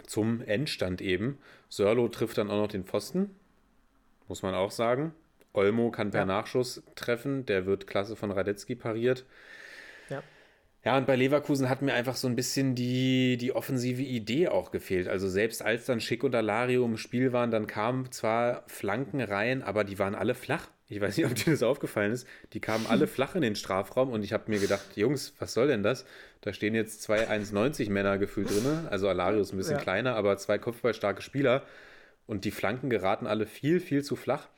zum 0.07 0.41
Endstand 0.41 1.01
eben. 1.01 1.37
Sörlo 1.69 2.07
trifft 2.07 2.37
dann 2.37 2.49
auch 2.49 2.57
noch 2.61 2.67
den 2.67 2.85
Pfosten, 2.85 3.29
muss 4.27 4.41
man 4.43 4.55
auch 4.55 4.71
sagen. 4.71 5.13
Olmo 5.53 5.91
kann 5.91 6.09
per 6.11 6.21
Ja. 6.21 6.25
Nachschuss 6.25 6.81
treffen, 6.95 7.45
der 7.45 7.65
wird 7.65 7.85
klasse 7.85 8.15
von 8.15 8.31
Radetzky 8.31 8.75
pariert. 8.75 9.25
Ja. 10.09 10.23
Ja, 10.85 10.97
und 10.97 11.07
bei 11.07 11.15
Leverkusen 11.15 11.69
hat 11.69 11.81
mir 11.81 11.93
einfach 11.93 12.15
so 12.17 12.27
ein 12.27 12.35
bisschen 12.35 12.75
die, 12.75 13.37
die 13.37 13.55
offensive 13.55 14.01
Idee 14.01 14.49
auch 14.49 14.71
gefehlt. 14.71 15.07
Also 15.07 15.29
selbst 15.29 15.61
als 15.61 15.85
dann 15.85 16.01
Schick 16.01 16.23
und 16.25 16.35
Alario 16.35 16.83
im 16.83 16.97
Spiel 16.97 17.31
waren, 17.31 17.51
dann 17.51 17.67
kamen 17.67 18.11
zwar 18.11 18.63
Flanken 18.67 19.21
rein, 19.21 19.63
aber 19.63 19.85
die 19.85 19.97
waren 19.97 20.13
alle 20.13 20.35
flach. 20.35 20.67
Ich 20.89 20.99
weiß 20.99 21.15
nicht, 21.15 21.25
ob 21.25 21.35
dir 21.35 21.51
das 21.51 21.63
aufgefallen 21.63 22.11
ist. 22.11 22.27
Die 22.51 22.59
kamen 22.59 22.85
alle 22.87 23.07
flach 23.07 23.35
in 23.35 23.41
den 23.41 23.55
Strafraum 23.55 24.11
und 24.11 24.23
ich 24.23 24.33
habe 24.33 24.51
mir 24.51 24.59
gedacht, 24.59 24.97
Jungs, 24.97 25.33
was 25.39 25.53
soll 25.53 25.67
denn 25.67 25.83
das? 25.83 26.05
Da 26.41 26.51
stehen 26.51 26.75
jetzt 26.75 27.01
zwei 27.01 27.29
1,90 27.29 27.89
Männer 27.89 28.17
gefühlt 28.17 28.49
drin. 28.49 28.87
Also 28.89 29.07
Alario 29.07 29.39
ist 29.39 29.53
ein 29.53 29.57
bisschen 29.57 29.77
Ja. 29.77 29.81
kleiner, 29.81 30.15
aber 30.15 30.37
zwei 30.37 30.57
kopfballstarke 30.57 31.21
Spieler. 31.21 31.63
Und 32.27 32.43
die 32.43 32.51
Flanken 32.51 32.89
geraten 32.89 33.25
alle 33.25 33.45
viel, 33.45 33.79
viel 33.79 34.03
zu 34.03 34.17
flach. 34.17 34.49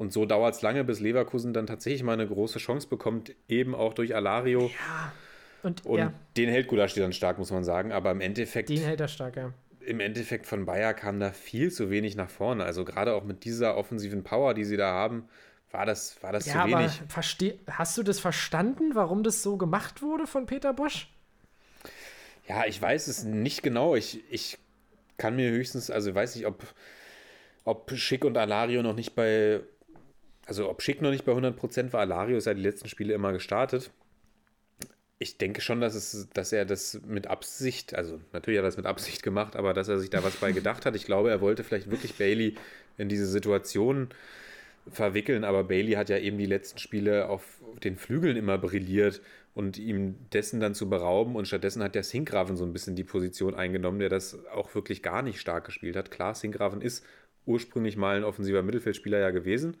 Und 0.00 0.14
so 0.14 0.24
dauert 0.24 0.54
es 0.54 0.62
lange, 0.62 0.82
bis 0.82 1.00
Leverkusen 1.00 1.52
dann 1.52 1.66
tatsächlich 1.66 2.02
mal 2.02 2.14
eine 2.14 2.26
große 2.26 2.58
Chance 2.58 2.88
bekommt, 2.88 3.34
eben 3.48 3.74
auch 3.74 3.92
durch 3.92 4.14
Alario. 4.14 4.70
Und 5.62 5.84
Und 5.84 5.98
ja, 5.98 6.14
den 6.38 6.48
hält 6.48 6.68
Gulasch 6.68 6.94
dann 6.94 7.12
stark, 7.12 7.36
muss 7.36 7.50
man 7.50 7.64
sagen. 7.64 7.92
Aber 7.92 8.10
im 8.10 8.22
Endeffekt, 8.22 8.70
den 8.70 8.78
hält 8.80 8.98
er 8.98 9.08
stark, 9.08 9.36
ja. 9.36 9.52
im 9.80 10.00
Endeffekt 10.00 10.46
von 10.46 10.64
Bayer 10.64 10.94
kam 10.94 11.20
da 11.20 11.32
viel 11.32 11.70
zu 11.70 11.90
wenig 11.90 12.16
nach 12.16 12.30
vorne. 12.30 12.64
Also 12.64 12.86
gerade 12.86 13.12
auch 13.12 13.24
mit 13.24 13.44
dieser 13.44 13.76
offensiven 13.76 14.24
Power, 14.24 14.54
die 14.54 14.64
sie 14.64 14.78
da 14.78 14.90
haben, 14.90 15.28
war 15.70 15.84
das, 15.84 16.22
war 16.22 16.32
das 16.32 16.46
Ja, 16.46 16.52
zu 16.54 16.58
aber 16.60 16.78
wenig. 16.78 17.02
versteh, 17.08 17.58
hast 17.70 17.98
du 17.98 18.02
das 18.02 18.20
verstanden, 18.20 18.94
warum 18.94 19.22
das 19.22 19.42
so 19.42 19.58
gemacht 19.58 20.00
wurde 20.00 20.26
von 20.26 20.46
Peter 20.46 20.72
Bosch? 20.72 21.08
Ja, 22.48 22.64
ich 22.66 22.80
weiß 22.80 23.06
es 23.08 23.24
nicht 23.24 23.62
genau. 23.62 23.94
Ich, 23.96 24.22
ich 24.30 24.58
kann 25.18 25.36
mir 25.36 25.50
höchstens, 25.50 25.90
also 25.90 26.14
weiß 26.14 26.36
nicht, 26.36 26.46
ob, 26.46 26.64
ob 27.64 27.92
Schick 27.92 28.24
und 28.24 28.36
Alario 28.38 28.82
noch 28.82 28.94
nicht 28.94 29.14
bei, 29.14 29.60
also 30.50 30.68
ob 30.68 30.82
Schick 30.82 31.00
noch 31.00 31.12
nicht 31.12 31.24
bei 31.24 31.30
100% 31.30 31.92
war. 31.92 32.00
Alario 32.00 32.36
ist 32.36 32.46
ja 32.46 32.54
die 32.54 32.60
letzten 32.60 32.88
Spiele 32.88 33.14
immer 33.14 33.32
gestartet. 33.32 33.92
Ich 35.20 35.38
denke 35.38 35.60
schon, 35.60 35.80
dass, 35.80 35.94
es, 35.94 36.28
dass 36.34 36.52
er 36.52 36.64
das 36.64 37.02
mit 37.06 37.28
Absicht, 37.28 37.94
also 37.94 38.20
natürlich 38.32 38.58
hat 38.58 38.64
er 38.64 38.68
das 38.68 38.76
mit 38.76 38.86
Absicht 38.86 39.22
gemacht, 39.22 39.54
aber 39.54 39.74
dass 39.74 39.86
er 39.86 40.00
sich 40.00 40.10
da 40.10 40.24
was 40.24 40.34
bei 40.34 40.50
gedacht 40.50 40.86
hat. 40.86 40.96
Ich 40.96 41.04
glaube, 41.04 41.30
er 41.30 41.40
wollte 41.40 41.62
vielleicht 41.62 41.88
wirklich 41.92 42.16
Bailey 42.16 42.56
in 42.98 43.08
diese 43.08 43.26
Situation 43.26 44.08
verwickeln, 44.90 45.44
aber 45.44 45.62
Bailey 45.62 45.92
hat 45.92 46.08
ja 46.08 46.18
eben 46.18 46.36
die 46.36 46.46
letzten 46.46 46.80
Spiele 46.80 47.28
auf 47.28 47.62
den 47.84 47.96
Flügeln 47.96 48.36
immer 48.36 48.58
brilliert 48.58 49.20
und 49.54 49.78
ihm 49.78 50.16
dessen 50.32 50.58
dann 50.58 50.74
zu 50.74 50.90
berauben 50.90 51.36
und 51.36 51.46
stattdessen 51.46 51.80
hat 51.80 51.94
der 51.94 52.02
Sinkgraven 52.02 52.56
so 52.56 52.64
ein 52.64 52.72
bisschen 52.72 52.96
die 52.96 53.04
Position 53.04 53.54
eingenommen, 53.54 54.00
der 54.00 54.08
das 54.08 54.44
auch 54.48 54.74
wirklich 54.74 55.00
gar 55.00 55.22
nicht 55.22 55.38
stark 55.38 55.64
gespielt 55.64 55.94
hat. 55.94 56.10
Klar, 56.10 56.34
Sinkgraven 56.34 56.82
ist 56.82 57.06
ursprünglich 57.46 57.96
mal 57.96 58.16
ein 58.16 58.24
offensiver 58.24 58.64
Mittelfeldspieler 58.64 59.20
ja 59.20 59.30
gewesen 59.30 59.76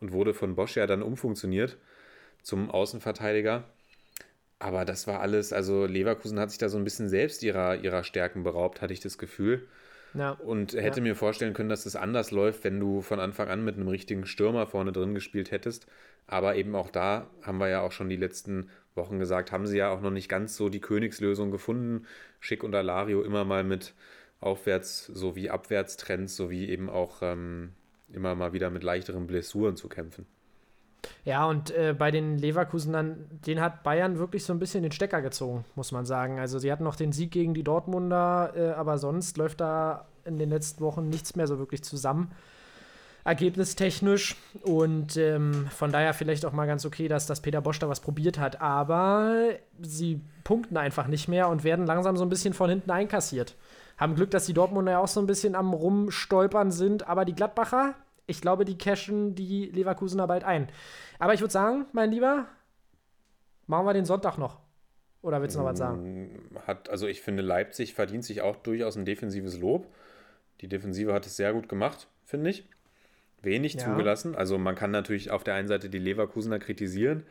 und 0.00 0.12
wurde 0.12 0.34
von 0.34 0.54
Bosch 0.54 0.76
ja 0.76 0.86
dann 0.86 1.02
umfunktioniert 1.02 1.76
zum 2.42 2.70
Außenverteidiger. 2.70 3.64
Aber 4.60 4.84
das 4.84 5.06
war 5.06 5.20
alles, 5.20 5.52
also 5.52 5.86
Leverkusen 5.86 6.38
hat 6.40 6.50
sich 6.50 6.58
da 6.58 6.68
so 6.68 6.78
ein 6.78 6.84
bisschen 6.84 7.08
selbst 7.08 7.42
ihrer, 7.42 7.76
ihrer 7.76 8.02
Stärken 8.02 8.42
beraubt, 8.42 8.80
hatte 8.82 8.92
ich 8.92 9.00
das 9.00 9.18
Gefühl. 9.18 9.68
Ja. 10.14 10.30
Und 10.32 10.72
hätte 10.72 11.00
Ja. 11.00 11.04
mir 11.04 11.14
vorstellen 11.14 11.52
können, 11.52 11.68
dass 11.68 11.86
es 11.86 11.94
anders 11.94 12.30
läuft, 12.30 12.64
wenn 12.64 12.80
du 12.80 13.02
von 13.02 13.20
Anfang 13.20 13.48
an 13.48 13.64
mit 13.64 13.76
einem 13.76 13.88
richtigen 13.88 14.26
Stürmer 14.26 14.66
vorne 14.66 14.90
drin 14.90 15.14
gespielt 15.14 15.50
hättest. 15.50 15.86
Aber 16.26 16.56
eben 16.56 16.74
auch 16.74 16.90
da 16.90 17.30
haben 17.42 17.58
wir 17.58 17.68
ja 17.68 17.82
auch 17.82 17.92
schon 17.92 18.08
die 18.08 18.16
letzten 18.16 18.70
Wochen 18.94 19.18
gesagt, 19.18 19.52
haben 19.52 19.66
sie 19.66 19.78
ja 19.78 19.90
auch 19.90 20.00
noch 20.00 20.10
nicht 20.10 20.28
ganz 20.28 20.56
so 20.56 20.68
die 20.68 20.80
Königslösung 20.80 21.50
gefunden. 21.50 22.06
Schick 22.40 22.64
und 22.64 22.74
Alario 22.74 23.22
immer 23.22 23.44
mal 23.44 23.64
mit 23.64 23.94
Aufwärts- 24.40 25.06
sowie 25.06 25.50
Abwärtstrends 25.50 26.34
sowie 26.36 26.68
eben 26.68 26.88
auch 26.90 27.18
ähm, 27.22 27.72
immer 28.12 28.34
mal 28.34 28.52
wieder 28.52 28.70
mit 28.70 28.82
leichteren 28.82 29.26
Blessuren 29.26 29.76
zu 29.76 29.88
kämpfen. 29.88 30.26
Ja, 31.24 31.46
und 31.46 31.70
äh, 31.70 31.94
bei 31.96 32.10
den 32.10 32.38
Leverkusenern, 32.38 33.26
den 33.46 33.60
hat 33.60 33.82
Bayern 33.82 34.18
wirklich 34.18 34.44
so 34.44 34.52
ein 34.52 34.58
bisschen 34.58 34.82
den 34.82 34.92
Stecker 34.92 35.22
gezogen, 35.22 35.64
muss 35.74 35.92
man 35.92 36.06
sagen. 36.06 36.38
Also 36.38 36.58
sie 36.58 36.72
hatten 36.72 36.84
noch 36.84 36.96
den 36.96 37.12
Sieg 37.12 37.30
gegen 37.30 37.54
die 37.54 37.62
Dortmunder, 37.62 38.52
äh, 38.56 38.68
aber 38.70 38.98
sonst 38.98 39.36
läuft 39.36 39.60
da 39.60 40.06
in 40.24 40.38
den 40.38 40.50
letzten 40.50 40.82
Wochen 40.82 41.08
nichts 41.08 41.36
mehr 41.36 41.46
so 41.46 41.58
wirklich 41.58 41.82
zusammen. 41.82 42.32
Ergebnistechnisch. 43.24 44.36
Und 44.62 45.16
ähm, 45.16 45.66
von 45.68 45.92
daher 45.92 46.14
vielleicht 46.14 46.44
auch 46.44 46.52
mal 46.52 46.66
ganz 46.66 46.86
okay, 46.86 47.08
dass 47.08 47.26
das 47.26 47.42
Peter 47.42 47.60
Bosch 47.60 47.78
da 47.78 47.88
was 47.88 48.00
probiert 48.00 48.38
hat. 48.38 48.60
Aber 48.60 49.50
sie 49.80 50.20
punkten 50.44 50.76
einfach 50.76 51.08
nicht 51.08 51.28
mehr 51.28 51.48
und 51.48 51.62
werden 51.62 51.86
langsam 51.86 52.16
so 52.16 52.24
ein 52.24 52.30
bisschen 52.30 52.54
von 52.54 52.70
hinten 52.70 52.90
einkassiert. 52.90 53.54
Haben 53.98 54.14
Glück, 54.14 54.30
dass 54.30 54.46
die 54.46 54.54
Dortmunder 54.54 54.92
ja 54.92 54.98
auch 55.00 55.08
so 55.08 55.20
ein 55.20 55.26
bisschen 55.26 55.54
am 55.54 55.72
Rumstolpern 55.74 56.70
sind. 56.70 57.08
Aber 57.08 57.24
die 57.24 57.34
Gladbacher, 57.34 57.94
ich 58.26 58.40
glaube, 58.40 58.64
die 58.64 58.78
cashen 58.78 59.34
die 59.34 59.66
Leverkusener 59.66 60.26
bald 60.26 60.44
ein. 60.44 60.68
Aber 61.18 61.34
ich 61.34 61.40
würde 61.40 61.52
sagen, 61.52 61.86
mein 61.92 62.10
Lieber, 62.10 62.46
machen 63.66 63.86
wir 63.86 63.92
den 63.94 64.04
Sonntag 64.04 64.38
noch. 64.38 64.58
Oder 65.20 65.42
willst 65.42 65.56
du 65.56 65.60
noch 65.60 65.66
was 65.66 65.78
sagen? 65.78 66.48
Hat, 66.66 66.88
also 66.90 67.08
ich 67.08 67.20
finde, 67.22 67.42
Leipzig 67.42 67.92
verdient 67.94 68.24
sich 68.24 68.40
auch 68.40 68.54
durchaus 68.56 68.96
ein 68.96 69.04
defensives 69.04 69.58
Lob. 69.58 69.88
Die 70.60 70.68
Defensive 70.68 71.12
hat 71.12 71.26
es 71.26 71.36
sehr 71.36 71.52
gut 71.52 71.68
gemacht, 71.68 72.06
finde 72.24 72.50
ich. 72.50 72.68
Wenig 73.42 73.74
Ja. 73.74 73.80
zugelassen. 73.80 74.36
Also 74.36 74.58
man 74.58 74.74
kann 74.76 74.90
natürlich 74.92 75.30
auf 75.32 75.42
der 75.44 75.54
einen 75.54 75.68
Seite 75.68 75.90
die 75.90 75.98
Leverkusener 75.98 76.58
kritisieren, 76.60 77.24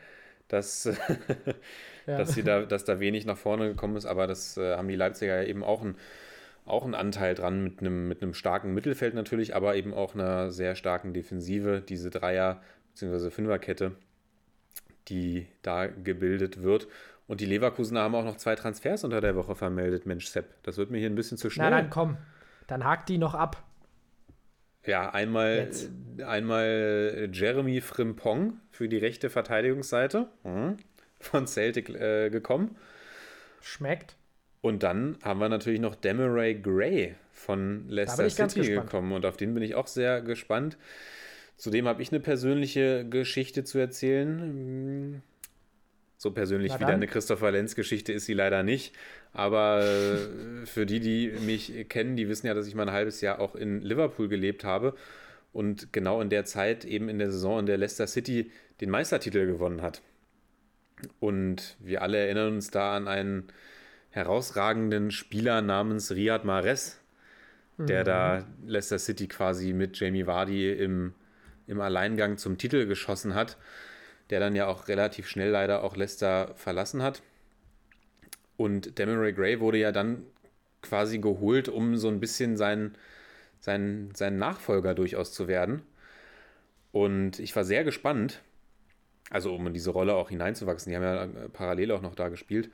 dass, 0.48 0.84
Ja. 2.06 2.16
dass, 2.18 2.32
sie 2.34 2.42
da, 2.42 2.62
dass 2.62 2.84
da 2.84 3.00
wenig 3.00 3.24
nach 3.26 3.36
vorne 3.38 3.68
gekommen 3.68 3.96
ist, 3.96 4.06
aber 4.06 4.26
das 4.26 4.56
äh, 4.58 4.76
haben 4.76 4.88
die 4.88 4.96
Leipziger 4.96 5.42
ja 5.42 5.48
eben 5.48 5.62
auch 5.62 5.82
einen, 5.82 5.96
auch 6.68 6.84
einen 6.84 6.94
Anteil 6.94 7.34
dran 7.34 7.62
mit 7.62 7.80
einem, 7.80 8.08
mit 8.08 8.22
einem 8.22 8.34
starken 8.34 8.74
Mittelfeld 8.74 9.14
natürlich, 9.14 9.54
aber 9.54 9.76
eben 9.76 9.94
auch 9.94 10.14
einer 10.14 10.50
sehr 10.50 10.74
starken 10.74 11.12
Defensive, 11.12 11.82
diese 11.86 12.10
Dreier- 12.10 12.60
bzw. 12.94 13.30
Fünferkette, 13.30 13.92
die 15.08 15.46
da 15.62 15.86
gebildet 15.86 16.62
wird. 16.62 16.88
Und 17.26 17.40
die 17.40 17.46
Leverkusener 17.46 18.00
haben 18.00 18.14
auch 18.14 18.24
noch 18.24 18.36
zwei 18.36 18.54
Transfers 18.54 19.04
unter 19.04 19.20
der 19.20 19.36
Woche 19.36 19.54
vermeldet. 19.54 20.06
Mensch, 20.06 20.26
Sepp, 20.26 20.62
das 20.62 20.78
wird 20.78 20.90
mir 20.90 20.98
hier 20.98 21.10
ein 21.10 21.14
bisschen 21.14 21.36
zu 21.36 21.50
schnell. 21.50 21.70
Na 21.70 21.76
dann 21.76 21.90
komm, 21.90 22.16
dann 22.66 22.84
hakt 22.84 23.08
die 23.08 23.18
noch 23.18 23.34
ab. 23.34 23.62
Ja, 24.86 25.10
einmal, 25.10 25.56
Jetzt. 25.56 25.90
einmal 26.24 27.28
Jeremy 27.30 27.82
Frimpong 27.82 28.60
für 28.70 28.88
die 28.88 28.96
rechte 28.96 29.28
Verteidigungsseite 29.28 30.28
mhm, 30.44 30.78
von 31.20 31.46
Celtic 31.46 31.90
äh, 31.90 32.30
gekommen. 32.30 32.76
Schmeckt. 33.60 34.16
Und 34.60 34.82
dann 34.82 35.16
haben 35.22 35.40
wir 35.40 35.48
natürlich 35.48 35.80
noch 35.80 35.94
Demaray 35.94 36.54
Gray 36.60 37.14
von 37.32 37.88
Leicester 37.88 38.28
City 38.28 38.72
gekommen. 38.72 39.12
Und 39.12 39.24
auf 39.24 39.36
den 39.36 39.54
bin 39.54 39.62
ich 39.62 39.74
auch 39.74 39.86
sehr 39.86 40.20
gespannt. 40.20 40.76
Zudem 41.56 41.86
habe 41.86 42.02
ich 42.02 42.10
eine 42.12 42.20
persönliche 42.20 43.04
Geschichte 43.08 43.64
zu 43.64 43.78
erzählen. 43.78 44.40
Hm, 44.40 45.22
So 46.16 46.32
persönlich 46.32 46.72
wie 46.74 46.84
deine 46.84 47.06
Christopher 47.06 47.52
Lenz-Geschichte 47.52 48.12
ist 48.12 48.26
sie 48.26 48.34
leider 48.34 48.62
nicht. 48.64 48.94
Aber 49.32 49.84
äh, 49.84 50.66
für 50.66 50.86
die, 50.86 50.98
die 50.98 51.30
mich 51.44 51.88
kennen, 51.88 52.16
die 52.16 52.28
wissen 52.28 52.48
ja, 52.48 52.54
dass 52.54 52.66
ich 52.66 52.74
mal 52.74 52.88
ein 52.88 52.94
halbes 52.94 53.20
Jahr 53.20 53.40
auch 53.40 53.54
in 53.54 53.82
Liverpool 53.82 54.28
gelebt 54.28 54.64
habe. 54.64 54.94
Und 55.52 55.92
genau 55.92 56.20
in 56.20 56.30
der 56.30 56.44
Zeit, 56.44 56.84
eben 56.84 57.08
in 57.08 57.18
der 57.18 57.30
Saison, 57.30 57.60
in 57.60 57.66
der 57.66 57.78
Leicester 57.78 58.06
City 58.06 58.50
den 58.80 58.90
Meistertitel 58.90 59.46
gewonnen 59.46 59.82
hat. 59.82 60.02
Und 61.20 61.76
wir 61.78 62.02
alle 62.02 62.18
erinnern 62.18 62.54
uns 62.54 62.70
da 62.70 62.96
an 62.96 63.06
einen 63.06 63.48
herausragenden 64.10 65.10
Spieler 65.10 65.62
namens 65.62 66.10
Riyad 66.10 66.44
Mahrez, 66.44 67.00
der 67.78 68.02
da 68.02 68.44
Leicester 68.66 68.98
City 68.98 69.28
quasi 69.28 69.72
mit 69.72 69.98
Jamie 70.00 70.26
Vardy 70.26 70.72
im, 70.72 71.14
im 71.68 71.80
Alleingang 71.80 72.36
zum 72.36 72.58
Titel 72.58 72.86
geschossen 72.86 73.34
hat, 73.34 73.56
der 74.30 74.40
dann 74.40 74.56
ja 74.56 74.66
auch 74.66 74.88
relativ 74.88 75.28
schnell 75.28 75.50
leider 75.50 75.84
auch 75.84 75.96
Leicester 75.96 76.52
verlassen 76.56 77.02
hat. 77.02 77.22
Und 78.56 78.98
Demaray 78.98 79.32
Gray 79.32 79.60
wurde 79.60 79.78
ja 79.78 79.92
dann 79.92 80.24
quasi 80.82 81.18
geholt, 81.18 81.68
um 81.68 81.96
so 81.96 82.08
ein 82.08 82.18
bisschen 82.18 82.56
sein, 82.56 82.96
sein, 83.60 84.10
sein 84.14 84.38
Nachfolger 84.38 84.94
durchaus 84.94 85.32
zu 85.32 85.46
werden. 85.46 85.82
Und 86.90 87.38
ich 87.38 87.54
war 87.54 87.64
sehr 87.64 87.84
gespannt, 87.84 88.42
also 89.30 89.54
um 89.54 89.66
in 89.68 89.74
diese 89.74 89.90
Rolle 89.90 90.14
auch 90.14 90.30
hineinzuwachsen. 90.30 90.90
Die 90.90 90.96
haben 90.96 91.04
ja 91.04 91.24
äh, 91.24 91.48
parallel 91.48 91.92
auch 91.92 92.02
noch 92.02 92.14
da 92.14 92.28
gespielt. 92.28 92.70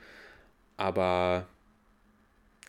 Aber 0.77 1.47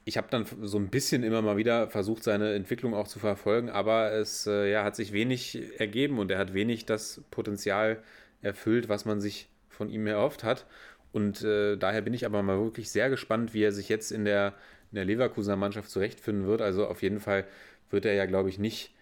ich 0.05 0.17
habe 0.17 0.27
dann 0.29 0.45
so 0.61 0.77
ein 0.77 0.89
bisschen 0.89 1.23
immer 1.23 1.41
mal 1.41 1.57
wieder 1.57 1.89
versucht, 1.89 2.23
seine 2.23 2.53
Entwicklung 2.53 2.93
auch 2.93 3.07
zu 3.07 3.17
verfolgen, 3.17 3.69
aber 3.69 4.11
es 4.11 4.45
äh, 4.45 4.71
ja, 4.71 4.83
hat 4.83 4.95
sich 4.95 5.11
wenig 5.13 5.79
ergeben 5.79 6.19
und 6.19 6.29
er 6.29 6.37
hat 6.37 6.53
wenig 6.53 6.85
das 6.85 7.21
Potenzial 7.31 8.03
erfüllt, 8.43 8.87
was 8.87 9.05
man 9.05 9.19
sich 9.19 9.49
von 9.69 9.89
ihm 9.89 10.05
erhofft 10.05 10.43
hat. 10.43 10.67
Und 11.11 11.43
äh, 11.43 11.75
daher 11.77 12.01
bin 12.01 12.13
ich 12.13 12.25
aber 12.25 12.43
mal 12.43 12.59
wirklich 12.59 12.91
sehr 12.91 13.09
gespannt, 13.09 13.53
wie 13.53 13.63
er 13.63 13.71
sich 13.71 13.89
jetzt 13.89 14.11
in 14.11 14.25
der, 14.25 14.53
in 14.91 14.97
der 14.97 15.05
Leverkusener 15.05 15.55
Mannschaft 15.55 15.89
zurechtfinden 15.89 16.45
wird. 16.45 16.61
Also 16.61 16.87
auf 16.87 17.01
jeden 17.01 17.19
Fall 17.19 17.45
wird 17.89 18.05
er 18.05 18.13
ja, 18.13 18.25
glaube 18.25 18.49
ich, 18.49 18.59
nicht, 18.59 18.93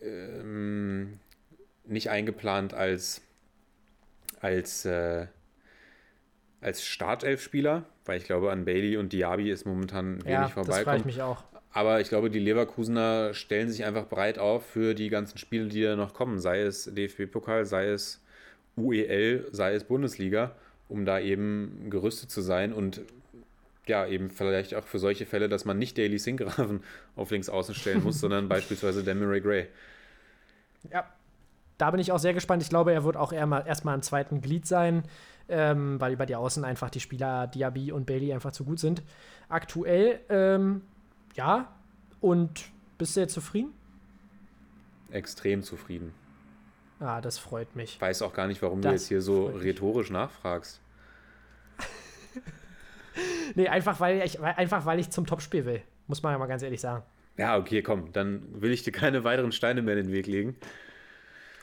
ähm, 0.00 1.18
nicht 1.86 2.10
eingeplant 2.10 2.72
als, 2.72 3.22
als, 4.40 4.84
äh, 4.84 5.26
als 6.60 6.84
Startelfspieler, 6.84 7.84
weil 8.04 8.18
ich 8.18 8.24
glaube, 8.24 8.52
an 8.52 8.64
Bailey 8.64 8.96
und 8.96 9.12
Diaby 9.12 9.50
ist 9.50 9.64
momentan 9.66 10.24
wenig 10.24 10.26
Ja, 10.26 10.42
das 10.42 10.52
frage 10.52 10.68
ich 10.68 10.76
vorbeikommen. 10.76 11.06
mich 11.06 11.22
auch. 11.22 11.44
Aber 11.72 12.00
ich 12.00 12.08
glaube, 12.08 12.30
die 12.30 12.40
Leverkusener 12.40 13.32
stellen 13.32 13.70
sich 13.70 13.84
einfach 13.84 14.06
breit 14.06 14.38
auf 14.38 14.66
für 14.66 14.94
die 14.94 15.08
ganzen 15.08 15.38
Spiele, 15.38 15.68
die 15.68 15.82
da 15.82 15.96
noch 15.96 16.14
kommen. 16.14 16.40
Sei 16.40 16.60
es 16.62 16.84
DFB-Pokal, 16.92 17.64
sei 17.64 17.86
es 17.88 18.20
UEL, 18.76 19.46
sei 19.52 19.74
es 19.74 19.84
Bundesliga, 19.84 20.52
um 20.88 21.04
da 21.04 21.20
eben 21.20 21.86
gerüstet 21.88 22.30
zu 22.30 22.40
sein 22.40 22.72
und 22.72 23.00
ja, 23.86 24.06
eben 24.06 24.30
vielleicht 24.30 24.74
auch 24.74 24.84
für 24.84 24.98
solche 24.98 25.26
Fälle, 25.26 25.48
dass 25.48 25.64
man 25.64 25.78
nicht 25.78 25.96
Daily 25.96 26.18
Sinkgraven 26.18 26.82
auf 27.16 27.30
links 27.30 27.48
außen 27.48 27.74
stellen 27.74 28.02
muss, 28.02 28.20
sondern 28.20 28.48
beispielsweise 28.48 29.02
Demaray 29.04 29.40
Gray. 29.40 29.66
Ja. 30.92 31.04
Da 31.78 31.90
bin 31.90 31.98
ich 31.98 32.12
auch 32.12 32.18
sehr 32.18 32.34
gespannt. 32.34 32.62
Ich 32.62 32.68
glaube, 32.68 32.92
er 32.92 33.04
wird 33.04 33.16
auch 33.16 33.32
erstmal 33.32 33.94
im 33.94 34.02
zweiten 34.02 34.42
Glied 34.42 34.66
sein, 34.66 35.02
ähm, 35.50 36.00
weil 36.00 36.12
über 36.12 36.26
die 36.26 36.36
Außen 36.36 36.64
einfach 36.64 36.90
die 36.90 37.00
Spieler 37.00 37.46
Diaby 37.46 37.92
und 37.92 38.06
Bailey 38.06 38.32
einfach 38.32 38.52
zu 38.52 38.64
gut 38.64 38.78
sind. 38.78 39.02
Aktuell, 39.48 40.20
ähm, 40.28 40.82
ja. 41.34 41.68
Und 42.20 42.66
bist 42.98 43.16
du 43.16 43.20
jetzt 43.20 43.34
zufrieden? 43.34 43.72
Extrem 45.10 45.62
zufrieden. 45.62 46.12
Ah, 47.00 47.20
das 47.20 47.38
freut 47.38 47.74
mich. 47.74 47.94
Ich 47.94 48.00
weiß 48.00 48.22
auch 48.22 48.34
gar 48.34 48.46
nicht, 48.46 48.60
warum 48.62 48.82
du 48.82 48.88
Das 48.88 49.02
jetzt 49.02 49.08
hier 49.08 49.22
so 49.22 49.46
rhetorisch 49.46 50.10
nachfragst. 50.10 50.80
Nee, 53.56 53.68
einfach 53.68 53.98
weil 53.98 54.22
ich, 54.22 54.40
einfach 54.40 54.86
weil 54.86 55.00
ich 55.00 55.10
zum 55.10 55.26
Topspiel 55.26 55.64
will. 55.64 55.82
Muss 56.06 56.22
man 56.22 56.32
ja 56.32 56.38
mal 56.38 56.46
ganz 56.46 56.62
ehrlich 56.62 56.80
sagen. 56.80 57.02
Ja, 57.36 57.58
okay, 57.58 57.82
komm, 57.82 58.12
dann 58.12 58.42
will 58.60 58.70
ich 58.70 58.82
dir 58.84 58.92
keine 58.92 59.24
weiteren 59.24 59.52
Steine 59.52 59.82
mehr 59.82 59.96
in 59.96 60.06
den 60.06 60.12
Weg 60.12 60.26
legen. 60.26 60.56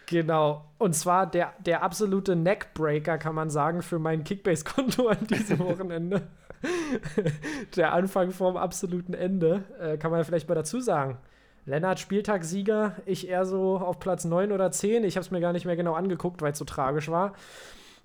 Genau. 0.07 0.65
Und 0.77 0.95
zwar 0.95 1.29
der, 1.29 1.53
der 1.59 1.83
absolute 1.83 2.35
Neckbreaker, 2.35 3.17
kann 3.17 3.35
man 3.35 3.49
sagen, 3.49 3.81
für 3.81 3.99
mein 3.99 4.23
Kickbase-Konto 4.23 5.07
an 5.07 5.27
diesem 5.27 5.59
Wochenende. 5.59 6.23
der 7.75 7.93
Anfang 7.93 8.31
vorm 8.31 8.57
absoluten 8.57 9.13
Ende, 9.13 9.65
äh, 9.79 9.97
kann 9.97 10.11
man 10.11 10.23
vielleicht 10.23 10.49
mal 10.49 10.55
dazu 10.55 10.79
sagen. 10.79 11.17
Lennart 11.65 11.99
Spieltagssieger, 11.99 12.95
ich 13.05 13.27
eher 13.27 13.45
so 13.45 13.77
auf 13.77 13.99
Platz 13.99 14.23
9 14.23 14.53
oder 14.53 14.71
10. 14.71 15.03
Ich 15.03 15.17
habe 15.17 15.25
es 15.25 15.31
mir 15.31 15.41
gar 15.41 15.51
nicht 15.51 15.65
mehr 15.65 15.75
genau 15.75 15.93
angeguckt, 15.93 16.41
weil 16.41 16.53
es 16.53 16.57
so 16.57 16.65
tragisch 16.65 17.09
war. 17.09 17.33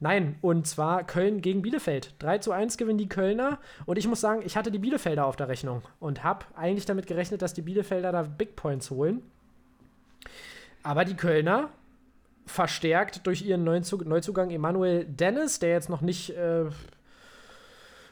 Nein, 0.00 0.36
und 0.40 0.66
zwar 0.66 1.04
Köln 1.04 1.40
gegen 1.40 1.62
Bielefeld. 1.62 2.16
3 2.18 2.38
zu 2.38 2.50
1 2.50 2.76
gewinnen 2.76 2.98
die 2.98 3.08
Kölner. 3.08 3.60
Und 3.86 3.96
ich 3.98 4.08
muss 4.08 4.20
sagen, 4.20 4.42
ich 4.44 4.56
hatte 4.56 4.72
die 4.72 4.80
Bielefelder 4.80 5.24
auf 5.24 5.36
der 5.36 5.46
Rechnung 5.46 5.82
und 6.00 6.24
habe 6.24 6.44
eigentlich 6.56 6.86
damit 6.86 7.06
gerechnet, 7.06 7.40
dass 7.40 7.54
die 7.54 7.62
Bielefelder 7.62 8.10
da 8.10 8.22
Big 8.22 8.56
Points 8.56 8.90
holen. 8.90 9.22
Aber 10.82 11.04
die 11.04 11.14
Kölner, 11.14 11.68
verstärkt 12.46 13.26
durch 13.26 13.42
ihren 13.42 13.64
Neuzug 13.64 14.04
Neuzugang 14.04 14.50
Emanuel 14.50 15.04
Dennis, 15.04 15.58
der 15.58 15.70
jetzt 15.70 15.88
noch 15.88 16.00
nicht 16.00 16.30
äh, 16.30 16.64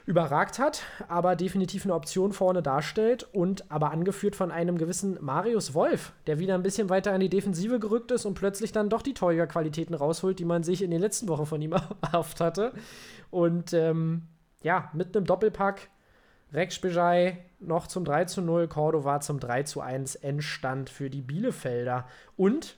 überragt 0.05 0.59
hat, 0.59 0.83
aber 1.07 1.35
definitiv 1.35 1.85
eine 1.85 1.93
Option 1.93 2.33
vorne 2.33 2.61
darstellt 2.61 3.27
und 3.33 3.69
aber 3.71 3.91
angeführt 3.91 4.35
von 4.35 4.51
einem 4.51 4.77
gewissen 4.77 5.17
Marius 5.21 5.73
Wolf, 5.73 6.13
der 6.27 6.39
wieder 6.39 6.55
ein 6.55 6.63
bisschen 6.63 6.89
weiter 6.89 7.13
in 7.13 7.21
die 7.21 7.29
Defensive 7.29 7.79
gerückt 7.79 8.11
ist 8.11 8.25
und 8.25 8.33
plötzlich 8.33 8.71
dann 8.71 8.89
doch 8.89 9.01
die 9.01 9.13
Torjägerqualitäten 9.13 9.95
rausholt, 9.95 10.39
die 10.39 10.45
man 10.45 10.63
sich 10.63 10.81
in 10.81 10.91
den 10.91 11.01
letzten 11.01 11.27
Wochen 11.27 11.45
von 11.45 11.61
ihm 11.61 11.73
erhofft 12.01 12.39
hatte. 12.39 12.73
Und 13.29 13.73
ähm, 13.73 14.23
ja, 14.63 14.89
mit 14.93 15.15
einem 15.15 15.25
Doppelpack 15.25 15.89
Rex 16.53 16.75
Spejai 16.75 17.37
noch 17.59 17.87
zum 17.87 18.03
3 18.03 18.25
zu 18.25 18.41
0, 18.41 18.67
Cordova 18.67 19.21
zum 19.21 19.39
3 19.39 19.63
zu 19.63 19.81
1 19.81 20.15
Endstand 20.15 20.89
für 20.89 21.09
die 21.09 21.21
Bielefelder. 21.21 22.05
Und 22.35 22.75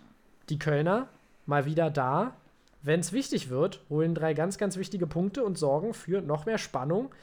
die 0.49 0.59
Kölner 0.59 1.07
mal 1.45 1.65
wieder 1.65 1.89
da, 1.89 2.33
wenn 2.81 2.99
es 2.99 3.11
wichtig 3.13 3.49
wird, 3.49 3.81
holen 3.89 4.13
drei 4.15 4.33
ganz, 4.33 4.57
ganz 4.57 4.77
wichtige 4.77 5.07
Punkte 5.07 5.43
und 5.43 5.57
sorgen 5.57 5.93
für 5.93 6.21
noch 6.21 6.45
mehr 6.45 6.57
Spannung 6.57 7.13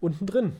unten 0.00 0.26
drin. 0.26 0.56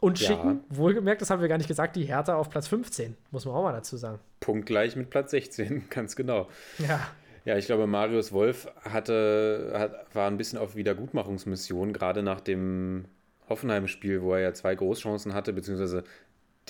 Und 0.00 0.20
Ja. 0.20 0.26
schicken, 0.28 0.60
wohlgemerkt, 0.68 1.22
das 1.22 1.30
haben 1.30 1.40
wir 1.40 1.48
gar 1.48 1.56
nicht 1.58 1.68
gesagt, 1.68 1.96
die 1.96 2.04
Hertha 2.04 2.34
auf 2.36 2.50
Platz 2.50 2.68
15, 2.68 3.16
muss 3.30 3.44
man 3.46 3.54
auch 3.54 3.62
mal 3.62 3.72
dazu 3.72 3.96
sagen. 3.96 4.18
Punktgleich 4.40 4.96
mit 4.96 5.08
Platz 5.10 5.30
16, 5.30 5.84
ganz 5.90 6.16
genau. 6.16 6.48
Ja, 6.78 7.00
Ja, 7.46 7.58
ich 7.58 7.66
glaube, 7.66 7.86
Marius 7.86 8.32
Wolf 8.32 8.68
hatte, 8.82 9.72
hat, 9.74 10.14
war 10.14 10.26
ein 10.30 10.38
bisschen 10.38 10.58
auf 10.58 10.76
Wiedergutmachungsmission, 10.76 11.92
gerade 11.92 12.22
nach 12.22 12.40
dem 12.40 13.04
Hoffenheim-Spiel, 13.50 14.22
wo 14.22 14.32
er 14.32 14.40
ja 14.40 14.54
zwei 14.54 14.74
Großchancen 14.74 15.34
hatte, 15.34 15.52
beziehungsweise 15.52 16.04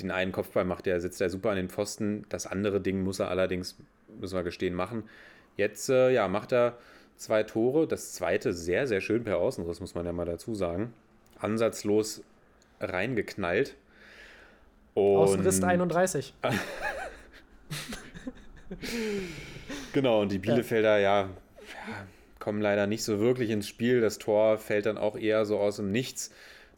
den 0.00 0.11
einen 0.11 0.32
Kopfball 0.32 0.64
macht 0.64 0.88
er, 0.88 1.00
sitzt 1.00 1.20
er 1.20 1.30
super 1.30 1.50
an 1.50 1.57
den 1.57 1.68
Pfosten. 1.70 2.26
Das 2.28 2.46
andere 2.48 2.80
Ding 2.80 3.02
muss 3.05 3.20
er 3.20 3.28
allerdings, 3.28 3.76
müssen 4.20 4.34
wir 4.34 4.42
gestehen, 4.42 4.74
machen. 4.74 5.04
Jetzt, 5.56 5.88
äh, 5.88 6.10
ja, 6.10 6.28
macht 6.28 6.52
er 6.52 6.78
zwei 7.16 7.42
Tore. 7.42 7.86
Das 7.86 8.12
zweite 8.12 8.52
sehr, 8.52 8.86
sehr 8.86 9.00
schön 9.00 9.24
per 9.24 9.38
Außenriss, 9.38 9.80
muss 9.80 9.94
man 9.94 10.06
ja 10.06 10.12
mal 10.12 10.24
dazu 10.24 10.54
sagen. 10.54 10.92
Ansatzlos 11.38 12.22
reingeknallt. 12.80 13.76
Und 14.94 15.16
Außenriss 15.16 15.62
31. 15.62 16.34
Genau, 19.92 20.22
und 20.22 20.32
die 20.32 20.38
Bielefelder, 20.38 20.98
ja. 20.98 21.22
ja, 21.22 21.28
kommen 22.38 22.60
leider 22.60 22.86
nicht 22.86 23.04
so 23.04 23.20
wirklich 23.20 23.50
ins 23.50 23.68
Spiel. 23.68 24.00
Das 24.00 24.18
Tor 24.18 24.58
fällt 24.58 24.86
dann 24.86 24.98
auch 24.98 25.16
eher 25.16 25.44
so 25.44 25.58
aus 25.58 25.76
dem 25.76 25.92
Nichts. 25.92 26.32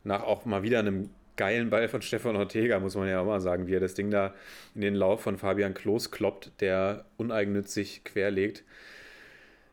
Nach 0.05 0.23
auch 0.23 0.45
mal 0.45 0.63
wieder 0.63 0.81
einem 0.81 1.11
geilen 1.37 1.71
Ball 1.71 1.89
von 1.89 2.03
Stefan 2.03 2.37
Ortega, 2.37 2.81
muss 2.81 2.95
man 2.95 3.09
ja 3.09 3.21
auch 3.21 3.27
mal 3.27 3.41
sagen, 3.41 3.67
wie 3.67 3.75
er 3.75 3.81
das 3.81 3.95
Ding 3.95 4.11
da 4.11 4.35
in 4.75 4.81
den 4.81 4.95
Lauf 4.95 5.23
von 5.23 5.39
Fabian 5.39 5.75
Klos 5.75 6.11
kloppt, 6.11 6.53
der 6.61 7.05
uneigennützig 7.17 8.05
querlegt. 8.05 8.65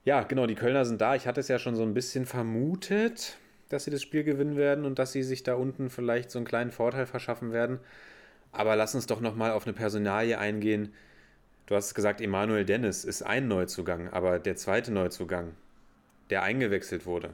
Ja, 0.05 0.23
genau, 0.23 0.47
die 0.47 0.55
Kölner 0.55 0.85
sind 0.85 0.99
da. 0.99 1.15
Ich 1.15 1.27
hatte 1.27 1.39
es 1.39 1.47
ja 1.47 1.59
schon 1.59 1.75
so 1.75 1.83
ein 1.83 1.93
bisschen 1.93 2.25
vermutet, 2.25 3.37
dass 3.69 3.85
sie 3.85 3.91
das 3.91 4.01
Spiel 4.01 4.23
gewinnen 4.23 4.57
werden 4.57 4.85
und 4.85 4.99
dass 4.99 5.13
sie 5.13 5.23
sich 5.23 5.43
da 5.43 5.55
unten 5.55 5.89
vielleicht 5.89 6.29
so 6.29 6.39
einen 6.39 6.45
kleinen 6.45 6.71
Vorteil 6.71 7.05
verschaffen 7.05 7.53
werden. 7.53 7.79
Aber 8.51 8.75
lass 8.75 8.93
uns 8.93 9.07
doch 9.07 9.21
nochmal 9.21 9.51
auf 9.51 9.65
eine 9.65 9.73
Personalie 9.73 10.37
eingehen. 10.37 10.93
Du 11.65 11.75
hast 11.75 11.95
gesagt, 11.95 12.19
Emanuel 12.19 12.65
Dennis 12.65 13.05
ist 13.05 13.23
ein 13.23 13.47
Neuzugang, 13.47 14.09
aber 14.09 14.37
der 14.37 14.57
zweite 14.57 14.91
Neuzugang, 14.91 15.53
der 16.29 16.43
eingewechselt 16.43 17.05
wurde, 17.05 17.29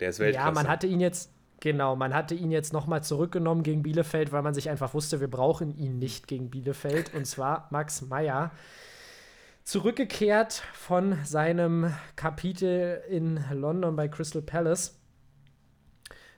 der 0.00 0.08
ist 0.08 0.18
Weltklasse. 0.18 0.48
Ja, 0.48 0.52
man 0.52 0.68
hatte 0.68 0.86
ihn 0.86 1.00
jetzt, 1.00 1.30
genau, 1.64 1.96
man 1.96 2.14
hatte 2.14 2.34
ihn 2.34 2.52
jetzt 2.52 2.72
nochmal 2.74 3.02
zurückgenommen 3.02 3.62
gegen 3.62 3.82
Bielefeld, 3.82 4.30
weil 4.32 4.42
man 4.42 4.54
sich 4.54 4.68
einfach 4.68 4.92
wusste, 4.92 5.20
wir 5.20 5.28
brauchen 5.28 5.76
ihn 5.76 5.98
nicht 5.98 6.28
gegen 6.28 6.50
Bielefeld. 6.50 7.12
Und 7.14 7.26
zwar 7.26 7.66
Max 7.70 8.02
Meyer. 8.02 8.52
Zurückgekehrt 9.64 10.62
von 10.74 11.18
seinem 11.24 11.92
Kapitel 12.16 13.02
in 13.08 13.42
London 13.50 13.96
bei 13.96 14.08
Crystal 14.08 14.42
Palace. 14.42 15.00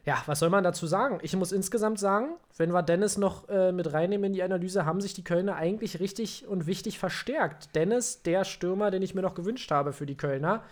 Ja, 0.05 0.22
was 0.27 0.39
soll 0.39 0.51
man 0.51 0.62
dazu 0.62 0.87
sagen? 0.87 1.18
Ich 1.22 1.35
muss 1.35 1.51
insgesamt 1.51 1.99
sagen, 1.99 2.37
wenn 2.57 2.70
wir 2.72 2.85
Dennis 2.85 3.18
noch 3.18 3.49
äh, 3.49 3.72
mit 3.72 3.93
reinnehmen 3.93 4.27
in 4.27 4.33
die 4.33 4.45
Analyse, 4.45 4.87
haben 4.87 5.01
sich 5.01 5.14
die 5.14 5.24
Kölner 5.24 5.57
eigentlich 5.57 5.99
richtig 5.99 6.47
und 6.47 6.68
wichtig 6.68 7.01
verstärkt. 7.01 7.74
Dennis, 7.74 8.22
der 8.22 8.45
Stürmer, 8.45 8.93
den 8.93 9.03
ich 9.03 9.16
mir 9.16 9.22
noch 9.22 9.35
gewünscht 9.35 9.72
habe 9.72 9.93
für 9.93 10.07
die 10.07 10.16
Kölner, 10.16 10.62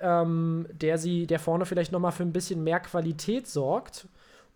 ähm, 0.00 0.66
der 0.70 0.98
sie, 0.98 1.26
der 1.26 1.38
vorne 1.38 1.66
vielleicht 1.66 1.92
noch 1.92 2.00
mal 2.00 2.10
für 2.10 2.22
ein 2.22 2.32
bisschen 2.32 2.62
mehr 2.64 2.80
Qualität 2.80 3.46
sorgt. 3.46 4.08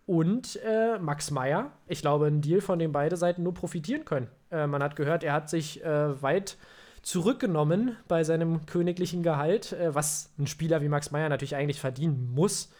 Und 0.05 0.59
äh, 0.65 0.97
Max 0.97 1.29
Meyer, 1.29 1.71
ich 1.87 2.01
glaube, 2.01 2.25
ein 2.25 2.41
Deal, 2.41 2.61
von 2.61 2.79
dem 2.79 2.91
beide 2.91 3.15
Seiten 3.15 3.43
nur 3.43 3.53
profitieren 3.53 4.05
können. 4.05 4.27
Äh, 4.51 4.65
man 4.65 4.81
hat 4.81 4.95
gehört, 4.95 5.23
er 5.23 5.33
hat 5.33 5.49
sich 5.49 5.83
äh, 5.83 6.21
weit 6.21 6.57
zurückgenommen 7.01 7.95
bei 8.07 8.23
seinem 8.23 8.65
königlichen 8.65 9.23
Gehalt, 9.23 9.73
äh, 9.73 9.93
was 9.93 10.33
ein 10.39 10.47
Spieler 10.47 10.81
wie 10.81 10.89
Max 10.89 11.11
Meyer 11.11 11.29
natürlich 11.29 11.55
eigentlich 11.55 11.79
verdienen 11.79 12.31
muss. 12.33 12.71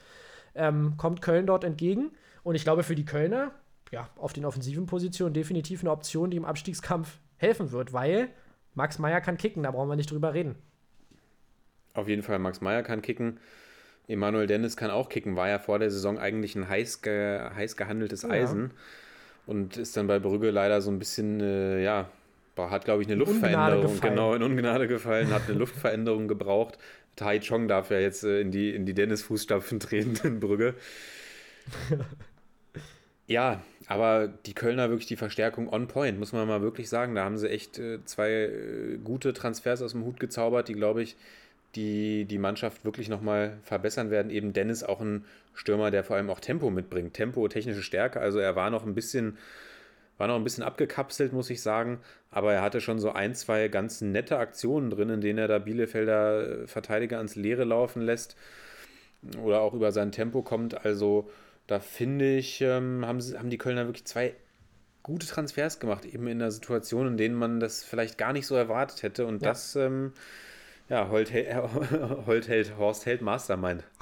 Ähm, 0.55 0.95
kommt 0.97 1.21
Köln 1.21 1.45
dort 1.45 1.63
entgegen. 1.63 2.11
Und 2.43 2.55
ich 2.55 2.63
glaube, 2.63 2.83
für 2.83 2.95
die 2.95 3.05
Kölner, 3.05 3.51
ja, 3.91 4.09
auf 4.17 4.33
den 4.33 4.45
offensiven 4.45 4.87
Positionen 4.87 5.33
definitiv 5.33 5.81
eine 5.81 5.91
Option, 5.91 6.31
die 6.31 6.37
im 6.37 6.45
Abstiegskampf 6.45 7.19
helfen 7.37 7.71
wird, 7.71 7.93
weil 7.93 8.29
Max 8.73 8.99
Meyer 8.99 9.21
kann 9.21 9.37
kicken, 9.37 9.63
da 9.63 9.71
brauchen 9.71 9.89
wir 9.89 9.95
nicht 9.95 10.11
drüber 10.11 10.33
reden. 10.33 10.55
Auf 11.99 12.07
jeden 12.07 12.23
Fall, 12.23 12.39
Max 12.39 12.61
Meyer 12.61 12.83
kann 12.83 13.01
kicken. 13.01 13.39
Emanuel 14.07 14.47
Dennis 14.47 14.75
kann 14.75 14.89
auch 14.89 15.09
kicken, 15.09 15.35
war 15.35 15.49
ja 15.49 15.59
vor 15.59 15.77
der 15.77 15.91
Saison 15.91 16.17
eigentlich 16.17 16.55
ein 16.55 16.67
heiß, 16.67 17.01
ge 17.01 17.41
heiß 17.55 17.77
gehandeltes 17.77 18.23
Ja. 18.23 18.29
Eisen 18.29 18.71
und 19.45 19.77
ist 19.77 19.95
dann 19.97 20.07
bei 20.07 20.19
Brügge 20.19 20.49
leider 20.49 20.81
so 20.81 20.89
ein 20.89 20.99
bisschen, 20.99 21.39
äh, 21.41 21.83
ja, 21.83 22.09
hat, 22.57 22.83
glaube 22.83 23.01
ich, 23.01 23.07
eine 23.07 23.15
Luftveränderung, 23.15 24.01
genau, 24.01 24.33
in 24.33 24.43
Ungnade 24.43 24.87
gefallen, 24.87 25.31
hat 25.31 25.43
eine 25.47 25.57
Luftveränderung 25.59 26.27
gebraucht. 26.27 26.77
Tai 27.15 27.39
Chong 27.39 27.67
darf 27.67 27.89
ja 27.89 27.99
jetzt 27.99 28.23
äh, 28.23 28.41
in 28.41 28.51
die, 28.51 28.75
in 28.75 28.85
die 28.85 28.93
Dennis-Fußstapfen 28.93 29.79
treten 29.79 30.15
in 30.27 30.39
Brügge. 30.39 30.75
Ja, 33.27 33.61
aber 33.85 34.27
die 34.27 34.55
Kölner 34.55 34.89
wirklich 34.89 35.05
die 35.05 35.15
Verstärkung 35.15 35.71
on 35.71 35.87
point, 35.87 36.17
muss 36.17 36.33
man 36.33 36.47
mal 36.47 36.63
wirklich 36.63 36.89
sagen. 36.89 37.13
Da 37.13 37.25
haben 37.25 37.37
sie 37.37 37.47
echt 37.47 37.77
äh, 37.77 38.03
zwei 38.03 38.31
äh, 38.31 38.97
gute 39.03 39.33
Transfers 39.33 39.83
aus 39.83 39.91
dem 39.91 40.03
Hut 40.03 40.19
gezaubert, 40.19 40.67
die, 40.67 40.73
glaube 40.73 41.03
ich, 41.03 41.15
die 41.75 42.25
die 42.25 42.37
Mannschaft 42.37 42.85
wirklich 42.85 43.09
nochmal 43.09 43.57
verbessern 43.63 44.09
werden. 44.09 44.31
Eben 44.31 44.53
Dennis 44.53 44.83
auch 44.83 45.01
ein 45.01 45.25
Stürmer, 45.53 45.91
der 45.91 46.03
vor 46.03 46.15
allem 46.15 46.29
auch 46.29 46.39
Tempo 46.39 46.69
mitbringt. 46.69 47.13
Tempo, 47.13 47.47
technische 47.47 47.83
Stärke. 47.83 48.19
Also 48.19 48.39
er 48.39 48.55
war 48.55 48.69
noch 48.69 48.85
ein 48.85 48.95
bisschen, 48.95 49.37
war 50.17 50.27
noch 50.27 50.35
ein 50.35 50.43
bisschen 50.43 50.63
abgekapselt, 50.63 51.33
muss 51.33 51.49
ich 51.49 51.61
sagen. 51.61 51.99
Aber 52.31 52.53
er 52.53 52.61
hatte 52.61 52.81
schon 52.81 52.99
so 52.99 53.11
ein, 53.11 53.35
zwei 53.35 53.67
ganz 53.67 54.01
nette 54.01 54.37
Aktionen 54.37 54.89
drin, 54.89 55.09
in 55.09 55.21
denen 55.21 55.39
er 55.39 55.47
da 55.47 55.59
Bielefelder 55.59 56.63
äh, 56.63 56.67
Verteidiger 56.67 57.17
ans 57.17 57.35
Leere 57.35 57.65
laufen 57.65 58.01
lässt 58.01 58.35
oder 59.41 59.61
auch 59.61 59.73
über 59.73 59.91
sein 59.91 60.11
Tempo 60.11 60.41
kommt. 60.41 60.85
Also 60.85 61.29
da 61.67 61.79
finde 61.79 62.37
ich, 62.37 62.61
ähm, 62.61 63.05
haben, 63.05 63.19
haben 63.37 63.49
die 63.49 63.57
Kölner 63.57 63.85
wirklich 63.85 64.05
zwei 64.05 64.33
gute 65.03 65.27
Transfers 65.27 65.79
gemacht, 65.79 66.05
eben 66.05 66.27
in 66.27 66.41
einer 66.41 66.51
Situation, 66.51 67.07
in 67.07 67.17
denen 67.17 67.35
man 67.35 67.59
das 67.59 67.83
vielleicht 67.83 68.17
gar 68.17 68.33
nicht 68.33 68.47
so 68.47 68.55
erwartet 68.55 69.03
hätte. 69.03 69.25
Und 69.25 69.41
Ja. 69.41 69.49
das, 69.49 69.75
ähm, 69.75 70.13
ja, 70.89 71.09
Holt, 71.09 71.31
Holt 72.27 72.47
hält, 72.47 72.77
Horst 72.77 73.05
hält 73.05 73.21
Mastermind. 73.21 73.83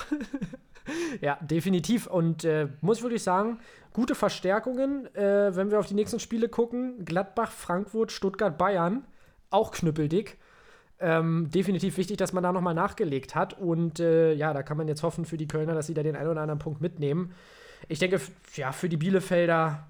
Ja, 1.22 1.38
definitiv. 1.42 2.08
Und 2.08 2.44
äh, 2.44 2.68
muss 2.82 3.02
wirklich 3.02 3.24
sagen, 3.24 3.60
gute 3.94 4.16
Verstärkungen, 4.16 5.14
äh, 5.16 5.56
wenn 5.56 5.72
wir 5.72 5.80
auf 5.80 5.88
die 5.88 5.94
nächsten 5.94 6.20
Spiele 6.20 6.50
gucken. 6.50 7.04
Gladbach, 7.06 7.52
Frankfurt, 7.52 8.12
Stuttgart, 8.12 8.58
Bayern, 8.58 9.06
auch 9.50 9.72
knüppeldick. 9.72 10.38
Ähm, 11.00 11.50
definitiv 11.54 11.98
wichtig, 11.98 12.18
dass 12.18 12.34
man 12.34 12.44
da 12.44 12.52
nochmal 12.52 12.74
nachgelegt 12.74 13.36
hat. 13.36 13.60
Und 13.60 14.00
äh, 14.00 14.34
ja, 14.34 14.54
da 14.54 14.64
kann 14.64 14.78
man 14.78 14.88
jetzt 14.88 15.04
hoffen 15.04 15.26
für 15.26 15.38
die 15.38 15.48
Kölner, 15.48 15.76
dass 15.76 15.88
sie 15.88 15.94
da 15.94 16.04
den 16.04 16.16
einen 16.16 16.30
oder 16.30 16.42
anderen 16.42 16.60
Punkt 16.60 16.82
mitnehmen. 16.82 17.34
Ich 17.88 18.00
denke, 18.00 18.20
ja, 18.56 18.72
für 18.72 18.90
die 18.90 18.98
Bielefelder 18.98 19.88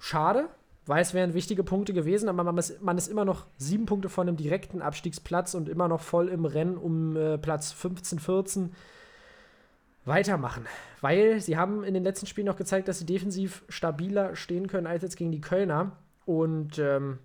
schade, 0.00 0.48
weil 0.88 1.02
es 1.02 1.12
wären 1.12 1.34
wichtige 1.34 1.62
Punkte 1.64 1.92
gewesen, 1.92 2.30
aber 2.30 2.42
man 2.42 2.56
ist, 2.56 2.80
man 2.80 2.96
ist 2.96 3.08
immer 3.08 3.26
noch 3.26 3.46
sieben 3.58 3.84
Punkte 3.84 4.08
von 4.08 4.26
einem 4.26 4.38
direkten 4.38 4.80
Abstiegsplatz 4.80 5.52
und 5.52 5.68
immer 5.68 5.86
noch 5.86 6.00
voll 6.00 6.28
im 6.28 6.46
Rennen 6.46 6.78
um 6.78 7.14
äh, 7.14 7.36
Platz 7.36 7.72
15, 7.72 8.18
14 8.18 8.72
weitermachen. 10.06 10.66
Weil 11.02 11.40
sie 11.40 11.58
haben 11.58 11.84
in 11.84 11.92
den 11.92 12.04
letzten 12.04 12.24
Spielen 12.24 12.46
noch 12.46 12.56
gezeigt, 12.56 12.88
dass 12.88 12.98
sie 12.98 13.04
defensiv 13.04 13.64
stabiler 13.68 14.34
stehen 14.34 14.66
können 14.66 14.86
als 14.86 15.02
jetzt 15.02 15.18
gegen 15.18 15.30
die 15.30 15.42
Kölner. 15.42 15.92
Und 16.24 16.78
ähm, 16.78 17.18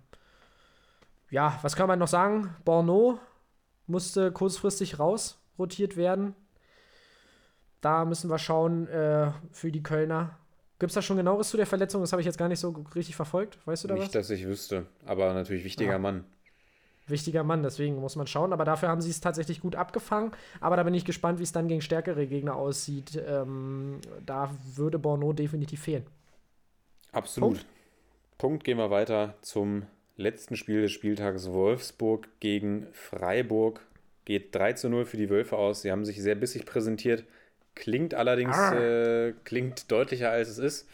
ja, 1.30 1.58
was 1.62 1.74
kann 1.74 1.88
man 1.88 1.98
noch 1.98 2.08
sagen? 2.08 2.54
Borneau 2.66 3.18
musste 3.86 4.30
kurzfristig 4.30 4.98
raus 4.98 5.40
rotiert 5.58 5.96
werden. 5.96 6.34
Da 7.80 8.04
müssen 8.04 8.28
wir 8.28 8.38
schauen 8.38 8.88
äh, 8.88 9.30
für 9.52 9.72
die 9.72 9.82
Kölner. 9.82 10.38
Gibt 10.78 10.90
es 10.90 10.94
da 10.94 11.02
schon 11.02 11.16
genaueres 11.16 11.48
zu 11.50 11.56
der 11.56 11.66
Verletzung? 11.66 12.00
Das 12.00 12.12
habe 12.12 12.20
ich 12.20 12.26
jetzt 12.26 12.38
gar 12.38 12.48
nicht 12.48 12.58
so 12.58 12.70
richtig 12.94 13.14
verfolgt. 13.16 13.58
Weißt 13.66 13.84
du 13.84 13.88
da 13.88 13.94
was? 13.94 14.00
Nicht, 14.00 14.14
dass 14.14 14.30
ich 14.30 14.44
wüsste, 14.46 14.86
aber 15.06 15.32
natürlich 15.32 15.64
wichtiger 15.64 15.92
Ja. 15.92 15.98
Mann. 15.98 16.24
Wichtiger 17.06 17.44
Mann, 17.44 17.62
deswegen 17.62 17.96
muss 17.96 18.16
man 18.16 18.26
schauen. 18.26 18.52
Aber 18.52 18.64
dafür 18.64 18.88
haben 18.88 19.02
sie 19.02 19.10
es 19.10 19.20
tatsächlich 19.20 19.60
gut 19.60 19.76
abgefangen. 19.76 20.32
Aber 20.60 20.76
da 20.76 20.82
bin 20.82 20.94
ich 20.94 21.04
gespannt, 21.04 21.38
wie 21.38 21.42
es 21.42 21.52
dann 21.52 21.68
gegen 21.68 21.82
stärkere 21.82 22.26
Gegner 22.26 22.56
aussieht. 22.56 23.22
Ähm, 23.26 24.00
da 24.24 24.50
würde 24.74 24.98
Borneau 24.98 25.32
definitiv 25.34 25.82
fehlen. 25.82 26.06
Absolut. 27.12 27.50
Punkt. 27.58 27.66
Punkt. 28.38 28.64
gehen 28.64 28.78
wir 28.78 28.90
weiter 28.90 29.34
zum 29.42 29.84
letzten 30.16 30.56
Spiel 30.56 30.80
des 30.82 30.92
Spieltages. 30.92 31.52
Wolfsburg 31.52 32.28
gegen 32.40 32.86
Freiburg. 32.92 33.86
Geht 34.24 34.54
3 34.54 34.72
zu 34.72 34.88
0 34.88 35.04
für 35.04 35.18
die 35.18 35.28
Wölfe 35.28 35.56
aus. 35.58 35.82
Sie 35.82 35.92
haben 35.92 36.06
sich 36.06 36.22
sehr 36.22 36.34
bissig 36.34 36.64
präsentiert. 36.64 37.24
Klingt 37.74 38.14
allerdings 38.14 38.56
Ah. 38.56 38.74
äh, 38.74 39.34
klingt 39.44 39.90
deutlicher 39.90 40.30
als 40.30 40.48
es 40.48 40.58
ist. 40.58 40.88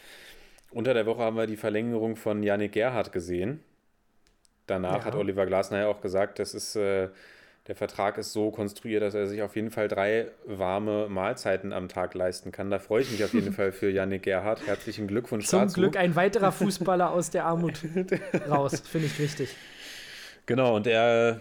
Unter 0.70 0.94
der 0.94 1.05
Woche 1.07 1.23
haben 1.23 1.36
wir 1.36 1.47
die 1.47 1.57
Verlängerung 1.57 2.16
von 2.16 2.43
Yannick 2.43 2.73
Gerhardt 2.73 3.12
gesehen. 3.12 3.61
Danach 4.66 4.98
Ja. 5.01 5.05
hat 5.07 5.15
Oliver 5.16 5.47
Glasner 5.47 5.81
ja 5.81 5.86
auch 5.89 6.01
gesagt, 6.01 6.39
das 6.39 6.55
ist, 6.55 6.77
äh, 6.77 7.09
der 7.66 7.74
Vertrag 7.77 8.19
ist 8.19 8.32
so 8.32 8.51
konstruiert, 8.51 9.02
dass 9.02 9.15
er 9.15 9.27
sich 9.27 9.43
auf 9.43 9.55
jeden 9.57 9.70
Fall 9.70 9.89
drei 9.89 10.28
warme 10.47 11.09
Mahlzeiten 11.09 11.73
am 11.73 11.89
Tag 11.89 12.15
leisten 12.15 12.52
kann. 12.52 12.70
Da 12.70 12.78
freue 12.78 13.02
ich 13.02 13.11
mich 13.11 13.23
auf 13.24 13.35
jeden 13.35 13.52
Fall 13.52 13.73
für 13.73 13.90
Yannick 13.90 14.23
Gerhardt. 14.23 14.66
Herzlichen 14.66 15.07
Glückwunsch 15.09 15.47
Zum 15.47 15.61
dazu. 15.62 15.74
Glück 15.74 15.97
ein 15.97 16.16
weiterer 16.16 16.52
Fußballer 16.52 17.11
aus 17.11 17.31
der 17.31 17.44
Armut 17.47 17.81
raus. 18.48 18.81
Finde 18.81 19.07
ich 19.09 19.19
wichtig. 19.19 19.55
Genau, 20.47 20.74
und 20.77 20.86
er, 20.86 21.40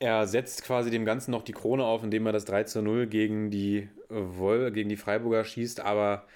er 0.00 0.26
setzt 0.26 0.64
quasi 0.64 0.90
dem 0.90 1.04
Ganzen 1.04 1.30
noch 1.30 1.42
die 1.44 1.52
Krone 1.52 1.84
auf, 1.84 2.02
indem 2.02 2.26
er 2.26 2.32
das 2.32 2.44
3 2.46 2.64
zu 2.64 2.82
0 2.82 3.06
gegen 3.06 3.50
die, 3.50 3.88
Wol 4.12 4.70
gegen 4.72 4.88
die 4.88 4.96
Freiburger 4.96 5.44
schießt. 5.44 5.80
Aber 5.80 6.26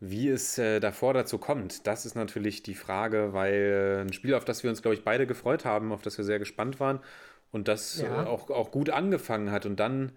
wie 0.00 0.28
es 0.28 0.58
äh, 0.58 0.80
davor 0.80 1.14
dazu 1.14 1.38
kommt, 1.38 1.86
das 1.86 2.06
ist 2.06 2.14
natürlich 2.16 2.62
die 2.62 2.74
Frage, 2.74 3.32
weil 3.32 3.54
äh, 3.54 4.02
ein 4.02 4.12
Spiel, 4.12 4.34
auf 4.34 4.44
das 4.44 4.62
wir 4.62 4.70
uns, 4.70 4.82
glaube 4.82 4.96
ich, 4.96 5.04
beide 5.04 5.26
gefreut 5.26 5.64
haben, 5.64 5.92
auf 5.92 6.02
das 6.02 6.18
wir 6.18 6.24
sehr 6.24 6.38
gespannt 6.38 6.80
waren 6.80 7.00
und 7.52 7.68
das 7.68 8.00
Ja. 8.00 8.22
äh, 8.22 8.26
auch, 8.26 8.50
auch 8.50 8.70
gut 8.72 8.90
angefangen 8.90 9.50
hat. 9.52 9.66
Und 9.66 9.78
dann, 9.80 10.12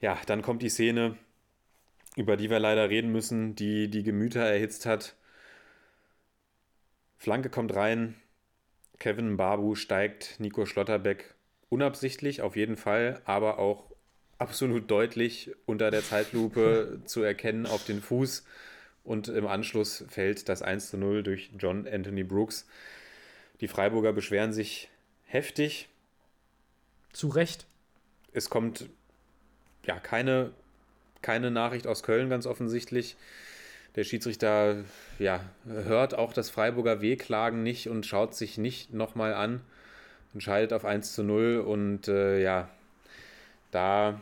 ja, 0.00 0.18
dann 0.26 0.42
kommt 0.42 0.62
die 0.62 0.68
Szene, 0.70 1.16
über 2.16 2.36
die 2.36 2.50
wir 2.50 2.58
leider 2.60 2.88
reden 2.90 3.12
müssen, 3.12 3.54
die 3.54 3.88
die 3.88 4.02
Gemüter 4.02 4.40
erhitzt 4.42 4.86
hat. 4.86 5.16
Flanke 7.18 7.50
kommt 7.50 7.74
rein, 7.74 8.14
Kevin 8.98 9.36
Babu 9.36 9.74
steigt 9.74 10.40
Nico 10.40 10.66
Schlotterbeck 10.66 11.34
unabsichtlich 11.68 12.42
auf 12.42 12.56
jeden 12.56 12.76
Fall, 12.76 13.20
aber 13.24 13.58
auch 13.58 13.85
absolut 14.38 14.90
deutlich 14.90 15.50
unter 15.64 15.90
der 15.90 16.02
Zeitlupe 16.02 17.00
zu 17.04 17.22
erkennen 17.22 17.66
auf 17.66 17.84
den 17.84 18.00
Fuß. 18.02 18.44
Und 19.04 19.28
im 19.28 19.46
Anschluss 19.46 20.04
fällt 20.08 20.48
das 20.48 20.62
1 20.62 20.90
zu 20.90 20.96
0 20.96 21.22
durch 21.22 21.50
John 21.58 21.86
Anthony 21.86 22.24
Brooks. 22.24 22.66
Die 23.60 23.68
Freiburger 23.68 24.12
beschweren 24.12 24.52
sich 24.52 24.90
heftig. 25.24 25.88
Zu 27.12 27.28
Recht. 27.28 27.66
Es 28.32 28.50
kommt 28.50 28.88
ja 29.84 29.98
keine, 29.98 30.50
keine 31.22 31.50
Nachricht 31.50 31.86
aus 31.86 32.02
Köln, 32.02 32.28
ganz 32.28 32.46
offensichtlich. 32.46 33.16
Der 33.94 34.04
Schiedsrichter 34.04 34.84
ja, 35.18 35.40
hört 35.64 36.14
auch 36.14 36.34
das 36.34 36.50
Freiburger 36.50 37.00
Wehklagen 37.00 37.62
nicht 37.62 37.88
und 37.88 38.04
schaut 38.04 38.34
sich 38.34 38.58
nicht 38.58 38.92
nochmal 38.92 39.32
an. 39.32 39.62
Entscheidet 40.34 40.74
auf 40.74 40.84
1 40.84 41.14
zu 41.14 41.22
0 41.22 41.60
und 41.66 42.08
äh, 42.08 42.42
ja, 42.42 42.68
da, 43.70 44.20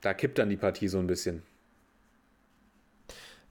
da 0.00 0.14
kippt 0.14 0.38
dann 0.38 0.50
die 0.50 0.56
Partie 0.56 0.88
so 0.88 0.98
ein 0.98 1.06
bisschen. 1.06 1.42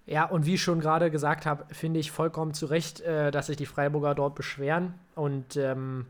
Ja, 0.07 0.25
und 0.25 0.45
wie 0.45 0.55
ich 0.55 0.61
schon 0.61 0.79
gerade 0.79 1.09
gesagt 1.09 1.45
habe, 1.45 1.65
finde 1.73 1.99
ich 1.99 2.11
vollkommen 2.11 2.53
zu 2.53 2.67
Recht, 2.67 3.01
äh, 3.01 3.31
dass 3.31 3.47
sich 3.47 3.57
die 3.57 3.65
Freiburger 3.65 4.13
dort 4.13 4.35
beschweren. 4.35 4.93
Und 5.15 5.57
ähm, 5.57 6.05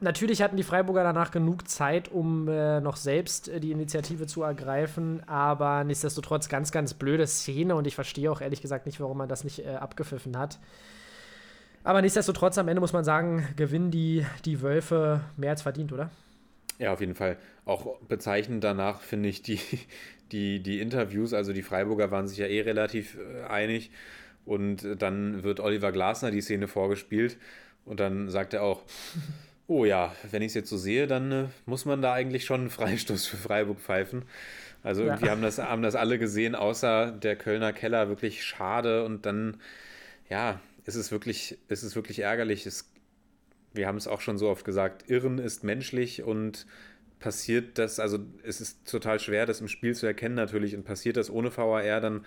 natürlich 0.00 0.42
hatten 0.42 0.56
die 0.56 0.64
Freiburger 0.64 1.04
danach 1.04 1.30
genug 1.30 1.68
Zeit, 1.68 2.10
um 2.10 2.48
äh, 2.48 2.80
noch 2.80 2.96
selbst 2.96 3.48
äh, 3.48 3.60
die 3.60 3.70
Initiative 3.70 4.26
zu 4.26 4.42
ergreifen. 4.42 5.22
Aber 5.28 5.84
nichtsdestotrotz 5.84 6.48
ganz, 6.48 6.72
ganz 6.72 6.94
blöde 6.94 7.26
Szene. 7.28 7.76
Und 7.76 7.86
ich 7.86 7.94
verstehe 7.94 8.30
auch 8.32 8.40
ehrlich 8.40 8.60
gesagt 8.60 8.86
nicht, 8.86 8.98
warum 8.98 9.18
man 9.18 9.28
das 9.28 9.44
nicht 9.44 9.64
äh, 9.64 9.76
abgepfiffen 9.76 10.36
hat. 10.36 10.58
Aber 11.84 12.02
nichtsdestotrotz, 12.02 12.58
am 12.58 12.66
Ende 12.66 12.80
muss 12.80 12.94
man 12.94 13.04
sagen, 13.04 13.46
gewinnen 13.56 13.92
die, 13.92 14.26
die 14.44 14.60
Wölfe 14.60 15.20
mehr 15.36 15.50
als 15.50 15.62
verdient, 15.62 15.92
oder? 15.92 16.10
Ja, 16.78 16.92
auf 16.92 17.00
jeden 17.00 17.14
Fall. 17.14 17.36
Auch 17.64 17.98
bezeichnend 18.00 18.64
danach 18.64 19.00
finde 19.00 19.28
ich 19.28 19.42
die, 19.42 19.60
die, 20.32 20.60
die 20.60 20.80
Interviews, 20.80 21.32
also 21.32 21.52
die 21.52 21.62
Freiburger 21.62 22.10
waren 22.10 22.28
sich 22.28 22.38
ja 22.38 22.46
eh 22.46 22.60
relativ 22.62 23.16
äh, 23.18 23.44
einig 23.44 23.90
und 24.44 24.84
äh, 24.84 24.96
dann 24.96 25.42
wird 25.42 25.60
Oliver 25.60 25.92
Glasner 25.92 26.30
die 26.30 26.40
Szene 26.40 26.68
vorgespielt 26.68 27.38
und 27.84 28.00
dann 28.00 28.28
sagt 28.30 28.54
er 28.54 28.62
auch, 28.62 28.82
oh 29.68 29.84
ja, 29.84 30.14
wenn 30.30 30.42
ich 30.42 30.48
es 30.48 30.54
jetzt 30.54 30.70
so 30.70 30.76
sehe, 30.76 31.06
dann 31.06 31.32
äh, 31.32 31.44
muss 31.66 31.84
man 31.84 32.02
da 32.02 32.12
eigentlich 32.12 32.44
schon 32.44 32.62
einen 32.62 32.70
Freistoß 32.70 33.26
für 33.26 33.36
Freiburg 33.36 33.78
pfeifen. 33.80 34.24
Also 34.82 35.02
Ja. 35.02 35.08
irgendwie 35.08 35.30
haben 35.30 35.42
das, 35.42 35.58
haben 35.58 35.82
das 35.82 35.94
alle 35.94 36.18
gesehen, 36.18 36.54
außer 36.54 37.12
der 37.12 37.36
Kölner 37.36 37.72
Keller, 37.72 38.08
wirklich 38.08 38.44
schade 38.44 39.04
und 39.04 39.26
dann, 39.26 39.58
ja, 40.28 40.60
es 40.86 40.96
ist 40.96 41.12
wirklich, 41.12 41.58
es 41.68 41.82
ist 41.82 41.96
wirklich 41.96 42.20
ärgerlich. 42.20 42.66
Es 42.66 42.90
wir 43.74 43.86
haben 43.86 43.96
es 43.96 44.08
auch 44.08 44.20
schon 44.20 44.38
so 44.38 44.48
oft 44.48 44.64
gesagt, 44.64 45.10
Irren 45.10 45.38
ist 45.38 45.64
menschlich 45.64 46.22
und 46.22 46.66
passiert 47.18 47.78
das, 47.78 48.00
also 48.00 48.18
es 48.42 48.60
ist 48.60 48.88
total 48.88 49.18
schwer, 49.18 49.46
das 49.46 49.60
im 49.60 49.68
Spiel 49.68 49.94
zu 49.94 50.06
erkennen 50.06 50.34
natürlich 50.34 50.76
und 50.76 50.84
passiert 50.84 51.16
das 51.16 51.30
ohne 51.30 51.54
VAR, 51.54 52.00
dann 52.00 52.24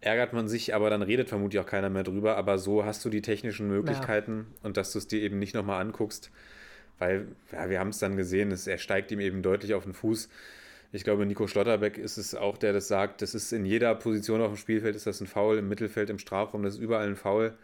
ärgert 0.00 0.32
man 0.32 0.48
sich, 0.48 0.74
aber 0.74 0.90
dann 0.90 1.02
redet 1.02 1.28
vermutlich 1.28 1.60
auch 1.60 1.66
keiner 1.66 1.90
mehr 1.90 2.04
drüber, 2.04 2.36
aber 2.36 2.58
so 2.58 2.84
hast 2.84 3.04
du 3.04 3.10
die 3.10 3.22
technischen 3.22 3.68
Möglichkeiten 3.68 4.46
und 4.62 4.76
dass 4.76 4.92
du 4.92 4.98
es 4.98 5.08
dir 5.08 5.20
eben 5.20 5.38
nicht 5.38 5.54
nochmal 5.54 5.80
anguckst, 5.80 6.30
weil, 6.98 7.28
ja, 7.52 7.70
wir 7.70 7.80
haben 7.80 7.88
es 7.88 7.98
dann 7.98 8.16
gesehen, 8.16 8.50
es, 8.50 8.66
er 8.66 8.78
steigt 8.78 9.10
ihm 9.10 9.20
eben 9.20 9.42
deutlich 9.42 9.74
auf 9.74 9.84
den 9.84 9.94
Fuß. 9.94 10.28
Ich 10.90 11.04
glaube, 11.04 11.26
Nico 11.26 11.46
Schlotterbeck 11.46 11.98
ist 11.98 12.16
es 12.16 12.34
auch, 12.34 12.58
der 12.58 12.72
das 12.72 12.88
sagt, 12.88 13.22
das 13.22 13.34
ist 13.34 13.52
in 13.52 13.64
jeder 13.64 13.94
Position 13.94 14.40
auf 14.40 14.52
dem 14.52 14.56
Spielfeld 14.56 14.96
ist 14.96 15.06
das 15.06 15.20
ein 15.20 15.26
Foul, 15.26 15.58
im 15.58 15.68
Mittelfeld, 15.68 16.10
im 16.10 16.18
Strafraum, 16.18 16.62
das 16.62 16.74
ist 16.74 16.80
überall 16.80 17.06
ein 17.06 17.16
Foul 17.16 17.54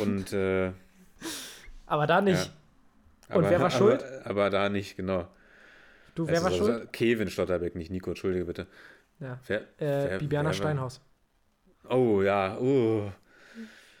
und 0.00 0.32
äh, 0.32 0.72
Aber 1.86 2.06
da 2.06 2.20
nicht. 2.20 2.50
ja. 3.30 3.36
Und 3.36 3.44
wer 3.44 3.52
war 3.52 3.66
aber, 3.66 3.70
schuld? 3.70 4.04
Aber 4.24 4.50
da 4.50 4.68
nicht, 4.68 4.96
genau. 4.96 5.26
Du, 6.14 6.26
wer 6.28 6.40
war 6.42 6.50
Also, 6.50 6.64
schuld? 6.66 6.92
Kevin 6.92 7.28
Schlotterbeck, 7.30 7.74
nicht 7.74 7.90
Nico, 7.90 8.10
entschuldige 8.10 8.44
bitte. 8.44 8.66
Ja. 9.20 9.38
Wer, 9.46 9.60
Äh, 9.60 9.64
wer- 9.78 10.18
Bibiana 10.18 10.48
wer 10.50 10.54
Steinhaus. 10.54 11.00
Oh 11.88 12.22
ja, 12.22 12.56
oh. 12.58 13.10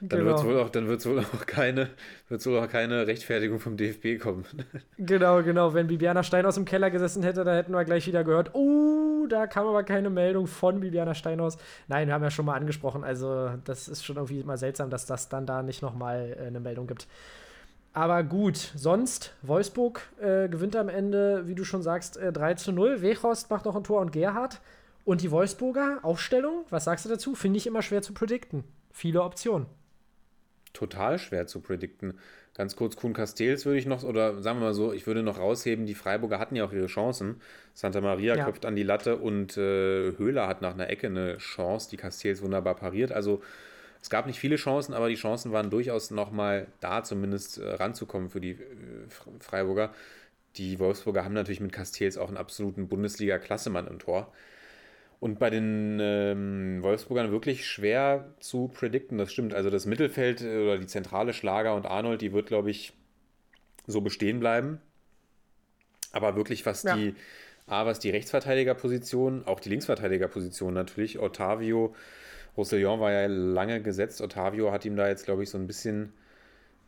Dann 0.00 0.20
Genau. 0.20 0.36
wird 0.36 0.44
wohl 0.44 0.60
auch, 0.60 0.68
dann 0.68 0.88
wird's 0.88 1.06
wohl 1.06 1.20
auch 1.20 1.46
keine, 1.46 1.88
wird's 2.28 2.46
wohl 2.46 2.58
auch 2.58 2.68
keine 2.68 3.06
Rechtfertigung 3.06 3.58
vom 3.60 3.76
DFB 3.78 4.18
kommen. 4.20 4.44
Genau, 4.98 5.42
genau. 5.42 5.72
Wenn 5.72 5.86
Bibiana 5.86 6.22
Steinhaus 6.22 6.56
im 6.58 6.64
Keller 6.66 6.90
gesessen 6.90 7.22
hätte, 7.22 7.44
da 7.44 7.54
hätten 7.54 7.72
wir 7.72 7.84
gleich 7.84 8.06
wieder 8.06 8.22
gehört, 8.22 8.54
oh, 8.54 9.26
da 9.28 9.46
kam 9.46 9.66
aber 9.66 9.84
keine 9.84 10.10
Meldung 10.10 10.46
von 10.46 10.80
Bibiana 10.80 11.14
Steinhaus. 11.14 11.56
Nein, 11.88 12.08
wir 12.08 12.14
haben 12.14 12.22
ja 12.22 12.30
schon 12.30 12.44
mal 12.44 12.54
angesprochen, 12.56 13.04
also 13.04 13.50
das 13.64 13.88
ist 13.88 14.04
schon 14.04 14.16
irgendwie 14.16 14.42
mal 14.44 14.58
seltsam, 14.58 14.90
dass 14.90 15.06
das 15.06 15.28
dann 15.30 15.46
da 15.46 15.62
nicht 15.62 15.80
nochmal 15.82 16.36
äh, 16.38 16.46
eine 16.46 16.60
Meldung 16.60 16.86
gibt. 16.86 17.06
Aber 17.96 18.22
gut, 18.24 18.72
sonst, 18.76 19.32
Wolfsburg 19.40 20.02
äh, 20.20 20.50
gewinnt 20.50 20.76
am 20.76 20.90
Ende, 20.90 21.46
wie 21.46 21.54
du 21.54 21.64
schon 21.64 21.80
sagst, 21.80 22.18
äh, 22.18 22.30
3 22.30 22.52
zu 22.52 22.70
0. 22.70 23.00
Wechhorst 23.00 23.48
macht 23.48 23.64
noch 23.64 23.74
ein 23.74 23.84
Tor 23.84 24.02
und 24.02 24.12
Gerhard. 24.12 24.60
Und 25.06 25.22
die 25.22 25.30
Wolfsburger 25.30 26.00
Aufstellung, 26.02 26.66
was 26.68 26.84
sagst 26.84 27.06
du 27.06 27.08
dazu? 27.08 27.34
Finde 27.34 27.56
ich 27.56 27.66
immer 27.66 27.80
schwer 27.80 28.02
zu 28.02 28.12
predikten. 28.12 28.64
Viele 28.92 29.22
Optionen. 29.22 29.64
Total 30.74 31.18
schwer 31.18 31.46
zu 31.46 31.62
predikten. 31.62 32.18
Ganz 32.52 32.76
kurz, 32.76 32.96
Kuhn 32.96 33.14
Castells 33.14 33.64
würde 33.64 33.78
ich 33.78 33.86
noch, 33.86 34.02
oder 34.02 34.42
sagen 34.42 34.58
wir 34.58 34.66
mal 34.66 34.74
so, 34.74 34.92
ich 34.92 35.06
würde 35.06 35.22
noch 35.22 35.38
rausheben, 35.38 35.86
die 35.86 35.94
Freiburger 35.94 36.38
hatten 36.38 36.54
ja 36.54 36.66
auch 36.66 36.72
ihre 36.72 36.88
Chancen. 36.88 37.40
Santa 37.72 38.02
Maria 38.02 38.36
Ja. 38.36 38.44
köpft 38.44 38.66
an 38.66 38.76
die 38.76 38.82
Latte 38.82 39.16
und 39.16 39.56
äh, 39.56 40.12
Höhler 40.18 40.48
hat 40.48 40.60
nach 40.60 40.74
einer 40.74 40.90
Ecke 40.90 41.06
eine 41.06 41.38
Chance, 41.38 41.88
die 41.90 41.96
Castells 41.96 42.42
wunderbar 42.42 42.74
pariert. 42.74 43.10
Also 43.10 43.40
es 44.00 44.10
gab 44.10 44.26
nicht 44.26 44.38
viele 44.38 44.56
Chancen, 44.56 44.94
aber 44.94 45.08
die 45.08 45.16
Chancen 45.16 45.52
waren 45.52 45.70
durchaus 45.70 46.10
nochmal 46.10 46.66
da, 46.80 47.02
zumindest 47.02 47.58
äh, 47.58 47.68
ranzukommen 47.74 48.30
für 48.30 48.40
die 48.40 48.52
äh, 48.52 48.56
Fre- 49.08 49.40
Freiburger. 49.42 49.92
Die 50.56 50.78
Wolfsburger 50.78 51.24
haben 51.24 51.34
natürlich 51.34 51.60
mit 51.60 51.72
Castells 51.72 52.16
auch 52.16 52.28
einen 52.28 52.36
absoluten 52.36 52.88
Bundesliga-Klassemann 52.88 53.88
im 53.88 53.98
Tor. 53.98 54.32
Und 55.18 55.38
bei 55.38 55.50
den 55.50 55.98
ähm, 56.00 56.82
Wolfsburgern 56.82 57.30
wirklich 57.30 57.66
schwer 57.66 58.32
zu 58.38 58.68
predikten, 58.68 59.18
das 59.18 59.32
stimmt. 59.32 59.54
Also 59.54 59.70
das 59.70 59.86
Mittelfeld 59.86 60.42
äh, 60.42 60.62
oder 60.62 60.78
die 60.78 60.86
zentrale 60.86 61.32
Schlager 61.32 61.74
und 61.74 61.86
Arnold, 61.86 62.20
die 62.20 62.32
wird, 62.32 62.46
glaube 62.46 62.70
ich, 62.70 62.92
so 63.86 64.00
bestehen 64.00 64.40
bleiben. 64.40 64.80
Aber 66.12 66.36
wirklich, 66.36 66.64
was 66.66 66.82
Ja. 66.82 66.96
die, 66.96 67.14
A, 67.66 67.86
was 67.86 67.98
die 67.98 68.10
Rechtsverteidigerposition, 68.10 69.46
auch 69.46 69.60
die 69.60 69.70
Linksverteidigerposition 69.70 70.72
natürlich, 70.72 71.18
Otavio, 71.18 71.94
Roussillon 72.56 73.00
war 73.00 73.12
ja 73.12 73.26
lange 73.26 73.82
gesetzt. 73.82 74.20
Otavio 74.20 74.72
hat 74.72 74.84
ihm 74.84 74.96
da 74.96 75.08
jetzt, 75.08 75.24
glaube 75.24 75.42
ich, 75.42 75.50
so 75.50 75.58
ein 75.58 75.66
bisschen 75.66 76.12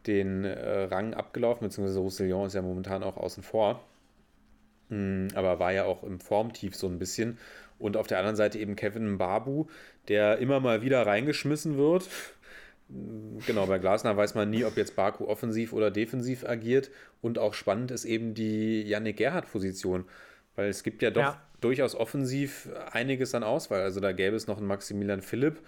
den 0.07 0.45
äh, 0.45 0.85
Rang 0.85 1.15
abgelaufen, 1.15 1.67
beziehungsweise 1.69 2.01
Roussillon 2.01 2.47
ist 2.47 2.55
ja 2.55 2.63
momentan 2.63 3.03
auch 3.03 3.17
außen 3.17 3.43
vor. 3.43 3.85
Mm, 4.89 5.29
aber 5.35 5.59
war 5.59 5.73
ja 5.73 5.85
auch 5.85 6.03
im 6.03 6.21
Formtief 6.21 6.77
so 6.77 6.87
ein 6.89 6.99
bisschen. 6.99 7.39
Und 7.79 7.97
auf 7.97 8.07
der 8.07 8.19
anderen 8.19 8.37
Seite 8.37 8.59
eben 8.59 8.77
Kevin 8.77 9.19
Babu, 9.19 9.67
der 10.09 10.39
immer 10.39 10.61
mal 10.61 10.83
wieder 10.83 11.07
reingeschmissen 11.07 11.77
wird. 11.77 12.09
Mm, 12.89 13.39
Genau, 13.47 13.67
bei 13.67 13.79
Glasner 13.79 14.17
weiß 14.17 14.35
man 14.35 14.51
nie, 14.51 14.65
ob 14.65 14.77
jetzt 14.77 14.97
Baku 14.97 15.27
offensiv 15.27 15.73
oder 15.73 15.91
defensiv 15.91 16.45
agiert. 16.45 16.91
Und 17.23 17.39
auch 17.39 17.55
spannend 17.55 17.91
ist 17.91 18.05
eben 18.05 18.35
die 18.35 18.83
Yannick 18.83 19.19
Gerhardt-Position. 19.19 20.05
Weil 20.59 20.71
es 20.71 20.83
gibt 20.83 21.03
ja 21.03 21.11
doch 21.13 21.23
Ja. 21.23 21.41
durchaus 21.61 21.95
offensiv 21.95 22.69
einiges 22.91 23.33
an 23.33 23.45
Auswahl. 23.45 23.81
Also 23.83 24.01
da 24.01 24.11
gäbe 24.11 24.35
es 24.35 24.49
noch 24.49 24.59
einen 24.59 24.67
Maximilian 24.67 25.23
Philipp. 25.23 25.61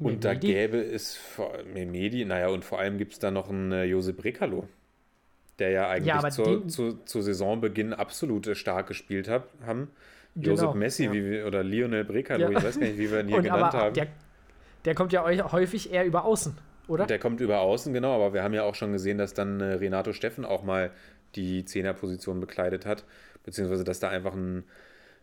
Und 0.00 0.24
da 0.24 0.30
Memedi? 0.30 0.46
gäbe 0.48 0.78
es 0.82 1.20
Memedi, 1.72 2.24
naja, 2.24 2.48
und 2.48 2.64
vor 2.64 2.80
allem 2.80 2.98
gibt 2.98 3.12
es 3.12 3.18
da 3.20 3.30
noch 3.30 3.48
einen 3.50 3.70
äh, 3.70 3.84
Josep 3.84 4.24
Rekalo, 4.24 4.66
der 5.60 5.70
ja 5.70 5.88
eigentlich 5.88 6.12
aber 6.12 6.30
zur, 6.30 6.66
zu, 6.66 6.94
zu 7.04 7.20
Saisonbeginn 7.20 7.92
absolut 7.92 8.48
äh, 8.48 8.56
stark 8.56 8.88
gespielt 8.88 9.28
hat, 9.28 9.44
haben. 9.64 9.92
Genau, 10.34 10.48
Josep 10.48 10.74
Messi 10.74 11.04
ja. 11.04 11.12
wie 11.12 11.24
wir, 11.30 11.46
oder 11.46 11.62
Lionel 11.62 12.04
Brecalo, 12.04 12.50
Ja. 12.50 12.58
ich 12.58 12.64
weiß 12.64 12.80
gar 12.80 12.86
nicht, 12.88 12.98
wie 12.98 13.10
wir 13.12 13.20
ihn 13.20 13.28
hier 13.28 13.36
Und 13.38 13.42
genannt 13.44 13.74
haben. 13.74 13.94
der, 13.94 14.08
der 14.86 14.94
kommt 14.96 15.12
ja 15.12 15.22
häufig 15.52 15.92
eher 15.92 16.04
über 16.04 16.24
außen, 16.24 16.56
oder? 16.88 17.06
Der 17.06 17.20
kommt 17.20 17.40
über 17.40 17.60
außen, 17.60 17.92
genau, 17.92 18.14
aber 18.16 18.32
wir 18.34 18.42
haben 18.42 18.54
ja 18.54 18.64
auch 18.64 18.74
schon 18.74 18.90
gesehen, 18.92 19.18
dass 19.18 19.34
dann 19.34 19.60
äh, 19.60 19.74
Renato 19.74 20.12
Steffen 20.14 20.44
auch 20.44 20.64
mal 20.64 20.90
die 21.36 21.64
Zehnerposition 21.64 22.40
bekleidet 22.40 22.86
hat, 22.86 23.04
beziehungsweise 23.44 23.84
dass 23.84 24.00
da 24.00 24.08
einfach 24.08 24.34
ein, 24.34 24.64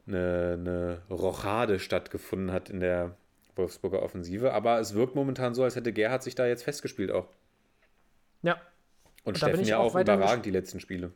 eine, 0.08 0.58
eine 0.60 1.02
Rochade 1.10 1.80
stattgefunden 1.80 2.52
hat 2.52 2.70
in 2.70 2.80
der 2.80 3.16
Wolfsburger 3.56 4.02
Offensive. 4.04 4.54
Aber 4.54 4.80
es 4.80 4.94
wirkt 4.94 5.16
momentan 5.16 5.54
so, 5.54 5.64
als 5.64 5.76
hätte 5.76 5.94
Gerhard 5.94 6.24
sich 6.24 6.36
da 6.36 6.46
jetzt 6.48 6.64
festgespielt 6.64 7.12
auch. 7.12 7.28
Ja, 8.42 8.62
Und, 9.24 9.36
Und 9.36 9.38
Steffen 9.38 9.66
ja 9.66 9.78
auch 9.78 9.96
auch 9.96 9.96
überragend 9.96 10.46
die 10.46 10.52
letzten 10.52 10.80
Spiele. 10.80 11.12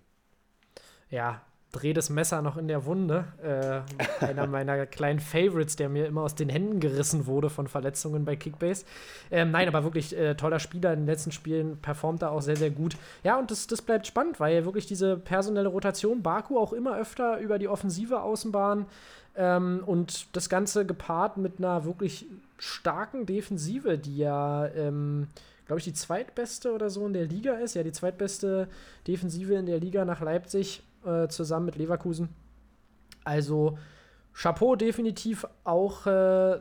ja, 1.09 1.41
dreh 1.71 1.93
das 1.93 2.09
Messer 2.09 2.41
noch 2.41 2.57
in 2.57 2.67
der 2.67 2.85
Wunde. 2.85 3.25
Äh, 3.41 4.25
einer 4.25 4.47
meiner 4.47 4.85
kleinen 4.85 5.19
Favorites, 5.19 5.75
der 5.75 5.89
mir 5.89 6.05
immer 6.05 6.21
aus 6.21 6.35
den 6.35 6.49
Händen 6.49 6.79
gerissen 6.79 7.25
wurde 7.25 7.49
von 7.49 7.67
Verletzungen 7.67 8.25
bei 8.25 8.35
Kickbase. 8.35 8.85
Ähm, 9.29 9.51
nein, 9.51 9.67
aber 9.67 9.83
wirklich 9.83 10.17
äh, 10.17 10.35
toller 10.35 10.59
Spieler. 10.59 10.93
In 10.93 11.01
den 11.01 11.05
letzten 11.05 11.31
Spielen 11.31 11.77
performt 11.77 12.21
er 12.23 12.31
auch 12.31 12.41
sehr, 12.41 12.57
sehr 12.57 12.71
gut. 12.71 12.97
Ja, 13.23 13.39
und 13.39 13.51
das, 13.51 13.67
das 13.67 13.81
bleibt 13.81 14.05
spannend, 14.07 14.39
weil 14.39 14.65
wirklich 14.65 14.85
diese 14.85 15.17
personelle 15.17 15.69
Rotation, 15.69 16.21
Baku 16.21 16.57
auch 16.57 16.73
immer 16.73 16.97
öfter 16.97 17.39
über 17.39 17.57
die 17.57 17.69
offensive 17.69 18.21
Außenbahn 18.21 18.85
ähm, 19.35 19.83
und 19.85 20.35
das 20.35 20.49
Ganze 20.49 20.85
gepaart 20.85 21.37
mit 21.37 21.59
einer 21.59 21.85
wirklich 21.85 22.25
starken 22.57 23.25
Defensive, 23.25 23.97
die 23.97 24.17
ja, 24.17 24.67
ähm, 24.67 25.27
glaube 25.67 25.79
ich, 25.79 25.85
die 25.85 25.93
zweitbeste 25.93 26.73
oder 26.73 26.89
so 26.89 27.07
in 27.07 27.13
der 27.13 27.25
Liga 27.25 27.53
ist. 27.53 27.75
Ja, 27.75 27.83
die 27.83 27.93
zweitbeste 27.93 28.67
Defensive 29.07 29.53
in 29.53 29.65
der 29.65 29.79
Liga 29.79 30.03
nach 30.03 30.19
Leipzig 30.19 30.83
äh, 31.05 31.27
zusammen 31.27 31.65
mit 31.65 31.75
Leverkusen. 31.75 32.29
Also 33.23 33.77
Chapeau 34.33 34.75
definitiv 34.75 35.45
auch 35.63 36.05
äh, 36.07 36.59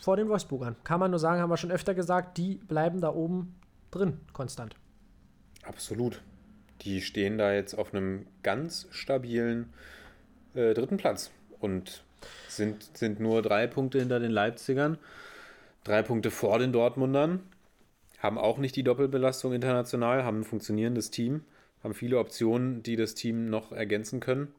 vor 0.00 0.16
den 0.16 0.28
Wolfsburgern. 0.28 0.76
Kann 0.84 1.00
man 1.00 1.10
nur 1.10 1.20
sagen, 1.20 1.40
haben 1.40 1.50
wir 1.50 1.56
schon 1.56 1.70
öfter 1.70 1.94
gesagt, 1.94 2.38
die 2.38 2.56
bleiben 2.56 3.00
da 3.00 3.12
oben 3.12 3.54
drin, 3.90 4.20
konstant. 4.32 4.76
Absolut. 5.64 6.22
Die 6.82 7.00
stehen 7.00 7.38
da 7.38 7.52
jetzt 7.52 7.74
auf 7.74 7.94
einem 7.94 8.26
ganz 8.42 8.86
stabilen 8.90 9.72
äh, 10.54 10.74
dritten 10.74 10.98
Platz 10.98 11.30
und 11.60 12.04
sind, 12.48 12.96
sind 12.96 13.20
nur 13.20 13.42
drei 13.42 13.66
Punkte 13.66 13.98
hinter 13.98 14.20
den 14.20 14.30
Leipzigern, 14.30 14.98
drei 15.84 16.02
Punkte 16.02 16.30
vor 16.30 16.58
den 16.58 16.72
Dortmundern, 16.72 17.40
haben 18.18 18.38
auch 18.38 18.58
nicht 18.58 18.76
die 18.76 18.82
Doppelbelastung 18.82 19.52
international, 19.52 20.24
haben 20.24 20.40
ein 20.40 20.44
funktionierendes 20.44 21.10
Team, 21.10 21.44
haben 21.86 21.94
viele 21.94 22.18
Optionen, 22.18 22.82
die 22.82 22.96
das 22.96 23.14
Team 23.14 23.48
noch 23.48 23.72
ergänzen 23.72 24.20
können. 24.20 24.52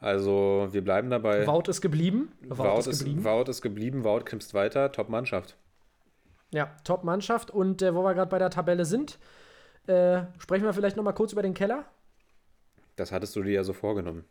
Also 0.00 0.68
wir 0.70 0.82
bleiben 0.82 1.10
dabei. 1.10 1.46
Wout 1.46 1.64
ist 1.68 1.80
geblieben. 1.82 2.32
Wout, 2.48 2.88
ist, 2.88 3.04
Wout 3.24 3.50
ist 3.50 3.60
geblieben, 3.60 4.02
Wout 4.02 4.20
knipst 4.24 4.54
weiter, 4.54 4.90
Top-Mannschaft. 4.90 5.56
Ja, 6.50 6.74
Top-Mannschaft. 6.84 7.50
Und 7.50 7.82
äh, 7.82 7.94
wo 7.94 8.02
wir 8.02 8.14
gerade 8.14 8.30
bei 8.30 8.38
der 8.38 8.50
Tabelle 8.50 8.86
sind, 8.86 9.18
äh, 9.86 10.22
sprechen 10.38 10.64
wir 10.64 10.72
vielleicht 10.72 10.96
noch 10.96 11.04
mal 11.04 11.12
kurz 11.12 11.32
über 11.32 11.42
den 11.42 11.54
Keller. 11.54 11.84
Das 12.96 13.12
hattest 13.12 13.36
du 13.36 13.42
dir 13.42 13.52
ja 13.52 13.62
so 13.62 13.72
vorgenommen. 13.74 14.24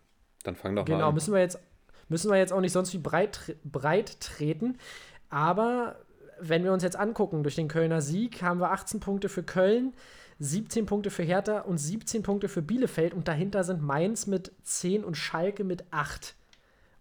Dann 0.44 0.56
fang 0.56 0.76
doch 0.76 0.88
mal 0.88 0.94
Genau, 0.96 1.10
an. 1.10 1.14
müssen 1.14 1.34
wir 1.34 1.40
jetzt 1.42 1.60
müssen 2.08 2.32
wir 2.32 2.38
jetzt 2.40 2.52
auch 2.52 2.62
nicht 2.62 2.72
sonst 2.72 2.92
wie 2.94 2.98
breit, 2.98 3.56
breit 3.64 4.20
treten. 4.20 4.80
Aber 5.30 5.98
wenn 6.40 6.64
wir 6.64 6.74
uns 6.74 6.82
jetzt 6.82 6.96
angucken, 6.98 7.44
durch 7.44 7.56
den 7.56 7.68
Kölner 7.68 8.02
Sieg 8.02 8.42
haben 8.42 8.60
wir 8.60 8.72
18 8.72 9.00
Punkte 9.00 9.30
für 9.30 9.44
Köln, 9.44 9.94
17 10.40 10.86
Punkte 10.86 11.10
für 11.10 11.24
Hertha 11.24 11.60
und 11.60 11.78
17 11.78 12.24
Punkte 12.24 12.48
für 12.48 12.62
Bielefeld. 12.62 13.14
Und 13.14 13.28
dahinter 13.28 13.64
sind 13.64 13.82
Mainz 13.82 14.26
mit 14.28 14.52
10 14.64 15.04
und 15.04 15.16
Schalke 15.16 15.64
mit 15.64 15.84
8. 15.92 16.36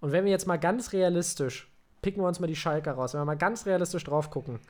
Und 0.00 0.12
wenn 0.12 0.24
wir 0.24 0.30
jetzt 0.30 0.46
mal 0.46 0.58
ganz 0.58 0.92
realistisch, 0.92 1.68
picken 2.02 2.22
wir 2.22 2.28
uns 2.28 2.40
mal 2.40 2.46
die 2.46 2.56
Schalke 2.56 2.90
raus, 2.90 3.14
wenn 3.14 3.20
wir 3.20 3.26
mal 3.26 3.36
ganz 3.36 3.66
realistisch 3.66 4.04
drauf 4.04 4.30
gucken, 4.30 4.60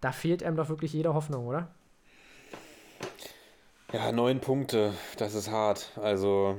da 0.00 0.12
fehlt 0.12 0.42
einem 0.42 0.56
doch 0.56 0.68
wirklich 0.68 0.92
jede 0.92 1.14
Hoffnung, 1.14 1.46
oder? 1.46 1.68
Ja, 3.92 4.10
neun 4.12 4.40
Punkte, 4.40 4.92
das 5.16 5.34
ist 5.34 5.50
hart. 5.50 5.92
Also, 5.96 6.58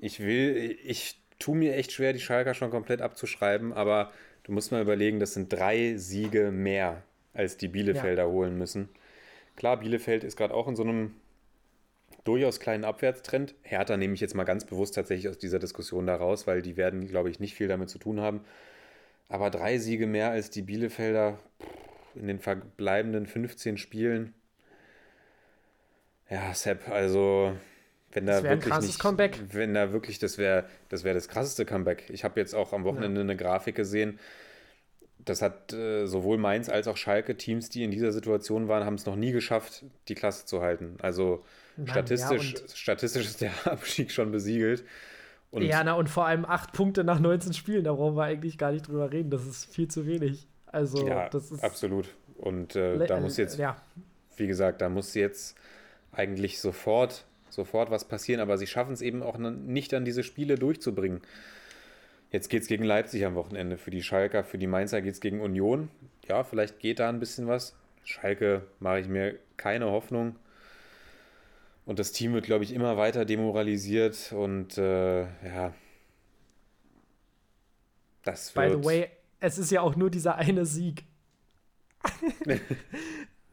ich 0.00 0.20
will, 0.20 0.78
ich 0.84 1.18
tue 1.38 1.56
mir 1.56 1.74
echt 1.74 1.92
schwer, 1.92 2.12
die 2.12 2.20
Schalker 2.20 2.54
schon 2.54 2.70
komplett 2.70 3.00
abzuschreiben, 3.00 3.72
aber 3.72 4.12
du 4.44 4.52
musst 4.52 4.72
mal 4.72 4.82
überlegen, 4.82 5.20
das 5.20 5.34
sind 5.34 5.52
drei 5.52 5.96
Siege 5.96 6.50
mehr, 6.50 7.02
als 7.32 7.56
die 7.56 7.68
Bielefelder 7.68 8.28
holen 8.28 8.56
müssen. 8.56 8.88
Klar, 9.56 9.78
Bielefeld 9.78 10.24
ist 10.24 10.36
gerade 10.36 10.54
auch 10.54 10.68
in 10.68 10.76
so 10.76 10.82
einem 10.82 11.14
durchaus 12.24 12.60
kleinen 12.60 12.84
Abwärtstrend. 12.84 13.54
Hertha 13.62 13.96
nehme 13.96 14.14
ich 14.14 14.20
jetzt 14.20 14.34
mal 14.34 14.44
ganz 14.44 14.64
bewusst 14.64 14.94
tatsächlich 14.94 15.28
aus 15.28 15.38
dieser 15.38 15.58
Diskussion 15.58 16.06
da 16.06 16.16
raus, 16.16 16.46
weil 16.46 16.62
die 16.62 16.76
werden, 16.76 17.06
glaube 17.08 17.30
ich, 17.30 17.40
nicht 17.40 17.54
viel 17.54 17.68
damit 17.68 17.88
zu 17.88 17.98
tun 17.98 18.20
haben. 18.20 18.40
Aber 19.28 19.50
drei 19.50 19.78
Siege 19.78 20.06
mehr 20.06 20.30
als 20.30 20.50
die 20.50 20.62
Bielefelder 20.62 21.38
in 22.14 22.26
den 22.26 22.38
verbleibenden 22.38 23.26
15 23.26 23.78
Spielen. 23.78 24.34
Ja, 26.28 26.52
Sepp, 26.54 26.88
also 26.88 27.56
wenn 28.12 28.26
da 28.26 28.34
Das 28.34 28.42
wär 28.42 28.50
ein 28.52 28.56
wirklich 28.58 28.72
krasses 28.72 28.90
nicht, 28.90 28.98
Comeback. 28.98 29.38
wenn 29.52 29.74
da 29.74 29.92
wirklich, 29.92 30.18
das 30.18 30.38
wäre 30.38 30.64
das, 30.88 31.04
wär 31.04 31.14
das 31.14 31.28
krasseste 31.28 31.64
Comeback. 31.64 32.08
Ich 32.10 32.24
habe 32.24 32.40
jetzt 32.40 32.54
auch 32.54 32.72
am 32.72 32.84
Wochenende 32.84 33.20
eine 33.20 33.36
Grafik 33.36 33.76
gesehen. 33.76 34.18
Das 35.26 35.42
hat 35.42 35.72
äh, 35.72 36.06
sowohl 36.06 36.38
Mainz 36.38 36.68
als 36.68 36.88
auch 36.88 36.96
Schalke 36.96 37.36
Teams, 37.36 37.68
die 37.68 37.82
in 37.84 37.90
dieser 37.90 38.12
Situation 38.12 38.68
waren, 38.68 38.84
haben 38.84 38.94
es 38.94 39.06
noch 39.06 39.16
nie 39.16 39.32
geschafft, 39.32 39.84
die 40.08 40.14
Klasse 40.14 40.46
zu 40.46 40.62
halten. 40.62 40.96
Also 41.02 41.42
Mann, 41.76 41.88
statistisch, 41.88 42.54
ja, 42.54 42.60
statistisch 42.74 43.26
ist 43.26 43.40
der 43.40 43.52
Abstieg 43.64 44.12
schon 44.12 44.30
besiegelt. 44.30 44.84
Und 45.50 45.62
ja, 45.62 45.82
na 45.84 45.94
und 45.94 46.08
vor 46.08 46.26
allem 46.26 46.44
8 46.44 46.72
Punkte 46.72 47.04
nach 47.04 47.18
19 47.18 47.52
Spielen, 47.52 47.84
da 47.84 47.92
brauchen 47.92 48.16
wir 48.16 48.24
eigentlich 48.24 48.56
gar 48.56 48.72
nicht 48.72 48.88
drüber 48.88 49.12
reden. 49.12 49.30
Das 49.30 49.46
ist 49.46 49.66
viel 49.66 49.88
zu 49.88 50.06
wenig. 50.06 50.46
Also, 50.66 51.06
ja, 51.06 51.28
das 51.28 51.50
ist. 51.50 51.62
absolut. 51.62 52.14
Und 52.36 52.76
äh, 52.76 53.06
da 53.06 53.18
muss 53.18 53.36
jetzt 53.36 53.58
Ja, 53.58 53.76
wie 54.36 54.46
gesagt, 54.46 54.80
da 54.80 54.88
muss 54.88 55.14
jetzt 55.14 55.56
eigentlich 56.12 56.60
sofort, 56.60 57.24
sofort 57.50 57.90
was 57.90 58.04
passieren, 58.04 58.40
aber 58.40 58.58
sie 58.58 58.66
schaffen 58.66 58.92
es 58.92 59.02
eben 59.02 59.22
auch 59.22 59.38
nicht 59.38 59.94
an 59.94 60.04
diese 60.04 60.22
Spiele 60.22 60.56
durchzubringen. 60.56 61.20
Jetzt 62.36 62.50
geht 62.50 62.60
es 62.60 62.68
gegen 62.68 62.84
Leipzig 62.84 63.24
am 63.24 63.34
Wochenende. 63.34 63.78
Für 63.78 63.90
die 63.90 64.02
Schalker, 64.02 64.44
für 64.44 64.58
die 64.58 64.66
Mainzer 64.66 65.00
geht 65.00 65.14
es 65.14 65.22
gegen 65.22 65.40
Union. 65.40 65.88
Ja, 66.28 66.44
vielleicht 66.44 66.80
geht 66.80 66.98
da 66.98 67.08
ein 67.08 67.18
bisschen 67.18 67.46
was. 67.46 67.74
Schalke 68.04 68.66
mache 68.78 69.00
ich 69.00 69.08
mir 69.08 69.38
keine 69.56 69.86
Hoffnung. 69.86 70.36
Und 71.86 71.98
das 71.98 72.12
Team 72.12 72.34
wird, 72.34 72.44
glaube 72.44 72.62
ich, 72.62 72.74
immer 72.74 72.98
weiter 72.98 73.24
demoralisiert. 73.24 74.34
Und 74.36 74.76
äh, 74.76 75.22
ja, 75.22 75.72
das 78.22 78.52
by 78.52 78.68
wird. 78.68 78.82
the 78.82 78.84
way, 78.86 79.08
es 79.40 79.56
ist 79.56 79.70
ja 79.70 79.80
auch 79.80 79.96
nur 79.96 80.10
dieser 80.10 80.34
eine 80.34 80.66
Sieg. 80.66 81.04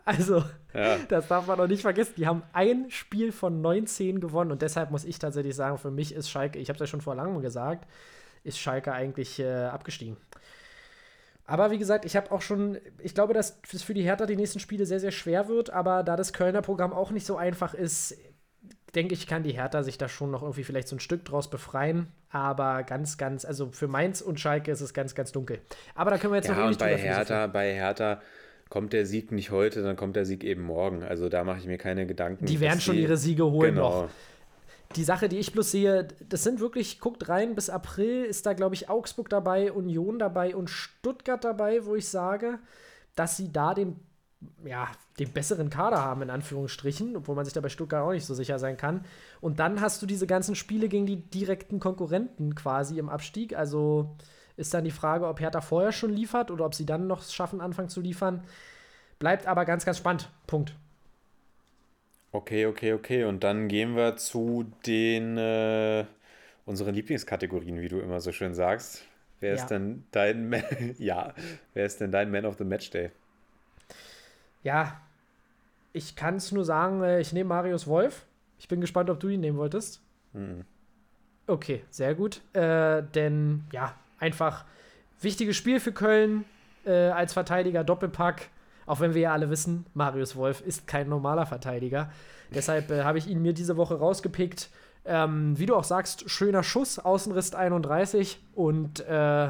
also, 0.04 0.44
ja, 0.74 0.98
das 1.08 1.30
darf 1.30 1.48
man 1.48 1.58
doch 1.58 1.70
nicht 1.70 1.84
vergessen. 1.84 2.16
Die 2.18 2.28
haben 2.28 2.44
ein 2.52 2.92
Spiel 2.92 3.32
von 3.32 3.62
19 3.62 4.20
gewonnen 4.20 4.52
und 4.52 4.62
deshalb 4.62 4.92
muss 4.92 5.06
ich 5.06 5.20
tatsächlich 5.20 5.56
sagen, 5.56 5.78
für 5.78 5.90
mich 5.90 6.14
ist 6.14 6.30
Schalke, 6.30 6.60
ich 6.60 6.68
habe 6.68 6.76
es 6.76 6.82
ja 6.82 6.88
schon 6.88 7.00
vor 7.00 7.16
langem 7.16 7.42
gesagt, 7.42 7.88
ist 8.44 8.60
Schalke 8.60 8.94
eigentlich 8.94 9.40
äh, 9.40 9.66
abgestiegen. 9.66 10.18
Aber 11.46 11.72
wie 11.72 11.78
gesagt, 11.78 12.06
ich 12.06 12.16
habe 12.16 12.32
auch 12.32 12.42
schon, 12.42 12.78
ich 13.00 13.14
glaube, 13.14 13.34
dass 13.34 13.60
es 13.72 13.84
für 13.84 13.94
die 13.94 14.04
Hertha 14.04 14.26
die 14.26 14.38
nächsten 14.38 14.60
Spiele 14.60 14.86
sehr, 14.86 15.00
sehr 15.00 15.12
schwer 15.12 15.50
wird, 15.50 15.72
aber 15.72 16.04
da 16.04 16.16
das 16.16 16.32
Kölner 16.32 16.62
Programm 16.62 16.94
auch 16.94 17.12
nicht 17.12 17.26
so 17.26 17.36
einfach 17.36 17.74
ist, 17.74 18.18
denke 18.96 19.14
ich, 19.14 19.28
kann 19.28 19.44
die 19.44 19.52
Hertha 19.52 19.84
sich 19.84 19.98
da 19.98 20.08
schon 20.08 20.32
noch 20.32 20.42
irgendwie 20.42 20.64
vielleicht 20.64 20.88
so 20.88 20.96
ein 20.96 21.00
Stück 21.00 21.26
draus 21.26 21.50
befreien. 21.50 22.08
Aber 22.30 22.84
ganz, 22.84 23.18
ganz, 23.18 23.44
also 23.44 23.72
für 23.72 23.88
Mainz 23.88 24.22
und 24.22 24.40
Schalke 24.40 24.72
ist 24.72 24.82
es 24.82 24.94
ganz, 24.94 25.16
ganz 25.16 25.32
dunkel. 25.32 25.60
Aber 25.96 26.12
da 26.12 26.18
können 26.18 26.34
wir 26.34 26.38
jetzt 26.38 26.50
noch 26.50 26.58
Ja, 26.58 26.64
und 26.64 26.70
ewig 26.70 26.80
bei. 26.80 26.98
Hertha, 26.98 27.48
bei 27.48 27.74
Hertha 27.74 28.22
kommt 28.70 28.94
der 28.94 29.06
Sieg 29.06 29.32
nicht 29.32 29.52
heute, 29.52 29.84
dann 29.84 29.96
kommt 29.96 30.16
der 30.16 30.26
Sieg 30.26 30.44
eben 30.44 30.64
morgen. 30.64 31.04
Also 31.04 31.30
da 31.30 31.44
mache 31.44 31.60
ich 31.60 31.66
mir 31.66 31.78
keine 31.78 32.08
Gedanken. 32.08 32.46
Die 32.46 32.60
werden 32.60 32.80
schon 32.80 32.96
ihre 32.96 33.18
Siege 33.18 33.46
holen 33.46 33.76
genau. 33.76 34.04
noch. 34.04 34.10
Die 34.96 35.04
Sache, 35.04 35.30
die 35.30 35.40
ich 35.40 35.52
bloß 35.52 35.72
sehe, 35.72 36.08
das 36.30 36.44
sind 36.44 36.60
wirklich, 36.60 37.00
guckt 37.00 37.28
rein, 37.30 37.56
bis 37.56 37.70
April 37.70 38.26
ist 38.26 38.46
da, 38.46 38.54
glaube 38.54 38.76
ich, 38.76 38.90
Augsburg 38.90 39.30
dabei, 39.30 39.72
Union 39.72 40.20
dabei 40.20 40.56
und 40.56 40.70
Stuttgart 40.70 41.44
dabei, 41.44 41.86
wo 41.86 41.96
ich 41.96 42.08
sage, 42.08 42.60
dass 43.16 43.38
sie 43.38 43.52
da 43.52 43.74
den, 43.74 44.00
ja, 44.64 44.88
den 45.20 45.32
besseren 45.32 45.70
Kader 45.70 46.04
haben, 46.04 46.22
in 46.22 46.30
Anführungsstrichen, 46.30 47.16
obwohl 47.16 47.36
man 47.36 47.46
sich 47.46 47.54
da 47.54 47.62
bei 47.62 47.70
Stuttgart 47.70 48.04
auch 48.04 48.12
nicht 48.12 48.26
so 48.26 48.34
sicher 48.34 48.60
sein 48.60 48.78
kann. 48.78 49.06
Und 49.42 49.60
dann 49.60 49.82
hast 49.82 50.02
du 50.02 50.06
diese 50.06 50.28
ganzen 50.28 50.56
Spiele 50.56 50.90
gegen 50.90 51.06
die 51.06 51.18
direkten 51.30 51.80
Konkurrenten 51.80 52.56
quasi 52.56 53.00
im 53.00 53.10
Abstieg. 53.10 53.56
Also 53.56 54.16
ist 54.58 54.74
dann 54.74 54.84
die 54.84 54.92
Frage, 54.92 55.28
ob 55.28 55.40
Hertha 55.40 55.62
vorher 55.62 55.92
schon 55.92 56.12
liefert 56.12 56.52
oder 56.52 56.66
ob 56.66 56.76
sie 56.76 56.86
dann 56.86 57.08
noch 57.08 57.24
schaffen, 57.24 57.62
anfangen 57.62 57.90
zu 57.90 58.02
liefern. 58.02 58.44
Bleibt 59.20 59.48
aber 59.48 59.66
ganz, 59.66 59.86
ganz 59.86 59.98
spannend. 59.98 60.30
Punkt. 60.48 60.76
Okay, 62.34 62.66
okay, 62.66 62.94
okay. 62.94 63.24
Und 63.26 63.44
dann 63.44 63.68
gehen 63.68 63.96
wir 63.96 64.18
zu 64.18 64.66
den 64.88 65.38
äh, 65.38 66.06
unseren 66.66 66.96
Lieblingskategorien, 66.96 67.80
wie 67.82 67.90
du 67.90 68.00
immer 68.00 68.20
so 68.22 68.32
schön 68.32 68.54
sagst. 68.56 69.06
Wer 69.40 69.52
Ja. 69.52 69.56
ist 69.56 69.68
denn 69.68 70.08
dein 70.12 70.50
Ma 70.52 70.58
ja, 70.98 71.34
wer 71.74 71.86
ist 71.86 72.02
denn 72.02 72.12
dein 72.12 72.32
Man 72.32 72.46
of 72.46 72.58
the 72.58 72.64
Match 72.66 72.90
Day? 72.90 73.12
Ja, 74.64 75.02
ich 75.94 76.16
kann 76.16 76.38
es 76.38 76.52
nur 76.52 76.66
sagen, 76.66 77.04
äh, 77.04 77.20
ich 77.20 77.34
nehme 77.34 77.50
Marius 77.50 77.88
Wolf. 77.88 78.26
Ich 78.60 78.68
bin 78.68 78.82
gespannt, 78.82 79.10
ob 79.10 79.20
du 79.20 79.28
ihn 79.30 79.42
nehmen 79.42 79.58
wolltest. 79.58 80.02
Mhm. 80.34 80.66
Okay, 81.48 81.84
sehr 81.90 82.16
gut. 82.16 82.42
Äh, 82.54 83.04
denn 83.16 83.66
ja, 83.72 83.96
einfach 84.18 84.66
wichtiges 85.22 85.58
Spiel 85.58 85.80
für 85.80 85.92
Köln 85.92 86.46
äh, 86.86 86.92
als 87.10 87.34
Verteidiger, 87.34 87.84
Doppelpack. 87.84 88.50
Auch 88.86 89.00
wenn 89.00 89.14
wir 89.14 89.22
ja 89.22 89.34
alle 89.34 89.50
wissen, 89.50 89.86
Marius 89.94 90.36
Wolf 90.36 90.62
ist 90.62 90.88
kein 90.88 91.10
normaler 91.10 91.46
Verteidiger. 91.46 92.12
Deshalb 92.54 92.92
äh, 92.92 93.04
habe 93.04 93.18
ich 93.18 93.28
ihn 93.28 93.42
mir 93.42 93.54
diese 93.54 93.78
Woche 93.78 93.96
rausgepickt. 93.96 94.70
Ähm, 95.06 95.58
wie 95.60 95.66
du 95.66 95.76
auch 95.76 95.84
sagst, 95.84 96.30
schöner 96.30 96.64
Schuss, 96.64 96.98
Außenriss 96.98 97.54
31 97.54 98.40
und 98.54 99.02
äh, 99.02 99.50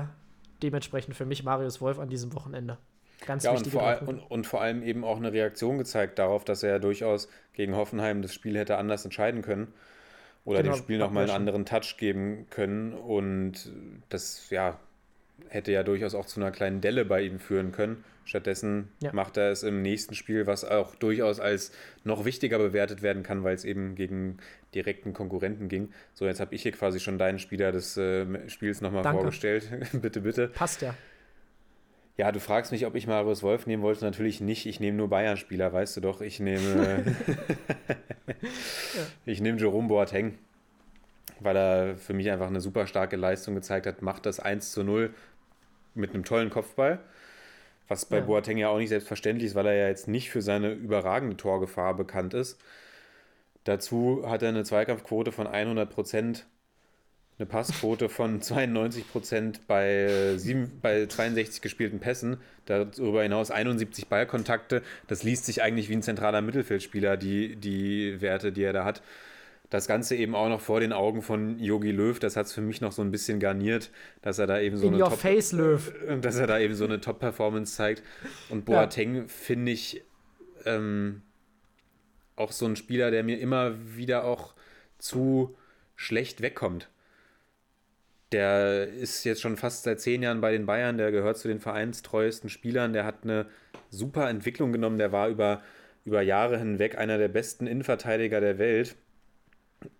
dementsprechend 0.63 1.15
für 1.15 1.25
mich 1.25 1.43
Marius 1.43 1.79
Wolf 1.81 1.99
an 1.99 2.09
diesem 2.09 2.33
Wochenende. 2.33 2.77
Ganz 3.25 3.43
Ja, 3.43 3.51
und 3.51 3.57
wichtige 3.57 3.77
vor, 3.77 3.87
all, 3.87 3.99
und, 3.99 4.19
und 4.19 4.47
vor 4.47 4.61
allem 4.61 4.83
eben 4.83 5.03
auch 5.03 5.17
eine 5.17 5.31
Reaktion 5.31 5.77
gezeigt 5.77 6.19
darauf, 6.19 6.43
dass 6.43 6.63
er 6.63 6.71
ja 6.71 6.79
durchaus 6.79 7.29
gegen 7.53 7.75
Hoffenheim 7.75 8.21
das 8.21 8.33
Spiel 8.33 8.57
hätte 8.57 8.77
anders 8.77 9.05
entscheiden 9.05 9.41
können. 9.41 9.73
Oder 10.45 10.61
Genau, 10.61 10.75
dem 10.75 10.79
Spiel 10.79 10.97
nochmal 10.97 11.23
einen 11.23 11.31
anderen 11.31 11.65
Touch 11.65 11.95
geben 11.97 12.47
können. 12.49 12.93
Und 12.93 13.71
das, 14.09 14.49
ja, 14.49 14.77
hätte 15.49 15.71
ja 15.71 15.83
durchaus 15.83 16.15
auch 16.15 16.25
zu 16.25 16.39
einer 16.39 16.51
kleinen 16.51 16.81
Delle 16.81 17.05
bei 17.05 17.21
ihm 17.21 17.39
führen 17.39 17.71
können. 17.71 18.03
Stattdessen 18.25 18.87
Ja. 19.01 19.11
macht 19.13 19.35
er 19.37 19.51
es 19.51 19.63
im 19.63 19.81
nächsten 19.81 20.15
Spiel, 20.15 20.47
was 20.47 20.63
auch 20.63 20.95
durchaus 20.95 21.39
als 21.39 21.71
noch 22.03 22.23
wichtiger 22.25 22.57
bewertet 22.57 23.01
werden 23.01 23.21
kann, 23.21 23.43
weil 23.43 23.53
es 23.55 23.65
eben 23.65 23.95
gegen 23.95 24.37
direkten 24.73 25.13
Konkurrenten 25.13 25.67
ging. 25.67 25.89
So, 26.13 26.25
jetzt 26.25 26.39
habe 26.39 26.55
ich 26.55 26.63
hier 26.63 26.71
quasi 26.71 26.99
schon 26.99 27.17
deinen 27.17 27.39
Spieler 27.39 27.71
des 27.71 27.97
äh, 27.97 28.49
Spiels 28.49 28.81
nochmal 28.81 29.03
vorgestellt. 29.03 29.69
bitte, 29.93 30.21
bitte. 30.21 30.47
Passt 30.47 30.81
ja. 30.81 30.95
Ja, 32.15 32.31
du 32.31 32.39
fragst 32.39 32.71
mich, 32.71 32.85
ob 32.85 32.93
ich 32.95 33.07
Marius 33.07 33.41
Wolf 33.41 33.65
nehmen 33.65 33.81
wollte. 33.81 34.05
Natürlich 34.05 34.39
nicht. 34.39 34.67
Ich 34.67 34.79
nehme 34.79 34.95
nur 34.97 35.09
Bayern-Spieler, 35.09 35.73
weißt 35.73 35.97
du 35.97 36.01
doch. 36.01 36.21
Ich 36.21 36.39
nehme, 36.39 37.03
ich 39.25 39.41
nehme 39.41 39.59
Jerome 39.59 39.87
Boateng, 39.87 40.37
weil 41.39 41.55
er 41.57 41.97
für 41.97 42.13
mich 42.13 42.29
einfach 42.29 42.47
eine 42.47 42.61
super 42.61 42.87
starke 42.87 43.15
Leistung 43.15 43.55
gezeigt 43.55 43.87
hat. 43.87 44.01
Macht 44.01 44.25
das 44.25 44.39
1 44.39 44.71
zu 44.71 44.83
0 44.83 45.13
mit 45.95 46.13
einem 46.13 46.25
tollen 46.25 46.49
Kopfball. 46.49 46.99
Was 47.87 48.05
bei 48.05 48.17
Ja. 48.17 48.23
Boateng 48.23 48.57
ja 48.57 48.69
auch 48.69 48.77
nicht 48.77 48.89
selbstverständlich 48.89 49.47
ist, 49.47 49.55
weil 49.55 49.67
er 49.67 49.73
ja 49.75 49.87
jetzt 49.87 50.07
nicht 50.07 50.29
für 50.29 50.41
seine 50.41 50.71
überragende 50.71 51.35
Torgefahr 51.37 51.95
bekannt 51.95 52.33
ist. 52.33 52.59
Dazu 53.65 54.23
hat 54.27 54.41
er 54.41 54.49
eine 54.49 54.63
Zweikampfquote 54.63 55.31
von 55.31 55.47
100 55.47 55.89
Prozent, 55.89 56.45
eine 57.39 57.45
Passquote 57.45 58.09
von 58.09 58.41
92 58.41 59.09
Prozent 59.11 59.67
bei, 59.67 60.37
bei 60.81 61.05
62 61.05 61.61
gespielten 61.61 61.99
Pässen. 61.99 62.37
Darüber 62.65 63.23
hinaus 63.23 63.51
71 63.51 64.07
Ballkontakte. 64.07 64.81
Das 65.07 65.23
liest 65.23 65.45
sich 65.45 65.61
eigentlich 65.61 65.89
wie 65.89 65.95
ein 65.95 66.03
zentraler 66.03 66.41
Mittelfeldspieler, 66.41 67.17
die, 67.17 67.55
die 67.57 68.21
Werte, 68.21 68.51
die 68.53 68.63
er 68.63 68.73
da 68.73 68.85
hat. 68.85 69.01
Das 69.73 69.87
Ganze 69.87 70.15
eben 70.15 70.35
auch 70.35 70.49
noch 70.49 70.61
vor 70.61 70.81
den 70.81 70.93
Augen 70.93 71.23
von 71.23 71.57
Yogi 71.57 71.89
Löw. 71.89 72.19
Das 72.19 72.35
hat 72.35 72.45
es 72.45 72.53
für 72.53 72.61
mich 72.61 72.79
noch 72.79 72.91
so 72.91 73.01
ein 73.01 73.09
bisschen 73.09 73.39
garniert, 73.39 73.89
dass 74.21 74.37
er 74.37 74.45
da 74.45 74.59
eben 74.59 74.77
so 74.77 74.85
In 74.87 74.93
eine 74.93 75.03
Top- 75.05 75.17
face, 75.17 75.51
Löw. 75.51 75.91
dass 76.21 76.35
er 76.37 76.45
da 76.45 76.59
eben 76.59 76.75
so 76.75 76.85
eine 76.85 77.01
Top-Performance 77.01 77.75
zeigt. 77.75 78.03
Und 78.49 78.65
Boateng 78.65 79.27
finde 79.27 79.71
ich 79.71 80.03
ähm, 80.67 81.23
auch 82.35 82.51
so 82.51 82.67
ein 82.67 82.75
Spieler, 82.75 83.09
der 83.09 83.23
mir 83.23 83.39
immer 83.39 83.73
wieder 83.97 84.25
auch 84.25 84.53
zu 84.99 85.55
schlecht 85.95 86.41
wegkommt. 86.43 86.87
Der 88.31 88.87
ist 88.89 89.23
jetzt 89.23 89.41
schon 89.41 89.57
fast 89.57 89.85
seit 89.85 89.99
zehn 90.01 90.21
Jahren 90.21 90.39
bei 90.39 90.51
den 90.51 90.67
Bayern, 90.67 90.99
der 90.99 91.11
gehört 91.11 91.39
zu 91.39 91.47
den 91.47 91.59
vereinstreuesten 91.59 92.47
Spielern, 92.51 92.93
der 92.93 93.05
hat 93.05 93.23
eine 93.23 93.47
super 93.89 94.29
Entwicklung 94.29 94.71
genommen, 94.71 94.99
der 94.99 95.11
war 95.11 95.29
über, 95.29 95.63
über 96.05 96.21
Jahre 96.21 96.59
hinweg 96.59 96.95
einer 96.95 97.17
der 97.17 97.29
besten 97.29 97.65
Innenverteidiger 97.65 98.39
der 98.39 98.59
Welt. 98.59 98.95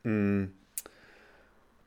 Mm. 0.03 0.45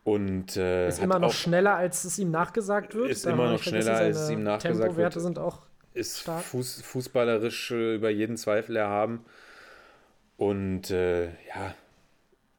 Und 0.05 0.57
äh, 0.57 0.89
Ist 0.89 1.03
immer 1.03 1.19
noch 1.19 1.33
schneller, 1.33 1.75
als 1.75 2.05
es 2.05 2.19
ihm 2.19 2.31
nachgesagt 2.31 2.95
wird. 2.95 3.11
Ist 3.11 3.27
immer 3.27 3.51
noch 3.53 3.63
schneller, 3.63 3.97
als 3.97 4.19
es 4.19 4.31
ihm 4.31 4.45
nachgesagt 4.45 4.81
Tempowerte 4.81 5.17
wird. 5.17 5.25
sind 5.25 5.39
auch 5.39 5.67
ist 5.97 6.21
Stark. 6.21 6.45
Fuß, 6.45 6.83
fußballerisch 6.83 7.71
äh, 7.73 7.95
über 7.95 8.11
jeden 8.11 8.37
Zweifel 8.37 8.77
erhaben. 8.77 9.25
Und 10.37 10.91
äh, 10.91 11.27
ja, 11.27 11.75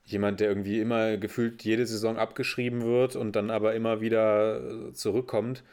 jemand, 0.05 0.39
der 0.39 0.49
irgendwie 0.49 0.81
immer 0.81 1.17
gefühlt 1.17 1.63
jede 1.63 1.85
Saison 1.85 2.17
abgeschrieben 2.17 2.81
wird 2.81 3.15
und 3.15 3.35
dann 3.35 3.51
aber 3.51 3.75
immer 3.75 4.01
wieder 4.01 4.59
äh, 4.59 4.93
zurückkommt. 4.93 5.63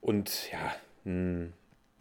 Und 0.00 0.50
ja, 0.50 0.74
mh, 1.04 1.12
mh, 1.12 1.48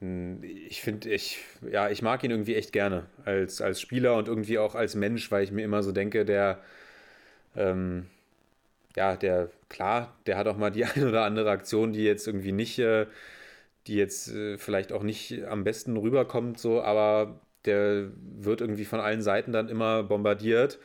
ich 0.02 0.82
finde, 0.82 1.10
ich, 1.10 1.40
ja, 1.70 1.90
ich 1.90 2.02
mag 2.02 2.24
ihn 2.24 2.32
irgendwie 2.32 2.56
echt 2.56 2.72
gerne 2.72 3.08
als, 3.26 3.62
als 3.62 3.82
Spieler 3.82 4.16
und 4.16 4.28
irgendwie 4.28 4.58
auch 4.58 4.76
als 4.76 4.96
Mensch, 4.96 5.30
weil 5.32 5.44
ich 5.44 5.52
mir 5.52 5.64
immer 5.64 5.84
so 5.84 5.92
denke, 5.92 6.24
der, 6.26 6.60
ähm, 7.56 8.08
ja, 8.96 9.16
der, 9.16 9.50
klar, 9.70 10.16
der 10.26 10.38
hat 10.38 10.48
auch 10.48 10.58
mal 10.58 10.72
die 10.72 10.86
eine 10.86 11.10
oder 11.10 11.24
andere 11.26 11.52
Aktion, 11.52 11.94
die 11.94 12.04
jetzt 12.04 12.28
irgendwie 12.28 12.52
nicht, 12.54 12.80
äh, 12.80 13.08
die 13.88 13.96
jetzt 13.96 14.30
äh, 14.34 14.58
vielleicht 14.58 14.92
auch 14.94 15.04
nicht 15.04 15.44
am 15.46 15.64
besten 15.64 15.98
rüberkommt, 15.98 16.60
so, 16.60 16.82
aber 16.84 17.42
der 17.66 18.10
wird 18.40 18.62
irgendwie 18.62 18.86
von 18.86 19.00
allen 19.02 19.22
Seiten 19.22 19.52
dann 19.52 19.70
immer 19.70 20.04
bombardiert 20.04 20.80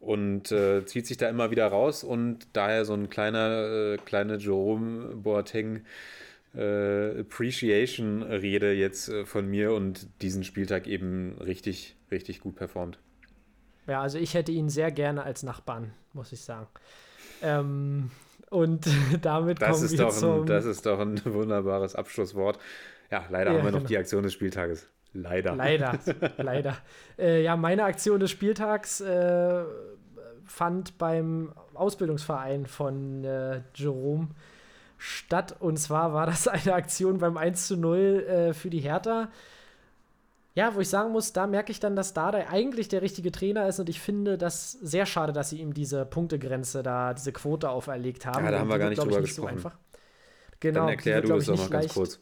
und 0.00 0.52
äh, 0.52 0.84
zieht 0.86 1.06
sich 1.06 1.16
da 1.16 1.28
immer 1.28 1.50
wieder 1.50 1.66
raus 1.68 2.04
und 2.04 2.48
daher 2.54 2.84
so 2.84 2.94
ein 2.94 3.10
kleiner, 3.10 3.94
äh, 3.94 3.96
kleine 3.98 4.36
Jerome 4.36 5.16
Boateng 5.16 5.84
Appreciation-Rede 7.20 8.72
jetzt 8.72 9.08
äh, 9.08 9.24
von 9.24 9.46
mir 9.46 9.72
und 9.72 10.08
diesen 10.22 10.44
Spieltag 10.44 10.86
eben 10.86 11.36
richtig, 11.38 11.96
richtig 12.10 12.40
gut 12.40 12.56
performt. 12.56 12.98
Ja, 13.86 14.02
also 14.02 14.18
ich 14.18 14.34
hätte 14.34 14.52
ihn 14.52 14.68
sehr 14.68 14.90
gerne 14.90 15.22
als 15.22 15.42
Nachbarn, 15.42 15.92
muss 16.12 16.32
ich 16.32 16.40
sagen. 16.40 16.68
Ähm, 17.42 18.10
und 18.50 18.86
damit 19.22 19.62
Das 19.62 19.70
kommen 19.70 19.84
ist, 19.84 19.92
wir 19.92 19.98
doch 19.98 20.10
zum... 20.10 20.40
ein, 20.42 20.46
das 20.46 20.64
ist 20.64 20.84
doch 20.86 21.00
ein 21.00 21.20
wunderbares 21.24 21.94
Abschlusswort. 21.94 22.58
Ja, 23.10 23.24
leider 23.30 23.52
Ja, 23.52 23.58
haben 23.58 23.64
wir 23.64 23.72
noch 23.72 23.78
genau. 23.78 23.88
die 23.88 23.98
Aktion 23.98 24.22
des 24.22 24.32
Spieltages. 24.32 24.88
Leider. 25.14 25.56
Leider, 25.56 25.98
leider. 26.36 26.76
Äh, 27.18 27.42
ja, 27.42 27.56
meine 27.56 27.84
Aktion 27.84 28.20
des 28.20 28.30
Spieltags 28.30 29.00
äh, 29.00 29.64
fand 30.44 30.98
beim 30.98 31.52
Ausbildungsverein 31.74 32.66
von 32.66 33.24
äh, 33.24 33.62
Jerome 33.74 34.28
statt. 34.98 35.56
Und 35.58 35.78
zwar 35.78 36.12
war 36.12 36.26
das 36.26 36.48
eine 36.48 36.74
Aktion 36.74 37.18
beim 37.18 37.36
1 37.36 37.66
zu 37.66 37.76
0 37.76 37.98
äh, 37.98 38.54
für 38.54 38.70
die 38.70 38.80
Hertha. 38.80 39.28
Ja, 40.54 40.74
wo 40.74 40.80
ich 40.80 40.88
sagen 40.88 41.12
muss, 41.12 41.32
da 41.32 41.46
merke 41.46 41.70
ich 41.70 41.78
dann, 41.78 41.94
dass 41.94 42.14
Dardai 42.14 42.48
eigentlich 42.48 42.88
der 42.88 43.00
richtige 43.00 43.30
Trainer 43.30 43.68
ist 43.68 43.78
und 43.78 43.88
ich 43.88 44.00
finde 44.00 44.36
das 44.36 44.72
sehr 44.72 45.06
schade, 45.06 45.32
dass 45.32 45.50
sie 45.50 45.60
ihm 45.60 45.72
diese 45.72 46.04
Punktegrenze 46.04 46.82
da, 46.82 47.14
diese 47.14 47.32
Quote 47.32 47.70
auferlegt 47.70 48.26
haben. 48.26 48.44
Ja, 48.44 48.50
da 48.50 48.58
haben 48.58 48.68
wir 48.68 48.78
gar 48.78 48.88
nicht 48.88 48.98
ich, 48.98 49.04
drüber 49.04 49.16
so 49.16 49.22
gesprochen. 49.22 49.50
einfach. 49.50 49.76
Genau, 50.58 50.80
Dann 50.80 50.88
erklär 50.88 51.22
du 51.22 51.28
das 51.28 51.46
nicht 51.46 51.70
mal 51.70 51.80
ganz 51.80 51.94
kurz. 51.94 52.18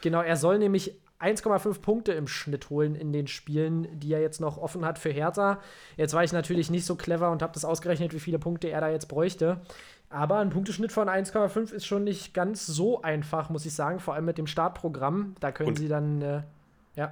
Genau, 0.00 0.20
er 0.20 0.36
soll 0.36 0.58
nämlich 0.58 0.98
1,5 1.20 1.80
Punkte 1.80 2.12
im 2.12 2.28
Schnitt 2.28 2.68
holen 2.70 2.94
in 2.94 3.12
den 3.12 3.26
Spielen, 3.26 3.88
die 3.98 4.12
er 4.12 4.20
jetzt 4.20 4.40
noch 4.40 4.58
offen 4.58 4.84
hat 4.84 4.98
für 4.98 5.10
Hertha. 5.10 5.60
Jetzt 5.96 6.14
war 6.14 6.24
ich 6.24 6.32
natürlich 6.32 6.70
nicht 6.70 6.84
so 6.84 6.94
clever 6.94 7.30
und 7.30 7.42
habe 7.42 7.54
das 7.54 7.64
ausgerechnet, 7.64 8.12
wie 8.12 8.20
viele 8.20 8.38
Punkte 8.38 8.68
er 8.68 8.80
da 8.80 8.88
jetzt 8.90 9.08
bräuchte. 9.08 9.60
Aber 10.10 10.38
ein 10.38 10.50
Punkteschnitt 10.50 10.92
von 10.92 11.08
1,5 11.08 11.72
ist 11.72 11.86
schon 11.86 12.04
nicht 12.04 12.32
ganz 12.34 12.66
so 12.66 13.02
einfach, 13.02 13.50
muss 13.50 13.66
ich 13.66 13.74
sagen. 13.74 13.98
Vor 13.98 14.14
allem 14.14 14.24
mit 14.26 14.38
dem 14.38 14.46
Startprogramm. 14.46 15.34
Da 15.40 15.52
können 15.52 15.70
Und- 15.70 15.78
sie 15.78 15.88
dann. 15.88 16.22
Äh, 16.22 16.42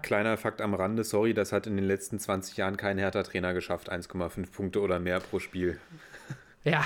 Kleiner 0.01 0.39
Fakt 0.39 0.63
am 0.63 0.73
Rande, 0.73 1.05
sorry, 1.05 1.35
das 1.35 1.53
hat 1.53 1.67
in 1.67 1.77
den 1.77 1.85
letzten 1.85 2.19
20 2.19 2.57
Jahren 2.57 2.79
kein 2.79 2.97
Hertha-Trainer 2.97 3.53
geschafft, 3.53 3.93
1,5 3.93 4.51
Punkte 4.51 4.81
oder 4.81 4.99
mehr 4.99 5.21
pro 5.21 5.39
Spiel. 5.39 5.79
Ja, 6.65 6.83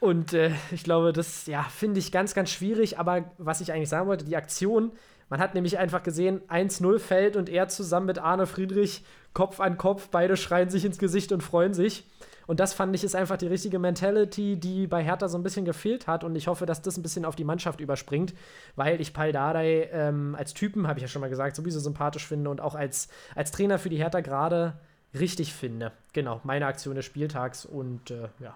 und 0.00 0.32
äh, 0.32 0.50
ich 0.72 0.82
glaube, 0.82 1.12
das 1.12 1.46
ja, 1.46 1.62
finde 1.62 2.00
ich 2.00 2.10
ganz, 2.10 2.34
ganz 2.34 2.50
schwierig. 2.50 2.98
Aber 2.98 3.22
was 3.38 3.60
ich 3.60 3.72
eigentlich 3.72 3.88
sagen 3.88 4.08
wollte, 4.08 4.24
die 4.24 4.34
Aktion, 4.34 4.90
man 5.32 5.40
hat 5.40 5.54
nämlich 5.54 5.78
einfach 5.78 6.02
gesehen, 6.02 6.42
1-0 6.50 6.98
fällt 6.98 7.36
und 7.36 7.48
er 7.48 7.66
zusammen 7.68 8.04
mit 8.04 8.18
Arne 8.18 8.46
Friedrich 8.46 9.02
Kopf 9.32 9.60
an 9.60 9.78
Kopf, 9.78 10.10
beide 10.10 10.36
schreien 10.36 10.68
sich 10.68 10.84
ins 10.84 10.98
Gesicht 10.98 11.32
und 11.32 11.42
freuen 11.42 11.72
sich. 11.72 12.04
Und 12.46 12.60
das 12.60 12.74
fand 12.74 12.94
ich 12.94 13.02
ist 13.02 13.16
einfach 13.16 13.38
die 13.38 13.46
richtige 13.46 13.78
Mentality, 13.78 14.56
die 14.56 14.86
bei 14.86 15.02
Hertha 15.02 15.28
so 15.28 15.38
ein 15.38 15.42
bisschen 15.42 15.64
gefehlt 15.64 16.06
hat. 16.06 16.22
Und 16.22 16.36
ich 16.36 16.48
hoffe, 16.48 16.66
dass 16.66 16.82
das 16.82 16.98
ein 16.98 17.02
bisschen 17.02 17.24
auf 17.24 17.34
die 17.34 17.44
Mannschaft 17.44 17.80
überspringt, 17.80 18.34
weil 18.76 19.00
ich 19.00 19.14
Pal 19.14 19.32
Dardai 19.32 19.88
ähm, 19.90 20.36
als 20.38 20.52
Typen, 20.52 20.86
habe 20.86 20.98
ich 20.98 21.02
ja 21.02 21.08
schon 21.08 21.22
mal 21.22 21.30
gesagt, 21.30 21.56
sowieso 21.56 21.80
sympathisch 21.80 22.26
finde 22.26 22.50
und 22.50 22.60
auch 22.60 22.74
als, 22.74 23.08
als 23.34 23.52
Trainer 23.52 23.78
für 23.78 23.88
die 23.88 23.96
Hertha 23.96 24.20
gerade 24.20 24.74
richtig 25.18 25.54
finde. 25.54 25.92
Genau, 26.12 26.42
meine 26.44 26.66
Aktion 26.66 26.94
des 26.94 27.06
Spieltags 27.06 27.64
und 27.64 28.10
äh, 28.10 28.28
ja. 28.38 28.54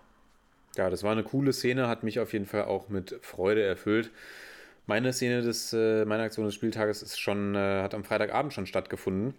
Ja, 0.76 0.90
das 0.90 1.02
war 1.02 1.12
eine 1.12 1.22
coole 1.22 1.54
Szene, 1.54 1.88
hat 1.88 2.02
mich 2.02 2.20
auf 2.20 2.34
jeden 2.34 2.44
Fall 2.44 2.64
auch 2.64 2.90
mit 2.90 3.18
Freude 3.22 3.62
erfüllt. 3.62 4.10
Meine 4.86 5.12
Szene 5.12 5.42
des, 5.42 5.72
äh, 5.72 6.04
meine 6.04 6.22
Aktion 6.22 6.46
des 6.46 6.54
Spieltages 6.54 7.02
ist 7.02 7.18
schon, 7.18 7.54
äh, 7.54 7.82
hat 7.82 7.94
am 7.94 8.04
Freitagabend 8.04 8.52
schon 8.52 8.66
stattgefunden, 8.66 9.34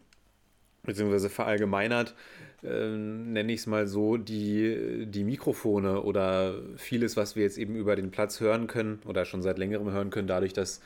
beziehungsweise 0.83 1.29
verallgemeinert, 1.29 2.15
äh, 2.63 2.89
nenne 2.89 3.53
ich 3.53 3.61
es 3.61 3.67
mal 3.67 3.87
so, 3.87 4.17
die, 4.17 5.05
die 5.07 5.23
Mikrofone 5.23 6.01
oder 6.01 6.55
vieles, 6.75 7.15
was 7.15 7.35
wir 7.35 7.43
jetzt 7.43 7.57
eben 7.57 7.75
über 7.75 7.95
den 7.95 8.11
Platz 8.11 8.41
hören 8.41 8.67
können 8.67 8.99
oder 9.05 9.25
schon 9.25 9.41
seit 9.41 9.57
längerem 9.57 9.91
hören 9.91 10.09
können, 10.09 10.27
dadurch, 10.27 10.53
dass 10.53 10.81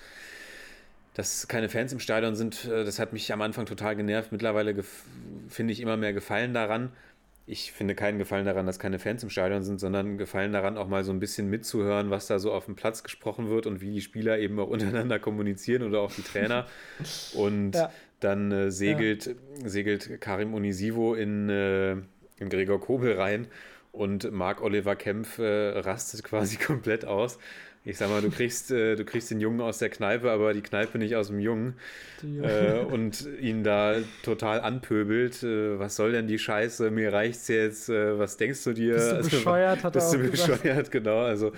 dass 1.14 1.48
keine 1.48 1.68
Fans 1.68 1.92
im 1.92 2.00
Stadion 2.00 2.36
sind, 2.36 2.66
äh, 2.66 2.86
das 2.86 3.00
hat 3.00 3.14
mich 3.14 3.32
am 3.34 3.42
Anfang 3.42 3.66
total 3.66 3.96
genervt. 3.96 4.32
Mittlerweile 4.32 4.76
finde 5.50 5.74
ich 5.74 5.82
immer 5.82 5.98
mehr 5.98 6.14
Gefallen 6.14 6.54
daran. 6.54 6.92
Ich 7.52 7.74
finde 7.74 7.96
keinen 7.96 8.18
Gefallen 8.18 8.46
daran, 8.46 8.66
dass 8.66 8.80
keine 8.80 8.98
Fans 8.98 9.24
im 9.24 9.30
Stadion 9.30 9.62
sind, 9.62 9.80
sondern 9.80 10.18
Gefallen 10.18 10.54
daran, 10.54 10.78
auch 10.78 10.88
mal 10.88 11.04
so 11.04 11.12
ein 11.12 11.20
bisschen 11.20 11.50
mitzuhören, 11.50 12.10
was 12.10 12.28
da 12.28 12.40
so 12.40 12.54
auf 12.54 12.66
dem 12.66 12.76
Platz 12.76 13.04
gesprochen 13.04 13.50
wird 13.50 13.68
und 13.68 13.82
wie 13.82 13.92
die 13.92 14.02
Spieler 14.02 14.40
eben 14.40 14.58
auch 14.60 14.68
untereinander 14.70 15.20
kommunizieren 15.20 15.84
oder 15.84 16.00
auch 16.00 16.14
die 16.14 16.22
Trainer. 16.22 16.66
Und 17.34 17.76
Ja. 17.76 17.92
Dann 18.22 18.52
äh, 18.52 18.72
segelt, 18.72 19.36
segelt 19.66 20.22
Karim 20.22 20.54
Onisivo 20.54 21.16
in, 21.16 21.50
äh, 21.50 21.94
in 22.38 22.50
Gregor 22.50 22.80
Kobel 22.80 23.14
rein 23.14 23.48
und 23.92 24.32
Marc-Oliver 24.32 24.96
Kempf 24.96 25.40
äh, 25.40 25.80
rastet 25.80 26.24
quasi 26.32 26.58
komplett 26.58 27.04
aus. 27.04 27.40
Ich 27.84 27.98
sag 27.98 28.10
mal, 28.10 28.22
du 28.22 28.30
kriegst, 28.30 28.70
äh, 28.70 28.96
du 28.96 29.04
kriegst 29.06 29.32
den 29.32 29.40
Jungen 29.40 29.60
aus 29.60 29.80
der 29.80 29.90
Kneipe, 29.90 30.30
aber 30.30 30.54
die 30.54 30.62
Kneipe 30.62 31.00
nicht 31.00 31.16
aus 31.16 31.28
dem 31.28 31.40
Jungen. 31.40 31.76
Äh, 32.24 32.80
und 32.80 33.28
ihn 33.40 33.64
da 33.64 33.96
total 34.22 34.62
anpöbelt. 34.62 35.42
Äh, 35.42 35.80
was 35.80 35.96
soll 35.96 36.12
denn 36.12 36.28
die 36.28 36.38
Scheiße? 36.38 36.92
Mir 36.92 37.12
reicht's 37.12 37.48
jetzt. 37.48 37.90
Äh, 37.90 38.20
was 38.20 38.38
denkst 38.38 38.64
du 38.66 38.74
dir? 38.74 38.94
Bist 38.94 39.12
du 39.12 39.38
bescheuert, 39.38 39.84
hat 39.84 39.96
er 39.96 40.02
Bist 40.02 40.14
du 40.14 40.18
auch 40.20 40.32
gesagt. 40.32 40.62
bescheuert, 40.62 40.92
genau. 40.92 41.22
Also 41.22 41.54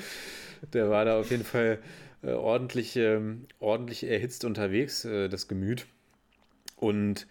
der 0.71 0.89
war 0.89 1.03
da 1.03 1.19
auf 1.19 1.29
jeden 1.29 1.43
Fall 1.43 1.79
äh, 2.23 2.31
ordentlich, 2.31 2.95
ähm, 2.95 3.45
ordentlich 3.59 4.05
erhitzt 4.05 4.45
unterwegs, 4.45 5.03
äh, 5.03 5.27
das 5.27 5.49
Gemüt. 5.49 5.87
Und 6.77 7.27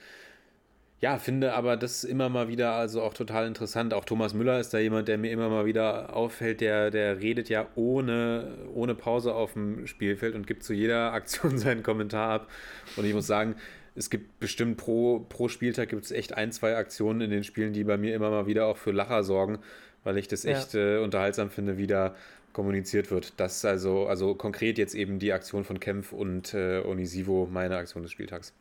ja, 1.03 1.19
finde 1.19 1.53
aber 1.55 1.77
das 1.77 2.05
immer 2.05 2.29
mal 2.29 2.47
wieder 2.47 2.75
also 2.75 3.03
auch 3.03 3.13
total 3.13 3.49
interessant. 3.49 3.93
Auch 3.93 4.05
Thomas 4.05 4.35
Müller 4.35 4.61
ist 4.61 4.73
da 4.73 4.79
jemand, 4.79 5.09
der 5.09 5.19
mir 5.19 5.33
immer 5.33 5.49
mal 5.49 5.67
wieder 5.67 6.15
auffällt, 6.15 6.61
der, 6.61 6.93
der 6.93 7.19
redet 7.21 7.49
ja 7.49 7.67
ohne, 7.75 8.57
ohne 8.73 8.95
Pause 8.95 9.35
auf 9.35 9.55
dem 9.55 9.89
Spielfeld 9.89 10.37
und 10.37 10.47
gibt 10.47 10.63
zu 10.63 10.73
jeder 10.73 11.13
Aktion 11.15 11.59
seinen 11.59 11.83
Kommentar 11.83 12.31
ab. 12.31 12.51
Und 12.95 13.05
ich 13.05 13.15
muss 13.15 13.27
sagen, 13.27 13.57
es 13.97 14.11
gibt 14.11 14.39
bestimmt 14.39 14.77
pro, 14.77 15.27
pro 15.29 15.49
Spieltag 15.49 15.89
gibt 15.89 16.05
es 16.05 16.13
echt 16.13 16.35
ein, 16.35 16.53
zwei 16.53 16.77
Aktionen 16.77 17.21
in 17.21 17.31
den 17.31 17.43
Spielen, 17.43 17.73
die 17.73 17.83
bei 17.83 17.97
mir 17.97 18.15
immer 18.15 18.31
mal 18.31 18.47
wieder 18.47 18.67
auch 18.67 18.77
für 18.77 18.93
Lacher 18.93 19.25
sorgen, 19.25 19.59
weil 20.05 20.17
ich 20.19 20.29
das 20.29 20.45
Ja. 20.45 20.53
echt 20.53 20.77
äh, 20.77 20.99
unterhaltsam 20.99 21.51
finde, 21.51 21.79
wie 21.79 21.89
da 21.89 22.15
kommuniziert 22.53 23.11
wird. 23.11 23.33
Das 23.39 23.57
ist 23.57 23.65
also, 23.65 24.07
also 24.07 24.37
konkret 24.37 24.79
jetzt 24.79 24.95
eben 24.95 25.19
die 25.19 25.33
Aktion 25.33 25.65
von 25.65 25.81
Kempf 25.81 26.13
und 26.13 26.55
äh, 26.55 26.81
Onisivo, 26.85 27.49
meine 27.51 27.77
Aktion 27.77 28.05
des 28.05 28.13
Spieltags. 28.13 28.55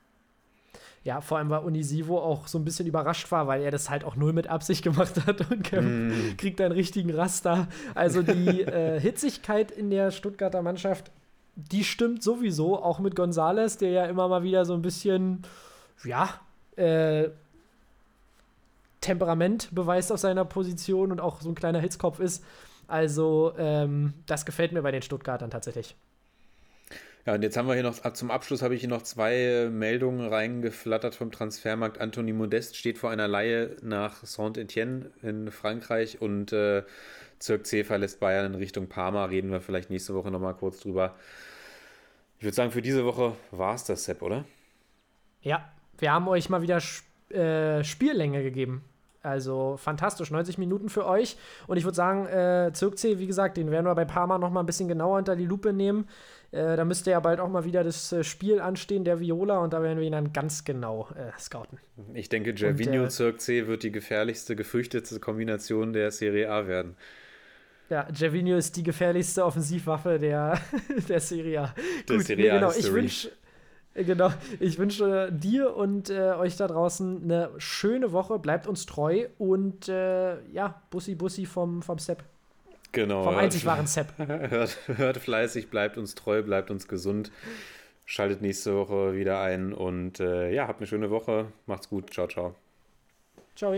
Ja, 1.04 1.20
vor 1.20 1.40
allem, 1.40 1.50
weil 1.50 1.64
Unisivo 1.64 2.20
auch 2.20 2.48
so 2.48 2.60
ein 2.60 2.64
bisschen 2.64 2.86
überrascht 2.86 3.32
war, 3.32 3.48
weil 3.48 3.64
er 3.64 3.72
das 3.72 3.90
halt 3.90 4.04
auch 4.04 4.16
null 4.16 4.34
mit 4.34 4.48
Absicht 4.48 4.84
gemacht 4.84 5.26
hat 5.26 5.50
und 5.50 5.64
Kevin 5.64 6.36
kriegt 6.38 6.62
einen 6.62 6.74
richtigen 6.74 7.14
Raster. 7.14 7.68
Also 7.96 8.22
die 8.22 8.62
äh, 8.62 9.00
Hitzigkeit 9.00 9.72
in 9.72 9.90
der 9.90 10.12
Stuttgarter 10.12 10.62
Mannschaft, 10.62 11.12
die 11.56 11.84
stimmt 11.84 12.22
sowieso, 12.22 12.82
auch 12.82 13.00
mit 13.00 13.16
Gonzales, 13.16 13.78
der 13.78 13.90
ja 13.90 14.06
immer 14.06 14.28
mal 14.28 14.44
wieder 14.44 14.64
so 14.66 14.74
ein 14.74 14.82
bisschen, 14.84 15.42
ja, 16.04 16.30
äh, 16.76 17.30
Temperament 19.02 19.70
beweist 19.72 20.12
auf 20.12 20.20
seiner 20.20 20.46
Position 20.46 21.12
und 21.12 21.20
auch 21.20 21.42
so 21.42 21.50
ein 21.50 21.56
kleiner 21.56 21.80
Hitzkopf 21.80 22.20
ist. 22.20 22.44
Also, 22.88 23.54
ähm, 23.58 24.14
das 24.28 24.46
gefällt 24.46 24.74
mir 24.74 24.84
bei 24.84 24.92
den 24.92 25.02
Stuttgartern 25.02 25.50
tatsächlich. 25.50 25.96
Ja, 27.26 27.36
und 27.36 27.44
jetzt 27.44 27.56
haben 27.56 27.68
wir 27.68 27.76
hier 27.76 27.84
noch, 27.84 28.04
ah, 28.04 28.14
zum 28.14 28.32
Abschluss 28.32 28.64
habe 28.64 28.74
ich 28.74 28.82
hier 28.82 28.90
noch 28.90 29.04
zwei 29.04 29.36
äh, 29.36 29.70
Meldungen 29.70 30.28
reingeflattert 30.28 31.14
vom 31.14 31.32
Transfermarkt. 31.32 32.02
Anthony 32.02 32.34
Modest 32.34 32.76
steht 32.76 32.98
vor 32.98 33.12
einer 33.12 33.28
Laie 33.28 33.76
nach 33.84 34.24
Saint-Etienne 34.24 35.12
in 35.22 35.52
Frankreich 35.52 36.20
und 36.20 36.52
äh, 36.52 36.84
Zirk 37.38 37.68
C 37.68 37.84
verlässt 37.84 38.20
Bayern 38.20 38.54
in 38.54 38.56
Richtung 38.56 38.88
Parma. 38.88 39.26
Reden 39.26 39.52
wir 39.52 39.62
vielleicht 39.62 39.92
nächste 39.92 40.16
Woche 40.16 40.32
nochmal 40.32 40.56
kurz 40.56 40.80
drüber. 40.80 41.16
Ich 42.40 42.44
würde 42.44 42.56
sagen, 42.56 42.72
für 42.72 42.82
diese 42.82 43.06
Woche 43.06 43.36
war 43.52 43.76
es 43.76 43.84
das, 43.84 44.04
Sepp, 44.04 44.24
oder? 44.24 44.46
Ja, 45.42 45.72
wir 46.00 46.12
haben 46.12 46.28
euch 46.28 46.50
mal 46.50 46.64
wieder 46.64 46.82
äh, 47.30 47.84
Spiellänge 47.84 48.42
gegeben. 48.42 48.84
Also 49.24 49.78
fantastisch, 49.78 50.32
90 50.32 50.58
Minuten 50.58 50.90
für 50.90 51.06
euch. 51.06 51.38
Und 51.68 51.78
ich 51.78 51.84
würde 51.84 51.96
sagen, 51.96 52.26
äh, 52.26 52.72
Zirkzee, 52.74 53.20
wie 53.20 53.28
gesagt, 53.28 53.58
den 53.58 53.70
werden 53.70 53.86
wir 53.86 53.94
bei 53.94 54.06
Parma 54.06 54.40
noch 54.40 54.50
mal 54.50 54.62
ein 54.62 54.66
bisschen 54.66 54.88
genauer 54.88 55.20
unter 55.20 55.36
die 55.36 55.46
Lupe 55.46 55.74
nehmen. 55.74 56.08
Äh, 56.52 56.76
da 56.76 56.84
müsste 56.84 57.12
ja 57.12 57.20
bald 57.22 57.40
auch 57.40 57.50
mal 57.50 57.64
wieder 57.64 57.84
das 57.84 58.12
äh, 58.12 58.24
Spiel 58.24 58.60
anstehen, 58.60 59.06
der 59.06 59.20
Viola, 59.20 59.60
und 59.60 59.72
da 59.74 59.82
werden 59.82 60.00
wir 60.00 60.06
ihn 60.06 60.12
dann 60.12 60.34
ganz 60.34 60.66
genau 60.66 61.08
äh, 61.16 61.32
scouten. 61.40 61.80
Ich 62.14 62.28
denke, 62.30 62.54
Gervinho 62.54 63.06
äh, 63.06 63.10
Zirk 63.10 63.40
C 63.40 63.68
wird 63.68 63.84
die 63.84 63.92
gefährlichste, 63.92 64.56
gefürchtetste 64.58 65.20
Kombination 65.20 65.94
der 65.94 66.12
Serie 66.12 66.52
A 66.52 66.68
werden. 66.68 66.98
Ja, 67.90 68.04
Gervinho 68.18 68.56
ist 68.58 68.76
die 68.78 68.84
gefährlichste 68.84 69.46
Offensivwaffe 69.46 70.18
der, 70.20 70.60
der 71.10 71.20
Serie 71.20 71.62
A. 71.62 71.76
Der 72.08 72.18
Gut, 72.18 72.26
Serie 72.26 72.54
A 72.54 72.56
genau, 72.56 72.70
ich 72.72 72.76
History. 72.78 72.94
wünsche 72.94 73.32
genau, 73.94 74.32
ich 74.60 74.78
wünsche 74.78 75.32
dir 75.32 75.76
und 75.76 76.10
äh, 76.10 76.32
euch 76.34 76.56
da 76.58 76.68
draußen 76.68 77.24
eine 77.24 77.50
schöne 77.58 78.12
Woche. 78.14 78.40
Bleibt 78.40 78.68
uns 78.68 78.86
treu 78.86 79.28
und 79.38 79.90
äh, 79.90 80.42
ja, 80.52 80.82
Bussi 80.90 81.16
Bussi 81.16 81.46
vom, 81.46 81.82
vom 81.82 81.98
Sepp. 81.98 82.24
Genau. 82.92 83.24
Vom 83.24 83.38
einzig 83.38 83.66
wahren 83.66 83.88
Sepp. 83.88 84.14
Hört, 84.18 84.78
hört 84.88 85.18
fleißig, 85.18 85.70
bleibt 85.70 85.98
uns 85.98 86.16
treu, 86.16 86.44
bleibt 86.44 86.72
uns 86.72 86.88
gesund. 86.88 87.32
Schaltet 88.06 88.42
nächste 88.42 88.76
Woche 88.76 89.16
wieder 89.16 89.42
ein 89.42 89.72
und 89.74 90.20
äh, 90.20 90.52
ja, 90.52 90.68
habt 90.68 90.80
eine 90.80 90.88
schöne 90.88 91.10
Woche. 91.10 91.48
Macht's 91.66 91.88
gut. 91.88 92.14
Ciao, 92.14 92.28
ciao. 92.28 92.56
Ciao. 93.56 93.74